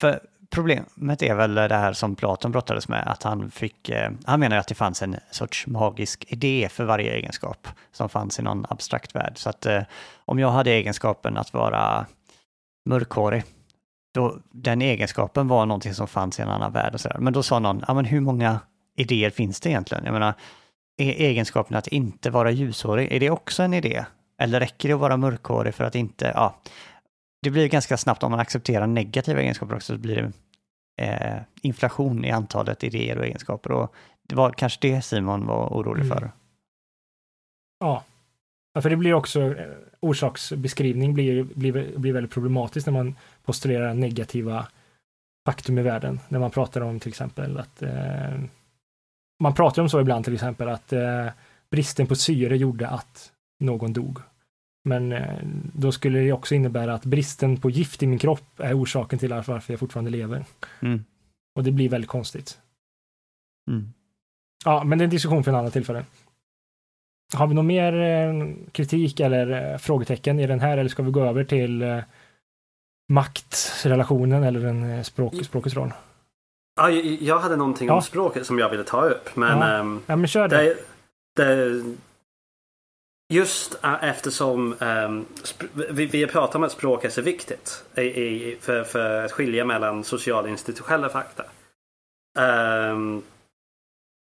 För 0.01 0.21
problemet 0.51 1.23
är 1.23 1.35
väl 1.35 1.55
det 1.55 1.75
här 1.75 1.93
som 1.93 2.17
Platon 2.17 2.53
brottades 2.53 2.89
med, 2.89 3.09
att 3.09 3.23
han 3.23 3.51
fick, 3.51 3.89
eh, 3.89 4.11
han 4.27 4.41
menar 4.41 4.57
att 4.57 4.69
det 4.69 4.75
fanns 4.75 5.03
en 5.03 5.17
sorts 5.31 5.67
magisk 5.67 6.25
idé 6.29 6.69
för 6.71 6.85
varje 6.85 7.13
egenskap 7.15 7.69
som 7.93 8.09
fanns 8.09 8.39
i 8.39 8.43
någon 8.43 8.67
abstrakt 8.69 9.15
värld. 9.15 9.33
Så 9.37 9.51
att 9.51 9.67
eh, 9.67 9.83
om 10.25 10.39
jag 10.39 10.51
hade 10.51 10.71
egenskapen 10.71 11.37
att 11.37 11.53
vara 11.53 12.07
mörkhårig, 12.89 13.45
då 14.15 14.39
den 14.51 14.83
egenskapen 14.83 15.49
var 15.49 15.67
någonting 15.67 15.95
som 15.95 16.07
fanns 16.09 16.39
i 16.39 16.43
en 16.43 16.49
annan 16.49 16.73
värld 16.73 16.95
och 16.95 17.01
sådär. 17.01 17.19
Men 17.19 17.33
då 17.33 17.43
sa 17.43 17.59
någon, 17.59 17.85
ja 17.89 17.95
men 17.95 18.05
hur 18.05 18.21
många 18.21 18.61
idéer 19.01 19.31
finns 19.31 19.61
det 19.61 19.71
egentligen? 19.71 20.05
Jag 20.05 20.13
menar, 20.13 20.35
är 20.97 21.11
egenskapen 21.13 21.77
att 21.77 21.87
inte 21.87 22.31
vara 22.31 22.51
ljushårig, 22.51 23.13
är 23.13 23.21
det 23.21 23.31
också 23.31 23.63
en 23.63 23.75
idé? 23.75 24.05
Eller 24.39 24.61
räcker 24.61 24.89
det 24.89 24.95
att 24.95 25.01
vara 25.01 25.17
mörkhårig 25.17 25.75
för 25.75 25.85
att 25.85 25.95
inte, 25.95 26.33
ja, 26.35 26.57
det 27.43 27.51
blir 27.51 27.69
ganska 27.69 27.97
snabbt 27.97 28.23
om 28.23 28.31
man 28.31 28.41
accepterar 28.41 28.87
negativa 28.87 29.41
egenskaper 29.41 29.75
också, 29.77 29.95
så 29.95 29.99
blir 29.99 30.17
det 30.17 30.33
eh, 31.05 31.41
inflation 31.63 32.25
i 32.25 32.31
antalet 32.31 32.85
idéer 32.85 33.19
och 33.19 33.25
egenskaper. 33.25 33.73
Och 33.73 33.95
det 34.29 34.35
var 34.35 34.51
kanske 34.51 34.79
det 34.89 35.03
Simon 35.03 35.47
var 35.47 35.69
orolig 35.69 36.05
Mm. 36.05 36.19
för. 36.19 36.31
Ja. 37.81 38.05
ja, 38.75 38.81
för 38.81 38.91
det 38.91 38.97
blir 38.97 39.15
också 39.15 39.41
eh, 39.41 39.69
orsaksbeskrivning 40.01 41.15
blir, 41.15 41.43
blir, 41.43 41.99
blir 41.99 42.13
väldigt 42.13 42.33
problematiskt 42.33 42.87
när 42.87 42.93
man 42.93 43.17
postulerar 43.45 43.95
negativa 43.95 44.67
faktum 45.47 45.79
i 45.79 45.83
världen. 45.83 46.21
När 46.29 46.39
man 46.39 46.51
pratar 46.51 46.81
om 46.81 47.01
till 47.01 47.09
exempel 47.09 47.59
att 47.59 47.83
eh, 47.83 48.41
man 49.41 49.55
pratar 49.55 49.83
om 49.83 49.89
så 49.89 50.01
ibland 50.01 50.25
till 50.25 50.35
exempel 50.35 50.69
att 50.69 50.93
eh, 50.93 51.27
bristen 51.71 52.07
på 52.07 52.15
syre 52.15 52.57
gjorde 52.57 52.89
att 52.89 53.33
någon 53.61 53.93
dog. 53.93 54.19
Men 54.85 55.13
eh, 55.13 55.39
då 55.75 55.93
skulle 55.93 56.19
det 56.19 56.33
också 56.33 56.55
innebära 56.55 56.95
att 56.95 57.05
bristen 57.05 57.57
på 57.57 57.71
gift 57.71 58.03
i 58.03 58.07
min 58.07 58.19
kropp 58.19 58.61
är 58.61 58.83
orsaken 58.83 59.19
till 59.19 59.33
varför 59.33 59.63
jag 59.67 59.81
fortfarande 59.81 60.11
lever. 60.11 60.45
Mm. 60.81 61.05
Och 61.55 61.65
det 61.65 61.73
blir 61.73 61.89
väldigt 61.89 62.11
konstigt. 62.11 62.59
Mm. 63.71 63.93
Ja, 64.65 64.85
men 64.85 64.99
det 64.99 65.03
är 65.03 65.07
en 65.07 65.11
diskussion 65.11 65.45
för 65.45 65.51
en 65.51 65.59
annan 65.59 65.71
tillfälle. 65.71 66.05
Har 67.35 67.47
vi 67.47 67.55
någon 67.55 67.67
mer 67.67 67.93
eh, 67.93 68.55
kritik 68.73 69.21
eller 69.21 69.73
eh, 69.73 69.79
frågetecken 69.79 70.41
i 70.41 70.47
den 70.47 70.61
här 70.61 70.79
eller 70.79 70.91
ska 70.91 71.03
vi 71.03 71.11
gå 71.11 71.25
över 71.25 71.45
till 71.45 71.83
eh, 71.83 71.99
maktrelationen 73.09 74.43
eller 74.43 74.61
den 74.61 74.91
eh, 74.91 75.03
språk, 75.03 75.45
språkets 75.45 75.77
roll? 75.77 75.93
Ja, 76.79 76.91
jag- 76.91 77.39
hade 77.39 77.57
någonting 77.57 77.89
Ja. 77.89 77.95
om 77.95 78.03
språket 78.03 78.47
som 78.47 78.59
jag 78.59 78.71
ville 78.71 78.85
ta 78.85 79.05
upp. 79.09 79.37
Men 79.37 79.59
Ja. 79.59 79.67
ehm, 79.79 80.03
Ja, 80.07 80.17
men 80.17 80.29
kör 80.29 80.49
det. 80.49 80.57
det, 80.57 80.77
det, 81.37 81.85
just 83.35 83.85
eh, 83.85 84.05
eftersom 84.05 84.73
ehm, 84.81 85.25
sp- 85.43 85.87
vi, 85.93 86.07
vi 86.07 86.23
har 86.23 86.29
pratat 86.31 86.55
om 86.55 86.65
att 86.65 86.73
språk 86.73 87.05
är 87.05 87.11
så 87.11 87.23
viktigt 87.23 87.85
i, 87.97 88.01
i, 88.01 88.59
för, 88.61 88.85
för 88.85 89.25
att 89.25 89.33
skilja 89.33 89.65
mellan 89.65 90.05
sociala 90.05 90.49
institutionella 90.49 91.09
fakta. 91.09 91.45
Ehm, 92.39 93.23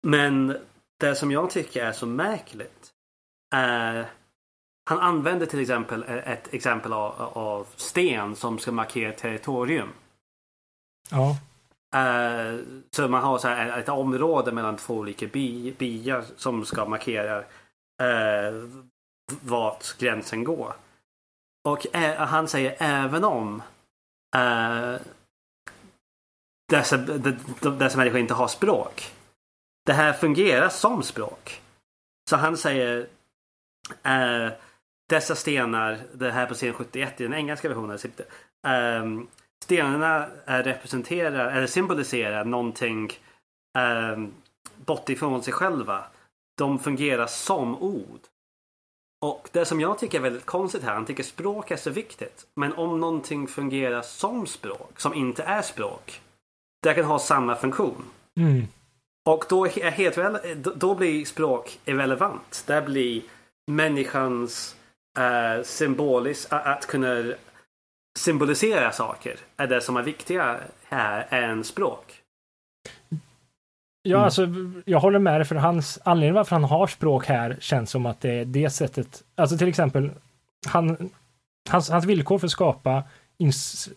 men 0.07 0.57
det 0.99 1.15
som 1.15 1.31
jag 1.31 1.49
tycker 1.49 1.85
är 1.85 1.91
så 1.91 2.05
märkligt 2.05 2.89
är 3.55 4.05
han 4.89 4.99
använder 4.99 5.45
till 5.45 5.59
exempel 5.59 6.03
ett 6.07 6.53
exempel 6.53 6.93
av, 6.93 7.21
av 7.37 7.67
sten 7.75 8.35
som 8.35 8.59
ska 8.59 8.71
markera 8.71 9.11
territorium. 9.11 9.89
Ja, 11.11 11.37
Eh, 11.93 12.59
så 12.91 13.07
man 13.07 13.23
har 13.23 13.37
så 13.37 13.47
här 13.47 13.79
ett 13.79 13.89
område 13.89 14.51
mellan 14.51 14.77
två 14.77 14.93
olika 14.93 15.27
by, 15.27 15.71
byar 15.71 16.23
som 16.37 16.65
ska 16.65 16.85
markera 16.85 17.39
uh, 17.39 18.69
vart 19.41 19.97
gränsen 19.97 20.43
går. 20.43 20.73
Och 21.69 21.85
ä- 21.93 22.25
han 22.25 22.47
säger 22.47 22.75
även 22.79 23.23
om 23.23 23.61
eh, 24.35 24.95
dessa, 26.69 26.97
de, 26.97 27.37
de, 27.61 27.77
dessa 27.77 27.97
människor 27.97 28.19
inte 28.19 28.33
har 28.33 28.47
språk. 28.47 29.11
Det 29.85 29.93
här 29.93 30.13
fungerar 30.13 30.69
som 30.69 31.03
språk. 31.03 31.61
Så 32.29 32.35
han 32.35 32.57
säger 32.57 33.07
eh, 34.03 34.49
dessa 35.09 35.35
stenar, 35.35 35.99
det 36.13 36.31
här 36.31 36.45
på 36.45 36.53
scen 36.53 36.73
71 36.73 37.21
i 37.21 37.23
den 37.23 37.33
engelska 37.33 37.69
versionen, 37.69 37.99
ehm, 38.67 39.27
stenarna 39.63 40.27
är 40.45 40.63
representerar 40.63 41.51
eller 41.57 41.67
symboliserar 41.67 42.45
någonting 42.45 43.11
um, 43.77 44.33
bortifrån 44.85 45.43
sig 45.43 45.53
själva. 45.53 46.03
De 46.57 46.79
fungerar 46.79 47.27
som 47.27 47.83
ord. 47.83 48.19
Och 49.21 49.49
det 49.51 49.65
som 49.65 49.81
jag 49.81 49.99
tycker 49.99 50.17
är 50.17 50.21
väldigt 50.21 50.45
konstigt 50.45 50.83
här, 50.83 50.93
han 50.93 51.05
tycker 51.05 51.23
språk 51.23 51.71
är 51.71 51.75
så 51.77 51.89
viktigt. 51.89 52.47
Men 52.55 52.73
om 52.73 52.99
någonting 52.99 53.47
fungerar 53.47 54.01
som 54.01 54.47
språk, 54.47 54.99
som 54.99 55.13
inte 55.13 55.43
är 55.43 55.61
språk, 55.61 56.21
det 56.83 56.93
kan 56.93 57.05
ha 57.05 57.19
samma 57.19 57.55
funktion. 57.55 58.03
mm. 58.37 58.67
Och 59.25 59.45
då, 59.49 59.65
är 59.65 59.91
helt, 59.91 60.17
då- 60.75 60.95
blir 60.95 61.25
språk 61.25 61.79
irrelevant. 61.85 62.63
Det 62.67 62.81
blir 62.81 63.21
människans 63.71 64.75
uh, 65.19 65.63
symboliskt, 65.63 66.53
att 66.53 66.87
kunna 66.87 67.33
symbolisera 68.19 68.91
saker 68.91 69.35
är 69.57 69.67
det 69.67 69.81
som 69.81 69.97
är 69.97 70.03
viktiga 70.03 70.57
här 70.89 71.27
än 71.29 71.63
språk. 71.63 72.21
ja 74.03 74.15
Mm. 74.15 74.23
alltså 74.23 74.47
jag 74.85 74.99
håller 74.99 75.19
med 75.19 75.39
dig 75.39 75.45
för 75.45 75.55
hans 75.55 75.99
anledning 76.03 76.33
varför 76.33 76.55
han 76.55 76.63
har 76.63 76.87
språk 76.87 77.25
här 77.25 77.57
känns 77.59 77.89
som 77.89 78.05
att 78.05 78.21
det 78.21 78.31
är 78.31 78.45
det 78.45 78.69
sättet. 78.69 79.23
Alltså 79.35 79.57
till 79.57 79.67
exempel 79.67 80.11
han, 80.67 81.09
hans, 81.69 81.89
hans 81.89 82.05
villkor 82.05 82.39
för 82.39 82.47
att 82.47 82.51
skapa 82.51 83.03
ins, 83.37 83.89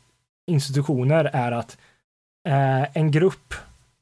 institutioner 0.46 1.24
är 1.24 1.52
att 1.52 1.78
eh, 2.48 2.96
en 2.96 3.10
grupp 3.10 3.54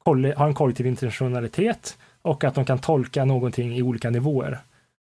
har 0.05 0.47
en 0.47 0.53
kollektiv 0.53 0.85
intentionalitet 0.85 1.97
och 2.21 2.43
att 2.43 2.55
de 2.55 2.65
kan 2.65 2.79
tolka 2.79 3.25
någonting 3.25 3.75
i 3.77 3.81
olika 3.81 4.09
nivåer. 4.09 4.59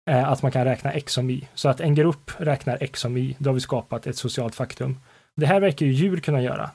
Eh, 0.05 0.29
att 0.29 0.41
man 0.41 0.51
kan 0.51 0.65
räkna 0.65 0.91
x 0.91 1.13
som 1.13 1.29
y. 1.29 1.47
Så 1.53 1.69
att 1.69 1.79
en 1.79 1.95
grupp 1.95 2.31
räknar 2.37 2.77
x 2.81 2.99
som 2.99 3.17
y, 3.17 3.35
då 3.37 3.49
har 3.49 3.53
vi 3.53 3.59
skapat 3.59 4.07
ett 4.07 4.17
socialt 4.17 4.55
faktum. 4.55 4.99
Det 5.35 5.45
här 5.45 5.59
verkar 5.59 5.85
ju 5.85 5.91
djur 5.91 6.17
kunna 6.17 6.41
göra. 6.41 6.71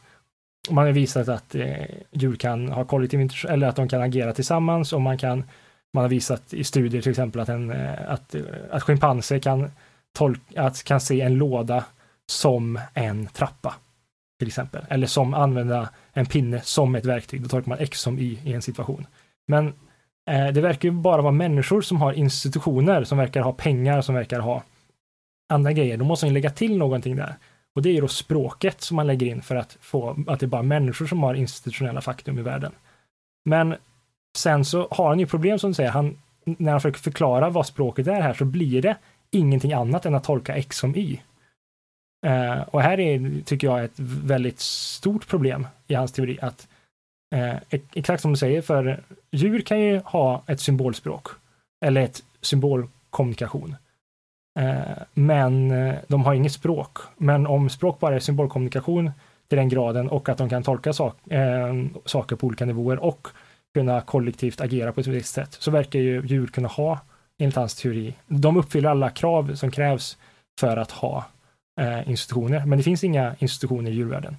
Man 0.71 0.87
har 0.87 0.93
visat 0.93 1.29
att 1.29 1.55
eh, 1.55 1.85
djur 2.11 2.37
kan 2.37 2.69
ha 2.69 2.85
kollektiv 2.85 3.31
eller 3.49 3.69
att 3.69 3.77
de 3.77 3.89
kan 3.89 4.03
agera 4.03 4.33
tillsammans 4.33 4.93
och 4.93 5.01
man 5.01 5.19
kan 5.19 5.45
man 5.93 6.05
har 6.05 6.09
visat 6.09 6.55
i 6.55 6.65
studier 6.65 7.03
till 7.03 7.11
exempel 7.11 7.41
att, 7.41 7.49
en, 7.49 7.71
eh, 7.71 8.11
att, 8.11 8.35
eh, 8.35 8.43
att 8.71 8.83
schimpanser 8.83 9.39
kan, 9.39 9.71
tolka, 10.19 10.63
att, 10.63 10.85
kan 10.85 11.01
se 11.01 11.21
en 11.21 11.35
låda 11.35 11.85
som 12.27 12.81
en 12.95 13.27
trappa. 13.27 13.75
Till 14.39 14.49
exempel. 14.49 14.85
Eller 14.89 15.07
som 15.07 15.35
använda 15.35 15.89
en 16.13 16.27
pinne 16.27 16.61
som 16.61 16.95
ett 16.95 17.05
verktyg. 17.05 17.43
Då 17.43 17.49
tolkar 17.49 17.69
man 17.69 17.79
x 17.79 18.01
som 18.01 18.19
y 18.19 18.39
i 18.45 18.53
en 18.53 18.63
situation. 18.63 19.07
Men 19.47 19.73
Eh, 20.29 20.49
det 20.49 20.61
verkar 20.61 20.89
ju 20.89 20.93
bara 20.93 21.23
vara 21.23 21.33
människor 21.33 21.81
som 21.81 22.01
har 22.01 22.13
institutioner, 22.13 23.05
som 23.05 23.19
verkar 23.19 23.41
ha 23.41 23.53
pengar, 23.53 24.01
som 24.01 24.15
verkar 24.15 24.41
ha 24.41 24.63
andra 25.49 25.73
grejer. 25.73 25.97
Då 25.97 26.05
måste 26.05 26.27
man 26.27 26.31
ju 26.31 26.35
lägga 26.35 26.51
till 26.51 26.79
någonting 26.79 27.17
där. 27.17 27.35
Och 27.75 27.83
det 27.83 27.89
är 27.89 27.93
ju 27.93 28.01
då 28.01 28.09
språket 28.09 28.81
som 28.81 28.97
man 28.97 29.07
lägger 29.07 29.27
in 29.27 29.43
för 29.43 29.57
att 29.57 29.77
få 29.81 30.17
att 30.27 30.41
det 30.41 30.47
är 30.47 30.49
bara 30.49 30.63
människor 30.63 31.07
som 31.07 31.23
har 31.23 31.35
institutionella 31.35 32.01
faktum 32.01 32.39
i 32.39 32.43
världen. 32.43 32.73
Men 33.45 33.75
sen 34.37 34.65
så 34.65 34.89
har 34.91 35.09
han 35.09 35.19
ju 35.19 35.27
problem 35.27 35.59
som 35.59 35.71
du 35.71 35.75
säger, 35.75 35.91
han, 35.91 36.19
när 36.45 36.71
han 36.71 36.81
försöker 36.81 37.01
förklara 37.01 37.51
vad 37.51 37.67
språket 37.67 38.07
är 38.07 38.21
här 38.21 38.35
så 38.35 38.45
blir 38.45 38.83
det 38.83 38.97
ingenting 39.31 39.73
annat 39.73 40.07
än 40.07 40.15
att 40.15 40.25
tolka 40.25 40.57
x 40.57 40.79
som 40.79 40.97
y. 40.97 41.21
Eh, 42.27 42.61
och 42.61 42.83
här 42.83 43.01
är, 43.01 43.43
tycker 43.45 43.67
jag, 43.67 43.85
ett 43.85 43.99
väldigt 44.25 44.61
stort 44.61 45.29
problem 45.29 45.67
i 45.87 45.95
hans 45.95 46.13
teori 46.13 46.39
att 46.43 46.69
eh, 47.35 47.81
exakt 47.95 48.23
som 48.23 48.33
du 48.33 48.37
säger, 48.37 48.63
för 48.63 49.03
djur 49.31 49.61
kan 49.61 49.81
ju 49.81 50.01
ha 50.05 50.43
ett 50.47 50.61
symbolspråk 50.61 51.29
eller 51.85 52.01
ett 52.01 52.23
symbolkommunikation. 52.41 53.77
Eh, 54.59 55.03
men 55.15 55.71
eh, 55.71 55.95
de 56.09 56.25
har 56.25 56.35
inget 56.35 56.53
språk. 56.53 56.99
Men 57.17 57.47
om 57.47 57.69
språk 57.69 58.01
bara 58.01 58.15
är 58.15 58.21
symbolkommunikation 58.21 59.11
till 59.49 59.59
den 59.59 59.69
graden 59.69 60.09
och 60.09 60.29
att 60.29 60.39
de 60.39 60.49
kan 60.49 60.63
tolka 60.63 60.93
sak, 60.93 61.29
eh, 61.31 61.75
saker 62.05 62.37
på 62.37 62.47
olika 62.47 62.65
nivåer 62.65 62.99
och 62.99 63.29
kunna 63.75 64.01
kollektivt 64.01 64.61
agera 64.61 64.93
på 64.93 65.01
ett 65.01 65.07
visst 65.07 65.35
sätt. 65.35 65.53
Så 65.53 65.71
verkar 65.71 65.99
ju 65.99 66.23
djur 66.27 66.47
kunna 66.47 66.69
ha, 66.69 66.99
enligt 67.39 67.57
hans 67.57 67.75
teori. 67.75 68.15
De 68.27 68.57
uppfyller 68.57 68.91
alla 68.91 69.11
krav 69.11 69.55
som 69.55 69.71
krävs 69.71 70.19
för 70.61 70.77
att 70.77 70.91
ha 70.91 71.25
eh, 71.81 72.09
institutioner, 72.09 72.67
men 72.67 72.79
det 72.79 72.85
finns 72.85 73.05
inga 73.05 73.37
institutioner 73.39 73.91
i 73.91 73.95
djurvärlden. 73.95 74.37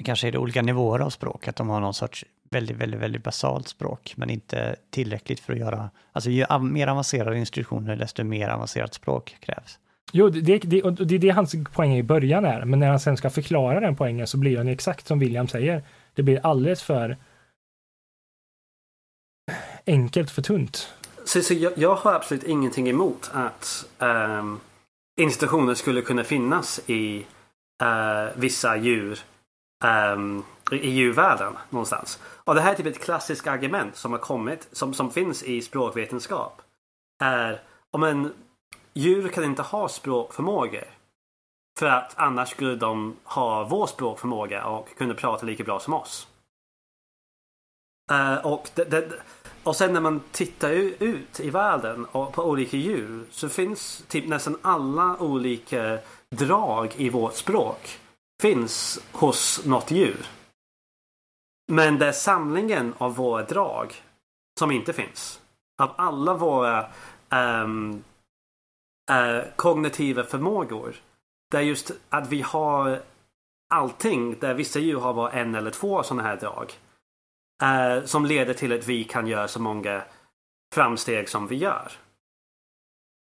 Men 0.00 0.04
kanske 0.04 0.28
är 0.28 0.32
det 0.32 0.38
olika 0.38 0.62
nivåer 0.62 0.98
av 0.98 1.10
språk, 1.10 1.48
att 1.48 1.56
de 1.56 1.68
har 1.68 1.80
någon 1.80 1.94
sorts 1.94 2.24
väldigt, 2.50 2.76
väldigt, 2.76 3.00
väldigt 3.00 3.24
basalt 3.24 3.68
språk, 3.68 4.14
men 4.16 4.30
inte 4.30 4.76
tillräckligt 4.90 5.40
för 5.40 5.52
att 5.52 5.58
göra, 5.58 5.90
alltså 6.12 6.30
ju 6.30 6.46
mer 6.60 6.86
avancerade 6.86 7.38
institutioner, 7.38 7.96
desto 7.96 8.24
mer 8.24 8.48
avancerat 8.48 8.94
språk 8.94 9.36
krävs. 9.40 9.78
Jo, 10.12 10.28
det, 10.28 10.58
det, 10.58 10.82
och 10.82 10.92
det 10.92 11.14
är 11.14 11.18
det 11.18 11.30
hans 11.30 11.54
poäng 11.72 11.96
i 11.96 12.02
början 12.02 12.44
är, 12.44 12.64
men 12.64 12.78
när 12.78 12.88
han 12.88 13.00
sen 13.00 13.16
ska 13.16 13.30
förklara 13.30 13.80
den 13.80 13.96
poängen 13.96 14.26
så 14.26 14.38
blir 14.38 14.56
den 14.56 14.68
exakt 14.68 15.06
som 15.06 15.18
William 15.18 15.48
säger. 15.48 15.82
Det 16.14 16.22
blir 16.22 16.46
alldeles 16.46 16.82
för 16.82 17.16
enkelt 19.86 20.30
för 20.30 20.42
tunt. 20.42 20.94
Så, 21.24 21.42
så 21.42 21.54
jag, 21.54 21.72
jag, 21.76 21.94
har 21.94 22.14
absolut 22.14 22.44
ingenting 22.44 22.88
emot 22.88 23.30
att 23.32 23.86
um, 23.98 24.60
institutioner 25.20 25.74
skulle 25.74 26.02
kunna 26.02 26.24
finnas 26.24 26.80
i 26.86 27.26
uh, 27.82 28.40
vissa 28.40 28.76
djur 28.76 29.20
um, 29.84 30.44
i 30.72 30.90
djurvärlden 30.90 31.58
någonstans. 31.70 32.18
Och 32.24 32.54
det 32.54 32.60
här 32.60 32.72
är 32.72 32.76
typ 32.76 32.86
ett 32.86 33.04
klassiskt 33.04 33.46
argument 33.46 33.96
som 33.96 34.12
har 34.12 34.18
kommit, 34.18 34.68
som, 34.72 34.94
som 34.94 35.10
finns 35.10 35.42
i 35.42 35.62
språkvetenskap. 35.62 36.62
Är 37.22 37.62
om 37.90 38.02
en 38.02 38.32
djur 38.94 39.28
kan 39.28 39.44
inte 39.44 39.62
ha 39.62 39.88
språkförmågor. 39.88 40.84
För 41.78 41.86
att 41.86 42.12
annars 42.16 42.50
skulle 42.50 42.76
de 42.76 43.16
ha 43.24 43.64
vår 43.64 43.86
språkförmåga 43.86 44.64
och 44.64 44.88
kunna 44.98 45.14
prata 45.14 45.46
lika 45.46 45.64
bra 45.64 45.80
som 45.80 45.94
oss. 45.94 46.28
Uh, 48.12 48.46
och, 48.46 48.70
det, 48.74 48.84
det, 48.84 49.12
och 49.62 49.76
sen 49.76 49.92
när 49.92 50.00
man 50.00 50.20
tittar 50.32 50.70
ut 50.70 51.40
i 51.40 51.50
världen 51.50 52.04
och 52.04 52.32
på 52.32 52.44
olika 52.44 52.76
djur 52.76 53.24
så 53.30 53.48
finns 53.48 54.04
typ 54.08 54.26
nästan 54.26 54.56
alla 54.62 55.16
olika 55.18 55.98
drag 56.30 56.92
i 56.96 57.08
vårt 57.08 57.34
språk 57.34 58.00
finns 58.40 59.00
hos 59.12 59.66
något 59.66 59.90
djur. 59.90 60.26
Men 61.72 61.98
det 61.98 62.06
är 62.06 62.12
samlingen 62.12 62.94
av 62.98 63.16
våra 63.16 63.42
drag 63.42 63.94
som 64.58 64.70
inte 64.70 64.92
finns. 64.92 65.40
Av 65.82 65.90
alla 65.96 66.34
våra 66.34 66.86
um, 67.30 68.04
uh, 69.10 69.42
kognitiva 69.56 70.24
förmågor. 70.24 70.94
Det 71.50 71.56
är 71.56 71.62
just 71.62 71.90
att 72.08 72.28
vi 72.28 72.40
har 72.40 73.02
allting 73.74 74.38
där 74.38 74.54
vissa 74.54 74.78
djur 74.78 75.00
har 75.00 75.14
bara 75.14 75.30
en 75.30 75.54
eller 75.54 75.70
två 75.70 76.02
sådana 76.02 76.22
här 76.22 76.36
drag. 76.36 76.72
Uh, 77.62 78.06
som 78.06 78.26
leder 78.26 78.54
till 78.54 78.72
att 78.72 78.86
vi 78.86 79.04
kan 79.04 79.26
göra 79.26 79.48
så 79.48 79.60
många 79.60 80.02
framsteg 80.74 81.28
som 81.28 81.46
vi 81.46 81.56
gör. 81.56 81.92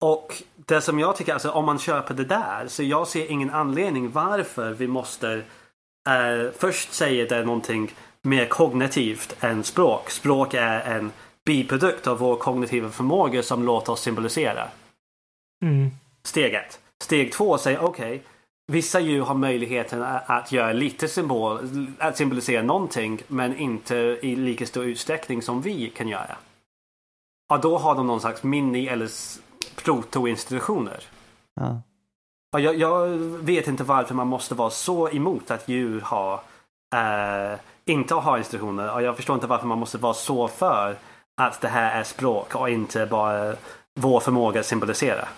Och 0.01 0.43
det 0.57 0.81
som 0.81 0.99
jag 0.99 1.17
tycker, 1.17 1.33
alltså 1.33 1.51
om 1.51 1.65
man 1.65 1.79
köper 1.79 2.15
det 2.15 2.25
där, 2.25 2.69
så 2.69 2.83
jag 2.83 3.09
ser 3.09 3.31
ingen 3.31 3.51
anledning 3.51 4.11
varför 4.11 4.73
vi 4.73 4.87
måste 4.87 5.35
uh, 5.37 6.51
först 6.59 6.93
säga 6.93 7.27
det 7.29 7.37
är 7.37 7.45
någonting 7.45 7.93
mer 8.23 8.47
kognitivt 8.47 9.37
än 9.41 9.65
språk. 9.65 10.11
Språk 10.11 10.55
är 10.55 10.81
en 10.81 11.13
biprodukt 11.45 12.07
av 12.07 12.19
vår 12.19 12.37
kognitiva 12.37 12.91
förmåga 12.91 13.43
som 13.43 13.63
låter 13.63 13.93
oss 13.93 14.01
symbolisera. 14.01 14.69
Mm. 15.65 15.91
Steg 16.25 16.55
ett. 16.55 16.81
Steg 17.03 17.33
två 17.33 17.59
säger 17.59 17.85
okej, 17.85 18.15
okay, 18.15 18.21
vissa 18.73 19.01
djur 19.01 19.23
har 19.23 19.35
möjligheten 19.35 20.03
att 20.27 20.53
göra 20.53 20.73
lite 20.73 21.09
symbol, 21.09 21.59
att 21.99 22.17
symbolisera 22.17 22.63
någonting 22.63 23.21
men 23.29 23.59
inte 23.59 23.97
i 24.23 24.37
lika 24.37 24.67
stor 24.67 24.85
utsträckning 24.85 25.43
som 25.43 25.63
vi 25.63 25.91
kan 25.91 26.09
göra. 26.09 26.37
Och 27.53 27.61
då 27.61 27.79
har 27.79 27.95
de 27.95 28.07
någon 28.07 28.21
slags 28.21 28.43
mini 28.43 28.87
eller 28.87 29.09
protoinstitutioner. 29.85 31.05
Ja. 31.61 31.83
Och 32.53 32.61
jag, 32.61 32.79
jag, 32.79 33.09
vet 33.39 33.69
inte 33.69 33.85
varför 33.85 34.15
man 34.15 34.27
måste 34.27 34.55
vara 34.55 34.71
så 34.71 35.11
emot 35.11 35.51
att 35.51 35.69
djur 35.69 36.01
har 36.01 36.41
eh, 36.95 37.59
inte 37.85 38.15
har 38.15 38.39
institutioner. 38.39 38.95
Och 38.95 39.03
jag 39.03 39.17
förstår 39.17 39.35
inte 39.35 39.47
varför 39.47 39.67
man 39.67 39.79
måste 39.79 39.99
vara 39.99 40.15
så 40.15 40.49
för 40.49 40.97
att 41.41 41.61
det 41.61 41.69
här 41.69 42.01
är 42.01 42.05
språk 42.05 42.55
och 42.55 42.71
inte 42.71 43.07
bara 43.07 43.55
vår 44.01 44.21
förmåga 44.21 44.61
att 44.61 44.67
symbolisera. 44.67 45.29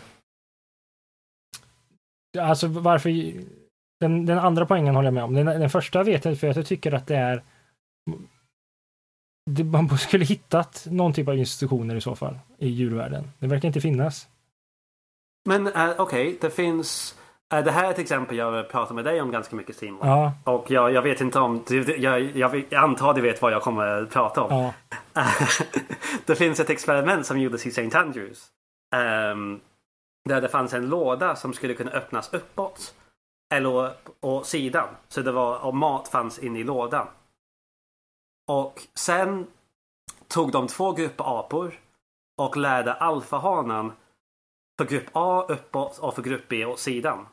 Alltså 2.39 2.67
varför... 2.67 3.11
Den, 4.01 4.27
den 4.27 4.39
andra 4.39 4.67
poängen 4.67 4.95
håller 4.95 5.07
jag 5.07 5.15
med 5.15 5.25
om. 5.25 5.35
Den, 5.35 5.47
den 5.47 5.71
första 5.71 6.03
vet 6.03 6.25
jag 6.25 6.39
för 6.39 6.49
att 6.49 6.57
jag 6.57 6.67
tycker 6.67 6.93
att 6.93 7.07
det 7.07 7.17
är... 7.17 7.43
Det, 9.47 9.65
man 9.65 9.99
skulle 9.99 10.25
hittat 10.25 10.87
någon 10.91 11.12
typ 11.12 11.29
av 11.29 11.39
institutioner 11.39 11.95
i 11.95 12.01
så 12.01 12.17
fall 12.17 12.39
i 12.59 12.69
djurvärlden. 12.69 13.33
Det 13.39 13.47
verkar 13.47 13.69
inte 13.69 13.81
finnas. 13.81 14.29
Men 15.45 15.67
uh, 15.67 15.73
okej, 15.75 15.99
okay, 15.99 16.37
det 16.41 16.51
finns... 16.51 17.17
Uh, 17.55 17.65
det 17.65 17.71
här 17.71 17.85
är 17.85 17.91
ett 17.91 17.99
exempel 17.99 18.37
jag 18.37 18.69
pratar 18.69 18.95
med 18.95 19.05
dig 19.05 19.21
om 19.21 19.31
ganska 19.31 19.57
mycket 19.57 19.77
Simon. 19.77 20.09
Ja. 20.09 20.33
Och 20.45 20.71
jag, 20.71 20.93
jag 20.93 21.03
vet 21.03 21.21
inte 21.21 21.39
om... 21.39 21.65
Jag, 21.99 22.37
jag, 22.37 22.75
antar 22.75 23.15
du 23.15 23.21
vet 23.21 23.43
vad 23.43 23.53
jag 23.53 23.62
kommer 23.62 23.87
att 23.87 24.11
prata 24.11 24.43
om. 24.43 24.73
Ja. 25.15 25.25
det 26.27 26.35
finns 26.35 26.61
ett 26.61 26.71
experiment 26.71 27.27
som 27.27 27.41
gjordes 27.41 27.67
i 27.67 27.69
St. 27.69 27.99
Andrews. 27.99 28.47
Um, 29.33 29.61
där 30.29 30.41
det 30.41 30.49
fanns 30.49 30.75
en 30.75 30.89
låda 30.89 31.37
som 31.37 31.53
skulle 31.53 31.75
kunna 31.75 31.91
öppnas 31.91 32.33
uppåt. 32.33 32.95
Eller 33.55 33.93
å 34.21 34.43
sidan. 34.43 34.89
Så 35.09 35.23
det 35.23 35.33
var, 35.33 35.59
och 35.59 35.75
mat 35.75 36.09
fanns 36.09 36.39
inne 36.39 36.59
i 36.59 36.65
lådan. 36.65 37.07
Och 38.51 38.83
sen 38.95 39.47
tog 40.29 40.53
de 40.53 40.69
två 40.69 40.93
grupper 40.93 41.39
apor 41.39 41.81
och 42.39 42.57
lärde 42.57 42.93
alfahanen 42.93 43.93
för 44.79 44.85
grupp 44.85 45.09
A 45.13 45.45
uppåt 45.49 45.99
och 45.99 46.15
för 46.15 46.23
grupp 46.23 46.49
B 46.49 46.65
åt 46.65 46.79
sidan. 46.79 47.27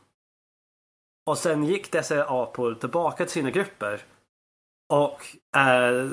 Och 1.26 1.38
sen 1.38 1.64
gick 1.64 1.92
dessa 1.92 2.26
apor 2.30 2.74
tillbaka 2.74 3.24
till 3.24 3.34
sina 3.34 3.50
grupper. 3.50 4.02
Och 4.94 5.22
eh, 5.60 6.10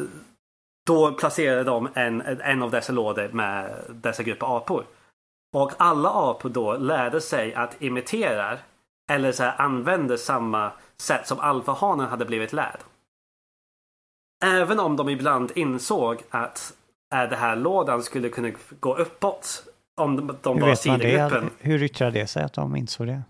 då 0.87 1.13
placerade 1.13 1.65
de 1.65 1.89
en, 1.95 2.21
en 2.21 2.63
av 2.63 2.71
dessa 2.71 2.93
lådor 2.93 3.29
med 3.29 3.85
dessa 3.89 4.23
grupper 4.23 4.57
apor. 4.57 4.87
Och 5.55 5.73
alla 5.77 6.11
apor 6.11 6.49
då 6.49 6.77
lärde 6.77 7.21
sig 7.21 7.55
att 7.55 7.83
imitera 7.83 8.59
eller 9.11 9.33
så 9.33 9.43
här, 9.43 9.61
använde 9.61 10.19
samma 10.19 10.73
sätt 10.97 11.27
som 11.27 11.41
alfahanen 11.41 12.09
hade 12.09 12.25
blivit 12.25 12.53
lärd. 12.53 12.81
Även 14.45 14.81
om 14.81 14.97
de 14.97 15.09
ibland 15.09 15.53
insåg 15.55 16.23
att 16.31 16.73
äh, 17.15 17.23
det 17.23 17.37
här 17.37 17.57
lådan 17.57 18.03
skulle 18.03 18.29
kunna 18.29 18.51
gå 18.81 18.97
uppåt 18.97 19.65
om 19.97 20.37
de, 20.43 20.61
var 20.61 20.75
sidogruppen. 20.75 21.51
Hur 21.59 21.83
yttrade 21.83 22.21
det 22.21 22.27
sig 22.27 22.45
att 22.45 22.53
de 22.53 22.77
insåg 22.77 23.07
det? 23.07 23.23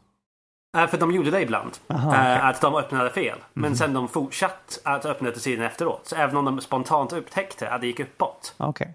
Äh, 0.77 0.87
för 0.87 0.99
de 0.99 1.13
gjorde 1.13 1.31
det 1.31 1.41
ibland. 1.41 1.79
Aha, 1.87 2.09
okay. 2.11 2.33
äh, 2.33 2.47
att 2.47 2.61
de 2.61 2.75
öppnade 2.75 3.11
fel. 3.11 3.39
Men 3.53 3.65
mm. 3.65 3.77
sen 3.77 3.93
de 3.93 4.09
fortsatte 4.09 4.81
att 4.83 5.05
öppna 5.05 5.31
till 5.31 5.41
sidan 5.41 5.67
efteråt. 5.67 6.01
Så 6.07 6.17
även 6.17 6.37
om 6.37 6.45
de 6.45 6.61
spontant 6.61 7.13
upptäckte 7.13 7.71
att 7.71 7.81
det 7.81 7.87
gick 7.87 8.01
uppåt. 8.01 8.55
Okay. 8.59 8.89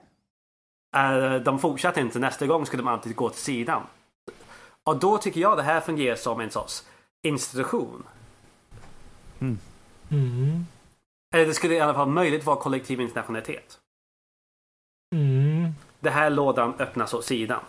Uh, 0.98 1.36
de 1.36 1.60
fortsatte 1.60 2.02
inte. 2.02 2.20
Nästa 2.20 2.48
gång 2.48 2.66
skulle 2.66 2.84
de 2.84 2.88
alltid 2.88 3.16
gå 3.16 3.30
till 3.30 3.42
sidan. 3.42 3.82
Och 4.84 5.00
då 5.00 5.18
tycker 5.18 5.42
jag 5.42 5.58
det 5.58 5.64
här 5.64 5.82
fungerar 5.82 6.16
som 6.16 6.40
en 6.40 6.50
sorts 6.50 6.84
institution. 7.24 8.04
Mm. 9.40 9.60
Mm. 10.12 10.66
Eller 11.36 11.46
det 11.46 11.54
skulle 11.54 11.76
i 11.76 11.80
alla 11.80 11.94
fall 11.94 12.10
möjligt 12.10 12.46
vara 12.46 12.56
kollektiv 12.58 13.02
internationalitet. 13.02 13.80
Mm. 15.16 15.74
Det 16.00 16.10
här 16.10 16.30
lådan 16.30 16.74
öppnas 16.80 17.14
åt 17.14 17.26
sidan. 17.26 17.60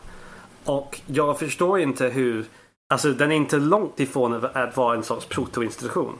Och 0.64 1.00
jag 1.06 1.38
förstår 1.38 1.80
inte 1.80 2.08
hur... 2.08 2.46
Alltså 2.88 3.12
den 3.12 3.32
är 3.32 3.36
inte 3.36 3.56
långt 3.56 4.00
ifrån 4.00 4.44
att 4.44 4.76
vara 4.76 4.96
en 4.96 5.02
sorts 5.02 5.26
protoinstitution. 5.26 6.18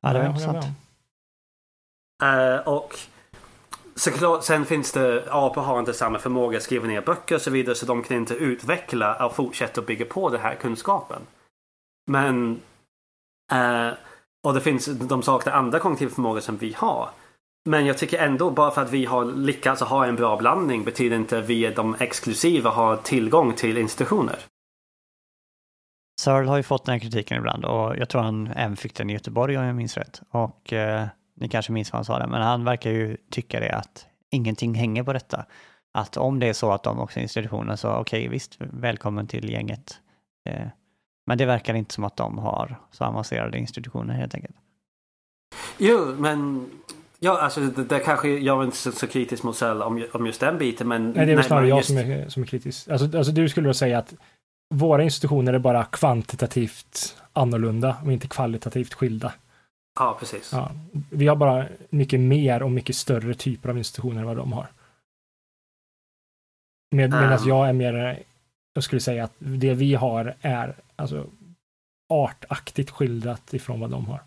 Ja, 0.00 0.12
det 0.12 0.18
är 0.18 0.28
intressant. 0.28 0.64
Uh, 2.22 2.68
och 2.68 2.98
Såklart, 3.94 4.44
sen 4.44 4.66
finns 4.66 4.92
det, 4.92 5.24
apor 5.30 5.62
har 5.62 5.78
inte 5.78 5.94
samma 5.94 6.18
förmåga 6.18 6.56
att 6.56 6.62
skriva 6.62 6.86
ner 6.86 7.00
böcker 7.00 7.34
och 7.34 7.40
så 7.40 7.50
vidare 7.50 7.74
så 7.74 7.86
de 7.86 8.02
kan 8.02 8.16
inte 8.16 8.34
utveckla 8.34 9.26
och 9.26 9.36
fortsätta 9.36 9.82
bygga 9.82 10.04
på 10.04 10.28
den 10.28 10.40
här 10.40 10.54
kunskapen. 10.54 11.22
Men 12.10 12.60
eh, 13.52 13.90
och 14.42 14.54
det 14.54 14.60
finns, 14.60 14.86
de 14.86 15.22
saknar 15.22 15.52
andra 15.52 15.78
kognitiva 15.78 16.10
förmågor 16.10 16.40
som 16.40 16.56
vi 16.56 16.72
har. 16.72 17.10
Men 17.64 17.86
jag 17.86 17.98
tycker 17.98 18.18
ändå 18.18 18.50
bara 18.50 18.70
för 18.70 18.82
att 18.82 18.90
vi 18.90 19.04
har 19.04 19.24
lyckats 19.24 19.82
ha 19.82 20.06
en 20.06 20.16
bra 20.16 20.36
blandning 20.36 20.84
betyder 20.84 21.16
inte 21.16 21.38
att 21.38 21.44
vi 21.44 21.66
är 21.66 21.74
de 21.74 21.96
exklusiva 22.00 22.70
har 22.70 22.96
tillgång 22.96 23.52
till 23.54 23.78
institutioner. 23.78 24.38
Searle 26.20 26.48
har 26.48 26.56
ju 26.56 26.62
fått 26.62 26.84
den 26.84 26.92
här 26.92 27.00
kritiken 27.00 27.38
ibland 27.38 27.64
och 27.64 27.96
jag 27.96 28.08
tror 28.08 28.22
han 28.22 28.46
även 28.46 28.76
fick 28.76 28.94
den 28.94 29.10
i 29.10 29.12
Göteborg 29.12 29.58
om 29.58 29.64
jag 29.64 29.76
minns 29.76 29.96
rätt. 29.96 30.22
Och 30.30 30.72
eh, 30.72 31.06
ni 31.34 31.48
kanske 31.48 31.72
minns 31.72 31.92
vad 31.92 31.98
han 31.98 32.04
sa 32.04 32.18
där, 32.18 32.26
men 32.26 32.42
han 32.42 32.64
verkar 32.64 32.90
ju 32.90 33.16
tycka 33.30 33.60
det 33.60 33.74
att 33.74 34.06
ingenting 34.30 34.74
hänger 34.74 35.02
på 35.02 35.12
detta. 35.12 35.46
Att 35.94 36.16
om 36.16 36.38
det 36.38 36.48
är 36.48 36.52
så 36.52 36.72
att 36.72 36.82
de 36.82 37.00
också 37.00 37.18
är 37.18 37.22
institutioner 37.22 37.76
så 37.76 37.88
okej, 37.88 38.20
okay, 38.20 38.28
visst, 38.28 38.56
välkommen 38.58 39.26
till 39.26 39.50
gänget. 39.50 40.00
Eh, 40.48 40.66
men 41.26 41.38
det 41.38 41.46
verkar 41.46 41.74
inte 41.74 41.94
som 41.94 42.04
att 42.04 42.16
de 42.16 42.38
har 42.38 42.76
så 42.90 43.04
avancerade 43.04 43.58
institutioner 43.58 44.14
helt 44.14 44.34
enkelt. 44.34 44.56
Jo, 45.78 46.14
men 46.18 46.70
Ja, 47.24 47.40
alltså 47.40 47.60
det, 47.60 47.84
det 47.84 48.00
kanske 48.00 48.28
jag 48.28 48.60
är 48.60 48.64
inte 48.64 48.76
så, 48.76 48.92
så 48.92 49.06
kritisk 49.06 49.42
mot 49.42 49.56
Cell 49.56 49.82
om, 49.82 50.06
om 50.12 50.26
just 50.26 50.40
den 50.40 50.58
biten, 50.58 50.88
men... 50.88 51.10
Nej, 51.10 51.26
det 51.26 51.32
är 51.32 51.36
väl 51.36 51.44
snarare 51.44 51.68
jag 51.68 51.76
just... 51.76 51.88
som 51.88 51.98
är, 51.98 52.28
som 52.28 52.42
är 52.42 52.46
kritisk. 52.46 52.88
Alltså, 52.88 53.18
alltså 53.18 53.32
du 53.32 53.48
skulle 53.48 53.68
då 53.68 53.74
säga 53.74 53.98
att 53.98 54.14
våra 54.74 55.02
institutioner 55.02 55.52
är 55.52 55.58
bara 55.58 55.84
kvantitativt 55.84 57.16
annorlunda 57.32 57.96
och 58.04 58.12
inte 58.12 58.28
kvalitativt 58.28 58.94
skilda. 58.94 59.32
Ja, 59.98 60.16
precis. 60.20 60.50
Ja, 60.52 60.70
vi 61.10 61.26
har 61.26 61.36
bara 61.36 61.66
mycket 61.90 62.20
mer 62.20 62.62
och 62.62 62.70
mycket 62.70 62.96
större 62.96 63.34
typer 63.34 63.68
av 63.68 63.78
institutioner 63.78 64.20
än 64.20 64.26
vad 64.26 64.36
de 64.36 64.52
har. 64.52 64.66
Med, 66.90 67.10
medan 67.10 67.38
Um. 67.38 67.48
jag 67.48 67.68
är 67.68 67.72
mer, 67.72 68.22
jag 68.74 68.84
skulle 68.84 69.00
säga 69.00 69.24
att 69.24 69.32
det 69.38 69.74
vi 69.74 69.94
har 69.94 70.34
är 70.40 70.74
alltså 71.02 71.26
artaktigt 72.08 72.90
skildrat 72.90 73.54
ifrån 73.54 73.80
vad 73.80 73.90
de 73.90 74.06
har. 74.06 74.20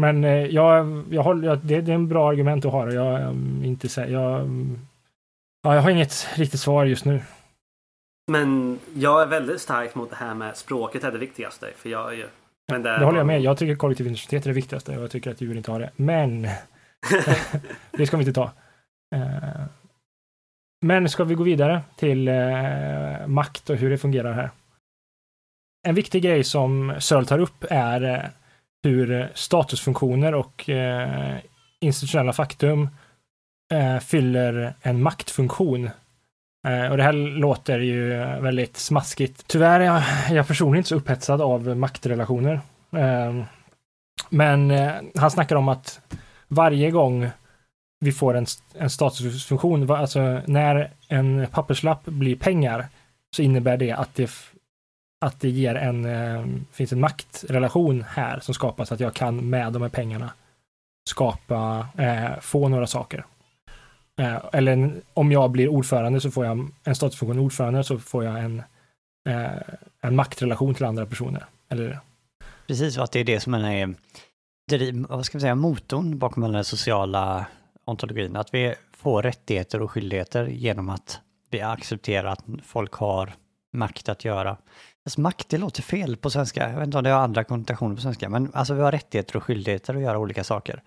Men 0.00 0.24
eh, 0.24 0.46
jag, 0.46 1.04
jag 1.10 1.22
håller, 1.22 1.56
det, 1.56 1.80
det 1.80 1.92
är 1.92 1.94
en 1.94 2.08
bra 2.08 2.28
argument 2.30 2.64
att 2.64 2.72
ha 2.72 2.84
och 2.84 2.92
jag, 2.92 3.20
jag 3.20 3.34
inte 3.64 3.88
säger, 3.88 4.12
jag, 4.12 4.48
ja, 5.62 5.74
jag 5.74 5.82
har 5.82 5.90
inget 5.90 6.28
riktigt 6.34 6.60
svar 6.60 6.84
just 6.84 7.04
nu. 7.04 7.22
Men 8.30 8.78
jag 8.94 9.22
är 9.22 9.26
väldigt 9.26 9.60
stark 9.60 9.94
mot 9.94 10.10
det 10.10 10.16
här 10.16 10.34
med 10.34 10.56
språket 10.56 11.04
är 11.04 11.12
det 11.12 11.18
viktigaste. 11.18 11.66
För 11.76 11.88
jag 11.88 12.12
är 12.12 12.16
ju... 12.16 12.26
Men 12.72 12.82
Det 12.82 13.04
håller 13.04 13.18
jag 13.18 13.26
med. 13.26 13.40
Jag 13.40 13.58
tycker 13.58 13.74
kollektiv 13.76 14.06
identitet 14.06 14.44
är 14.44 14.48
det 14.50 14.54
viktigaste 14.54 14.96
och 14.96 15.02
jag 15.02 15.10
tycker 15.10 15.30
att 15.30 15.40
djur 15.40 15.56
inte 15.56 15.70
har 15.70 15.80
det. 15.80 15.90
Men 15.96 16.42
det 17.90 18.06
ska 18.06 18.16
vi 18.16 18.22
inte 18.22 18.32
ta. 18.32 18.50
Eh, 19.16 19.64
Men 20.84 21.08
ska 21.08 21.24
vi 21.24 21.34
gå 21.34 21.44
vidare 21.44 21.80
till 21.96 22.28
eh, 22.28 23.26
makt 23.26 23.70
och 23.70 23.76
hur 23.76 23.90
det 23.90 23.98
fungerar 23.98 24.32
här? 24.32 24.50
En 25.82 25.94
viktig 25.94 26.22
grej 26.22 26.44
som 26.44 26.94
Searle 26.98 27.26
tar 27.26 27.38
upp 27.38 27.64
är 27.70 28.02
eh, 28.02 28.24
hur 28.82 29.28
statusfunktioner 29.34 30.34
och 30.34 30.68
eh, 30.68 31.36
institutionella 31.80 32.32
faktum 32.32 32.88
eh, 33.72 33.98
fyller 33.98 34.74
en 34.82 35.02
maktfunktion. 35.02 35.90
Och 36.90 36.96
det 36.96 37.02
här 37.02 37.12
låter 37.12 37.78
ju 37.78 38.08
väldigt 38.40 38.76
smaskigt. 38.76 39.44
Tyvärr 39.46 39.80
är 39.80 39.84
jag, 39.84 40.02
jag 40.30 40.46
personligen 40.46 40.78
inte 40.78 40.88
så 40.88 40.94
upphetsad 40.94 41.40
av 41.40 41.76
maktrelationer. 41.76 42.60
Ehm, 42.92 43.44
men 44.28 44.70
han 45.14 45.30
snackar 45.30 45.56
om 45.56 45.68
att 45.68 46.00
varje 46.48 46.90
gång 46.90 47.30
vi 48.00 48.12
får 48.12 48.36
en, 48.36 48.46
en 48.74 48.90
statusfunktion, 48.90 49.90
alltså 49.90 50.40
när 50.46 50.90
en 51.08 51.46
papperslapp 51.50 52.04
blir 52.04 52.36
pengar, 52.36 52.86
så 53.36 53.42
innebär 53.42 53.76
det 53.76 53.92
att 53.92 54.14
det, 54.14 54.30
att 55.20 55.40
det 55.40 55.50
ger 55.50 55.74
en, 55.74 56.04
eh, 56.04 56.46
finns 56.72 56.92
en 56.92 57.00
maktrelation 57.00 58.04
här 58.08 58.40
som 58.40 58.54
skapas, 58.54 58.92
att 58.92 59.00
jag 59.00 59.14
kan 59.14 59.50
med 59.50 59.72
de 59.72 59.82
här 59.82 59.88
pengarna 59.88 60.30
skapa, 61.08 61.88
eh, 61.98 62.40
få 62.40 62.68
några 62.68 62.86
saker. 62.86 63.24
Eh, 64.18 64.38
eller 64.52 64.72
en, 64.72 65.02
om 65.14 65.32
jag 65.32 65.50
blir 65.50 65.68
ordförande 65.68 66.20
så 66.20 66.30
får 66.30 66.46
jag 66.46 66.68
en 66.84 66.94
statusfunktion 66.94 67.38
ordförande 67.38 67.84
så 67.84 67.98
får 67.98 68.24
jag 68.24 68.40
en, 68.40 68.62
eh, 69.28 69.62
en 70.00 70.16
maktrelation 70.16 70.74
till 70.74 70.84
andra 70.84 71.06
personer. 71.06 71.44
Eller 71.68 72.00
Precis, 72.66 72.98
och 72.98 73.04
att 73.04 73.12
det 73.12 73.20
är 73.20 73.24
det 73.24 73.40
som 73.40 73.54
är, 73.54 73.94
driv, 74.70 75.06
vad 75.08 75.26
ska 75.26 75.36
man 75.36 75.40
säga, 75.40 75.54
motorn 75.54 76.18
bakom 76.18 76.52
den 76.52 76.64
sociala 76.64 77.46
ontologin. 77.84 78.36
Att 78.36 78.54
vi 78.54 78.74
får 78.96 79.22
rättigheter 79.22 79.82
och 79.82 79.90
skyldigheter 79.90 80.46
genom 80.46 80.88
att 80.88 81.20
vi 81.50 81.60
accepterar 81.60 82.32
att 82.32 82.44
folk 82.64 82.92
har 82.92 83.32
makt 83.72 84.08
att 84.08 84.24
göra. 84.24 84.56
Alltså 85.06 85.20
makt, 85.20 85.48
det 85.48 85.58
låter 85.58 85.82
fel 85.82 86.16
på 86.16 86.30
svenska. 86.30 86.70
Jag 86.70 86.76
vet 86.78 86.86
inte 86.86 86.98
om 86.98 87.04
det 87.04 87.10
har 87.10 87.20
andra 87.20 87.44
konnotationer 87.44 87.94
på 87.96 88.02
svenska, 88.02 88.28
men 88.28 88.50
alltså 88.54 88.74
vi 88.74 88.82
har 88.82 88.92
rättigheter 88.92 89.36
och 89.36 89.42
skyldigheter 89.44 89.94
att 89.94 90.02
göra 90.02 90.18
olika 90.18 90.44
saker. 90.44 90.82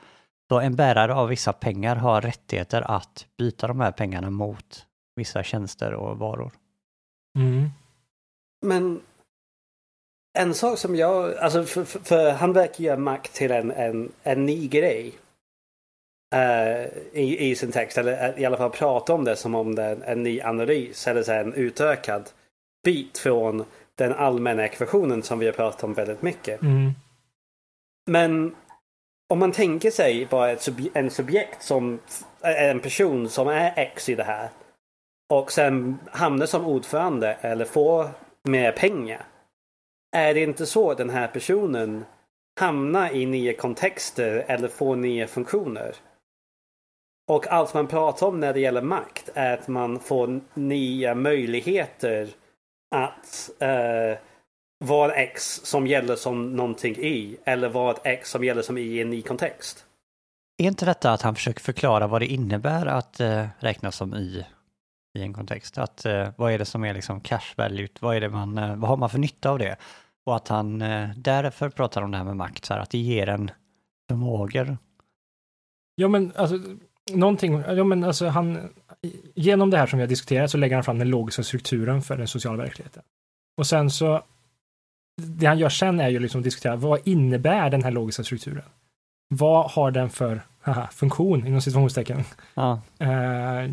Så 0.51 0.59
en 0.59 0.75
bärare 0.75 1.13
av 1.13 1.27
vissa 1.27 1.53
pengar 1.53 1.95
har 1.95 2.21
rättigheter 2.21 2.81
att 2.91 3.27
byta 3.37 3.67
de 3.67 3.79
här 3.79 3.91
pengarna 3.91 4.29
mot 4.29 4.85
vissa 5.15 5.43
tjänster 5.43 5.93
och 5.93 6.17
varor. 6.17 6.51
Mm. 7.39 7.69
Men 8.65 9.01
en 10.39 10.53
sak 10.53 10.79
som 10.79 10.95
jag, 10.95 11.37
alltså 11.37 11.63
för, 11.63 11.83
för, 11.83 11.99
för 11.99 12.31
han 12.31 12.53
verkar 12.53 12.83
göra 12.83 12.97
makt 12.97 13.33
till 13.33 13.51
en, 13.51 13.71
en, 13.71 14.11
en 14.23 14.45
ny 14.45 14.67
grej. 14.67 15.13
eh, 16.35 16.83
i, 17.13 17.49
I 17.51 17.55
sin 17.55 17.71
text, 17.71 17.97
eller 17.97 18.39
i 18.39 18.45
alla 18.45 18.57
fall 18.57 18.69
prata 18.69 19.13
om 19.13 19.23
det 19.23 19.35
som 19.35 19.55
om 19.55 19.75
det 19.75 19.83
är 19.83 20.01
en, 20.03 20.23
ny 20.23 20.41
analys 20.41 21.07
eller 21.07 21.23
så 21.23 21.31
en 21.31 21.53
utökad 21.53 22.29
bit 22.83 23.17
från 23.17 23.65
den 23.97 24.13
allmänna 24.13 24.65
ekvationen 24.65 25.23
som 25.23 25.39
vi 25.39 25.45
har 25.45 25.53
pratat 25.53 25.83
om 25.83 25.93
väldigt 25.93 26.21
mycket. 26.21 26.61
Mm. 26.61 26.91
Men 28.05 28.55
om 29.29 29.39
man 29.39 29.51
tänker 29.51 29.91
sig 29.91 30.25
bara 30.25 30.51
ett 30.51 30.61
subje- 30.61 30.91
en 30.93 31.09
subjekt 31.09 31.63
som 31.63 31.99
är 32.41 32.69
en 32.69 32.79
person 32.79 33.29
som 33.29 33.47
är 33.47 33.73
X 33.75 34.09
i 34.09 34.15
det 34.15 34.23
här 34.23 34.49
och 35.33 35.51
sen 35.51 35.99
hamnar 36.11 36.45
som 36.45 36.65
ordförande 36.65 37.33
eller 37.41 37.65
får 37.65 38.09
mer 38.43 38.71
pengar. 38.71 39.25
Är 40.15 40.33
det 40.33 40.43
inte 40.43 40.65
så 40.65 40.91
att 40.91 40.97
den 40.97 41.09
här 41.09 41.27
personen 41.27 42.05
hamnar 42.59 43.15
i 43.15 43.25
nya 43.25 43.53
kontexter 43.53 44.45
eller 44.47 44.67
får 44.67 44.95
nya 44.95 45.27
funktioner? 45.27 45.95
Och 47.31 47.47
allt 47.47 47.73
man 47.73 47.87
pratar 47.87 48.27
om 48.27 48.39
när 48.39 48.53
det 48.53 48.59
gäller 48.59 48.81
makt 48.81 49.29
är 49.33 49.53
att 49.53 49.67
man 49.67 49.99
får 49.99 50.41
nya 50.53 51.15
möjligheter 51.15 52.29
att 52.93 53.49
eh, 53.59 54.17
vara 54.85 55.13
X 55.13 55.61
som 55.63 55.87
gäller 55.87 56.15
som 56.15 56.55
någonting 56.55 56.95
i 56.95 57.37
eller 57.43 57.69
vara 57.69 57.91
ett 57.91 58.01
X 58.03 58.29
som 58.29 58.43
gäller 58.43 58.61
som 58.61 58.77
i 58.77 59.01
en 59.01 59.09
ny 59.09 59.21
kontext. 59.21 59.85
Är 60.57 60.67
inte 60.67 60.85
detta 60.85 61.11
att 61.11 61.21
han 61.21 61.35
försöker 61.35 61.61
förklara 61.61 62.07
vad 62.07 62.21
det 62.21 62.25
innebär 62.25 62.85
att 62.85 63.19
eh, 63.19 63.47
räknas 63.59 63.95
som 63.95 64.13
i, 64.13 64.45
i 65.17 65.21
en 65.21 65.33
kontext? 65.33 65.77
Att, 65.77 66.05
eh, 66.05 66.29
vad 66.35 66.51
är 66.51 66.59
det 66.59 66.65
som 66.65 66.85
är 66.85 66.93
liksom 66.93 67.21
cash 67.21 67.53
value? 67.57 67.87
Vad, 67.99 68.15
är 68.15 68.21
det 68.21 68.29
man, 68.29 68.57
eh, 68.57 68.75
vad 68.75 68.89
har 68.89 68.97
man 68.97 69.09
för 69.09 69.19
nytta 69.19 69.49
av 69.49 69.59
det? 69.59 69.75
Och 70.25 70.35
att 70.35 70.47
han 70.47 70.81
eh, 70.81 71.09
därför 71.15 71.69
pratar 71.69 72.01
om 72.01 72.11
det 72.11 72.17
här 72.17 72.25
med 72.25 72.37
makt, 72.37 72.65
så 72.65 72.73
här, 72.73 72.81
att 72.81 72.89
det 72.89 72.97
ger 72.97 73.29
en 73.29 73.51
förmågor. 74.09 74.77
Ja, 75.95 76.07
men 76.07 76.31
alltså, 76.35 76.59
någonting, 77.11 77.63
ja, 77.67 77.83
men 77.83 78.03
alltså 78.03 78.27
han, 78.27 78.73
genom 79.35 79.69
det 79.69 79.77
här 79.77 79.87
som 79.87 79.97
vi 79.99 80.03
har 80.03 80.09
diskuterat 80.09 80.51
så 80.51 80.57
lägger 80.57 80.75
han 80.75 80.83
fram 80.83 80.99
den 80.99 81.09
logiska 81.09 81.43
strukturen 81.43 82.01
för 82.01 82.17
den 82.17 82.27
sociala 82.27 82.57
verkligheten. 82.63 83.03
Och 83.57 83.67
sen 83.67 83.89
så, 83.89 84.21
det 85.21 85.45
han 85.45 85.57
gör 85.57 85.69
sen 85.69 85.99
är 85.99 86.09
ju 86.09 86.19
liksom 86.19 86.39
att 86.39 86.43
diskutera, 86.43 86.75
vad 86.75 86.99
innebär 87.03 87.69
den 87.69 87.83
här 87.83 87.91
logiska 87.91 88.23
strukturen? 88.23 88.63
Vad 89.29 89.71
har 89.71 89.91
den 89.91 90.09
för 90.09 90.41
haha, 90.61 90.87
funktion, 90.91 91.47
inom 91.47 91.61
situationstecken? 91.61 92.23
Ja, 92.53 92.81
Eh, 92.99 93.69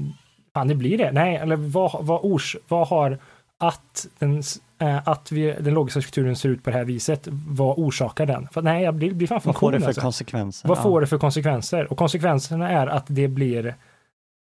fan, 0.54 0.68
det 0.68 0.74
blir 0.74 0.98
det. 0.98 1.12
Nej, 1.12 1.36
eller 1.36 1.56
vad, 1.56 2.04
vad, 2.04 2.20
ors, 2.22 2.56
vad 2.68 2.88
har 2.88 3.18
att, 3.58 4.06
den, 4.18 4.42
eh, 4.78 5.08
att 5.08 5.32
vi, 5.32 5.56
den 5.60 5.74
logiska 5.74 6.00
strukturen 6.00 6.36
ser 6.36 6.48
ut 6.48 6.64
på 6.64 6.70
det 6.70 6.76
här 6.76 6.84
viset, 6.84 7.28
vad 7.48 7.78
orsakar 7.78 8.26
den? 8.26 8.48
För, 8.52 8.62
nej, 8.62 8.82
jag 8.84 8.94
blir, 8.94 9.26
fan 9.26 9.34
vad 9.34 9.42
får 9.42 9.52
funktionen. 9.52 9.72
det 9.74 9.80
för 9.80 9.86
alltså. 9.86 10.00
konsekvenser? 10.00 10.68
Vad 10.68 10.78
Ja. 10.78 10.82
får 10.82 11.00
det 11.00 11.06
för 11.06 11.18
konsekvenser? 11.18 11.92
Och 11.92 11.98
konsekvenserna 11.98 12.70
är 12.70 12.86
att 12.86 13.04
det 13.08 13.28
blir 13.28 13.74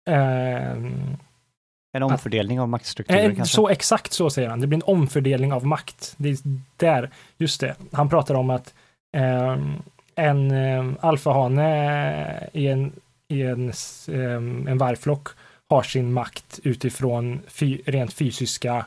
En 0.07 2.03
omfördelning 2.03 2.61
av 2.61 2.69
maktstrukturer 2.69 3.31
eh, 3.31 3.37
kanske? 3.37 3.55
så 3.55 3.69
exakt 3.69 4.13
så 4.13 4.31
säger 4.31 4.49
han. 4.49 4.61
Det 4.61 4.67
blir 4.67 4.77
en 4.77 4.95
omfördelning 4.95 5.53
av 5.53 5.67
makt. 5.67 6.15
Det 6.17 6.29
är 6.29 6.39
där, 6.77 7.11
just 7.39 7.61
det. 7.61 7.75
Han 7.93 8.09
pratar 8.09 8.35
om 8.35 8.51
att 8.51 8.75
ehm, 9.17 9.73
en 10.15 10.51
um, 10.51 10.97
alfahane 11.01 12.49
i 12.53 12.67
en, 12.67 12.93
i 13.29 13.43
en, 13.43 13.73
ehm, 14.09 14.69
en 14.69 14.79
vargflock 14.79 15.29
har 15.69 15.83
sin 15.83 16.13
makt 16.13 16.61
utifrån 16.63 17.41
fy, 17.47 17.81
rent 17.87 18.13
fysiska 18.13 18.87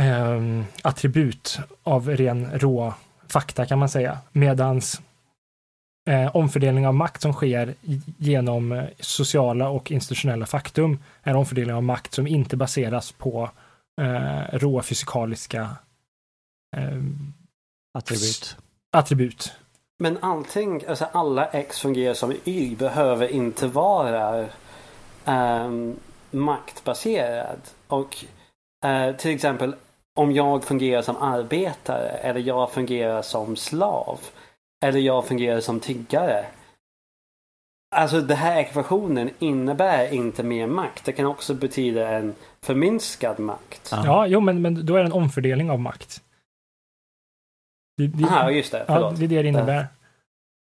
ehm, 0.00 0.64
attribut 0.82 1.58
av 1.82 2.08
ren 2.08 2.50
rå 2.54 2.94
fakta 3.28 3.66
kan 3.66 3.78
man 3.78 3.88
säga. 3.88 4.18
Medans 4.32 5.02
eh, 6.08 6.36
omfördelning 6.36 6.86
av 6.86 6.94
makt 6.94 7.22
som 7.22 7.32
sker 7.32 7.74
genom 8.18 8.72
eh, 8.72 8.84
sociala 9.00 9.68
och 9.68 9.90
institutionella 9.90 10.46
faktum 10.46 10.98
är 11.22 11.36
omfördelning 11.36 11.74
av 11.76 11.82
makt 11.82 12.14
som 12.14 12.26
inte 12.26 12.56
baseras 12.56 13.12
på 13.12 13.50
eh, 14.00 14.58
råa 14.58 14.82
fysikaliska 14.82 15.60
eh, 16.76 16.98
Attribut. 17.98 18.56
attribut. 18.96 19.52
Men 19.98 20.18
allting, 20.20 20.82
alltså 20.88 21.04
alla 21.12 21.46
X 21.46 21.80
fungerar 21.80 22.14
som 22.14 22.34
Y 22.44 22.76
behöver 22.76 23.28
inte 23.28 23.66
vara 23.66 24.46
ehm, 25.24 25.96
maktbaserad. 26.30 27.60
Och 27.88 28.24
eh, 28.84 29.16
till 29.16 29.30
exempel 29.30 29.74
om 30.16 30.32
jag 30.32 30.64
fungerar 30.64 31.02
som 31.02 31.16
arbetare 31.16 32.08
eller 32.08 32.40
jag 32.40 32.70
fungerar 32.70 33.22
som 33.22 33.56
slav 33.56 34.20
eller 34.84 35.00
jag 35.00 35.26
fungerar 35.26 35.60
som 35.60 35.80
tiggare. 35.80 36.46
Alltså 37.96 38.20
den 38.20 38.36
här 38.36 38.60
ekvationen 38.60 39.30
innebär 39.38 40.12
inte 40.14 40.42
mer 40.42 40.66
makt. 40.66 41.04
Det 41.04 41.12
kan 41.12 41.26
också 41.26 41.54
betyda 41.54 42.08
en 42.08 42.34
förminskad 42.62 43.38
makt. 43.38 43.88
Ja. 43.92 44.02
Ja, 44.06 44.26
jo, 44.26 44.40
men, 44.40 44.62
men 44.62 44.86
då 44.86 44.94
är 44.96 44.98
det 45.00 45.06
en 45.06 45.12
omfördelning 45.12 45.70
av 45.70 45.80
makt. 45.80 46.22
Det, 47.96 48.06
det, 48.06 48.24
Aha, 48.24 48.50
just 48.50 48.72
det. 48.72 48.78
ja, 48.78 48.84
Förlåt. 48.86 49.18
det 49.18 49.24
är 49.24 49.28
det 49.28 49.42
det 49.42 49.48
innebär. 49.48 49.86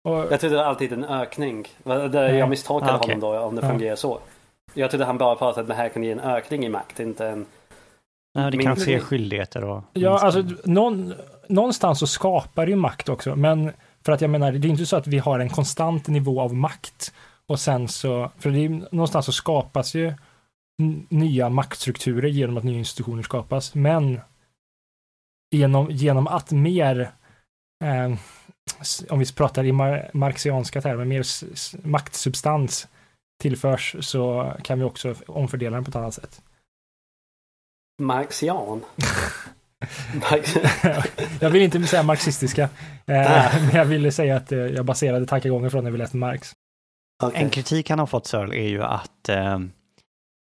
Och, 0.03 0.13
Jag 0.17 0.39
trodde 0.39 0.55
det 0.55 0.61
var 0.61 0.63
alltid 0.69 0.93
en 0.93 1.03
ökning. 1.05 1.67
Nej. 1.83 2.35
Jag 2.35 2.49
misstolkade 2.49 2.93
Ah, 2.93 2.97
okej. 2.97 3.15
honom 3.15 3.19
då 3.33 3.39
om 3.39 3.55
det 3.55 3.61
Ja. 3.61 3.69
fungerar 3.69 3.95
så. 3.95 4.19
Jag 4.73 4.89
trodde 4.89 5.05
han 5.05 5.17
bara 5.17 5.35
pratade 5.35 5.61
att 5.61 5.67
det 5.67 5.73
här 5.73 5.89
kan 5.89 6.03
ge 6.03 6.11
en 6.11 6.19
ökning 6.19 6.65
i 6.65 6.69
makt, 6.69 6.99
inte 6.99 7.27
en... 7.27 7.45
Ja, 8.33 8.51
det 8.51 8.57
kan 8.57 8.75
ge 8.75 8.99
skyldigheter 8.99 9.63
och... 9.63 9.81
ja, 9.93 10.19
alltså, 10.19 10.43
någon, 10.65 11.13
någonstans 11.49 11.99
så 11.99 12.07
skapar 12.07 12.67
ju 12.67 12.75
makt 12.75 13.09
också, 13.09 13.35
men 13.35 13.71
för 14.05 14.11
att 14.11 14.21
jag 14.21 14.29
menar, 14.29 14.51
det 14.51 14.67
är 14.67 14.69
inte 14.69 14.85
så 14.85 14.95
att 14.95 15.07
vi 15.07 15.19
har 15.19 15.39
en 15.39 15.49
konstant 15.49 16.07
nivå 16.07 16.41
av 16.41 16.55
makt 16.55 17.13
och 17.45 17.59
sen 17.59 17.87
så, 17.87 18.31
för 18.37 18.49
det 18.49 18.65
är, 18.65 18.69
någonstans 18.69 19.25
så 19.25 19.31
skapas 19.31 19.95
ju 19.95 20.13
nya 21.09 21.49
maktstrukturer 21.49 22.27
genom 22.27 22.57
att 22.57 22.63
nya 22.63 22.77
institutioner 22.77 23.23
skapas, 23.23 23.75
men 23.75 24.19
genom, 25.51 25.91
genom 25.91 26.27
att 26.27 26.51
mer, 26.51 27.11
eh, 27.83 28.13
om 29.09 29.19
vi 29.19 29.33
pratar 29.33 29.63
i 29.63 29.71
mar 29.71 30.09
marxianska 30.13 30.81
termer, 30.81 31.05
mer 31.05 31.25
maktsubstans 31.87 32.87
tillförs 33.41 33.95
så 33.99 34.53
kan 34.63 34.79
vi 34.79 34.85
också 34.85 35.15
omfördela 35.27 35.75
den 35.75 35.83
på 35.83 35.89
ett 35.89 35.95
annat 35.95 36.13
sätt. 36.13 36.41
Marxian. 38.01 38.81
Jag 41.39 41.49
vill 41.49 41.61
inte 41.61 41.83
säga 41.83 42.03
marxistiska, 42.03 42.63
eh, 43.05 43.53
men 43.65 43.71
jag 43.73 43.85
ville 43.85 44.11
säga 44.11 44.37
att 44.37 44.51
eh, 44.51 44.59
jag 44.59 44.85
baserade 44.85 45.25
tankegången 45.25 45.71
från 45.71 45.83
när 45.83 45.91
vi 45.91 45.97
läste 45.97 46.17
Marx. 46.17 46.53
Okej. 47.23 47.41
En 47.43 47.49
kritik 47.49 47.89
han 47.89 47.99
har 47.99 48.05
fått 48.05 48.27
Searle 48.27 48.55
är 48.55 48.67
ju 48.67 48.83
att 48.83 49.29
eh, 49.29 49.59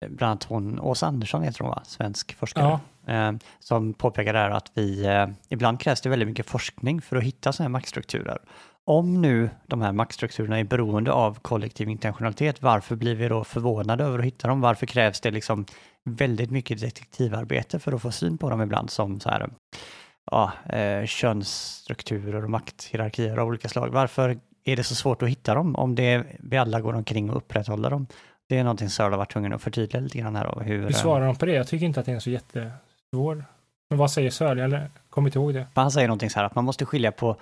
bland 0.09 0.31
annat 0.31 0.45
hon, 0.45 0.81
Åsa 0.81 1.07
Andersson 1.07 1.43
heter 1.43 1.61
hon 1.61 1.71
va, 1.71 1.83
svensk 1.85 2.37
forskare, 2.39 2.79
eh, 3.07 3.33
som 3.59 3.95
påpekar 3.95 4.33
där 4.33 4.51
att 4.51 4.71
vi, 4.75 5.07
eh, 5.07 5.27
ibland 5.49 5.81
krävs 5.81 6.01
det 6.01 6.09
väldigt 6.09 6.29
mycket 6.29 6.47
forskning 6.47 7.01
för 7.01 7.17
att 7.17 7.23
hitta 7.23 7.53
sådana 7.53 7.69
här 7.69 7.73
maktstrukturer. 7.73 8.39
Om 8.85 9.23
nu 9.23 9.51
de 9.67 9.81
här 9.81 9.93
maktstrukturerna 9.93 10.59
är 10.59 10.65
beroende 10.65 11.13
av 11.13 11.39
kollektiv 11.43 11.89
intentionalitet, 11.89 12.63
varför 12.63 12.97
blir 12.97 13.15
vi 13.15 13.29
då 13.29 13.45
förvånade 13.45 14.05
över 14.05 14.19
att 14.19 14.25
hitta 14.25 14.49
dem? 14.49 14.61
Varför 14.61 14.87
krävs 14.87 15.21
det 15.21 15.31
liksom 15.31 15.67
väldigt 16.05 16.51
mycket 16.51 16.81
detektivarbete 16.81 17.79
för 17.79 17.93
att 17.93 18.03
få 18.03 18.11
syn 18.11 18.39
på 18.39 18.51
dem 18.51 18.63
ibland 18.63 18.91
som 18.91 19.21
så 19.21 19.29
här, 19.29 19.51
ja, 20.31 20.53
eh, 20.69 21.07
könsstrukturer 21.07 22.45
och 22.45 22.51
makthierarkier 22.51 23.37
av 23.37 23.49
olika 23.49 23.69
slag? 23.69 23.89
Varför 23.89 24.39
är 24.65 24.77
det 24.77 24.85
så 24.85 24.95
svårt 24.95 25.23
att 25.23 25.29
hitta 25.29 25.55
dem 25.55 25.77
om 25.77 25.95
det, 25.95 26.27
vi 26.39 26.57
alla 26.57 26.81
går 26.81 26.95
omkring 26.95 27.31
och 27.31 27.37
upprätthåller 27.37 27.91
dem? 27.91 28.07
Det 28.49 28.59
är 28.59 28.65
någonting 28.65 28.91
Searle 28.91 29.13
har 29.13 29.19
varit 29.19 29.33
tvungen 29.33 29.53
att 29.53 29.63
förtydliga 29.63 30.01
lite 30.01 30.19
grann 30.19 30.37
här. 30.37 30.45
Då, 30.45 30.61
hur, 30.61 30.79
Hur 30.79 30.85
eh, 30.85 30.91
svarar 30.91 31.27
de 31.27 31.37
på 31.37 31.47
det? 31.47 31.53
Jag 31.53 31.69
tycker 31.69 31.87
inte 31.87 32.01
att 32.01 32.07
det 32.07 32.13
är 32.13 32.19
så 32.19 32.31
jättesvår. 32.31 33.45
Men 33.91 33.99
vad 33.99 34.11
säger 34.11 34.31
Sörli? 34.31 34.63
Eller 34.63 34.91
kommer 35.11 35.29
inte 35.29 35.39
ihåg 35.39 35.55
det. 35.55 35.67
Han 35.75 35.91
säger 35.91 36.09
någonting 36.09 36.31
så 36.31 36.39
här 36.39 36.47
att 36.47 36.55
man 36.55 36.65
måste 36.65 36.87
skilja 36.87 37.13
på 37.13 37.37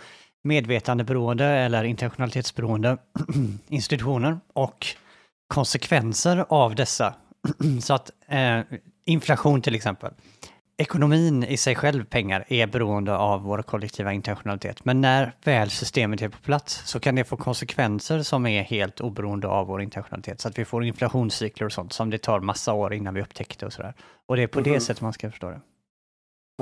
medvetandeberoende 0.44 1.44
eller 1.44 1.84
intentionalitetsberoende 1.84 2.96
institutioner 3.68 4.38
och 4.52 4.86
konsekvenser 5.54 6.44
av 6.48 6.74
dessa. 6.74 7.14
så 7.82 7.94
att 7.94 8.10
eh, 8.26 8.60
inflation 9.04 9.62
till 9.62 9.74
exempel. 9.74 10.12
Ekonomin 10.80 11.44
i 11.44 11.56
sig 11.56 11.74
själv, 11.74 12.04
pengar, 12.04 12.44
är 12.48 12.66
beroende 12.66 13.16
av 13.16 13.42
vår 13.42 13.62
kollektiva 13.62 14.12
intentionalitet. 14.12 14.84
Men 14.84 15.00
när 15.00 15.32
väl 15.44 15.70
systemet 15.70 16.22
är 16.22 16.28
på 16.28 16.38
plats 16.38 16.82
så 16.84 17.00
kan 17.00 17.14
det 17.14 17.24
få 17.24 17.36
konsekvenser 17.36 18.22
som 18.22 18.46
är 18.46 18.62
helt 18.62 19.00
oberoende 19.00 19.48
av 19.48 19.66
vår 19.66 19.82
intentionalitet. 19.82 20.40
Så 20.40 20.48
att 20.48 20.58
vi 20.58 20.64
får 20.64 20.84
inflationscykler 20.84 21.66
och 21.66 21.72
sånt 21.72 21.92
som 21.92 22.10
det 22.10 22.18
tar 22.18 22.40
massa 22.40 22.72
år 22.72 22.94
innan 22.94 23.14
vi 23.14 23.22
upptäckte 23.22 23.66
och 23.66 23.72
sådär. 23.72 23.94
Och 24.26 24.36
det 24.36 24.42
är 24.42 24.46
på 24.46 24.60
det 24.60 24.70
Mhm. 24.70 24.80
sättet 24.80 25.00
man 25.02 25.12
ska 25.12 25.30
förstå 25.30 25.50
det. 25.50 25.60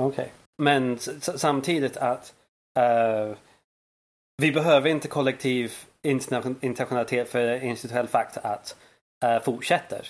Okej. 0.01 0.31
Men 0.57 0.93
s- 0.95 1.07
s- 1.27 1.41
samtidigt 1.41 1.97
att 1.97 2.33
eh, 2.79 3.35
vi 4.41 4.51
behöver 4.51 4.89
inte 4.89 5.07
kollektiv 5.07 5.73
internationalitet 6.61 7.29
för 7.29 7.63
institutionell 7.63 8.07
fakta 8.07 8.39
att 8.39 8.75
uh, 9.25 9.43
fortsätter. 9.43 10.07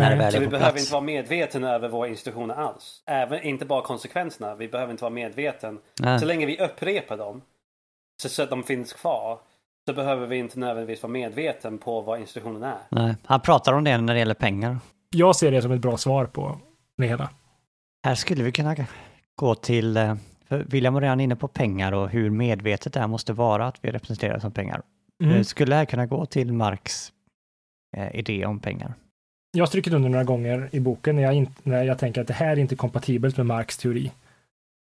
När 0.00 0.10
det 0.10 0.16
väl 0.16 0.30
Så 0.32 0.36
är 0.36 0.40
vi 0.40 0.46
på 0.46 0.50
behöver 0.50 0.70
plats. 0.72 0.84
inte 0.84 0.92
vara 0.92 1.02
medvetna 1.04 1.70
över 1.74 1.88
våra 1.88 2.08
institutioner 2.08 2.54
alls. 2.54 3.02
Även, 3.06 3.42
inte 3.42 3.64
bara 3.66 3.82
konsekvenserna. 3.82 4.54
Vi 4.54 4.68
behöver 4.68 4.90
inte 4.92 5.04
vara 5.04 5.14
medvetna. 5.14 5.74
Nej. 6.00 6.18
Så 6.20 6.26
länge 6.26 6.46
vi 6.46 6.58
upprepar 6.60 7.16
dem 7.16 7.42
så, 8.22 8.28
så 8.28 8.42
att 8.42 8.50
de 8.50 8.62
finns 8.62 8.92
kvar 8.92 9.38
så 9.88 9.94
behöver 9.94 10.26
vi 10.26 10.36
inte 10.36 10.58
nödvändigtvis 10.58 11.02
vara 11.02 11.12
medvetna 11.12 11.70
på 11.76 12.00
vad 12.00 12.20
institutionen 12.20 12.62
är. 12.62 12.78
Nej, 12.88 13.14
han 13.24 13.40
pratar 13.40 13.72
om 13.72 13.84
det 13.84 13.98
när 13.98 14.12
det 14.14 14.18
gäller 14.18 14.34
pengar. 14.34 14.78
Jag 15.10 15.36
ser 15.36 15.50
det 15.50 15.62
som 15.62 15.72
ett 15.72 15.80
bra 15.80 15.96
svar 15.96 16.26
på 16.26 16.58
det 16.98 17.06
hela. 17.06 17.30
Här 18.06 18.14
skulle 18.14 18.44
vi 18.44 18.52
kunna 18.52 18.76
gå 19.36 19.54
till, 19.54 19.96
eh, 19.96 20.14
för 20.48 20.58
William 20.68 20.94
var 20.94 21.00
redan 21.00 21.20
inne 21.20 21.36
på 21.36 21.48
pengar 21.48 21.92
och 21.92 22.08
hur 22.10 22.30
medvetet 22.30 22.92
det 22.92 23.00
här 23.00 23.06
måste 23.06 23.32
vara 23.32 23.66
att 23.66 23.78
vi 23.84 23.90
representerar 23.90 24.38
som 24.38 24.52
pengar. 24.52 24.82
Mm. 25.22 25.36
Eh, 25.36 25.42
Skulle 25.42 25.70
det 25.72 25.76
här 25.76 25.84
kunna 25.84 26.06
gå 26.06 26.26
till 26.26 26.52
Marx 26.52 27.12
eh, 27.96 28.14
idé 28.18 28.46
om 28.46 28.60
pengar? 28.60 28.94
Jag 29.52 29.62
har 29.62 29.66
strukit 29.66 29.92
under 29.92 30.08
några 30.08 30.24
gånger 30.24 30.68
i 30.72 30.80
boken 30.80 31.16
när 31.16 31.22
jag, 31.22 31.34
in, 31.34 31.54
när 31.62 31.84
jag 31.84 31.98
tänker 31.98 32.20
att 32.20 32.26
det 32.26 32.34
här 32.34 32.52
är 32.52 32.58
inte 32.58 32.76
kompatibelt 32.76 33.36
med 33.36 33.46
Marx 33.46 33.78
teori. 33.78 34.12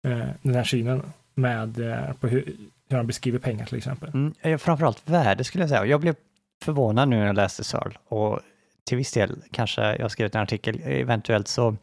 Eh, 0.08 0.28
den 0.42 0.54
här 0.54 0.64
synen 0.64 1.02
med 1.34 1.80
eh, 1.90 2.12
på 2.12 2.28
hur, 2.28 2.56
hur 2.88 2.96
han 2.96 3.06
beskriver 3.06 3.38
pengar 3.38 3.66
till 3.66 3.78
exempel. 3.78 4.10
Mm, 4.14 4.58
framförallt 4.58 5.08
värde 5.08 5.44
skulle 5.44 5.62
jag 5.62 5.68
säga. 5.68 5.86
Jag 5.86 6.00
blev 6.00 6.14
förvånad 6.64 7.08
nu 7.08 7.16
när 7.16 7.26
jag 7.26 7.36
läste 7.36 7.64
Searle 7.64 7.94
och 8.08 8.40
till 8.84 8.96
viss 8.96 9.12
del 9.12 9.36
kanske 9.50 9.82
jag 9.82 10.02
har 10.02 10.08
skrivit 10.08 10.34
en 10.34 10.42
artikel, 10.42 10.80
eventuellt 10.84 11.48
så 11.48 11.76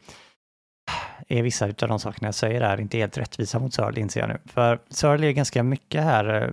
är 1.28 1.42
vissa 1.42 1.66
av 1.66 1.72
de 1.72 2.00
sakerna 2.00 2.28
jag 2.28 2.34
säger 2.34 2.60
där 2.60 2.80
inte 2.80 2.98
helt 2.98 3.18
rättvisa 3.18 3.58
mot 3.58 3.74
Searle 3.74 4.00
inser 4.00 4.20
jag 4.20 4.28
nu. 4.28 4.38
För 4.44 4.78
Searle 4.88 5.26
är 5.26 5.32
ganska 5.32 5.62
mycket 5.62 6.02
här, 6.02 6.42
eh, 6.42 6.50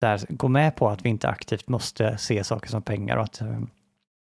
där 0.00 0.20
gå 0.28 0.48
med 0.48 0.76
på 0.76 0.88
att 0.88 1.04
vi 1.04 1.08
inte 1.08 1.28
aktivt 1.28 1.68
måste 1.68 2.18
se 2.18 2.44
saker 2.44 2.68
som 2.68 2.82
pengar 2.82 3.16
och 3.16 3.24
att 3.24 3.40
eh, 3.40 3.60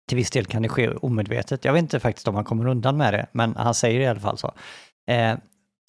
till 0.07 0.17
viss 0.17 0.31
del 0.31 0.45
kan 0.45 0.61
det 0.61 0.69
ske 0.69 0.89
omedvetet. 0.89 1.65
Jag 1.65 1.73
vet 1.73 1.81
inte 1.81 1.99
faktiskt 1.99 2.27
om 2.27 2.35
han 2.35 2.43
kommer 2.43 2.67
undan 2.67 2.97
med 2.97 3.13
det, 3.13 3.25
men 3.31 3.55
han 3.55 3.73
säger 3.73 3.99
i 3.99 4.07
alla 4.07 4.19
fall 4.19 4.37
så. 4.37 4.53
Eh, 5.07 5.35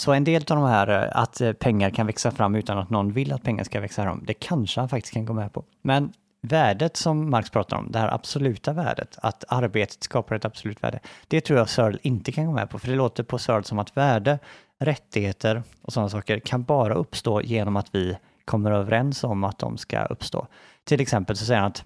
så 0.02 0.12
en 0.12 0.24
del 0.24 0.42
av 0.42 0.56
de 0.56 0.64
här 0.64 0.88
eh, 0.88 1.22
att 1.22 1.40
eh, 1.40 1.52
pengar 1.52 1.90
kan 1.90 2.06
växa 2.06 2.30
fram 2.30 2.54
utan 2.54 2.78
att 2.78 2.90
någon 2.90 3.12
vill 3.12 3.32
att 3.32 3.42
pengar 3.42 3.64
ska 3.64 3.80
växa 3.80 4.02
fram, 4.02 4.24
det 4.26 4.34
kanske 4.34 4.80
han 4.80 4.88
faktiskt 4.88 5.14
kan 5.14 5.26
gå 5.26 5.32
med 5.32 5.52
på. 5.52 5.64
Men 5.82 6.12
värdet 6.42 6.96
som 6.96 7.30
Marx 7.30 7.50
pratar 7.50 7.76
om, 7.76 7.92
det 7.92 7.98
här 7.98 8.14
absoluta 8.14 8.72
värdet, 8.72 9.18
att 9.22 9.44
arbetet 9.48 10.02
skapar 10.02 10.36
ett 10.36 10.44
absolut 10.44 10.82
värde, 10.82 11.00
det 11.28 11.40
tror 11.40 11.58
jag 11.58 11.68
Searle 11.68 11.98
inte 12.02 12.32
kan 12.32 12.46
gå 12.46 12.52
med 12.52 12.70
på, 12.70 12.78
för 12.78 12.88
det 12.88 12.94
låter 12.94 13.22
på 13.22 13.38
Searle 13.38 13.64
som 13.64 13.78
att 13.78 13.96
värde, 13.96 14.38
rättigheter 14.80 15.62
och 15.82 15.92
sådana 15.92 16.08
saker 16.08 16.38
kan 16.38 16.62
bara 16.62 16.94
uppstå 16.94 17.42
genom 17.42 17.76
att 17.76 17.94
vi 17.94 18.16
kommer 18.44 18.70
överens 18.70 19.24
om 19.24 19.44
att 19.44 19.58
de 19.58 19.78
ska 19.78 20.04
uppstå. 20.04 20.46
Till 20.84 21.00
exempel 21.00 21.36
så 21.36 21.44
säger 21.44 21.60
han 21.60 21.70
att 21.70 21.84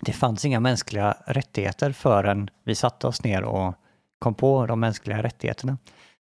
det 0.00 0.12
fanns 0.12 0.44
inga 0.44 0.60
mänskliga 0.60 1.16
rättigheter 1.26 1.92
förrän 1.92 2.50
vi 2.64 2.74
satte 2.74 3.06
oss 3.06 3.24
ner 3.24 3.42
och 3.42 3.74
kom 4.18 4.34
på 4.34 4.66
de 4.66 4.80
mänskliga 4.80 5.22
rättigheterna. 5.22 5.78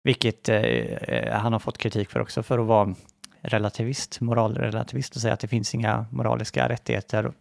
Vilket 0.05 0.49
eh, 0.49 0.57
eh, 0.57 1.39
han 1.39 1.53
har 1.53 1.61
fått 1.61 1.79
kritik 1.79 2.11
för 2.11 2.21
också, 2.21 2.43
för 2.43 2.59
att 2.59 2.67
vara 2.67 2.95
relativist, 3.41 4.21
moralrelativist 4.21 5.17
och 5.17 5.23
säga 5.23 5.35
att 5.35 5.41
det 5.41 5.49
finns 5.49 5.75
inga 5.75 6.07
moraliska 6.11 6.69
rättigheter. 6.69 7.33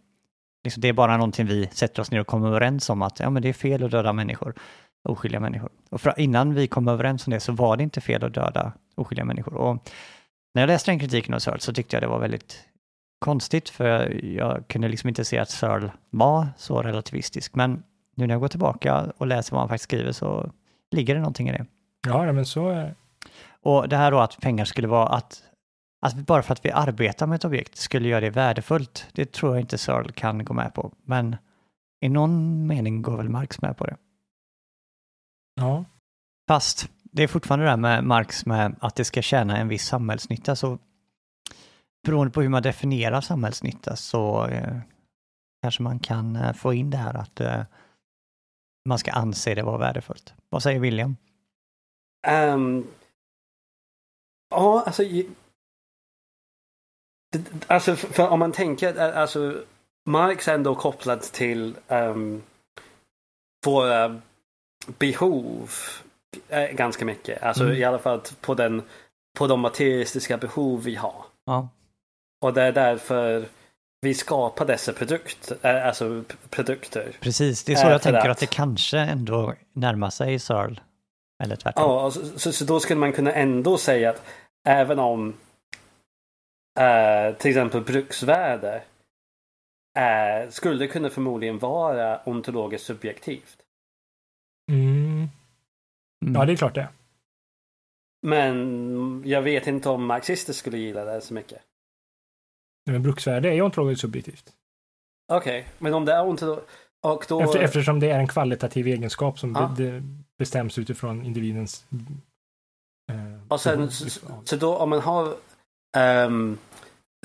Liksom, 0.64 0.80
det 0.80 0.88
är 0.88 0.92
bara 0.92 1.16
någonting 1.16 1.46
vi 1.46 1.68
sätter 1.72 2.02
oss 2.02 2.10
ner 2.10 2.20
och 2.20 2.26
kommer 2.26 2.48
överens 2.48 2.90
om 2.90 3.02
att 3.02 3.20
ja, 3.20 3.30
men 3.30 3.42
det 3.42 3.48
är 3.48 3.52
fel 3.52 3.84
att 3.84 3.90
döda 3.90 4.12
människor, 4.12 4.54
oskyldiga 5.08 5.40
människor. 5.40 5.70
Och 5.90 6.00
för, 6.00 6.20
innan 6.20 6.54
vi 6.54 6.66
kom 6.66 6.88
överens 6.88 7.26
om 7.26 7.30
det 7.30 7.40
så 7.40 7.52
var 7.52 7.76
det 7.76 7.82
inte 7.82 8.00
fel 8.00 8.24
att 8.24 8.34
döda 8.34 8.72
oskyldiga 8.94 9.24
människor. 9.24 9.54
Och 9.54 9.90
när 10.54 10.62
jag 10.62 10.68
läste 10.68 10.90
den 10.90 10.98
kritiken 10.98 11.34
av 11.34 11.38
Searle 11.38 11.60
så 11.60 11.72
tyckte 11.72 11.96
jag 11.96 12.02
det 12.02 12.06
var 12.06 12.18
väldigt 12.18 12.64
konstigt, 13.18 13.68
för 13.68 13.84
jag, 13.84 14.24
jag 14.24 14.68
kunde 14.68 14.88
liksom 14.88 15.08
inte 15.08 15.24
se 15.24 15.38
att 15.38 15.50
Searle 15.50 15.92
var 16.10 16.48
så 16.56 16.82
relativistisk. 16.82 17.54
Men 17.54 17.82
nu 18.14 18.26
när 18.26 18.34
jag 18.34 18.40
går 18.40 18.48
tillbaka 18.48 19.12
och 19.16 19.26
läser 19.26 19.52
vad 19.52 19.60
han 19.60 19.68
faktiskt 19.68 19.84
skriver 19.84 20.12
så 20.12 20.50
ligger 20.90 21.14
det 21.14 21.20
någonting 21.20 21.48
i 21.48 21.52
det. 21.52 21.66
Ja, 22.06 22.32
men 22.32 22.46
så 22.46 22.68
är 22.68 22.94
Och 23.62 23.88
det 23.88 23.96
här 23.96 24.10
då 24.10 24.18
att 24.18 24.40
pengar 24.40 24.64
skulle 24.64 24.88
vara 24.88 25.08
att, 25.08 25.42
att 26.06 26.14
bara 26.14 26.42
för 26.42 26.52
att 26.52 26.64
vi 26.64 26.70
arbetar 26.70 27.26
med 27.26 27.36
ett 27.36 27.44
objekt 27.44 27.76
skulle 27.76 28.08
göra 28.08 28.20
det 28.20 28.30
värdefullt, 28.30 29.06
det 29.12 29.32
tror 29.32 29.54
jag 29.54 29.60
inte 29.60 29.78
Searle 29.78 30.12
kan 30.12 30.44
gå 30.44 30.54
med 30.54 30.74
på. 30.74 30.92
Men 31.04 31.36
i 32.00 32.08
någon 32.08 32.66
mening 32.66 33.02
går 33.02 33.16
väl 33.16 33.28
Marx 33.28 33.62
med 33.62 33.76
på 33.76 33.86
det. 33.86 33.96
Ja, 35.60 35.84
Fast 36.48 36.90
det 37.02 37.22
är 37.22 37.28
fortfarande 37.28 37.64
det 37.64 37.70
där 37.70 37.76
med 37.76 38.04
Marx 38.04 38.46
med 38.46 38.76
att 38.80 38.94
det 38.94 39.04
ska 39.04 39.22
tjäna 39.22 39.58
en 39.58 39.68
viss 39.68 39.86
samhällsnytta, 39.86 40.56
så 40.56 40.78
beroende 42.06 42.32
på 42.32 42.42
hur 42.42 42.48
man 42.48 42.62
definierar 42.62 43.20
samhällsnytta 43.20 43.96
så 43.96 44.46
eh, 44.46 44.78
kanske 45.62 45.82
man 45.82 45.98
kan 45.98 46.36
eh, 46.36 46.52
få 46.52 46.74
in 46.74 46.90
det 46.90 46.96
här 46.96 47.14
att 47.14 47.40
eh, 47.40 47.62
man 48.88 48.98
ska 48.98 49.12
anse 49.12 49.54
det 49.54 49.62
vara 49.62 49.78
värdefullt. 49.78 50.34
Vad 50.48 50.62
säger 50.62 50.80
William? 50.80 51.16
Ehm, 52.26 52.86
ja, 54.50 54.82
alltså... 54.86 55.02
Alltså, 57.66 57.96
för, 57.96 58.08
för 58.12 58.28
om 58.28 58.38
man 58.38 58.52
tänker, 58.52 58.96
eh, 58.98 59.18
alltså 59.18 59.64
Marx 60.08 60.48
är 60.48 60.54
ändå 60.54 60.74
kopplad 60.74 61.20
till 61.22 61.76
um, 61.88 62.42
våra 63.64 64.20
behov 64.98 65.70
eh, 66.48 66.70
ganska 66.70 67.04
mycket. 67.04 67.42
Alltså 67.42 67.64
Mm. 67.64 67.76
i 67.76 67.84
alla 67.84 67.98
fall 67.98 68.20
på, 68.40 68.54
den, 68.54 68.82
på 69.38 69.46
de 69.46 69.60
materialistiska 69.60 70.36
behov 70.36 70.82
vi 70.82 70.94
har. 70.94 71.24
Ja, 71.44 71.68
Och 72.40 72.54
det 72.54 72.62
är 72.62 72.72
därför 72.72 73.48
vi 74.00 74.14
skapar 74.14 74.64
dessa 74.64 74.92
produkter, 74.92 75.80
alltså 75.80 76.24
produkter. 76.50 77.16
Precis, 77.20 77.64
det 77.64 77.72
är 77.72 77.76
så 77.76 77.86
jag 77.86 78.02
tänker 78.02 78.28
att 78.28 78.38
det 78.38 78.50
kanske 78.50 78.98
ändå 78.98 79.54
närmar 79.72 80.10
sig 80.10 80.38
Searle. 80.38 80.80
Eller 81.44 81.56
tvärtom. 81.56 81.90
Ja, 81.90 82.10
så, 82.10 82.38
så, 82.38 82.52
så, 82.52 82.64
då 82.64 82.80
skulle 82.80 83.00
man 83.00 83.12
kunna 83.12 83.32
ändå 83.32 83.78
säga 83.78 84.10
att 84.10 84.22
även 84.68 84.98
om 84.98 85.34
eh, 86.80 87.36
till 87.36 87.50
exempel 87.50 87.80
bruksvärde 87.80 88.82
eh, 89.98 90.50
skulle 90.50 90.86
kunna 90.86 91.10
förmodligen 91.10 91.58
vara 91.58 92.20
ontologiskt 92.24 92.86
subjektivt. 92.86 93.56
Mm. 94.72 95.28
Mm. 96.24 96.34
Ja, 96.34 96.44
det 96.44 96.52
är 96.52 96.56
klart 96.56 96.74
det. 96.74 96.88
Men 98.26 99.22
jag 99.26 99.42
vet 99.42 99.66
inte 99.66 99.88
om 99.88 100.06
marxister 100.06 100.52
skulle 100.52 100.78
gilla 100.78 101.04
det 101.04 101.20
så 101.20 101.34
mycket. 101.34 101.62
Men 102.90 103.02
bruksvärde 103.02 103.48
är 103.48 103.52
ju 103.52 103.62
ontologiskt 103.62 104.00
subjektivt. 104.00 104.52
Okej, 105.32 105.60
okay. 105.60 105.72
men 105.78 105.94
om 105.94 106.04
det 106.04 106.12
är 106.12 106.26
ontologiskt... 106.26 107.28
Då... 107.28 107.40
Efter, 107.40 107.58
eftersom 107.60 108.00
det 108.00 108.10
är 108.10 108.18
en 108.18 108.28
kvalitativ 108.28 108.86
egenskap 108.86 109.38
som 109.38 109.54
ja. 109.54 109.74
be, 109.76 110.02
bestäms 110.38 110.78
utifrån 110.78 111.24
individens... 111.24 111.86
Eh, 113.12 113.48
och 113.48 113.60
sen, 113.60 113.90
så, 113.90 114.20
så, 114.44 114.56
då 114.56 114.76
om 114.76 114.90
man 114.90 115.00
har 115.00 115.34
um, 116.26 116.58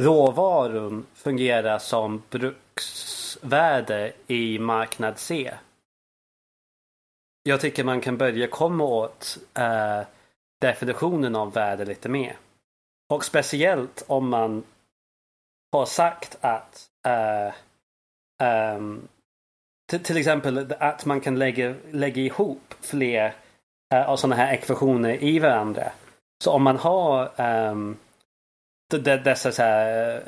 råvarun 0.01 1.05
fungerar 1.13 1.79
som 1.79 2.21
bruksvärde 2.29 4.13
i 4.27 4.59
marknad 4.59 5.17
C. 5.17 5.53
Jag 7.43 7.61
tycker 7.61 7.83
man 7.83 8.01
kan 8.01 8.17
börja 8.17 8.47
komma 8.47 8.83
åt 8.83 9.37
uh, 9.59 10.07
definitionen 10.61 11.35
av 11.35 11.53
värde 11.53 11.85
lite 11.85 12.09
mer. 12.09 12.37
Och 13.09 13.25
speciellt 13.25 14.03
om 14.07 14.29
man 14.29 14.63
har 15.71 15.85
sagt 15.85 16.37
att 16.41 16.89
uh, 17.07 17.53
um, 18.75 19.07
till 19.85 20.17
exempel 20.17 20.73
att 20.79 21.05
man 21.05 21.21
kan 21.21 21.39
lägga, 21.39 21.75
lägga 21.91 22.21
ihop 22.21 22.73
fler 22.81 23.33
uh, 23.93 24.09
av 24.09 24.17
sådana 24.17 24.35
här 24.35 24.53
ekvationer 24.53 25.23
i 25.23 25.39
varandra. 25.39 25.91
Så 26.43 26.51
om 26.51 26.63
man 26.63 26.77
har 26.77 27.41
um, 27.71 27.97
dessa 28.89 29.51
så 29.51 29.61
här, 29.63 30.17
uh, 30.17 30.23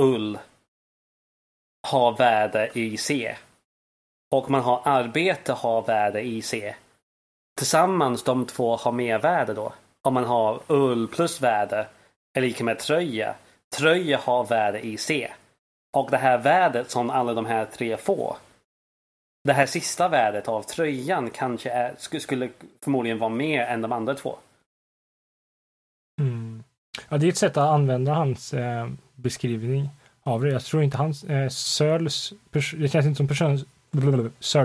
ull 0.00 0.38
har 1.88 2.16
värde 2.16 2.70
i 2.74 2.96
C. 2.96 3.36
Och 4.30 4.50
man 4.50 4.60
har 4.60 4.82
arbete 4.84 5.52
har 5.52 5.82
värde 5.82 6.20
i 6.20 6.42
C. 6.42 6.74
Tillsammans 7.56 8.22
de 8.22 8.46
två 8.46 8.76
har 8.76 8.92
mer 8.92 9.18
värde 9.18 9.54
då. 9.54 9.72
Om 10.02 10.14
man 10.14 10.24
har 10.24 10.60
ull 10.66 11.08
plus 11.08 11.40
värde 11.40 11.86
är 12.34 12.40
lika 12.40 12.64
med 12.64 12.78
tröja. 12.78 13.34
Tröja 13.76 14.18
har 14.18 14.44
värde 14.44 14.86
i 14.86 14.96
C. 14.96 15.30
Och 15.96 16.10
det 16.10 16.16
här 16.16 16.38
värdet 16.38 16.90
som 16.90 17.10
alla 17.10 17.34
de 17.34 17.46
här 17.46 17.64
tre 17.64 17.96
får. 17.96 18.36
Det 19.44 19.52
här 19.52 19.66
sista 19.66 20.08
värdet 20.08 20.48
av 20.48 20.62
tröjan 20.62 21.30
kanske 21.30 21.70
är, 21.70 21.94
skulle 22.18 22.48
förmodligen 22.84 23.18
vara 23.18 23.30
mer 23.30 23.60
än 23.60 23.80
de 23.80 23.92
andra 23.92 24.14
två. 24.14 24.36
Mm. 26.20 26.64
Ja, 27.08 27.18
det 27.18 27.26
är 27.26 27.28
ett 27.28 27.36
sätt 27.36 27.56
att 27.56 27.68
använda 27.68 28.12
hans 28.12 28.54
eh, 28.54 28.88
beskrivning 29.14 29.88
av 30.22 30.42
det. 30.42 30.50
Jag 30.50 30.62
tror 30.62 30.82
inte 30.82 30.96
hans, 30.96 31.24
eh, 31.24 31.50
det 32.52 32.88
känns 32.88 33.06
inte 33.06 33.16
som 33.16 33.28
person, 33.28 33.64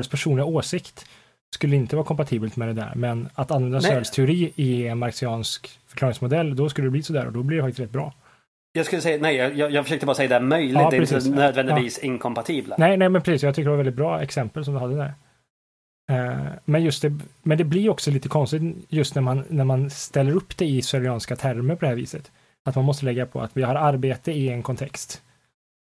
personliga 0.10 0.45
åsikt 0.45 1.06
skulle 1.53 1.76
inte 1.76 1.95
vara 1.95 2.06
kompatibelt 2.06 2.56
med 2.56 2.68
det 2.68 2.73
där. 2.73 2.91
Men 2.95 3.30
att 3.36 3.52
använda 3.52 3.81
Searles 3.81 4.11
teori 4.11 4.53
i 4.56 4.88
en 4.88 4.98
marxiansk 4.98 5.80
förklaringsmodell, 5.88 6.56
då 6.56 6.69
skulle 6.69 6.88
det 6.88 6.91
bli 6.91 7.03
sådär 7.03 7.26
och 7.26 7.34
då 7.34 7.44
blir 7.44 7.57
det 7.57 7.64
faktiskt 7.64 7.80
rätt 7.80 7.91
bra. 7.91 8.14
Jag 8.71 8.85
skulle 8.85 9.01
säga, 9.01 9.17
nej, 9.21 9.35
jag, 9.35 9.71
jag 9.71 9.83
försökte 9.83 10.05
bara 10.05 10.15
säga 10.15 10.29
det 10.29 10.35
är 10.35 10.39
möjligt, 10.39 10.73
ja, 10.73 10.89
det 10.89 10.97
är 10.97 11.15
inte 11.15 11.29
nödvändigtvis 11.29 11.99
ja. 12.01 12.07
inkompatibla. 12.07 12.75
Nej, 12.77 12.97
nej, 12.97 13.09
men 13.09 13.21
precis, 13.21 13.43
jag 13.43 13.55
tycker 13.55 13.65
det 13.65 13.69
var 13.69 13.77
väldigt 13.77 13.95
bra 13.95 14.21
exempel 14.21 14.65
som 14.65 14.73
du 14.73 14.79
hade 14.79 14.95
där. 14.95 15.13
Uh, 16.11 16.47
men 16.65 16.83
just 16.83 17.01
det, 17.01 17.19
men 17.43 17.57
det 17.57 17.63
blir 17.63 17.89
också 17.89 18.11
lite 18.11 18.29
konstigt 18.29 18.61
just 18.89 19.15
när 19.15 19.21
man, 19.21 19.43
när 19.49 19.63
man 19.63 19.89
ställer 19.89 20.35
upp 20.35 20.57
det 20.57 20.65
i 20.65 20.81
syrianska 20.81 21.35
termer 21.35 21.75
på 21.75 21.81
det 21.81 21.87
här 21.87 21.95
viset. 21.95 22.31
Att 22.65 22.75
man 22.75 22.85
måste 22.85 23.05
lägga 23.05 23.25
på 23.25 23.41
att 23.41 23.57
vi 23.57 23.63
har 23.63 23.75
arbete 23.75 24.31
i 24.31 24.49
en 24.49 24.63
kontext. 24.63 25.21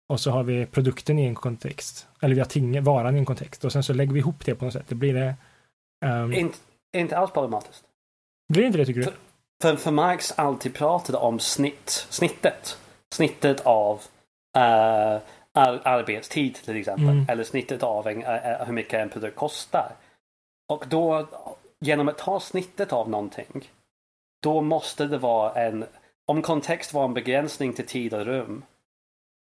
Och 0.09 0.19
så 0.19 0.31
har 0.31 0.43
vi 0.43 0.65
produkten 0.65 1.19
i 1.19 1.25
en 1.25 1.35
kontext. 1.35 2.07
Eller 2.21 2.35
vi 2.35 2.41
har 2.41 2.47
ting, 2.47 2.83
varan 2.83 3.15
i 3.15 3.19
en 3.19 3.25
kontext. 3.25 3.65
Och 3.65 3.71
sen 3.71 3.83
så 3.83 3.93
lägger 3.93 4.13
vi 4.13 4.19
ihop 4.19 4.45
det 4.45 4.55
på 4.55 4.65
något 4.65 4.73
sätt. 4.73 4.85
Det 4.87 4.95
blir 4.95 5.13
det... 5.13 5.35
Um... 6.05 6.33
Inte, 6.33 6.57
inte 6.97 7.17
alls 7.17 7.31
problematiskt. 7.31 7.83
Blir 8.53 8.63
inte 8.63 8.77
det 8.77 8.85
tycker 8.85 8.99
du? 8.99 9.05
För, 9.05 9.13
för, 9.61 9.75
för 9.75 9.91
Marx 9.91 10.31
alltid 10.31 10.73
pratade 10.73 11.17
om 11.17 11.39
snitt, 11.39 12.07
snittet. 12.09 12.77
Snittet 13.13 13.65
av 13.65 13.95
uh, 14.57 15.21
ar 15.53 15.81
arbetstid 15.83 16.55
till 16.55 16.77
exempel. 16.77 17.09
Mm. 17.09 17.25
Eller 17.29 17.43
snittet 17.43 17.83
av 17.83 18.07
en, 18.07 18.17
uh, 18.17 18.65
hur 18.65 18.73
mycket 18.73 18.99
en 18.99 19.09
produkt 19.09 19.35
kostar. 19.35 19.91
Och 20.69 20.85
då, 20.87 21.27
genom 21.79 22.07
att 22.07 22.17
ta 22.17 22.39
snittet 22.39 22.93
av 22.93 23.09
någonting. 23.09 23.69
Då 24.43 24.61
måste 24.61 25.05
det 25.05 25.17
vara 25.17 25.65
en, 25.65 25.85
om 26.25 26.41
kontext 26.41 26.93
var 26.93 27.05
en 27.05 27.13
begränsning 27.13 27.73
till 27.73 27.85
tid 27.85 28.13
och 28.13 28.25
rum. 28.25 28.63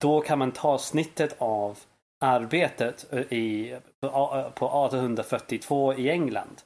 Då 0.01 0.21
kan 0.21 0.39
man 0.39 0.51
ta 0.51 0.77
snittet 0.77 1.35
av 1.37 1.79
arbetet 2.19 3.13
i, 3.13 3.75
på 3.99 4.07
1842 4.07 5.93
i 5.93 6.09
England. 6.09 6.61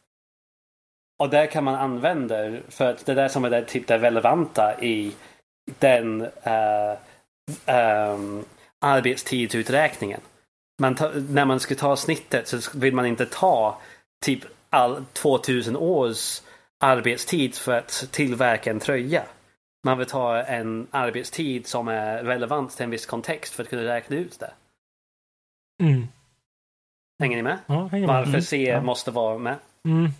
Och 1.19 1.29
det 1.29 1.47
kan 1.47 1.63
man 1.63 1.75
använda 1.75 2.57
för 2.69 2.89
att 2.89 3.05
det 3.05 3.11
är 3.11 3.15
det 3.15 3.29
som 3.29 3.45
är 3.45 3.49
det, 3.49 3.65
typ 3.65 3.87
det 3.87 3.97
relevanta 3.97 4.81
i 4.81 5.15
den 5.79 6.21
uh, 6.21 6.97
um, 8.13 8.45
arbetstidsuträkningen. 8.79 10.21
Man 10.81 10.95
ta, 10.95 11.11
när 11.29 11.45
man 11.45 11.59
ska 11.59 11.75
ta 11.75 11.95
snittet 11.95 12.47
så 12.47 12.79
vill 12.79 12.95
man 12.95 13.05
inte 13.05 13.25
ta 13.25 13.81
typ 14.25 14.39
all 14.69 15.05
2000 15.13 15.75
års 15.75 16.41
arbetstid 16.79 17.55
för 17.55 17.77
att 17.77 18.07
tillverka 18.11 18.71
en 18.71 18.79
tröja. 18.79 19.23
Man 19.83 19.97
vill 19.97 20.07
ta 20.07 20.37
en 20.37 20.87
arbetstid 20.91 21.67
som 21.67 21.87
är 21.87 22.23
relevant 22.23 22.75
till 22.75 22.83
en 22.83 22.89
viss 22.89 23.05
kontext 23.05 23.53
för 23.53 23.63
att 23.63 23.69
kunna 23.69 23.83
räkna 23.83 24.15
ut 24.15 24.39
det. 24.39 24.51
Mm. 25.83 26.07
Hänger 27.19 27.37
ni 27.37 27.43
med? 27.43 27.57
Ja, 27.65 27.87
hänger 27.87 28.07
med. 28.07 28.15
Varför 28.15 28.29
mm. 28.29 28.41
C 28.41 28.63
ja. 28.63 28.81
måste 28.81 29.11
vara 29.11 29.37
med? 29.37 29.55
Mm. 29.85 30.11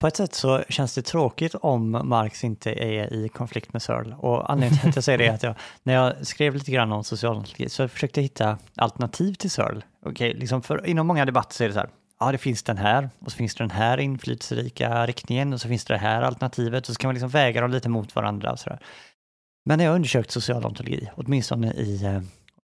På 0.00 0.06
ett 0.06 0.16
sätt 0.16 0.34
så 0.34 0.64
känns 0.68 0.94
det 0.94 1.02
tråkigt 1.02 1.54
om 1.54 1.90
Marx 2.04 2.44
inte 2.44 2.70
är 2.70 3.12
i 3.12 3.28
konflikt 3.28 3.72
med 3.72 3.82
Searle. 3.82 4.14
Och 4.14 4.50
anledningen 4.52 4.80
till 4.80 4.88
att 4.88 4.96
jag 4.96 5.04
säger 5.04 5.18
det 5.18 5.26
är 5.26 5.34
att 5.34 5.42
jag, 5.42 5.54
när 5.82 5.94
jag 5.94 6.26
skrev 6.26 6.54
lite 6.54 6.70
grann 6.70 6.92
om 6.92 7.04
socialdemokrati 7.04 7.68
så 7.68 7.88
försökte 7.88 8.20
jag 8.20 8.22
hitta 8.22 8.58
alternativ 8.76 9.34
till 9.34 9.50
Searle. 9.50 9.82
Okay, 10.02 10.34
liksom 10.34 10.62
för 10.62 10.86
inom 10.86 11.06
många 11.06 11.24
debatter 11.24 11.54
så 11.54 11.64
är 11.64 11.68
det 11.68 11.74
så 11.74 11.80
här, 11.80 11.88
ja 12.20 12.32
det 12.32 12.38
finns 12.38 12.62
den 12.62 12.78
här 12.78 13.10
och 13.18 13.32
så 13.32 13.36
finns 13.36 13.54
det 13.54 13.64
den 13.64 13.70
här 13.70 13.98
inflytelserika 13.98 15.06
riktningen 15.06 15.52
och 15.52 15.60
så 15.60 15.68
finns 15.68 15.84
det 15.84 15.94
det 15.94 15.98
här 15.98 16.22
alternativet 16.22 16.88
och 16.88 16.94
så 16.94 16.98
kan 16.98 17.08
man 17.08 17.14
liksom 17.14 17.30
väga 17.30 17.60
dem 17.60 17.70
lite 17.70 17.88
mot 17.88 18.14
varandra 18.14 18.52
och 18.52 18.58
så 18.58 18.70
där. 18.70 18.78
Men 19.64 19.78
när 19.78 19.84
jag 19.84 19.94
undersökt 19.94 20.30
socialontologi, 20.30 21.10
åtminstone 21.16 21.72
i 21.72 22.04
eh, 22.04 22.20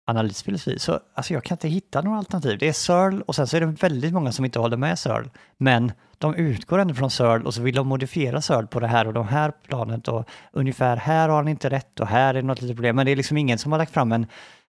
analysfilosofi, 0.07 0.79
så 0.79 0.99
alltså 1.13 1.34
jag 1.34 1.43
kan 1.43 1.55
inte 1.55 1.67
hitta 1.67 2.01
några 2.01 2.17
alternativ. 2.17 2.57
Det 2.57 2.67
är 2.67 2.73
Searle 2.73 3.21
och 3.25 3.35
sen 3.35 3.47
så 3.47 3.57
är 3.57 3.61
det 3.61 3.65
väldigt 3.65 4.13
många 4.13 4.31
som 4.31 4.45
inte 4.45 4.59
håller 4.59 4.77
med 4.77 4.99
Searle, 4.99 5.29
men 5.57 5.91
de 6.17 6.35
utgår 6.35 6.79
ändå 6.79 6.93
från 6.93 7.11
Searle 7.11 7.45
och 7.45 7.53
så 7.53 7.61
vill 7.61 7.75
de 7.75 7.88
modifiera 7.88 8.41
Searle 8.41 8.67
på 8.67 8.79
det 8.79 8.88
här 8.88 9.07
och 9.07 9.13
de 9.13 9.27
här 9.27 9.51
planet 9.67 10.07
och 10.07 10.29
ungefär 10.51 10.97
här 10.97 11.29
har 11.29 11.35
han 11.35 11.47
inte 11.47 11.69
rätt 11.69 11.99
och 11.99 12.07
här 12.07 12.34
är 12.34 12.41
något 12.41 12.61
litet 12.61 12.77
problem. 12.77 12.95
Men 12.95 13.05
det 13.05 13.11
är 13.11 13.15
liksom 13.15 13.38
ingen 13.38 13.57
som 13.57 13.71
har 13.71 13.79
lagt 13.79 13.93
fram 13.93 14.11
en 14.11 14.27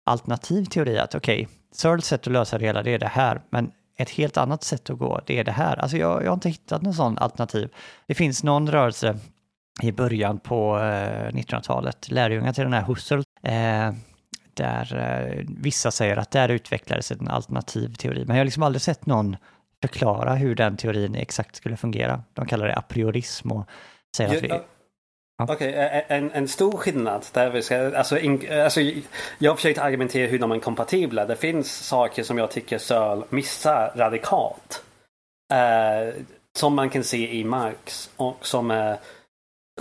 alternativ 0.05 0.65
teori 0.65 0.97
att 0.97 1.15
okej, 1.15 1.43
okay, 1.43 1.55
Searles 1.71 2.05
sätt 2.05 2.27
att 2.27 2.33
lösa 2.33 2.57
det 2.57 2.65
hela 2.65 2.83
det 2.83 2.93
är 2.93 2.99
det 2.99 3.07
här, 3.07 3.41
men 3.49 3.71
ett 3.97 4.09
helt 4.09 4.37
annat 4.37 4.63
sätt 4.63 4.89
att 4.89 4.99
gå, 4.99 5.21
det 5.25 5.39
är 5.39 5.43
det 5.43 5.51
här. 5.51 5.75
Alltså 5.77 5.97
jag, 5.97 6.23
jag 6.23 6.29
har 6.29 6.33
inte 6.33 6.49
hittat 6.49 6.81
någon 6.81 6.93
sån 6.93 7.17
alternativ. 7.17 7.69
Det 8.07 8.15
finns 8.15 8.43
någon 8.43 8.71
rörelse 8.71 9.17
i 9.81 9.91
början 9.91 10.39
på 10.39 10.77
eh, 10.77 11.31
1900-talet, 11.31 12.11
lärjungar 12.11 12.53
till 12.53 12.63
den 12.63 12.73
här 12.73 12.83
Husserl, 12.83 13.23
eh, 13.43 13.91
där 14.55 14.97
eh, 14.97 15.45
vissa 15.47 15.91
säger 15.91 16.17
att 16.17 16.31
där 16.31 16.49
utvecklades 16.49 17.11
en 17.11 17.27
alternativ 17.27 17.93
teori. 17.93 18.25
Men 18.25 18.35
jag 18.35 18.41
har 18.41 18.45
liksom 18.45 18.63
aldrig 18.63 18.81
sett 18.81 19.05
någon 19.05 19.37
förklara 19.81 20.35
hur 20.35 20.55
den 20.55 20.77
teorin 20.77 21.15
exakt 21.15 21.55
skulle 21.55 21.77
fungera. 21.77 22.23
De 22.33 22.45
kallar 22.45 22.67
det 22.67 22.75
a 22.75 22.83
priorism 22.87 23.51
och 23.51 23.65
säger 24.17 24.37
att 24.37 24.43
vi... 24.43 24.47
Ja. 24.47 24.63
Okej, 25.43 25.69
okay, 25.69 26.01
en, 26.07 26.31
en 26.31 26.47
stor 26.47 26.77
skillnad 26.77 27.25
där 27.33 27.49
vi 27.49 27.61
ska, 27.61 27.97
alltså, 27.97 28.19
in, 28.19 28.51
alltså 28.51 28.81
jag 29.37 29.51
har 29.51 29.55
försökt 29.55 29.79
argumentera 29.79 30.27
hur 30.27 30.39
de 30.39 30.51
är 30.51 30.59
kompatibla. 30.59 31.25
Det 31.25 31.35
finns 31.35 31.87
saker 31.87 32.23
som 32.23 32.37
jag 32.37 32.51
tycker 32.51 32.77
Searle 32.77 33.23
missar 33.29 33.91
radikalt. 33.95 34.83
Eh, 35.53 36.23
som 36.57 36.75
man 36.75 36.89
kan 36.89 37.03
se 37.03 37.35
i 37.35 37.43
Marx 37.43 38.09
och 38.15 38.47
som, 38.47 38.71
eh, 38.71 38.95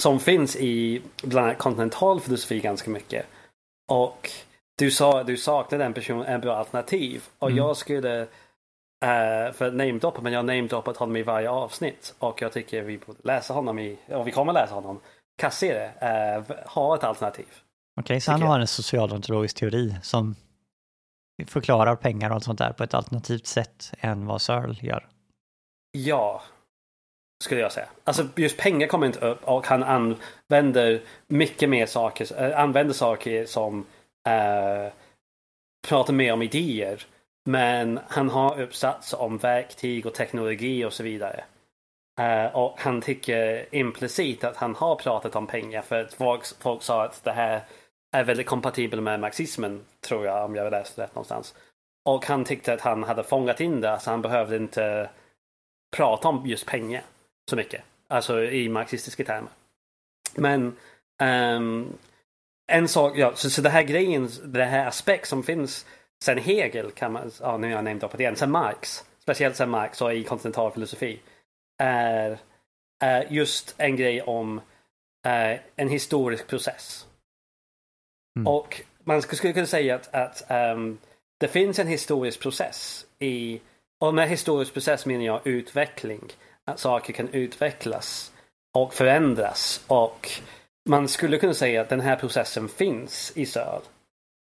som 0.01 0.21
finns 0.21 0.57
i 0.57 1.03
bland 1.23 1.47
annat 1.47 1.59
kontinental 1.59 2.21
filosofi 2.21 2.61
ganska 2.61 2.91
mycket. 2.91 3.27
Och 3.93 4.31
du 4.79 4.91
sa 4.91 5.23
du 5.23 5.37
saknade 5.37 5.85
en 5.85 5.95
person, 5.95 6.23
en 6.23 6.41
bra 6.41 6.57
alternativ. 6.57 7.23
Och 7.39 7.51
mm. 7.51 7.59
jag 7.59 7.77
skulle, 7.77 8.21
uh, 8.23 9.53
för 9.53 9.71
namedroppa, 9.71 10.21
men 10.21 10.33
jag 10.33 10.39
har 10.39 10.45
namedroppat 10.45 10.97
honom 10.97 11.17
i 11.17 11.23
varje 11.23 11.51
avsnitt. 11.51 12.15
Och 12.19 12.43
jag 12.43 12.53
tycker 12.53 12.83
vi 12.83 12.99
borde 12.99 13.19
läsa 13.23 13.55
honom 13.55 13.79
i, 13.79 13.99
och 14.09 14.27
vi 14.27 14.33
kommer 14.33 14.53
läsa 14.53 14.75
honom. 14.75 15.01
Kassere, 15.39 15.87
uh, 16.39 16.57
ha 16.67 16.97
ett 16.97 17.05
alternativ. 17.05 17.47
Okej, 18.01 18.21
så 18.21 18.31
han 18.31 18.43
har 18.43 18.61
en 18.61 18.67
socialontologisk 18.67 19.57
teori 19.57 19.97
som 20.03 20.35
förklarar 21.47 21.97
pengar 21.97 22.31
och 22.31 22.35
allt 22.35 22.45
sånt 22.45 22.59
där 22.59 22.73
på 22.73 22.85
ett 22.85 22.95
alternativt 22.95 23.47
sätt 23.47 23.93
än 23.99 24.27
vad 24.27 24.43
Searle 24.43 24.75
gör. 24.81 25.09
Ja, 25.93 26.43
skulle 27.45 27.61
jag 27.61 27.73
säga. 27.73 27.89
Alltså 28.05 28.29
just 28.37 28.59
pengar 28.59 28.87
kommer 28.87 29.07
inte 29.07 29.27
upp 29.27 29.45
och 29.45 29.67
han 29.67 29.83
använder 29.83 31.03
mycket 31.27 31.69
mer 31.69 31.87
saker, 31.87 32.43
äh, 32.43 32.61
använder 32.61 32.95
saker 32.95 33.47
som 33.47 33.87
Eh, 34.29 34.93
prata 35.89 36.13
mer 36.13 36.33
om 36.33 36.43
idéer. 36.43 37.07
Men 37.45 38.01
han 38.09 38.29
har 38.29 38.61
uppsats 38.61 39.13
om 39.13 39.39
verktyg 39.39 40.07
och 40.07 40.15
teknologi 40.15 40.85
och 40.85 40.93
så 40.93 41.03
vidare. 41.03 41.45
Uh, 42.21 42.57
och 42.57 42.81
han 42.81 43.01
tycker 43.01 43.75
implicit 43.75 44.45
att 44.45 44.57
han 44.57 44.75
har 44.75 44.97
pratat 44.97 45.37
om 45.37 45.47
pengar 45.47 45.83
för 45.83 46.01
att 46.01 46.15
folk, 46.15 46.47
folk 46.61 46.83
sa 46.83 47.05
att 47.05 47.25
det 47.25 47.33
här 47.33 47.63
är 48.17 48.25
väldigt 48.25 48.47
kompatibelt 48.47 49.03
med 49.03 49.21
marxismen, 49.21 49.85
tror 50.01 50.27
jag, 50.27 50.45
om 50.45 50.55
jag 50.55 50.71
läste 50.71 51.03
rätt 51.03 51.15
någonstans. 51.15 51.55
Och 52.05 52.27
han 52.27 52.45
tyckte 52.45 52.73
att 52.73 52.81
han 52.81 53.03
hade 53.03 53.25
fångat 53.25 53.61
in 53.61 53.81
det, 53.81 53.99
så 54.01 54.11
han 54.11 54.23
behövde 54.23 54.57
inte 54.57 55.11
prata 55.97 56.29
om 56.29 56.47
just 56.47 56.67
pengar 56.67 57.03
så 57.51 57.57
mycket. 57.57 57.83
Alltså 58.09 58.45
i 58.45 58.69
marxistiska 58.69 59.25
termer. 59.25 59.51
Men 60.35 60.77
um, 61.23 61.93
en 62.67 62.89
sak, 62.89 63.13
ja, 63.17 63.33
så, 63.35 63.51
så 63.51 63.63
det 63.63 63.71
här 63.71 63.83
grejen, 63.83 64.31
det 64.45 64.65
här 64.65 64.87
aspekt 64.87 65.29
som 65.29 65.43
finns 65.43 65.87
sen 66.25 66.39
Hegel 66.39 66.91
kan 66.91 67.13
man, 67.13 67.31
ja 67.41 67.57
nu 67.57 67.67
har 67.67 67.75
jag 67.75 67.85
nämnt 67.85 68.13
det 68.13 68.21
igen, 68.21 68.37
sen 68.37 68.51
Marx, 68.51 69.05
speciellt 69.19 69.57
sen 69.57 69.71
Marx 69.71 70.03
och 70.03 70.15
i 70.15 70.25
kontinental 70.25 70.73
filosofi, 70.73 71.21
är, 71.83 72.39
är 73.05 73.27
just 73.31 73.75
en 73.79 73.97
grej 73.97 74.23
om 74.23 74.61
eh, 75.27 75.61
en 75.77 75.89
historisk 75.89 76.47
process. 76.47 77.07
Mm. 78.37 78.47
Och 78.47 78.83
man 79.05 79.21
sk- 79.21 79.35
skulle 79.35 79.53
kunna 79.53 79.67
säga 79.67 79.95
att, 79.95 80.15
att 80.15 80.51
ehm, 80.51 80.99
det 81.41 81.49
finns 81.49 81.79
en 81.79 81.87
historisk 81.87 82.41
process 82.41 83.07
i, 83.19 83.61
och 84.01 84.15
med 84.15 84.29
historisk 84.29 84.73
process 84.73 85.07
menar 85.07 85.25
jag 85.25 85.47
utveckling. 85.47 86.33
Att 86.65 86.81
saker 86.81 87.13
kan 87.13 87.29
utvecklas 87.29 88.33
och 88.75 88.95
förändras 88.95 89.85
och 89.87 90.31
man 90.89 91.09
skulle 91.09 91.39
kunna 91.39 91.55
säga 91.55 91.81
att 91.81 91.89
den 91.89 92.01
här 92.01 92.17
processen 92.17 92.69
finns 92.69 93.33
i 93.35 93.47
Söl. 93.47 93.83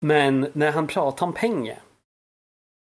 Men 0.02 0.49
när 0.53 0.72
han 0.72 0.88
pratar 0.88 1.26
om 1.26 1.34
pengar. 1.34 1.80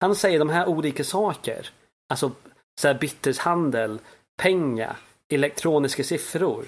Han 0.00 0.14
säger 0.14 0.38
de 0.38 0.48
här 0.48 0.68
olika 0.68 1.04
saker. 1.04 1.70
Alltså 2.08 2.32
så 2.80 2.88
här 2.88 2.94
byteshandel, 2.94 3.98
pengar, 4.42 4.96
elektroniska 5.28 6.04
siffror. 6.04 6.66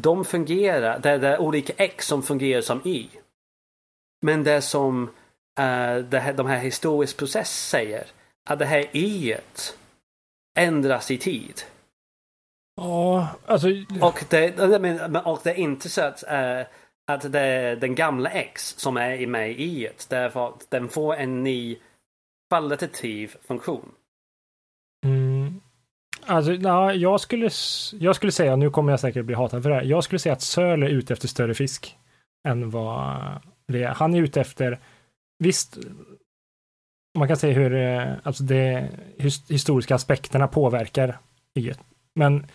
De 0.00 0.24
fungerar, 0.24 0.98
det 0.98 1.10
är, 1.10 1.18
det 1.18 1.28
är 1.28 1.40
olika 1.40 1.72
X 1.76 2.06
som 2.06 2.22
fungerar 2.22 2.60
som 2.60 2.80
Y. 2.84 3.08
Men 4.22 4.44
det 4.44 4.62
som 4.62 5.02
uh, 5.60 5.96
det 5.96 6.18
här, 6.18 6.32
de 6.32 6.46
här 6.46 6.58
historisk 6.58 7.16
process 7.16 7.68
säger, 7.68 8.06
att 8.50 8.58
det 8.58 8.64
här 8.64 8.96
Y 8.96 9.36
ändras 10.58 11.10
i 11.10 11.18
tid. 11.18 11.62
Ja, 12.76 13.28
alltså... 13.46 13.68
Och 14.00 14.24
det, 14.30 14.78
men- 14.80 15.16
och 15.16 15.40
det 15.44 15.50
är 15.50 15.54
inte 15.54 15.88
så 15.88 16.02
att, 16.02 16.22
eh, 16.28 16.60
att 17.12 17.32
det 17.32 17.40
är 17.40 17.76
den 17.76 17.94
gamla 17.94 18.30
X 18.30 18.74
som 18.78 18.96
är 18.96 19.26
med 19.26 19.50
i 19.50 19.62
Y. 19.62 19.88
Därför 20.08 20.48
att 20.48 20.70
den 20.70 20.88
får 20.88 21.14
en 21.16 21.42
ny 21.44 21.78
kvalitativ 22.50 23.36
funktion. 23.42 23.92
Mm, 25.06 25.60
alltså, 26.26 26.52
ja, 26.52 26.92
jag, 26.92 27.20
skulle, 27.20 27.50
jag 27.92 28.16
skulle 28.16 28.32
säga, 28.32 28.56
nu 28.56 28.70
kommer 28.70 28.92
jag 28.92 29.00
säkert 29.00 29.24
bli 29.24 29.34
hatad 29.34 29.62
för 29.62 29.70
det 29.70 29.76
här, 29.76 29.82
jag 29.82 30.04
skulle 30.04 30.18
säga 30.18 30.32
att 30.32 30.42
Söl 30.42 30.82
är 30.82 30.88
ute 30.88 31.12
efter 31.12 31.28
större 31.28 31.54
fisk 31.54 31.96
än 32.48 32.70
vad 32.70 33.16
det 33.68 33.82
är. 33.82 33.88
Han 33.88 34.14
är 34.14 34.22
ute 34.22 34.40
efter, 34.40 34.78
visst, 35.38 35.78
man 37.18 37.28
kan 37.28 37.36
säga 37.36 37.54
hur 37.54 37.74
eh, 37.74 38.12
alltså 38.22 38.42
det, 38.42 38.90
his- 39.18 39.52
historiska 39.52 39.94
aspekterna 39.94 40.48
påverkar 40.48 41.18
i 41.54 41.70
ett. 41.70 41.80
Men 42.14 42.46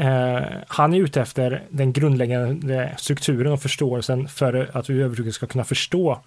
eh, 0.00 0.42
han 0.68 0.94
är 0.94 0.98
ute 0.98 1.20
efter 1.20 1.62
den 1.70 1.92
grundläggande 1.92 2.94
strukturen 2.98 3.52
och 3.52 3.62
förståelsen 3.62 4.28
för 4.28 4.70
att 4.72 4.90
vi 4.90 4.94
överhuvudtaget 4.94 5.34
ska 5.34 5.46
kunna 5.46 5.64
förstå 5.64 6.20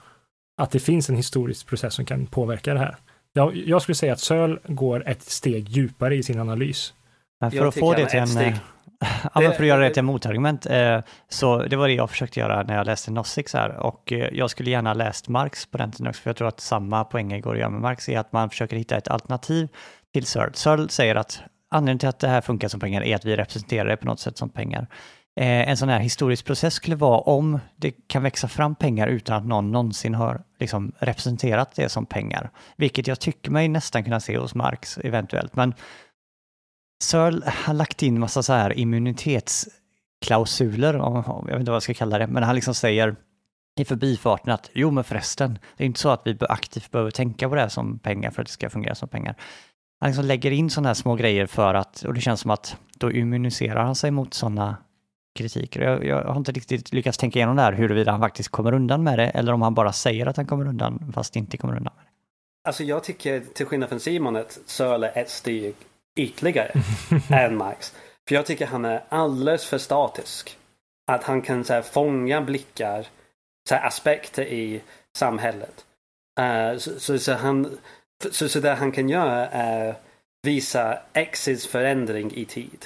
att 0.62 0.72
det 0.72 0.80
finns 0.80 1.10
en 1.10 1.16
historisk 1.16 1.68
process 1.68 1.94
som 1.94 2.06
kan 2.06 2.26
påverka 2.26 2.74
det 2.74 2.80
här. 2.80 2.96
Jag, 3.34 3.56
jag 3.56 3.82
skulle 3.82 3.96
säga 3.96 4.14
att 4.14 4.20
Söl 4.20 4.60
går 4.68 5.08
ett 5.08 5.22
steg 5.24 5.70
djupare 5.70 6.16
i 6.16 6.24
sin 6.24 6.40
analys. 6.40 6.94
Men 7.42 7.52
för 7.52 7.58
Jag 7.58 7.68
att 7.68 7.76
få 7.80 7.94
det 7.94 8.06
till 8.06 8.20
en... 8.20 8.28
steg. 8.28 8.48
eh, 8.48 8.58
Ja, 9.34 9.42
men 9.42 9.52
för 9.54 9.64
att 9.64 9.68
göra 9.68 9.82
det 9.84 9.90
till 9.90 10.00
en 10.00 10.06
motargument, 10.06 10.66
eh, 10.66 11.00
så 11.30 11.64
det 11.64 11.76
var 11.76 11.88
det 11.88 11.94
jag 11.94 12.10
försökte 12.10 12.40
göra 12.40 12.64
när 12.64 12.76
jag 12.76 12.86
läste 12.86 13.12
Nozick 13.12 13.50
så 13.50 13.58
här. 13.58 13.70
Och 13.70 14.12
eh, 14.12 14.30
jag 14.34 14.50
skulle 14.50 14.70
gärna 14.70 14.94
läst 14.94 15.28
Marx 15.28 15.66
på 15.66 15.78
den 15.78 15.92
tiden 15.92 16.08
också, 16.08 16.22
för 16.22 16.30
jag 16.30 16.38
tror 16.38 16.48
att 16.48 16.60
samma 16.60 17.04
poänger 17.04 17.40
går 17.40 17.54
att 17.54 17.60
göra 17.60 17.70
med 17.70 17.82
Marx, 17.82 18.10
är 18.10 18.20
att 18.20 18.32
man 18.34 18.50
försöker 18.50 18.78
hitta 18.78 18.98
ett 18.98 19.08
alternativ 19.08 19.68
till 20.14 20.26
Searle. 20.26 20.54
Searle 20.54 20.90
säger 20.90 21.16
att 21.16 21.42
anledningen 21.70 22.00
till 22.00 22.10
att 22.10 22.20
det 22.20 22.28
här 22.28 22.42
funkar 22.42 22.68
som 22.68 22.80
pengar 22.80 23.02
är 23.04 23.16
att 23.16 23.26
vi 23.26 23.36
representerar 23.36 23.90
det 23.90 23.98
på 23.98 24.06
något 24.06 24.20
sätt 24.20 24.38
som 24.38 24.50
pengar. 24.50 24.88
Eh, 25.40 25.70
en 25.70 25.78
sån 25.78 25.90
här 25.90 26.00
historisk 26.00 26.46
process 26.46 26.74
skulle 26.74 26.96
vara 26.96 27.20
om 27.20 27.60
det 27.76 27.92
kan 28.08 28.24
växa 28.24 28.48
fram 28.48 28.76
pengar 28.76 29.08
utan 29.08 29.36
att 29.38 29.46
någon 29.46 29.72
någonsin 29.72 30.16
har 30.16 30.44
liksom, 30.60 30.92
representerat 31.00 31.76
det 31.76 31.90
som 31.90 32.06
pengar. 32.06 32.52
Vilket 32.78 33.08
jag 33.08 33.20
tycker 33.20 33.52
mig 33.52 33.68
nästan 33.68 34.04
kunna 34.04 34.20
se 34.20 34.38
hos 34.38 34.56
Marx 34.56 34.98
eventuellt. 34.98 35.56
Men 35.56 35.74
Searle 37.04 37.52
har 37.66 37.74
lagt 37.74 38.04
in 38.04 38.20
massa 38.20 38.44
så 38.44 38.54
här 38.54 38.80
immunitetsklausuler, 38.80 40.98
om- 40.98 41.16
om- 41.26 41.46
jag 41.48 41.54
vet 41.56 41.60
inte 41.60 41.72
vad 41.72 41.76
jag 41.76 41.84
ska 41.84 41.94
kalla 41.94 42.18
det, 42.18 42.28
men 42.28 42.44
han 42.44 42.56
liksom 42.56 42.74
säger 42.74 43.16
i 43.80 43.86
förbifarten 43.86 44.54
att 44.54 44.70
jo 44.74 44.92
men 44.92 45.04
förresten, 45.04 45.60
det 45.78 45.84
är 45.84 45.86
inte 45.86 46.00
så 46.00 46.10
att 46.10 46.22
vi 46.26 46.38
aktivt 46.50 46.92
behöver 46.92 47.12
tänka 47.12 47.50
på 47.50 47.56
det 47.56 47.62
här 47.62 47.70
som 47.70 48.00
pengar 48.00 48.32
för 48.32 48.42
att 48.42 48.48
det 48.48 48.52
ska 48.54 48.70
fungera 48.70 48.96
som 48.96 49.10
pengar. 49.10 49.36
Han 50.00 50.10
liksom 50.10 50.26
lägger 50.26 50.52
in 50.52 50.70
sådana 50.70 50.90
här 50.90 50.94
små 50.94 51.16
grejer 51.16 51.46
för 51.46 51.74
att, 51.74 52.04
och 52.04 52.14
det 52.14 52.22
känns 52.22 52.42
som 52.42 52.52
att 52.52 52.78
då 52.98 53.12
immuniserar 53.12 53.84
han 53.84 53.96
sig 53.96 54.12
mot 54.12 54.34
sådana 54.34 54.78
kritiker. 55.36 55.82
Jag, 55.82 56.06
jag 56.06 56.24
har 56.24 56.38
inte 56.38 56.52
riktigt 56.52 56.94
lyckats 56.94 57.18
tänka 57.18 57.40
igenom 57.40 57.56
det 57.56 57.62
här, 57.62 57.74
huruvida 57.74 58.12
han 58.12 58.22
faktiskt 58.22 58.50
kommer 58.50 58.74
undan 58.74 59.04
med 59.04 59.20
det 59.20 59.30
eller 59.30 59.54
om 59.54 59.62
han 59.62 59.74
bara 59.74 59.94
säger 59.94 60.26
att 60.26 60.38
han 60.38 60.46
kommer 60.46 60.68
undan 60.68 61.12
fast 61.16 61.36
inte 61.36 61.58
kommer 61.58 61.78
undan 61.78 61.94
med 61.96 62.06
det. 62.06 62.12
Alltså 62.68 62.84
jag 62.84 63.04
tycker 63.04 63.40
till 63.40 63.66
skillnad 63.66 63.90
från 63.90 64.00
Simon 64.00 64.36
att 64.36 64.60
Söl 64.66 65.04
är 65.04 65.18
ett 65.18 65.30
steg 65.30 65.76
ytterligare 66.16 66.72
än 67.30 67.58
Marx. 67.58 67.96
För 68.28 68.36
jag 68.36 68.46
tycker 68.46 68.66
han 68.66 68.86
är 68.86 69.04
alldeles 69.10 69.66
för 69.66 69.78
statisk. 69.78 70.58
Att 71.12 71.24
han 71.24 71.42
kan 71.42 71.64
så 71.64 71.74
här, 71.74 71.82
fånga 71.82 72.42
blickar, 72.42 73.08
så 73.70 73.76
här, 73.76 73.88
aspekter 73.88 74.44
i 74.44 74.82
samhället. 75.18 75.86
Eh, 76.40 76.78
så, 76.78 77.00
så, 77.00 77.20
så, 77.20 77.34
han, 77.34 77.78
så, 78.32 78.50
så 78.50 78.60
det 78.60 78.74
han 78.74 78.92
kan 78.92 79.10
göra 79.10 79.48
är 79.48 79.96
visa 80.42 81.00
X's 81.14 81.68
förändring 81.68 82.32
i 82.36 82.46
tid. 82.46 82.86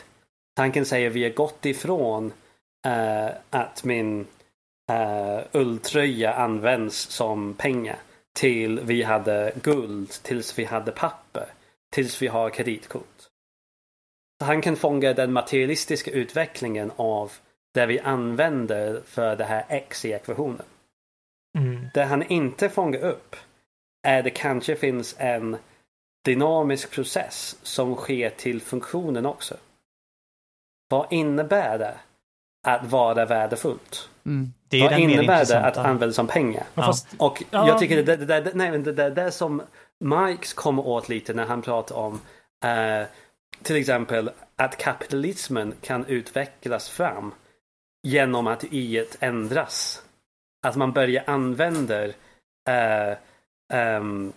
Han 0.57 0.71
kan 0.71 0.85
säga 0.85 1.09
vi 1.09 1.23
har 1.23 1.29
gått 1.29 1.65
ifrån 1.65 2.33
eh, 2.87 3.29
att 3.49 3.83
min 3.83 4.27
uh, 4.91 5.39
ulltröja 5.51 6.33
används 6.33 6.97
som 6.97 7.53
pengar 7.53 7.99
till 8.33 8.79
vi 8.79 9.03
hade 9.03 9.53
guld, 9.61 10.09
tills 10.09 10.59
vi 10.59 10.65
hade 10.65 10.91
papper, 10.91 11.45
tills 11.93 12.21
vi 12.21 12.27
har 12.27 12.49
kreditkort. 12.49 13.21
Så 14.39 14.45
han 14.45 14.61
kan 14.61 14.75
fånga 14.75 15.13
den 15.13 15.33
materialistiska 15.33 16.11
utvecklingen 16.11 16.91
av 16.95 17.31
det 17.73 17.85
vi 17.85 17.99
använder 17.99 19.01
för 19.05 19.35
det 19.35 19.43
här 19.43 19.65
X 19.69 20.05
i 20.05 20.11
ekvationen. 20.11 20.65
Mm. 21.57 21.87
Det 21.93 22.03
han 22.03 22.23
inte 22.23 22.69
fångar 22.69 22.99
upp 22.99 23.35
är 24.03 24.23
det 24.23 24.29
kanske 24.29 24.75
finns 24.75 25.15
en 25.17 25.57
dynamisk 26.25 26.91
process 26.91 27.57
som 27.63 27.95
sker 27.95 28.29
till 28.29 28.61
funktionen 28.61 29.25
också. 29.25 29.57
Vad 30.89 31.07
innebär 31.13 31.77
det 31.77 31.95
att 32.67 32.85
vara 32.85 33.25
värdefullt? 33.25 34.09
Det 34.67 34.77
är 34.77 34.89
Vad 34.89 34.99
innebär 34.99 35.45
det 35.45 35.59
att 35.59 35.77
användas 35.77 36.15
som 36.15 36.27
pengar? 36.27 36.63
Ja, 36.73 36.83
fast, 36.83 37.07
Och 37.17 37.43
Ja. 37.51 37.67
jag 37.67 37.79
tycker 37.79 38.03
det, 38.03 38.15
det, 38.15 38.25
det, 38.25 38.41
det, 38.41 38.51
nej, 38.53 38.79
det, 38.79 38.91
det, 38.91 39.09
det 39.09 39.31
som 39.31 39.61
Marx 39.99 40.53
kommer 40.53 40.87
åt 40.87 41.09
lite 41.09 41.33
när 41.33 41.45
han 41.45 41.61
pratar 41.61 41.95
om 41.95 42.21
eh, 42.63 43.07
till 43.63 43.75
exempel 43.75 44.31
att 44.55 44.77
kapitalismen 44.77 45.73
kan 45.81 46.05
utvecklas 46.05 46.89
fram 46.89 47.33
genom 48.03 48.47
att 48.47 48.63
y 48.63 49.05
ändras. 49.19 50.03
Att 50.63 50.75
man 50.75 50.91
börjar 50.91 51.23
använda 51.27 52.05
eh, 52.05 53.17
um, 53.73 54.33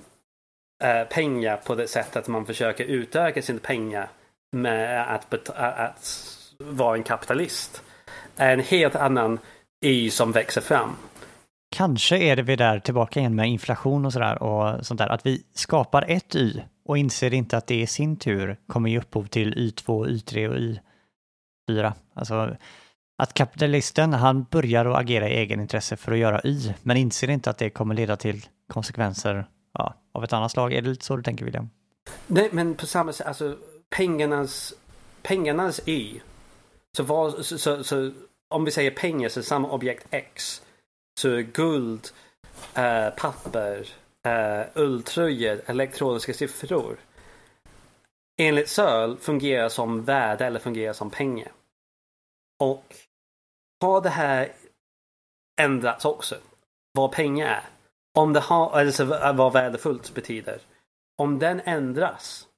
uh, 0.84 1.08
pengar 1.10 1.56
på 1.56 1.74
det 1.74 1.88
sättet 1.88 2.16
att 2.16 2.28
man 2.28 2.46
försöker 2.46 2.84
utöka 2.84 3.42
sina 3.42 3.58
pengar 3.58 4.08
med 4.52 5.14
att, 5.14 5.50
att 5.50 6.30
vara 6.58 6.96
en 6.96 7.02
kapitalist. 7.02 7.82
Är 8.36 8.52
en 8.52 8.60
helt 8.60 8.96
annan 8.96 9.38
y 9.84 10.10
som 10.10 10.32
växer 10.32 10.60
fram. 10.60 10.96
Kanske 11.76 12.18
är 12.18 12.36
det 12.36 12.42
vi 12.42 12.56
där 12.56 12.80
tillbaka 12.80 13.20
igen 13.20 13.34
med 13.34 13.48
inflation 13.48 14.06
och 14.06 14.12
sådär 14.12 14.42
och 14.42 14.86
sånt 14.86 14.98
där, 14.98 15.08
att 15.08 15.26
vi 15.26 15.42
skapar 15.54 16.04
ett 16.08 16.34
y 16.34 16.62
och 16.84 16.98
inser 16.98 17.34
inte 17.34 17.56
att 17.56 17.66
det 17.66 17.80
i 17.80 17.86
sin 17.86 18.16
tur 18.16 18.56
kommer 18.66 18.90
ge 18.90 18.98
upphov 18.98 19.26
till 19.26 19.54
y2, 19.54 20.06
y3 20.06 20.48
och 20.48 20.80
y4. 21.70 21.92
Alltså, 22.14 22.56
att 23.16 23.34
kapitalisten, 23.34 24.12
han 24.12 24.44
börjar 24.44 24.86
att 24.86 24.98
agera 24.98 25.28
i 25.28 25.36
egenintresse 25.36 25.96
för 25.96 26.12
att 26.12 26.18
göra 26.18 26.40
Y, 26.44 26.72
men 26.82 26.96
inser 26.96 27.30
inte 27.30 27.50
att 27.50 27.58
det 27.58 27.70
kommer 27.70 27.94
leda 27.94 28.16
till 28.16 28.46
konsekvenser 28.68 29.46
ja, 29.72 29.94
av 30.12 30.24
ett 30.24 30.32
annat 30.32 30.52
slag. 30.52 30.72
Är 30.72 30.82
det 30.82 30.88
lite 30.88 31.04
så 31.04 31.16
du 31.16 31.22
tänker 31.22 31.44
William? 31.44 31.70
Nej, 32.26 32.48
men 32.52 32.74
på 32.74 32.86
samma 32.86 33.12
sätt, 33.12 33.26
alltså 33.26 33.56
pengarnas, 33.90 34.74
pengarnas 35.22 35.88
Y. 35.88 36.20
Så, 36.96 37.02
vad, 37.02 37.46
så, 37.46 37.58
så, 37.58 37.84
så 37.84 38.10
om 38.48 38.64
vi 38.64 38.70
säger 38.70 38.90
pengar 38.90 39.28
så 39.28 39.40
är 39.40 39.44
samma 39.44 39.70
objekt 39.70 40.06
X. 40.10 40.62
Så 41.20 41.42
guld, 41.52 42.08
äh, 42.74 43.10
papper, 43.16 43.88
äh, 44.26 44.66
ulltröjor, 44.74 45.60
elektroniska 45.66 46.34
siffror. 46.34 46.96
Enligt 48.36 48.68
Searle 48.68 49.16
fungerar 49.16 49.68
som 49.68 50.04
värde 50.04 50.46
eller 50.46 50.60
fungerar 50.60 50.92
som 50.92 51.10
pengar. 51.10 51.52
Och 52.60 52.94
har 53.80 54.00
det 54.00 54.10
här 54.10 54.52
ändrats 55.60 56.04
också? 56.04 56.36
Vad 56.92 57.12
pengar 57.12 57.46
är? 57.46 57.62
Om 58.14 58.32
det 58.32 58.40
har, 58.40 58.70
alltså 58.70 59.04
vad 59.34 59.52
värdefullt 59.52 60.14
betyder. 60.14 60.60
Om 61.18 61.38
den 61.38 61.60
ändras. 61.60 62.48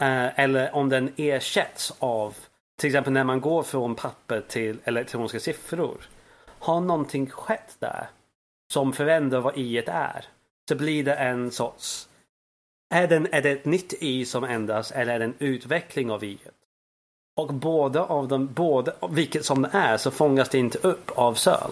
Eh, 0.00 0.38
eller 0.38 0.74
om 0.74 0.88
den 0.88 1.12
ersätts 1.16 1.92
av 1.98 2.36
till 2.78 2.86
exempel 2.86 3.12
när 3.12 3.24
man 3.24 3.40
går 3.40 3.62
från 3.62 3.94
papper 3.94 4.40
till 4.40 4.80
elektroniska 4.84 5.40
siffror. 5.40 6.08
Har 6.58 6.80
någonting 6.80 7.30
skett 7.30 7.76
där 7.78 8.08
som 8.72 8.92
förändrar 8.92 9.40
vad 9.40 9.58
i 9.58 9.78
är. 9.78 10.24
Så 10.68 10.74
blir 10.74 11.04
det 11.04 11.14
en 11.14 11.50
sorts 11.50 12.08
är, 12.90 13.08
den, 13.08 13.26
är 13.32 13.42
det 13.42 13.50
ett 13.50 13.64
nytt 13.64 13.92
i 13.92 14.24
som 14.24 14.44
ändras 14.44 14.92
eller 14.92 15.14
är 15.14 15.18
det 15.18 15.24
en 15.24 15.34
utveckling 15.38 16.10
av 16.10 16.24
i? 16.24 16.38
Och 17.38 17.54
båda 17.54 18.02
av 18.02 18.28
dem, 18.28 18.48
både, 18.54 18.92
vilket 19.10 19.44
som 19.44 19.62
det 19.62 19.68
är, 19.72 19.96
så 19.96 20.10
fångas 20.10 20.48
det 20.48 20.58
inte 20.58 20.78
upp 20.78 21.10
av 21.14 21.34
söl. 21.34 21.70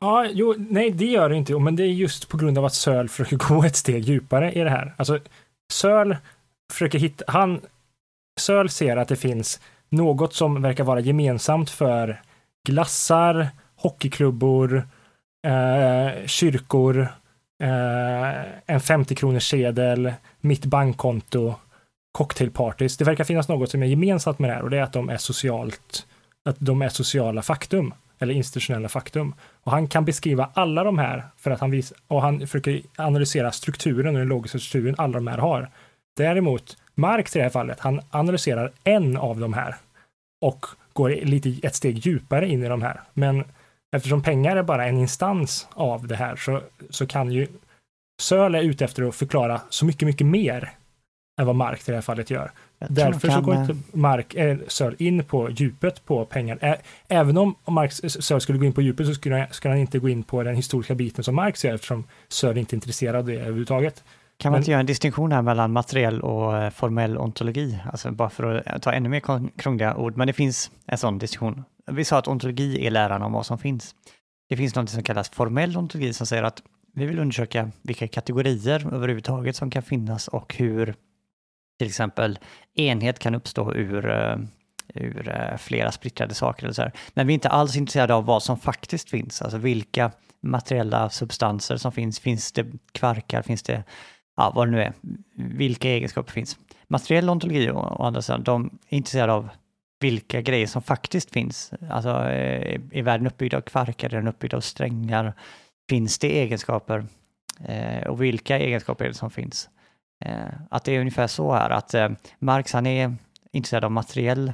Ja, 0.00 0.26
jo, 0.30 0.54
nej, 0.58 0.90
det 0.90 1.04
gör 1.04 1.28
det 1.28 1.36
inte, 1.36 1.58
men 1.58 1.76
det 1.76 1.82
är 1.82 1.86
just 1.86 2.28
på 2.28 2.36
grund 2.36 2.58
av 2.58 2.64
att 2.64 2.74
Söl 2.74 3.08
försöker 3.08 3.36
gå 3.48 3.64
ett 3.64 3.76
steg 3.76 4.04
djupare 4.04 4.52
i 4.52 4.60
det 4.60 4.70
här. 4.70 4.94
Alltså, 4.96 5.18
Söl 5.72 6.16
försöker 6.72 6.98
hitta, 6.98 7.24
han, 7.28 7.60
Söl 8.40 8.68
ser 8.68 8.96
att 8.96 9.08
det 9.08 9.16
finns 9.16 9.60
något 9.88 10.34
som 10.34 10.62
verkar 10.62 10.84
vara 10.84 11.00
gemensamt 11.00 11.70
för 11.70 12.22
glassar, 12.68 13.48
hockeyklubbor, 13.76 14.88
eh, 15.46 16.26
kyrkor, 16.26 17.00
eh, 17.62 18.42
en 18.66 18.80
50 18.80 19.14
kronors 19.14 19.50
sedel, 19.50 20.12
mitt 20.40 20.64
bankkonto, 20.64 21.54
cocktailpartys. 22.12 22.96
Det 22.96 23.04
verkar 23.04 23.24
finnas 23.24 23.48
något 23.48 23.70
som 23.70 23.82
är 23.82 23.86
gemensamt 23.86 24.38
med 24.38 24.50
det 24.50 24.54
här 24.54 24.62
och 24.62 24.70
det 24.70 24.78
är 24.78 24.82
att 24.82 24.92
de 24.92 25.08
är 25.08 25.16
socialt, 25.16 26.06
att 26.44 26.56
de 26.58 26.82
är 26.82 26.88
sociala 26.88 27.42
faktum 27.42 27.94
eller 28.18 28.34
institutionella 28.34 28.88
faktum. 28.88 29.34
Och 29.62 29.72
han 29.72 29.88
kan 29.88 30.04
beskriva 30.04 30.50
alla 30.54 30.84
de 30.84 30.98
här 30.98 31.24
för 31.36 31.50
att 31.50 31.60
han 31.60 31.70
visar, 31.70 31.98
och 32.08 32.22
han 32.22 32.40
försöker 32.40 32.82
analysera 32.96 33.52
strukturen 33.52 34.14
och 34.14 34.20
den 34.20 34.28
logiska 34.28 34.58
strukturen 34.58 34.94
alla 34.98 35.12
de 35.12 35.26
här 35.26 35.38
har. 35.38 35.70
Däremot, 36.16 36.76
Marx 36.94 37.36
i 37.36 37.38
det 37.38 37.42
här 37.42 37.50
fallet, 37.50 37.80
han 37.80 38.00
analyserar 38.10 38.72
en 38.84 39.16
av 39.16 39.40
de 39.40 39.52
här 39.52 39.76
och 40.40 40.66
går 40.92 41.10
lite 41.10 41.66
ett 41.66 41.74
steg 41.74 42.06
djupare 42.06 42.48
in 42.48 42.64
i 42.64 42.68
de 42.68 42.82
här. 42.82 43.00
Men 43.12 43.44
eftersom 43.96 44.22
pengar 44.22 44.56
är 44.56 44.62
bara 44.62 44.86
en 44.86 44.98
instans 44.98 45.68
av 45.70 46.06
det 46.06 46.16
här 46.16 46.36
så, 46.36 46.62
så 46.90 47.06
kan 47.06 47.32
ju 47.32 47.46
Söl 48.20 48.54
är 48.54 48.62
ute 48.62 48.84
efter 48.84 49.08
att 49.08 49.14
förklara 49.14 49.60
så 49.68 49.84
mycket, 49.84 50.06
mycket 50.06 50.26
mer 50.26 50.70
än 51.40 51.46
vad 51.46 51.56
Mark 51.56 51.80
i 51.80 51.90
det 51.90 51.94
här 51.94 52.02
fallet 52.02 52.30
gör. 52.30 52.50
Därför 52.88 53.28
kan... 53.28 53.36
så 53.36 53.40
går 53.40 53.54
inte 53.54 53.76
Mark 53.92 54.34
Söl 54.68 54.96
in 54.98 55.24
på 55.24 55.50
djupet 55.50 56.04
på 56.04 56.24
pengar. 56.24 56.58
Ä 56.60 56.76
även 57.08 57.38
om 57.38 57.54
Mark 57.68 57.92
Söl 57.92 58.40
skulle 58.40 58.58
gå 58.58 58.64
in 58.64 58.72
på 58.72 58.82
djupet 58.82 59.06
så 59.06 59.14
skulle 59.14 59.36
han, 59.36 59.46
skulle 59.50 59.72
han 59.72 59.80
inte 59.80 59.98
gå 59.98 60.08
in 60.08 60.22
på 60.22 60.42
den 60.42 60.54
historiska 60.54 60.94
biten 60.94 61.24
som 61.24 61.34
Marx 61.34 61.64
gör 61.64 61.74
eftersom 61.74 62.04
Söl 62.28 62.58
inte 62.58 62.74
är 62.74 62.76
intresserad 62.76 63.16
av 63.16 63.26
det 63.26 63.34
överhuvudtaget. 63.34 64.04
Kan 64.36 64.50
man 64.50 64.56
Men, 64.56 64.60
inte 64.60 64.70
göra 64.70 64.80
en 64.80 64.86
distinktion 64.86 65.32
här 65.32 65.42
mellan 65.42 65.72
materiell 65.72 66.20
och 66.20 66.56
eh, 66.56 66.70
formell 66.70 67.18
ontologi? 67.18 67.78
Alltså 67.92 68.10
bara 68.10 68.30
för 68.30 68.62
att 68.66 68.82
ta 68.82 68.92
ännu 68.92 69.08
mer 69.08 69.22
krångliga 69.58 69.96
ord. 69.96 70.16
Men 70.16 70.26
det 70.26 70.32
finns 70.32 70.70
en 70.86 70.98
sån 70.98 71.18
distinktion. 71.18 71.64
Vi 71.90 72.04
sa 72.04 72.18
att 72.18 72.28
ontologi 72.28 72.86
är 72.86 72.90
läran 72.90 73.22
om 73.22 73.32
vad 73.32 73.46
som 73.46 73.58
finns. 73.58 73.94
Det 74.48 74.56
finns 74.56 74.74
något 74.74 74.90
som 74.90 75.02
kallas 75.02 75.30
formell 75.30 75.76
ontologi 75.76 76.12
som 76.12 76.26
säger 76.26 76.42
att 76.42 76.62
vi 76.94 77.06
vill 77.06 77.18
undersöka 77.18 77.70
vilka 77.82 78.08
kategorier 78.08 78.94
överhuvudtaget 78.94 79.56
som 79.56 79.70
kan 79.70 79.82
finnas 79.82 80.28
och 80.28 80.54
hur 80.54 80.94
till 81.80 81.88
exempel 81.88 82.38
enhet 82.74 83.18
kan 83.18 83.34
uppstå 83.34 83.74
ur, 83.74 84.10
eh, 84.10 84.36
ur 84.94 85.28
eh, 85.28 85.56
flera 85.56 85.92
splittrade 85.92 86.34
saker. 86.34 86.64
Eller 86.64 86.74
så 86.74 86.82
här. 86.82 86.92
Men 87.14 87.26
vi 87.26 87.32
är 87.32 87.34
inte 87.34 87.48
alls 87.48 87.76
intresserade 87.76 88.14
av 88.14 88.24
vad 88.24 88.42
som 88.42 88.58
faktiskt 88.58 89.10
finns, 89.10 89.42
alltså 89.42 89.58
vilka 89.58 90.12
materiella 90.42 91.10
substanser 91.10 91.76
som 91.76 91.92
finns. 91.92 92.20
Finns 92.20 92.52
det 92.52 92.66
kvarkar, 92.92 93.42
finns 93.42 93.62
det, 93.62 93.84
ja 94.36 94.52
vad 94.54 94.68
det 94.68 94.70
nu 94.70 94.82
är, 94.82 94.92
vilka 95.34 95.88
egenskaper 95.88 96.32
finns. 96.32 96.58
Materiell 96.88 97.30
ontologi 97.30 97.70
å 97.70 98.02
andra 98.02 98.22
sidan, 98.22 98.42
de 98.42 98.78
är 98.88 98.96
intresserade 98.96 99.32
av 99.32 99.48
vilka 100.00 100.40
grejer 100.40 100.66
som 100.66 100.82
faktiskt 100.82 101.30
finns. 101.30 101.72
Alltså 101.90 102.10
eh, 102.10 102.80
är 102.92 103.02
världen 103.02 103.26
uppbyggd 103.26 103.54
av 103.54 103.60
kvarkar, 103.60 104.08
är 104.14 104.16
den 104.16 104.28
uppbyggd 104.28 104.54
av 104.54 104.60
strängar? 104.60 105.34
Finns 105.90 106.18
det 106.18 106.38
egenskaper? 106.40 107.06
och 108.08 108.22
vilka 108.22 108.58
egenskaper 108.58 109.04
är 109.04 109.08
det 109.08 109.14
som 109.14 109.30
finns? 109.30 109.68
Eh, 110.20 110.48
att 110.70 110.84
det 110.84 110.96
är 110.96 111.00
ungefär 111.00 111.26
så 111.26 111.52
här 111.52 111.70
att 111.70 111.94
eh, 111.94 112.08
Marx 112.38 112.72
han 112.72 112.86
är 112.86 113.14
intresserad 113.52 113.84
av 113.84 113.90
materiell, 113.90 114.52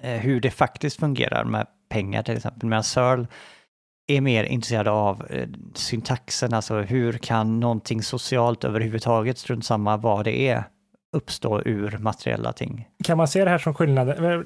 eh, 0.00 0.20
hur 0.20 0.40
det 0.40 0.50
faktiskt 0.50 1.00
fungerar 1.00 1.44
med 1.44 1.66
pengar 1.88 2.22
till 2.22 2.36
exempel, 2.36 2.68
medan 2.68 2.84
Searle 2.84 3.26
är 4.06 4.20
mer 4.20 4.44
intresserad 4.44 4.88
av 4.88 5.26
eh, 5.30 5.48
syntaxen, 5.74 6.54
alltså 6.54 6.80
hur 6.80 7.12
kan 7.12 7.60
någonting 7.60 8.02
socialt 8.02 8.64
överhuvudtaget, 8.64 9.38
strunt 9.38 9.64
samma 9.64 9.96
vad 9.96 10.24
det 10.24 10.48
är, 10.48 10.64
uppstå 11.12 11.62
ur 11.64 11.98
materiella 11.98 12.52
ting. 12.52 12.88
Kan 13.04 13.16
man 13.16 13.28
se 13.28 13.44
det 13.44 13.50
här 13.50 13.58
som 13.58 13.74
skillnad? 13.74 14.08
Eh, 14.08 14.40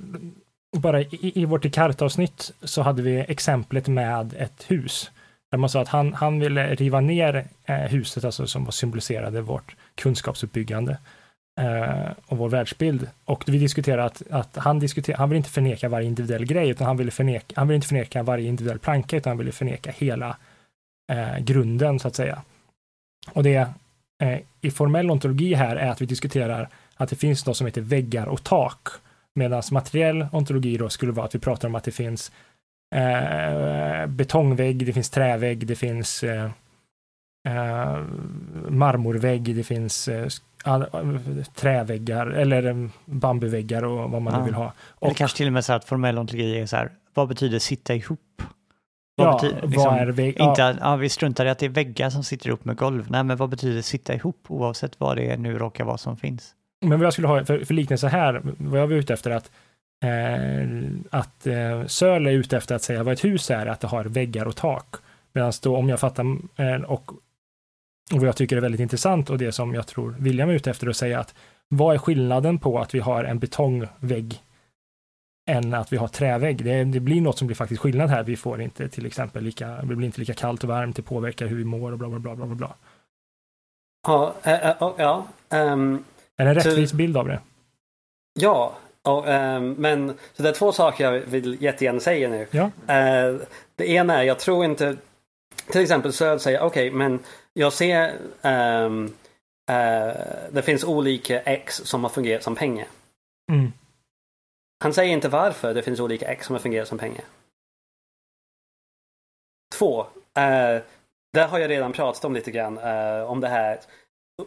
bara 0.76 1.00
i, 1.00 1.32
i 1.34 1.44
vårt 1.44 1.62
Descartes-avsnitt 1.62 2.52
så 2.62 2.82
hade 2.82 3.02
vi 3.02 3.18
exemplet 3.18 3.88
med 3.88 4.34
ett 4.38 4.64
hus. 4.68 5.10
Där 5.50 5.58
man 5.58 5.70
sa 5.70 5.80
att 5.80 5.88
han, 5.88 6.14
han 6.14 6.40
ville 6.40 6.74
riva 6.74 7.00
ner 7.00 7.46
eh, 7.64 7.76
huset, 7.76 8.24
alltså 8.24 8.46
som 8.46 8.72
symboliserade 8.72 9.40
vårt 9.40 9.76
kunskapsuppbyggande 9.94 10.98
eh, 11.60 12.10
och 12.26 12.38
vår 12.38 12.48
världsbild. 12.48 13.08
Och 13.24 13.44
vi 13.46 13.58
diskuterade 13.58 14.04
att, 14.04 14.22
att 14.30 14.56
han, 14.56 14.78
diskuter, 14.78 15.14
han 15.14 15.28
vill 15.28 15.36
inte 15.36 15.50
förneka 15.50 15.88
varje 15.88 16.06
individuell 16.06 16.44
grej, 16.44 16.68
utan 16.68 16.86
han 16.86 16.96
vill, 16.96 17.10
förneka, 17.10 17.54
han 17.56 17.68
ville 17.68 17.76
inte 17.76 17.88
förneka 17.88 18.22
varje 18.22 18.48
individuell 18.48 18.78
planka, 18.78 19.16
utan 19.16 19.30
han 19.30 19.38
ville 19.38 19.52
förneka 19.52 19.90
hela 19.90 20.36
eh, 21.12 21.38
grunden, 21.38 21.98
så 21.98 22.08
att 22.08 22.16
säga. 22.16 22.42
Och 23.32 23.42
det 23.42 23.68
eh, 24.22 24.38
i 24.60 24.70
formell 24.70 25.10
ontologi 25.10 25.54
här 25.54 25.76
är 25.76 25.90
att 25.90 26.00
vi 26.00 26.06
diskuterar 26.06 26.68
att 26.96 27.08
det 27.08 27.16
finns 27.16 27.46
något 27.46 27.56
som 27.56 27.66
heter 27.66 27.80
väggar 27.80 28.26
och 28.26 28.44
tak, 28.44 28.88
medan 29.34 29.62
materiell 29.72 30.26
ontologi 30.32 30.76
då 30.76 30.88
skulle 30.88 31.12
vara 31.12 31.26
att 31.26 31.34
vi 31.34 31.38
pratar 31.38 31.68
om 31.68 31.74
att 31.74 31.84
det 31.84 31.90
finns 31.90 32.32
eh, 32.94 34.06
betongvägg, 34.06 34.86
det 34.86 34.92
finns 34.92 35.10
trävägg, 35.10 35.66
det 35.66 35.76
finns 35.76 36.22
eh, 36.22 36.50
eh, 37.48 37.98
marmorvägg, 38.68 39.56
det 39.56 39.64
finns 39.64 40.08
eh, 40.08 40.28
träväggar 41.54 42.26
eller 42.26 42.90
bambuväggar 43.04 43.84
och 43.84 44.10
vad 44.10 44.22
man 44.22 44.32
ja. 44.32 44.38
nu 44.38 44.44
vill 44.44 44.54
ha. 44.54 44.72
Och, 44.88 45.06
eller 45.06 45.14
kanske 45.14 45.36
till 45.36 45.46
och 45.46 45.52
med 45.52 45.64
så 45.64 45.72
att 45.72 45.84
formell 45.84 46.18
ontologi 46.18 46.60
är 46.60 46.66
så 46.66 46.76
här, 46.76 46.90
vad 47.14 47.28
betyder 47.28 47.58
sitta 47.58 47.94
ihop? 47.94 48.42
Vad 49.16 49.26
ja, 49.26 49.32
betyder, 49.32 49.62
liksom, 49.62 49.84
vad 49.84 49.98
är 49.98 50.06
vägg? 50.06 50.40
Inte, 50.40 50.60
ja. 50.60 50.74
ja, 50.80 50.96
vi 50.96 51.08
struntar 51.08 51.46
i 51.46 51.48
att 51.48 51.58
det 51.58 51.66
är 51.66 51.70
väggar 51.70 52.10
som 52.10 52.24
sitter 52.24 52.48
ihop 52.48 52.64
med 52.64 52.76
golv. 52.76 53.10
Nej, 53.10 53.24
men 53.24 53.36
vad 53.36 53.48
betyder 53.48 53.82
sitta 53.82 54.14
ihop 54.14 54.44
oavsett 54.48 55.00
vad 55.00 55.16
det 55.16 55.30
är 55.30 55.36
nu 55.36 55.58
råkar 55.58 55.84
vara 55.84 55.98
som 55.98 56.16
finns? 56.16 56.54
Men 56.80 56.98
vad 56.98 57.06
jag 57.06 57.12
skulle 57.12 57.28
ha 57.28 57.44
för, 57.44 57.64
för 57.64 57.74
liknelse 57.74 58.08
här, 58.08 58.42
vad 58.58 58.80
jag 58.80 58.86
var 58.86 58.94
ute 58.94 59.12
efter 59.12 59.30
att 59.30 59.50
att 61.10 61.46
eh, 61.46 61.86
Söl 61.86 62.26
är 62.26 62.30
ute 62.30 62.56
efter 62.56 62.74
att 62.74 62.82
säga 62.82 63.02
vad 63.02 63.12
ett 63.12 63.24
hus 63.24 63.50
är, 63.50 63.66
att 63.66 63.80
det 63.80 63.86
har 63.86 64.04
väggar 64.04 64.46
och 64.46 64.56
tak. 64.56 64.94
Medan 65.32 65.52
då 65.62 65.76
om 65.76 65.88
jag 65.88 66.00
fattar 66.00 66.24
eh, 66.56 66.82
och, 66.82 67.12
och 68.12 68.18
vad 68.18 68.28
jag 68.28 68.36
tycker 68.36 68.56
är 68.56 68.60
väldigt 68.60 68.80
intressant 68.80 69.30
och 69.30 69.38
det 69.38 69.52
som 69.52 69.74
jag 69.74 69.86
tror 69.86 70.16
William 70.18 70.48
är 70.48 70.54
ute 70.54 70.70
efter 70.70 70.88
att 70.88 70.96
säga 70.96 71.20
att 71.20 71.34
vad 71.68 71.94
är 71.94 71.98
skillnaden 71.98 72.58
på 72.58 72.78
att 72.78 72.94
vi 72.94 72.98
har 72.98 73.24
en 73.24 73.38
betongvägg 73.38 74.42
än 75.48 75.74
att 75.74 75.92
vi 75.92 75.96
har 75.96 76.08
trävägg. 76.08 76.64
Det, 76.64 76.84
det, 76.84 77.00
blir 77.00 77.20
något 77.20 77.38
som 77.38 77.46
blir 77.46 77.56
faktiskt 77.56 77.80
skillnad 77.80 78.10
här. 78.10 78.22
Vi 78.22 78.36
får 78.36 78.60
inte 78.60 78.88
till 78.88 79.06
exempel 79.06 79.44
lika, 79.44 79.68
det 79.68 79.96
blir 79.96 80.06
inte 80.06 80.20
lika 80.20 80.34
kallt 80.34 80.62
och 80.62 80.68
varmt, 80.68 80.96
det 80.96 81.02
påverkar 81.02 81.46
hur 81.46 81.56
vi 81.56 81.64
mår 81.64 81.92
och 81.92 81.98
bla 81.98 82.08
bla 82.08 82.18
bla 82.18 82.36
bla 82.36 82.46
bla. 82.46 82.74
Ja, 84.06 84.34
äh, 84.42 84.70
äh, 84.70 84.76
ja. 84.78 85.26
Um, 85.50 86.04
är 86.36 86.44
det 86.44 86.50
en 86.50 86.54
rättvis 86.54 86.92
bild 86.92 87.16
av 87.16 87.28
det? 87.28 87.40
Ja, 88.40 88.76
och, 89.02 89.28
um, 89.28 89.72
men 89.72 90.18
så 90.32 90.42
det 90.42 90.48
är 90.48 90.52
två 90.52 90.72
saker 90.72 91.04
jag 91.04 91.20
vill 91.20 91.62
jättegärna 91.62 92.00
säga 92.00 92.28
nu. 92.28 92.46
Ja. 92.50 92.64
Uh, 92.64 93.40
det 93.76 93.90
ena 93.90 94.18
är, 94.18 94.22
jag 94.22 94.38
tror 94.38 94.64
inte, 94.64 94.96
till 95.66 95.80
exempel 95.80 96.12
Söd 96.12 96.40
säger, 96.40 96.60
okej, 96.60 96.88
okay, 96.88 96.98
men 96.98 97.18
jag 97.52 97.72
ser 97.72 98.12
um, 98.42 99.04
uh, 99.70 100.12
det 100.50 100.62
finns 100.64 100.84
olika 100.84 101.40
X 101.40 101.74
som 101.84 102.02
har 102.02 102.10
fungerat 102.10 102.42
som 102.42 102.54
pengar. 102.54 102.86
Mm. 103.52 103.72
Han 104.80 104.92
säger 104.92 105.12
inte 105.12 105.28
varför 105.28 105.74
det 105.74 105.82
finns 105.82 106.00
olika 106.00 106.26
X 106.26 106.46
som 106.46 106.58
fungerar 106.58 106.84
som 106.84 106.98
pengar. 106.98 107.24
Två. 109.74 110.00
Eh, 110.34 110.82
där 111.32 111.48
har 111.48 111.58
jag 111.58 111.70
redan 111.70 111.92
pratat 111.92 112.24
om 112.24 112.34
lite 112.34 112.50
grann. 112.50 112.78
Eh, 112.78 113.22
om 113.30 113.40
det 113.40 113.48
här 113.48 113.80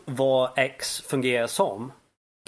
vad 0.05 0.51
X 0.55 1.01
fungerar 1.01 1.47
som. 1.47 1.91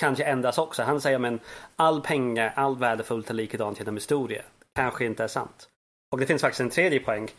Kanske 0.04 0.24
ändras 0.24 0.58
också. 0.58 0.84
Han 0.84 1.02
säger 1.02 1.18
men 1.18 1.40
all 1.76 2.02
pengar, 2.02 2.54
all 2.56 2.78
värdefullt 2.78 3.30
är 3.30 3.34
likadant 3.34 3.80
genom 3.80 3.96
historia. 3.96 4.42
Kanske 4.76 5.06
inte 5.06 5.24
är 5.24 5.28
sant. 5.28 5.70
Och 6.12 6.20
det 6.20 6.26
finns 6.26 6.42
faktiskt 6.42 6.62
en 6.62 6.70
tredje 6.70 7.00
poäng. 7.00 7.30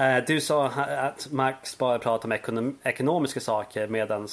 Eh, 0.00 0.24
du 0.26 0.40
sa 0.40 0.66
att 0.66 1.28
Max 1.30 1.78
bara 1.78 1.98
pratar 1.98 2.28
om 2.28 2.32
ekonom 2.32 2.78
ekonomiska 2.82 3.40
saker 3.40 3.86
medan 3.86 4.28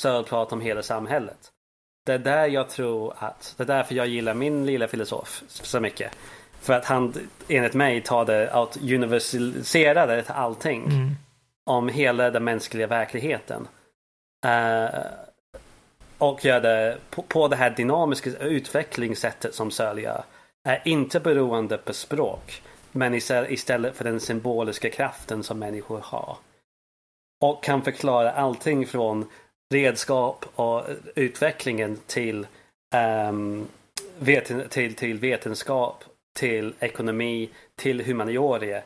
Searle 0.00 0.24
pratar 0.24 0.56
om 0.56 0.60
hela 0.60 0.82
samhället. 0.82 1.52
Det 2.06 2.12
är 2.12 2.18
där 2.18 2.46
jag 2.46 2.68
tror 2.68 3.14
att, 3.18 3.54
det 3.56 3.62
är 3.62 3.66
därför 3.66 3.94
jag 3.94 4.06
gillar 4.06 4.34
min 4.34 4.66
lilla 4.66 4.88
filosof 4.88 5.42
så 5.48 5.80
mycket. 5.80 6.12
För 6.60 6.72
att 6.72 6.84
han 6.84 7.14
enligt 7.48 7.74
mig 7.74 8.02
tar 8.02 8.24
det 8.24 8.50
att 8.52 8.76
universalisera 8.76 10.06
det 10.06 10.22
till 10.22 10.34
allting. 10.34 10.84
Mm. 10.84 11.10
Om 11.66 11.88
hela 11.88 12.30
den 12.30 12.44
mänskliga 12.44 12.86
verkligheten. 12.86 13.68
Uh, 14.46 15.27
och 16.18 16.44
gör 16.44 16.60
det 16.60 16.98
på, 17.10 17.22
på 17.22 17.48
det 17.48 17.56
här 17.56 17.70
dynamiska 17.70 18.30
utvecklingssättet 18.30 19.54
som 19.54 19.70
Searle 19.70 20.02
gör. 20.02 20.24
Är 20.68 20.82
inte 20.84 21.20
beroende 21.20 21.78
på 21.78 21.92
språk. 21.92 22.62
Men 22.92 23.14
istället 23.14 23.96
för 23.96 24.04
den 24.04 24.20
symboliska 24.20 24.90
kraften 24.90 25.42
som 25.42 25.58
människor 25.58 26.00
har. 26.04 26.36
Och 27.44 27.64
kan 27.64 27.82
förklara 27.82 28.32
allting 28.32 28.86
från 28.86 29.30
redskap 29.74 30.46
och 30.54 30.84
utvecklingen 31.14 31.98
till, 32.06 32.46
um, 33.28 33.68
veten, 34.18 34.68
till, 34.68 34.94
till 34.94 35.18
vetenskap, 35.18 36.04
till 36.38 36.74
ekonomi, 36.80 37.50
till 37.76 38.04
humaniora. 38.04 38.82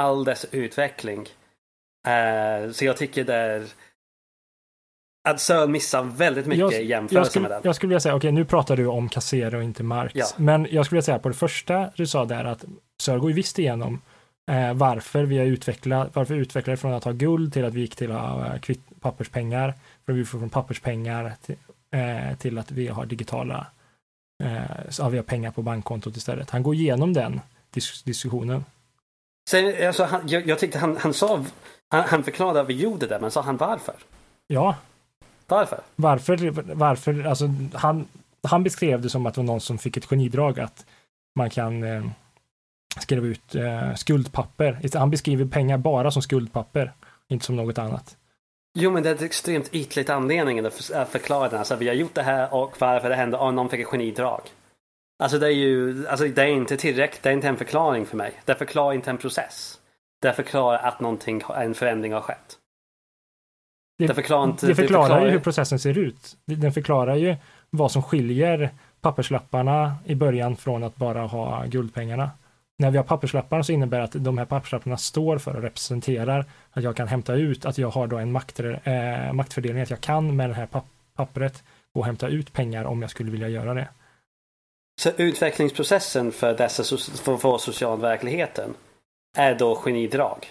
All 0.00 0.24
dess 0.24 0.46
utveckling. 0.50 1.20
Uh, 2.08 2.72
så 2.72 2.84
jag 2.84 2.96
tycker 2.96 3.24
det 3.24 3.34
är 3.34 3.66
att 5.28 5.40
Sören 5.40 5.72
missar 5.72 6.02
väldigt 6.02 6.46
mycket 6.46 6.60
jag, 6.60 6.82
i 6.82 6.86
jämförelse 6.86 7.40
med 7.40 7.50
den. 7.50 7.60
Jag 7.64 7.74
skulle 7.76 7.88
vilja 7.88 8.00
säga, 8.00 8.14
okej 8.14 8.28
okay, 8.28 8.38
nu 8.38 8.44
pratar 8.44 8.76
du 8.76 8.86
om 8.86 9.08
Cassero 9.08 9.56
och 9.56 9.62
inte 9.62 9.82
Marx. 9.82 10.14
Ja. 10.14 10.26
Men 10.36 10.66
jag 10.70 10.86
skulle 10.86 10.96
vilja 10.96 11.06
säga 11.06 11.18
på 11.18 11.28
det 11.28 11.34
första 11.34 11.90
du 11.96 12.06
sa 12.06 12.24
där 12.24 12.44
att 12.44 12.64
Sören 13.02 13.20
går 13.20 13.30
ju 13.30 13.36
visst 13.36 13.58
igenom 13.58 14.02
eh, 14.50 14.74
varför 14.74 15.24
vi 15.24 15.38
har 15.38 15.44
utvecklat, 15.44 16.10
varför 16.12 16.34
vi 16.34 16.40
utvecklade 16.40 16.76
från 16.76 16.92
att 16.92 17.04
ha 17.04 17.12
guld 17.12 17.52
till 17.52 17.64
att 17.64 17.74
vi 17.74 17.80
gick 17.80 17.96
till 17.96 18.12
att 18.12 18.20
ha 18.20 18.46
eh, 18.46 18.76
papperspengar. 19.00 19.74
För 20.06 20.12
vi 20.12 20.24
får 20.24 20.38
från 20.38 20.50
papperspengar 20.50 21.32
till, 21.46 21.56
eh, 21.94 22.36
till 22.38 22.58
att 22.58 22.70
vi 22.70 22.88
har 22.88 23.06
digitala, 23.06 23.66
eh, 24.44 24.60
så 24.88 25.02
har 25.02 25.10
vi 25.10 25.16
har 25.16 25.24
pengar 25.24 25.50
på 25.50 25.62
bankkontot 25.62 26.16
istället. 26.16 26.50
Han 26.50 26.62
går 26.62 26.74
igenom 26.74 27.12
den 27.12 27.40
dis 27.70 28.02
diskussionen. 28.02 28.64
Sen, 29.50 29.86
alltså, 29.86 30.04
han, 30.04 30.28
jag, 30.28 30.46
jag 30.46 30.58
tyckte 30.58 30.78
han, 30.78 30.96
han 30.96 31.14
sa, 31.14 31.44
han, 31.88 32.04
han 32.04 32.24
förklarade 32.24 32.60
att 32.60 32.68
vi 32.68 32.74
gjorde 32.74 33.06
det, 33.06 33.18
men 33.20 33.30
sa 33.30 33.42
han 33.42 33.56
varför? 33.56 33.94
Ja, 34.46 34.76
varför? 35.50 35.80
Varför? 35.96 36.50
Varför? 36.74 37.24
Alltså, 37.24 37.54
han, 37.74 38.06
han 38.42 38.62
beskrev 38.62 39.00
det 39.00 39.10
som 39.10 39.26
att 39.26 39.34
det 39.34 39.40
var 39.40 39.46
någon 39.46 39.60
som 39.60 39.78
fick 39.78 39.96
ett 39.96 40.06
genidrag 40.06 40.60
att 40.60 40.86
man 41.34 41.50
kan 41.50 41.82
eh, 41.82 42.04
skriva 43.00 43.26
ut 43.26 43.54
eh, 43.54 43.94
skuldpapper. 43.94 44.98
Han 44.98 45.10
beskriver 45.10 45.44
pengar 45.44 45.78
bara 45.78 46.10
som 46.10 46.22
skuldpapper, 46.22 46.92
inte 47.28 47.44
som 47.44 47.56
något 47.56 47.78
annat. 47.78 48.16
Jo, 48.78 48.90
men 48.90 49.02
det 49.02 49.10
är 49.10 49.14
ett 49.14 49.22
extremt 49.22 49.74
ytligt 49.74 50.10
anledning 50.10 50.66
att 50.66 51.08
förklara 51.08 51.48
den. 51.48 51.58
Alltså, 51.58 51.76
vi 51.76 51.88
har 51.88 51.94
gjort 51.94 52.14
det 52.14 52.22
här 52.22 52.54
och 52.54 52.76
varför 52.80 53.08
det 53.08 53.14
hände. 53.14 53.36
Och 53.36 53.54
någon 53.54 53.68
fick 53.68 53.80
ett 53.80 53.86
genidrag. 53.86 54.40
Alltså 55.22 55.38
det 55.38 55.46
är 55.46 55.50
ju, 55.50 56.06
alltså 56.08 56.28
det 56.28 56.42
är 56.42 56.46
inte 56.46 56.76
tillräckligt. 56.76 57.22
Det 57.22 57.28
är 57.28 57.32
inte 57.32 57.48
en 57.48 57.56
förklaring 57.56 58.06
för 58.06 58.16
mig. 58.16 58.32
Det 58.44 58.54
förklarar 58.54 58.94
inte 58.94 59.10
en 59.10 59.18
process. 59.18 59.80
Det 60.22 60.32
förklarar 60.32 60.78
att 60.78 61.00
någonting, 61.00 61.42
en 61.56 61.74
förändring 61.74 62.12
har 62.12 62.20
skett. 62.20 62.58
Det, 64.08 64.14
förklarar, 64.14 64.44
inte, 64.44 64.66
det 64.66 64.74
förklarar, 64.74 65.02
det 65.02 65.08
förklarar 65.08 65.26
ju 65.26 65.32
hur 65.32 65.38
processen 65.38 65.78
ser 65.78 65.98
ut. 65.98 66.36
Den 66.44 66.72
förklarar 66.72 67.16
ju 67.16 67.36
vad 67.70 67.92
som 67.92 68.02
skiljer 68.02 68.70
papperslapparna 69.00 69.96
i 70.04 70.14
början 70.14 70.56
från 70.56 70.84
att 70.84 70.96
bara 70.96 71.20
ha 71.20 71.64
guldpengarna. 71.64 72.30
När 72.78 72.90
vi 72.90 72.96
har 72.96 73.04
papperslappar 73.04 73.62
så 73.62 73.72
innebär 73.72 73.98
det 73.98 74.04
att 74.04 74.24
de 74.24 74.38
här 74.38 74.44
papperslapparna 74.44 74.96
står 74.96 75.38
för 75.38 75.56
och 75.56 75.62
representerar 75.62 76.44
att 76.70 76.82
jag 76.82 76.96
kan 76.96 77.08
hämta 77.08 77.34
ut, 77.34 77.64
att 77.64 77.78
jag 77.78 77.90
har 77.90 78.06
då 78.06 78.16
en 78.16 78.32
makt, 78.32 78.60
eh, 78.60 79.32
maktfördelning, 79.32 79.82
att 79.82 79.90
jag 79.90 80.00
kan 80.00 80.36
med 80.36 80.50
det 80.50 80.54
här 80.54 80.66
papp 80.66 80.86
pappret 81.16 81.62
gå 81.92 82.00
och 82.00 82.06
hämta 82.06 82.28
ut 82.28 82.52
pengar 82.52 82.84
om 82.84 83.02
jag 83.02 83.10
skulle 83.10 83.30
vilja 83.30 83.48
göra 83.48 83.74
det. 83.74 83.88
Så 85.00 85.10
utvecklingsprocessen 85.16 86.32
för 86.32 86.54
dessa 86.54 86.96
för, 86.96 87.36
för 87.36 87.58
socialverkligheten 87.58 88.74
är 89.36 89.54
då 89.54 89.74
genidrag? 89.74 90.46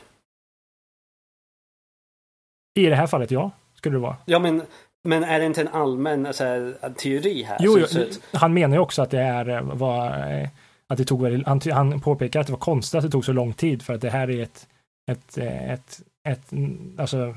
I 2.86 2.90
det 2.90 2.96
här 2.96 3.08
fallet, 3.08 3.32
ja. 3.32 3.52
Skulle 3.80 3.96
det 3.96 4.00
vara. 4.00 4.16
Ja, 4.26 4.40
men, 4.40 4.62
men 5.04 5.24
är 5.24 5.40
det 5.40 5.46
inte 5.46 5.62
en 5.62 5.68
allmän 5.68 6.26
alltså, 6.26 6.74
teori 6.98 7.44
här? 7.44 7.58
Jo, 7.60 7.78
jo 7.80 8.06
han 8.34 8.54
menar 8.54 8.76
ju 8.76 8.82
också 8.82 9.02
att 9.02 9.12
det 9.12 9.20
är 9.22 9.50
eh, 9.50 9.62
var, 9.62 10.32
eh, 10.32 10.50
att 10.88 10.98
det 10.98 11.06
tog 11.06 11.44
han, 11.46 11.62
han 11.72 12.02
påpekar 12.02 12.40
att 12.40 12.48
det 12.48 12.54
var 12.54 12.60
konstigt 12.60 12.98
att 12.98 13.04
det 13.04 13.12
tog 13.12 13.26
så 13.26 13.34
lång 13.34 13.54
tid 13.54 13.82
för 13.82 13.94
att 13.94 14.02
det 14.02 14.10
här 14.10 14.30
är 14.30 14.44
ett, 14.44 14.68
ett, 15.12 15.38
eh, 15.38 15.72
ett, 15.72 16.02
ett, 16.28 16.54
alltså 16.98 17.36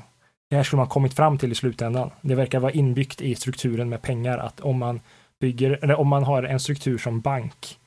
det 0.49 0.55
här 0.55 0.63
skulle 0.63 0.77
man 0.77 0.87
kommit 0.87 1.13
fram 1.13 1.37
till 1.37 1.51
i 1.51 1.55
slutändan. 1.55 2.11
Det 2.21 2.35
verkar 2.35 2.59
vara 2.59 2.71
inbyggt 2.71 3.21
i 3.21 3.35
strukturen 3.35 3.89
med 3.89 4.01
pengar 4.01 4.37
att 4.37 4.59
om 4.59 4.79
man 4.79 5.01
bygger, 5.39 5.79
eller 5.81 5.99
om 5.99 6.07
man 6.07 6.23
har 6.23 6.43
en 6.43 6.59
struktur 6.59 6.97
som 6.97 7.21
bank. 7.21 7.79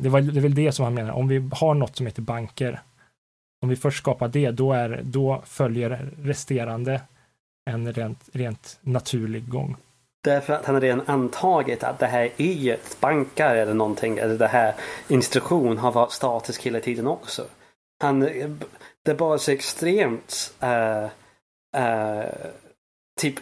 det, 0.00 0.08
var, 0.08 0.20
det 0.20 0.40
är 0.40 0.42
väl 0.42 0.54
det 0.54 0.72
som 0.72 0.84
han 0.84 0.94
menar, 0.94 1.12
om 1.12 1.28
vi 1.28 1.50
har 1.52 1.74
något 1.74 1.96
som 1.96 2.06
heter 2.06 2.22
banker 2.22 2.80
om 3.62 3.68
vi 3.68 3.76
först 3.76 3.98
skapar 3.98 4.28
det, 4.28 4.50
då, 4.50 4.72
är, 4.72 5.00
då 5.04 5.42
följer 5.46 6.10
resterande 6.22 7.00
en 7.70 7.92
rent, 7.92 8.28
rent 8.32 8.78
naturlig 8.80 9.48
gång. 9.48 9.76
Därför 10.24 10.52
att 10.52 10.64
han 10.66 10.74
har 10.74 10.82
redan 10.82 11.02
antagit 11.06 11.84
att 11.84 11.98
det 11.98 12.06
här 12.06 12.30
är 12.36 12.78
bankar 13.00 13.56
eller 13.56 13.74
någonting, 13.74 14.18
eller 14.18 14.38
det 14.38 14.46
här 14.46 14.74
instruktion 15.08 15.78
har 15.78 15.92
varit 15.92 16.12
statisk 16.12 16.62
hela 16.62 16.80
tiden 16.80 17.06
också. 17.06 17.44
Han, 18.02 18.20
det 19.04 19.10
är 19.10 19.14
bara 19.14 19.38
så 19.38 19.50
extremt 19.50 20.54
uh, 20.62 21.04
uh, 21.82 22.24
typ 23.20 23.34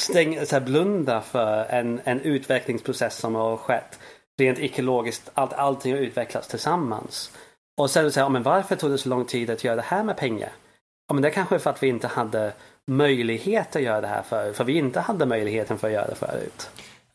stäng, 0.00 0.46
så 0.46 0.56
här, 0.56 0.60
blunda 0.60 1.20
för 1.20 1.64
en, 1.64 2.00
en 2.04 2.20
utvecklingsprocess 2.20 3.16
som 3.16 3.34
har 3.34 3.56
skett 3.56 3.98
rent 4.38 4.58
ekologiskt. 4.58 5.30
Allt, 5.34 5.52
allting 5.52 5.92
har 5.92 6.00
utvecklats 6.00 6.48
tillsammans. 6.48 7.32
Och 7.80 7.90
sen 7.90 8.12
säger 8.12 8.28
men 8.28 8.42
varför 8.42 8.76
tog 8.76 8.90
det 8.90 8.98
så 8.98 9.08
lång 9.08 9.24
tid 9.24 9.50
att 9.50 9.64
göra 9.64 9.76
det 9.76 9.82
här 9.82 10.04
med 10.04 10.16
pengar? 10.16 10.50
Ja, 11.08 11.14
men 11.14 11.22
det 11.22 11.30
kanske 11.30 11.54
är 11.54 11.58
för 11.58 11.70
att 11.70 11.82
vi 11.82 11.88
inte 11.88 12.06
hade 12.06 12.52
möjlighet 12.86 13.76
att 13.76 13.82
göra 13.82 14.00
det 14.00 14.06
här 14.06 14.22
förut. 14.22 14.56
För 14.56 14.64
vi 14.64 14.72
inte 14.78 15.00
hade 15.00 15.26
möjligheten 15.26 15.78
för 15.78 15.86
att 15.86 15.92
göra 15.92 16.06
det 16.06 16.14
förut. 16.14 16.70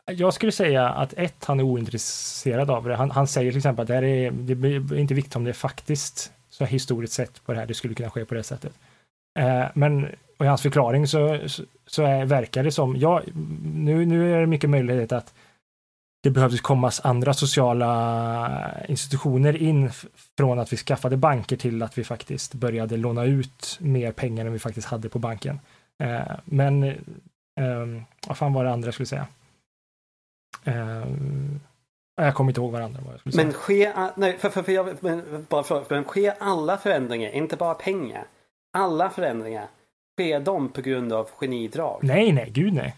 Jag 0.06 0.34
skulle 0.34 0.52
säga 0.52 0.90
att 0.90 1.14
ett, 1.14 1.46
han 1.46 1.60
är 1.60 1.64
ointresserad 1.64 2.70
av 2.72 2.84
det. 2.84 2.96
Han, 2.96 3.12
han 3.12 3.28
säger 3.28 3.52
till 3.52 3.58
exempel 3.58 3.82
att 3.82 3.88
det, 3.88 3.96
är, 3.96 4.32
det 4.32 4.68
är 4.96 5.00
inte 5.00 5.14
viktigt 5.14 5.36
om 5.36 5.44
det 5.44 5.52
är 5.52 5.54
faktiskt 5.54 6.32
så 6.50 6.66
historiskt 6.66 7.14
sett 7.14 7.46
på 7.46 7.54
det 7.54 7.60
här, 7.60 7.66
det 7.66 7.74
skulle 7.74 7.94
kunna 7.94 8.10
ske 8.10 8.26
på 8.26 8.34
det 8.34 8.44
sättet. 8.44 8.74
Eh, 9.40 9.66
men 9.74 10.08
och 10.38 10.46
i 10.46 10.48
hans 10.48 10.62
förklaring 10.62 11.08
så, 11.08 11.40
så, 11.48 11.64
så 11.88 12.04
är, 12.04 12.26
verkar 12.26 12.64
det 12.64 12.72
som, 12.72 12.96
ja, 12.96 13.22
nu, 13.64 14.06
nu 14.06 14.36
är 14.36 14.40
det 14.40 14.48
mycket 14.48 14.70
möjlighet 14.70 15.12
att 15.12 15.34
det 16.26 16.32
behövdes 16.32 16.62
komma 16.62 16.92
andra 17.04 17.34
sociala 17.34 18.72
institutioner 18.88 19.58
in 19.62 19.92
från 20.38 20.60
att 20.60 20.74
vi 20.74 20.78
skaffade 20.78 21.18
banker 21.18 21.58
till 21.58 21.84
att 21.84 21.98
vi 21.98 22.04
faktiskt 22.04 22.54
började 22.54 22.98
låna 22.98 23.24
ut 23.26 23.78
mer 23.82 24.12
pengar 24.12 24.46
än 24.46 24.54
vi 24.54 24.60
faktiskt 24.60 24.88
hade 24.88 25.10
på 25.10 25.20
banken. 25.20 25.60
Eh, 26.04 26.22
men 26.46 26.84
eh, 26.84 28.04
vad 28.28 28.38
fan 28.38 28.54
var 28.54 28.64
det 28.64 28.72
andra 28.72 28.88
jag 28.88 28.94
skulle 28.94 29.08
säga? 29.08 29.28
Eh, 30.64 31.06
jag 32.16 32.36
kommer 32.36 32.52
inte 32.52 32.62
ihåg 32.62 32.72
varandra. 32.72 33.00
Vad 33.06 33.14
jag 33.14 33.20
skulle 33.20 33.44
men 33.44 33.54
sker, 33.54 34.20
nej, 34.20 34.38
för, 34.38 34.50
för, 34.50 34.64
för 34.64 34.72
jag, 34.72 34.90
men, 35.00 35.46
bara 35.50 35.64
för, 35.64 35.86
men 35.90 36.04
sker 36.04 36.34
alla 36.40 36.78
förändringar, 36.78 37.32
inte 37.32 37.56
bara 37.56 37.74
pengar, 37.74 38.26
alla 38.78 39.10
förändringar, 39.10 39.68
sker 40.20 40.40
de 40.40 40.70
på 40.70 40.82
grund 40.82 41.14
av 41.14 41.30
genidrag? 41.40 42.00
Nej, 42.04 42.32
nej, 42.32 42.50
gud 42.50 42.74
nej. 42.74 42.96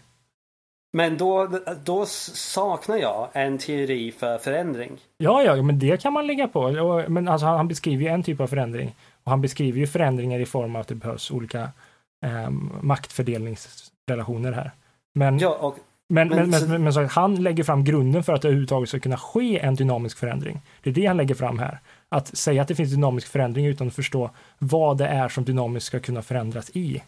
Men 0.92 1.16
då, 1.16 1.48
då 1.84 2.06
saknar 2.06 2.96
jag 2.96 3.28
en 3.32 3.58
teori 3.58 4.12
för 4.12 4.38
förändring. 4.38 4.98
Ja, 5.18 5.42
ja, 5.42 5.62
men 5.62 5.78
det 5.78 6.02
kan 6.02 6.12
man 6.12 6.26
lägga 6.26 6.48
på. 6.48 6.70
Men 7.08 7.28
alltså, 7.28 7.46
han 7.46 7.68
beskriver 7.68 8.04
ju 8.04 8.08
en 8.08 8.22
typ 8.22 8.40
av 8.40 8.46
förändring. 8.46 8.94
Och 9.24 9.30
han 9.30 9.40
beskriver 9.40 9.78
ju 9.78 9.86
förändringar 9.86 10.40
i 10.40 10.46
form 10.46 10.76
av 10.76 10.80
att 10.80 10.88
det 10.88 10.94
behövs 10.94 11.30
olika 11.30 11.70
eh, 12.26 12.50
maktfördelningsrelationer 12.80 14.52
här. 14.52 14.70
Men, 15.14 15.38
ja, 15.38 15.58
och, 15.60 15.76
men, 16.08 16.28
men, 16.28 16.50
men, 16.50 16.70
men, 16.70 16.82
men 16.82 16.92
så 16.92 17.04
han 17.04 17.42
lägger 17.42 17.64
fram 17.64 17.84
grunden 17.84 18.22
för 18.22 18.32
att 18.32 18.42
det 18.42 18.48
överhuvudtaget 18.48 18.88
ska 18.88 19.00
kunna 19.00 19.16
ske 19.16 19.58
en 19.58 19.74
dynamisk 19.74 20.18
förändring. 20.18 20.60
Det 20.82 20.90
är 20.90 20.94
det 20.94 21.06
han 21.06 21.16
lägger 21.16 21.34
fram 21.34 21.58
här. 21.58 21.78
Att 22.08 22.36
säga 22.36 22.62
att 22.62 22.68
det 22.68 22.74
finns 22.74 22.90
dynamisk 22.90 23.28
förändring 23.28 23.66
utan 23.66 23.86
att 23.86 23.94
förstå 23.94 24.30
vad 24.58 24.98
det 24.98 25.06
är 25.06 25.28
som 25.28 25.44
dynamiskt 25.44 25.86
ska 25.86 26.00
kunna 26.00 26.22
förändras 26.22 26.70
i 26.70 27.02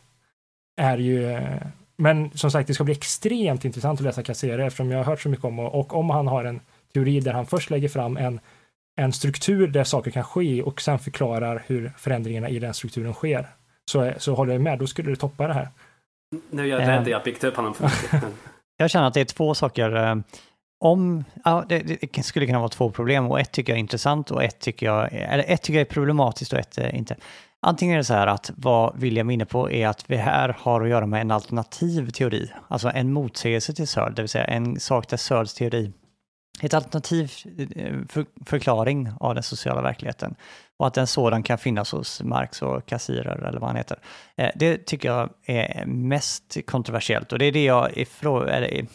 är 0.77 0.99
ju 0.99 1.33
eh, 1.33 1.67
men 2.01 2.31
som 2.35 2.51
sagt, 2.51 2.67
det 2.67 2.75
ska 2.75 2.85
bli 2.85 2.95
extremt 2.95 3.65
intressant 3.65 4.01
att 4.01 4.05
läsa 4.05 4.23
Kassere 4.23 4.67
eftersom 4.67 4.91
jag 4.91 4.99
har 4.99 5.05
hört 5.05 5.21
så 5.21 5.29
mycket 5.29 5.45
om 5.45 5.59
och, 5.59 5.75
och 5.75 5.95
om 5.95 6.11
han 6.11 6.27
har 6.27 6.45
en 6.45 6.61
teori 6.95 7.21
där 7.21 7.33
han 7.33 7.47
först 7.47 7.71
lägger 7.71 7.89
fram 7.89 8.17
en, 8.17 8.41
en 8.97 9.13
struktur 9.13 9.69
där 9.69 9.85
saker 9.85 10.11
kan 10.11 10.25
ske 10.25 10.63
och 10.63 10.81
sen 10.81 10.99
förklarar 10.99 11.65
hur 11.67 11.93
förändringarna 11.97 12.49
i 12.49 12.59
den 12.59 12.75
strukturen 12.75 13.13
sker. 13.13 13.47
Så, 13.91 14.13
så 14.19 14.35
håller 14.35 14.53
jag 14.53 14.63
med, 14.63 14.79
då 14.79 14.87
skulle 14.87 15.11
det 15.11 15.17
toppa 15.17 15.47
det 15.47 15.55
här. 15.55 15.69
Nu 16.51 16.63
är 16.63 16.67
jag 16.67 16.89
rädd 16.89 17.09
jag 17.09 17.23
byggt 17.23 17.45
upp 17.45 17.57
honom 17.57 17.75
för 17.75 17.91
Jag 18.77 18.91
känner 18.91 19.07
att 19.07 19.15
det 19.15 19.21
är 19.21 19.25
två 19.25 19.55
saker. 19.55 19.97
eh, 19.97 20.17
Om, 20.81 21.25
ja, 21.45 21.65
det, 21.69 21.79
det 22.13 22.23
skulle 22.23 22.47
kunna 22.47 22.59
vara 22.59 22.69
två 22.69 22.91
problem 22.91 23.27
och 23.27 23.41
ett 23.41 23.53
tycker 23.53 23.73
jag 23.73 23.77
är 23.77 23.81
intressant 23.81 24.31
och 24.31 24.45
ett 24.45 24.61
tycker 24.61 24.87
jag, 24.87 25.13
eller 25.13 25.45
ett 25.49 25.63
tycker 25.63 25.79
jag 25.79 25.87
är 25.87 25.95
problematiskt 25.95 26.53
och 26.53 26.59
ett 26.59 26.79
är 26.79 26.95
inte. 26.95 27.17
Antingen 27.63 27.95
är 27.95 27.99
det 27.99 28.05
så 28.05 28.15
här 28.15 28.27
att 28.27 28.51
vad 28.57 29.01
William 29.01 29.31
är 29.31 29.35
inne 29.35 29.47
på 29.47 29.71
är 29.71 29.89
att 29.89 30.11
vi 30.11 30.17
här 30.17 30.57
har 30.59 30.83
att 30.83 30.89
göra 30.89 31.07
med 31.07 31.21
en 31.21 31.31
alternativ 31.31 32.11
teori, 32.11 32.53
alltså 32.69 32.91
en 32.95 33.13
motsägelse 33.13 33.73
till 33.73 33.89
Searle, 33.89 34.15
det 34.15 34.23
vill 34.23 34.29
säga 34.29 34.45
en 34.45 34.81
sak 34.81 35.09
där 35.09 35.17
Searles 35.17 35.55
teori 35.55 35.93
ett 36.63 36.75
alternativ 36.75 37.33
eh, 37.77 37.95
för, 38.09 38.27
förklaring 38.47 39.09
av 39.21 39.35
den 39.35 39.43
sociala 39.43 39.83
verkligheten 39.83 40.35
och 40.79 40.87
att 40.87 40.97
en 40.97 41.07
sådan 41.07 41.43
kan 41.43 41.59
finnas 41.59 41.93
hos 41.93 42.23
Marx 42.23 42.63
och 42.63 42.87
Cassirer 42.87 43.45
eller 43.49 43.61
vad 43.61 43.69
han 43.69 43.77
heter. 43.77 43.99
Eh, 44.37 44.51
det 44.55 44.87
tycker 44.87 45.09
jag 45.09 45.31
är 45.47 45.87
mest 45.87 46.57
kontroversiellt 46.67 47.33
och 47.33 47.39
det 47.39 47.45
är 47.45 47.53
det 47.53 47.65
jag, 47.65 47.97
ifrå, 47.97 48.45
eller, 48.45 48.87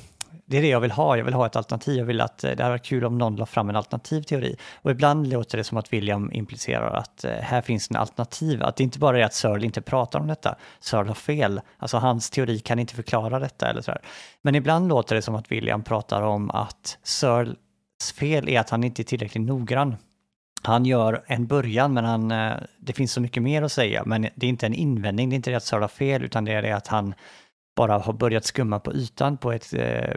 det 0.46 0.58
är 0.58 0.62
det 0.62 0.68
jag 0.68 0.80
vill 0.80 0.92
ha. 0.92 1.18
Jag 1.18 1.26
vill 1.26 1.34
ha 1.34 1.46
ett 1.46 1.56
alternativ. 1.56 1.98
Jag 1.98 2.06
vill 2.06 2.22
att 2.22 2.44
eh, 2.44 2.52
det 2.52 2.64
hade 2.64 2.74
varit 2.74 2.86
kul 2.86 3.06
om 3.06 3.18
någon 3.18 3.36
la 3.36 3.46
fram 3.46 3.70
en 3.70 3.76
alternativ 3.76 4.22
teori. 4.22 4.56
Och 4.82 4.92
ibland 4.92 5.28
låter 5.28 5.58
det 5.58 5.64
som 5.64 5.78
att 5.78 5.94
William 5.94 6.32
implicerar 6.34 6.94
att 6.94 7.24
eh, 7.24 7.32
här 7.32 7.62
finns 7.62 7.90
en 7.90 7.96
alternativ. 7.96 8.64
Att 8.64 8.76
det 8.76 8.84
inte 8.84 9.00
bara 9.00 9.20
är 9.20 9.24
att 9.24 9.34
Searle 9.34 9.66
inte 9.66 9.82
pratar 9.82 10.20
om 10.20 10.28
detta. 10.28 10.56
Searle 10.80 11.10
har 11.10 11.16
fel. 11.16 11.62
Alltså 11.78 11.98
hans 11.98 12.30
teori 12.30 12.60
kan 12.60 12.80
inte 12.80 12.96
förklara 12.96 13.40
detta 13.40 13.70
eller 13.70 13.82
sådär. 13.82 14.02
Men 14.42 14.56
ibland 14.56 14.88
låter 14.88 15.16
det 15.16 15.22
som 15.22 15.36
att 15.36 15.52
William 15.52 15.84
pratar 15.84 16.22
om 16.22 16.52
att 16.52 16.98
Searles 17.04 17.58
fel 18.20 18.50
är 18.50 18.60
att 18.60 18.70
han 18.70 18.84
inte 18.84 19.02
är 19.02 19.04
tillräckligt 19.04 19.48
noggrann. 19.48 19.96
Han 20.62 20.86
gör 20.86 21.24
en 21.28 21.48
början, 21.48 21.94
men 21.94 22.06
han, 22.06 22.32
eh, 22.32 22.54
det 22.80 22.94
finns 22.94 23.12
så 23.12 23.22
mycket 23.22 23.44
mer 23.44 23.62
att 23.62 23.72
säga. 23.72 24.04
Men 24.06 24.22
det 24.36 24.46
är 24.46 24.50
inte 24.50 24.66
en 24.66 24.74
invändning, 24.74 25.30
det 25.30 25.34
är 25.34 25.36
inte 25.36 25.52
det 25.52 25.58
att 25.58 25.64
Searle 25.64 25.84
har 25.84 25.88
fel, 25.88 26.24
utan 26.24 26.46
det 26.46 26.54
är 26.54 26.62
det 26.62 26.76
att 26.76 26.88
han 26.88 27.14
bara 27.76 27.98
har 27.98 28.14
börjat 28.14 28.46
skumma 28.46 28.80
på 28.80 28.94
ytan 28.94 29.38
på 29.38 29.52
ett... 29.52 29.74
Eh, 29.74 30.16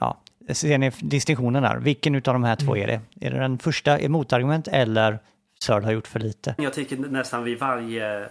ja, 0.00 0.20
ser 0.52 0.78
ni 0.78 0.90
distinktionen 1.00 1.62
där? 1.62 1.76
Vilken 1.76 2.14
av 2.14 2.20
de 2.22 2.44
här 2.44 2.56
två 2.56 2.76
är 2.76 2.86
det? 2.86 3.00
Är 3.20 3.30
det 3.30 3.38
den 3.38 3.58
första 3.58 3.98
är 3.98 4.08
motargument 4.08 4.68
eller 4.68 5.18
Searle 5.60 5.86
har 5.86 5.92
gjort 5.92 6.06
för 6.06 6.20
lite? 6.20 6.54
Jag 6.58 6.72
tycker 6.72 6.96
nästan 6.96 7.44
vid 7.44 7.58
varje 7.58 8.24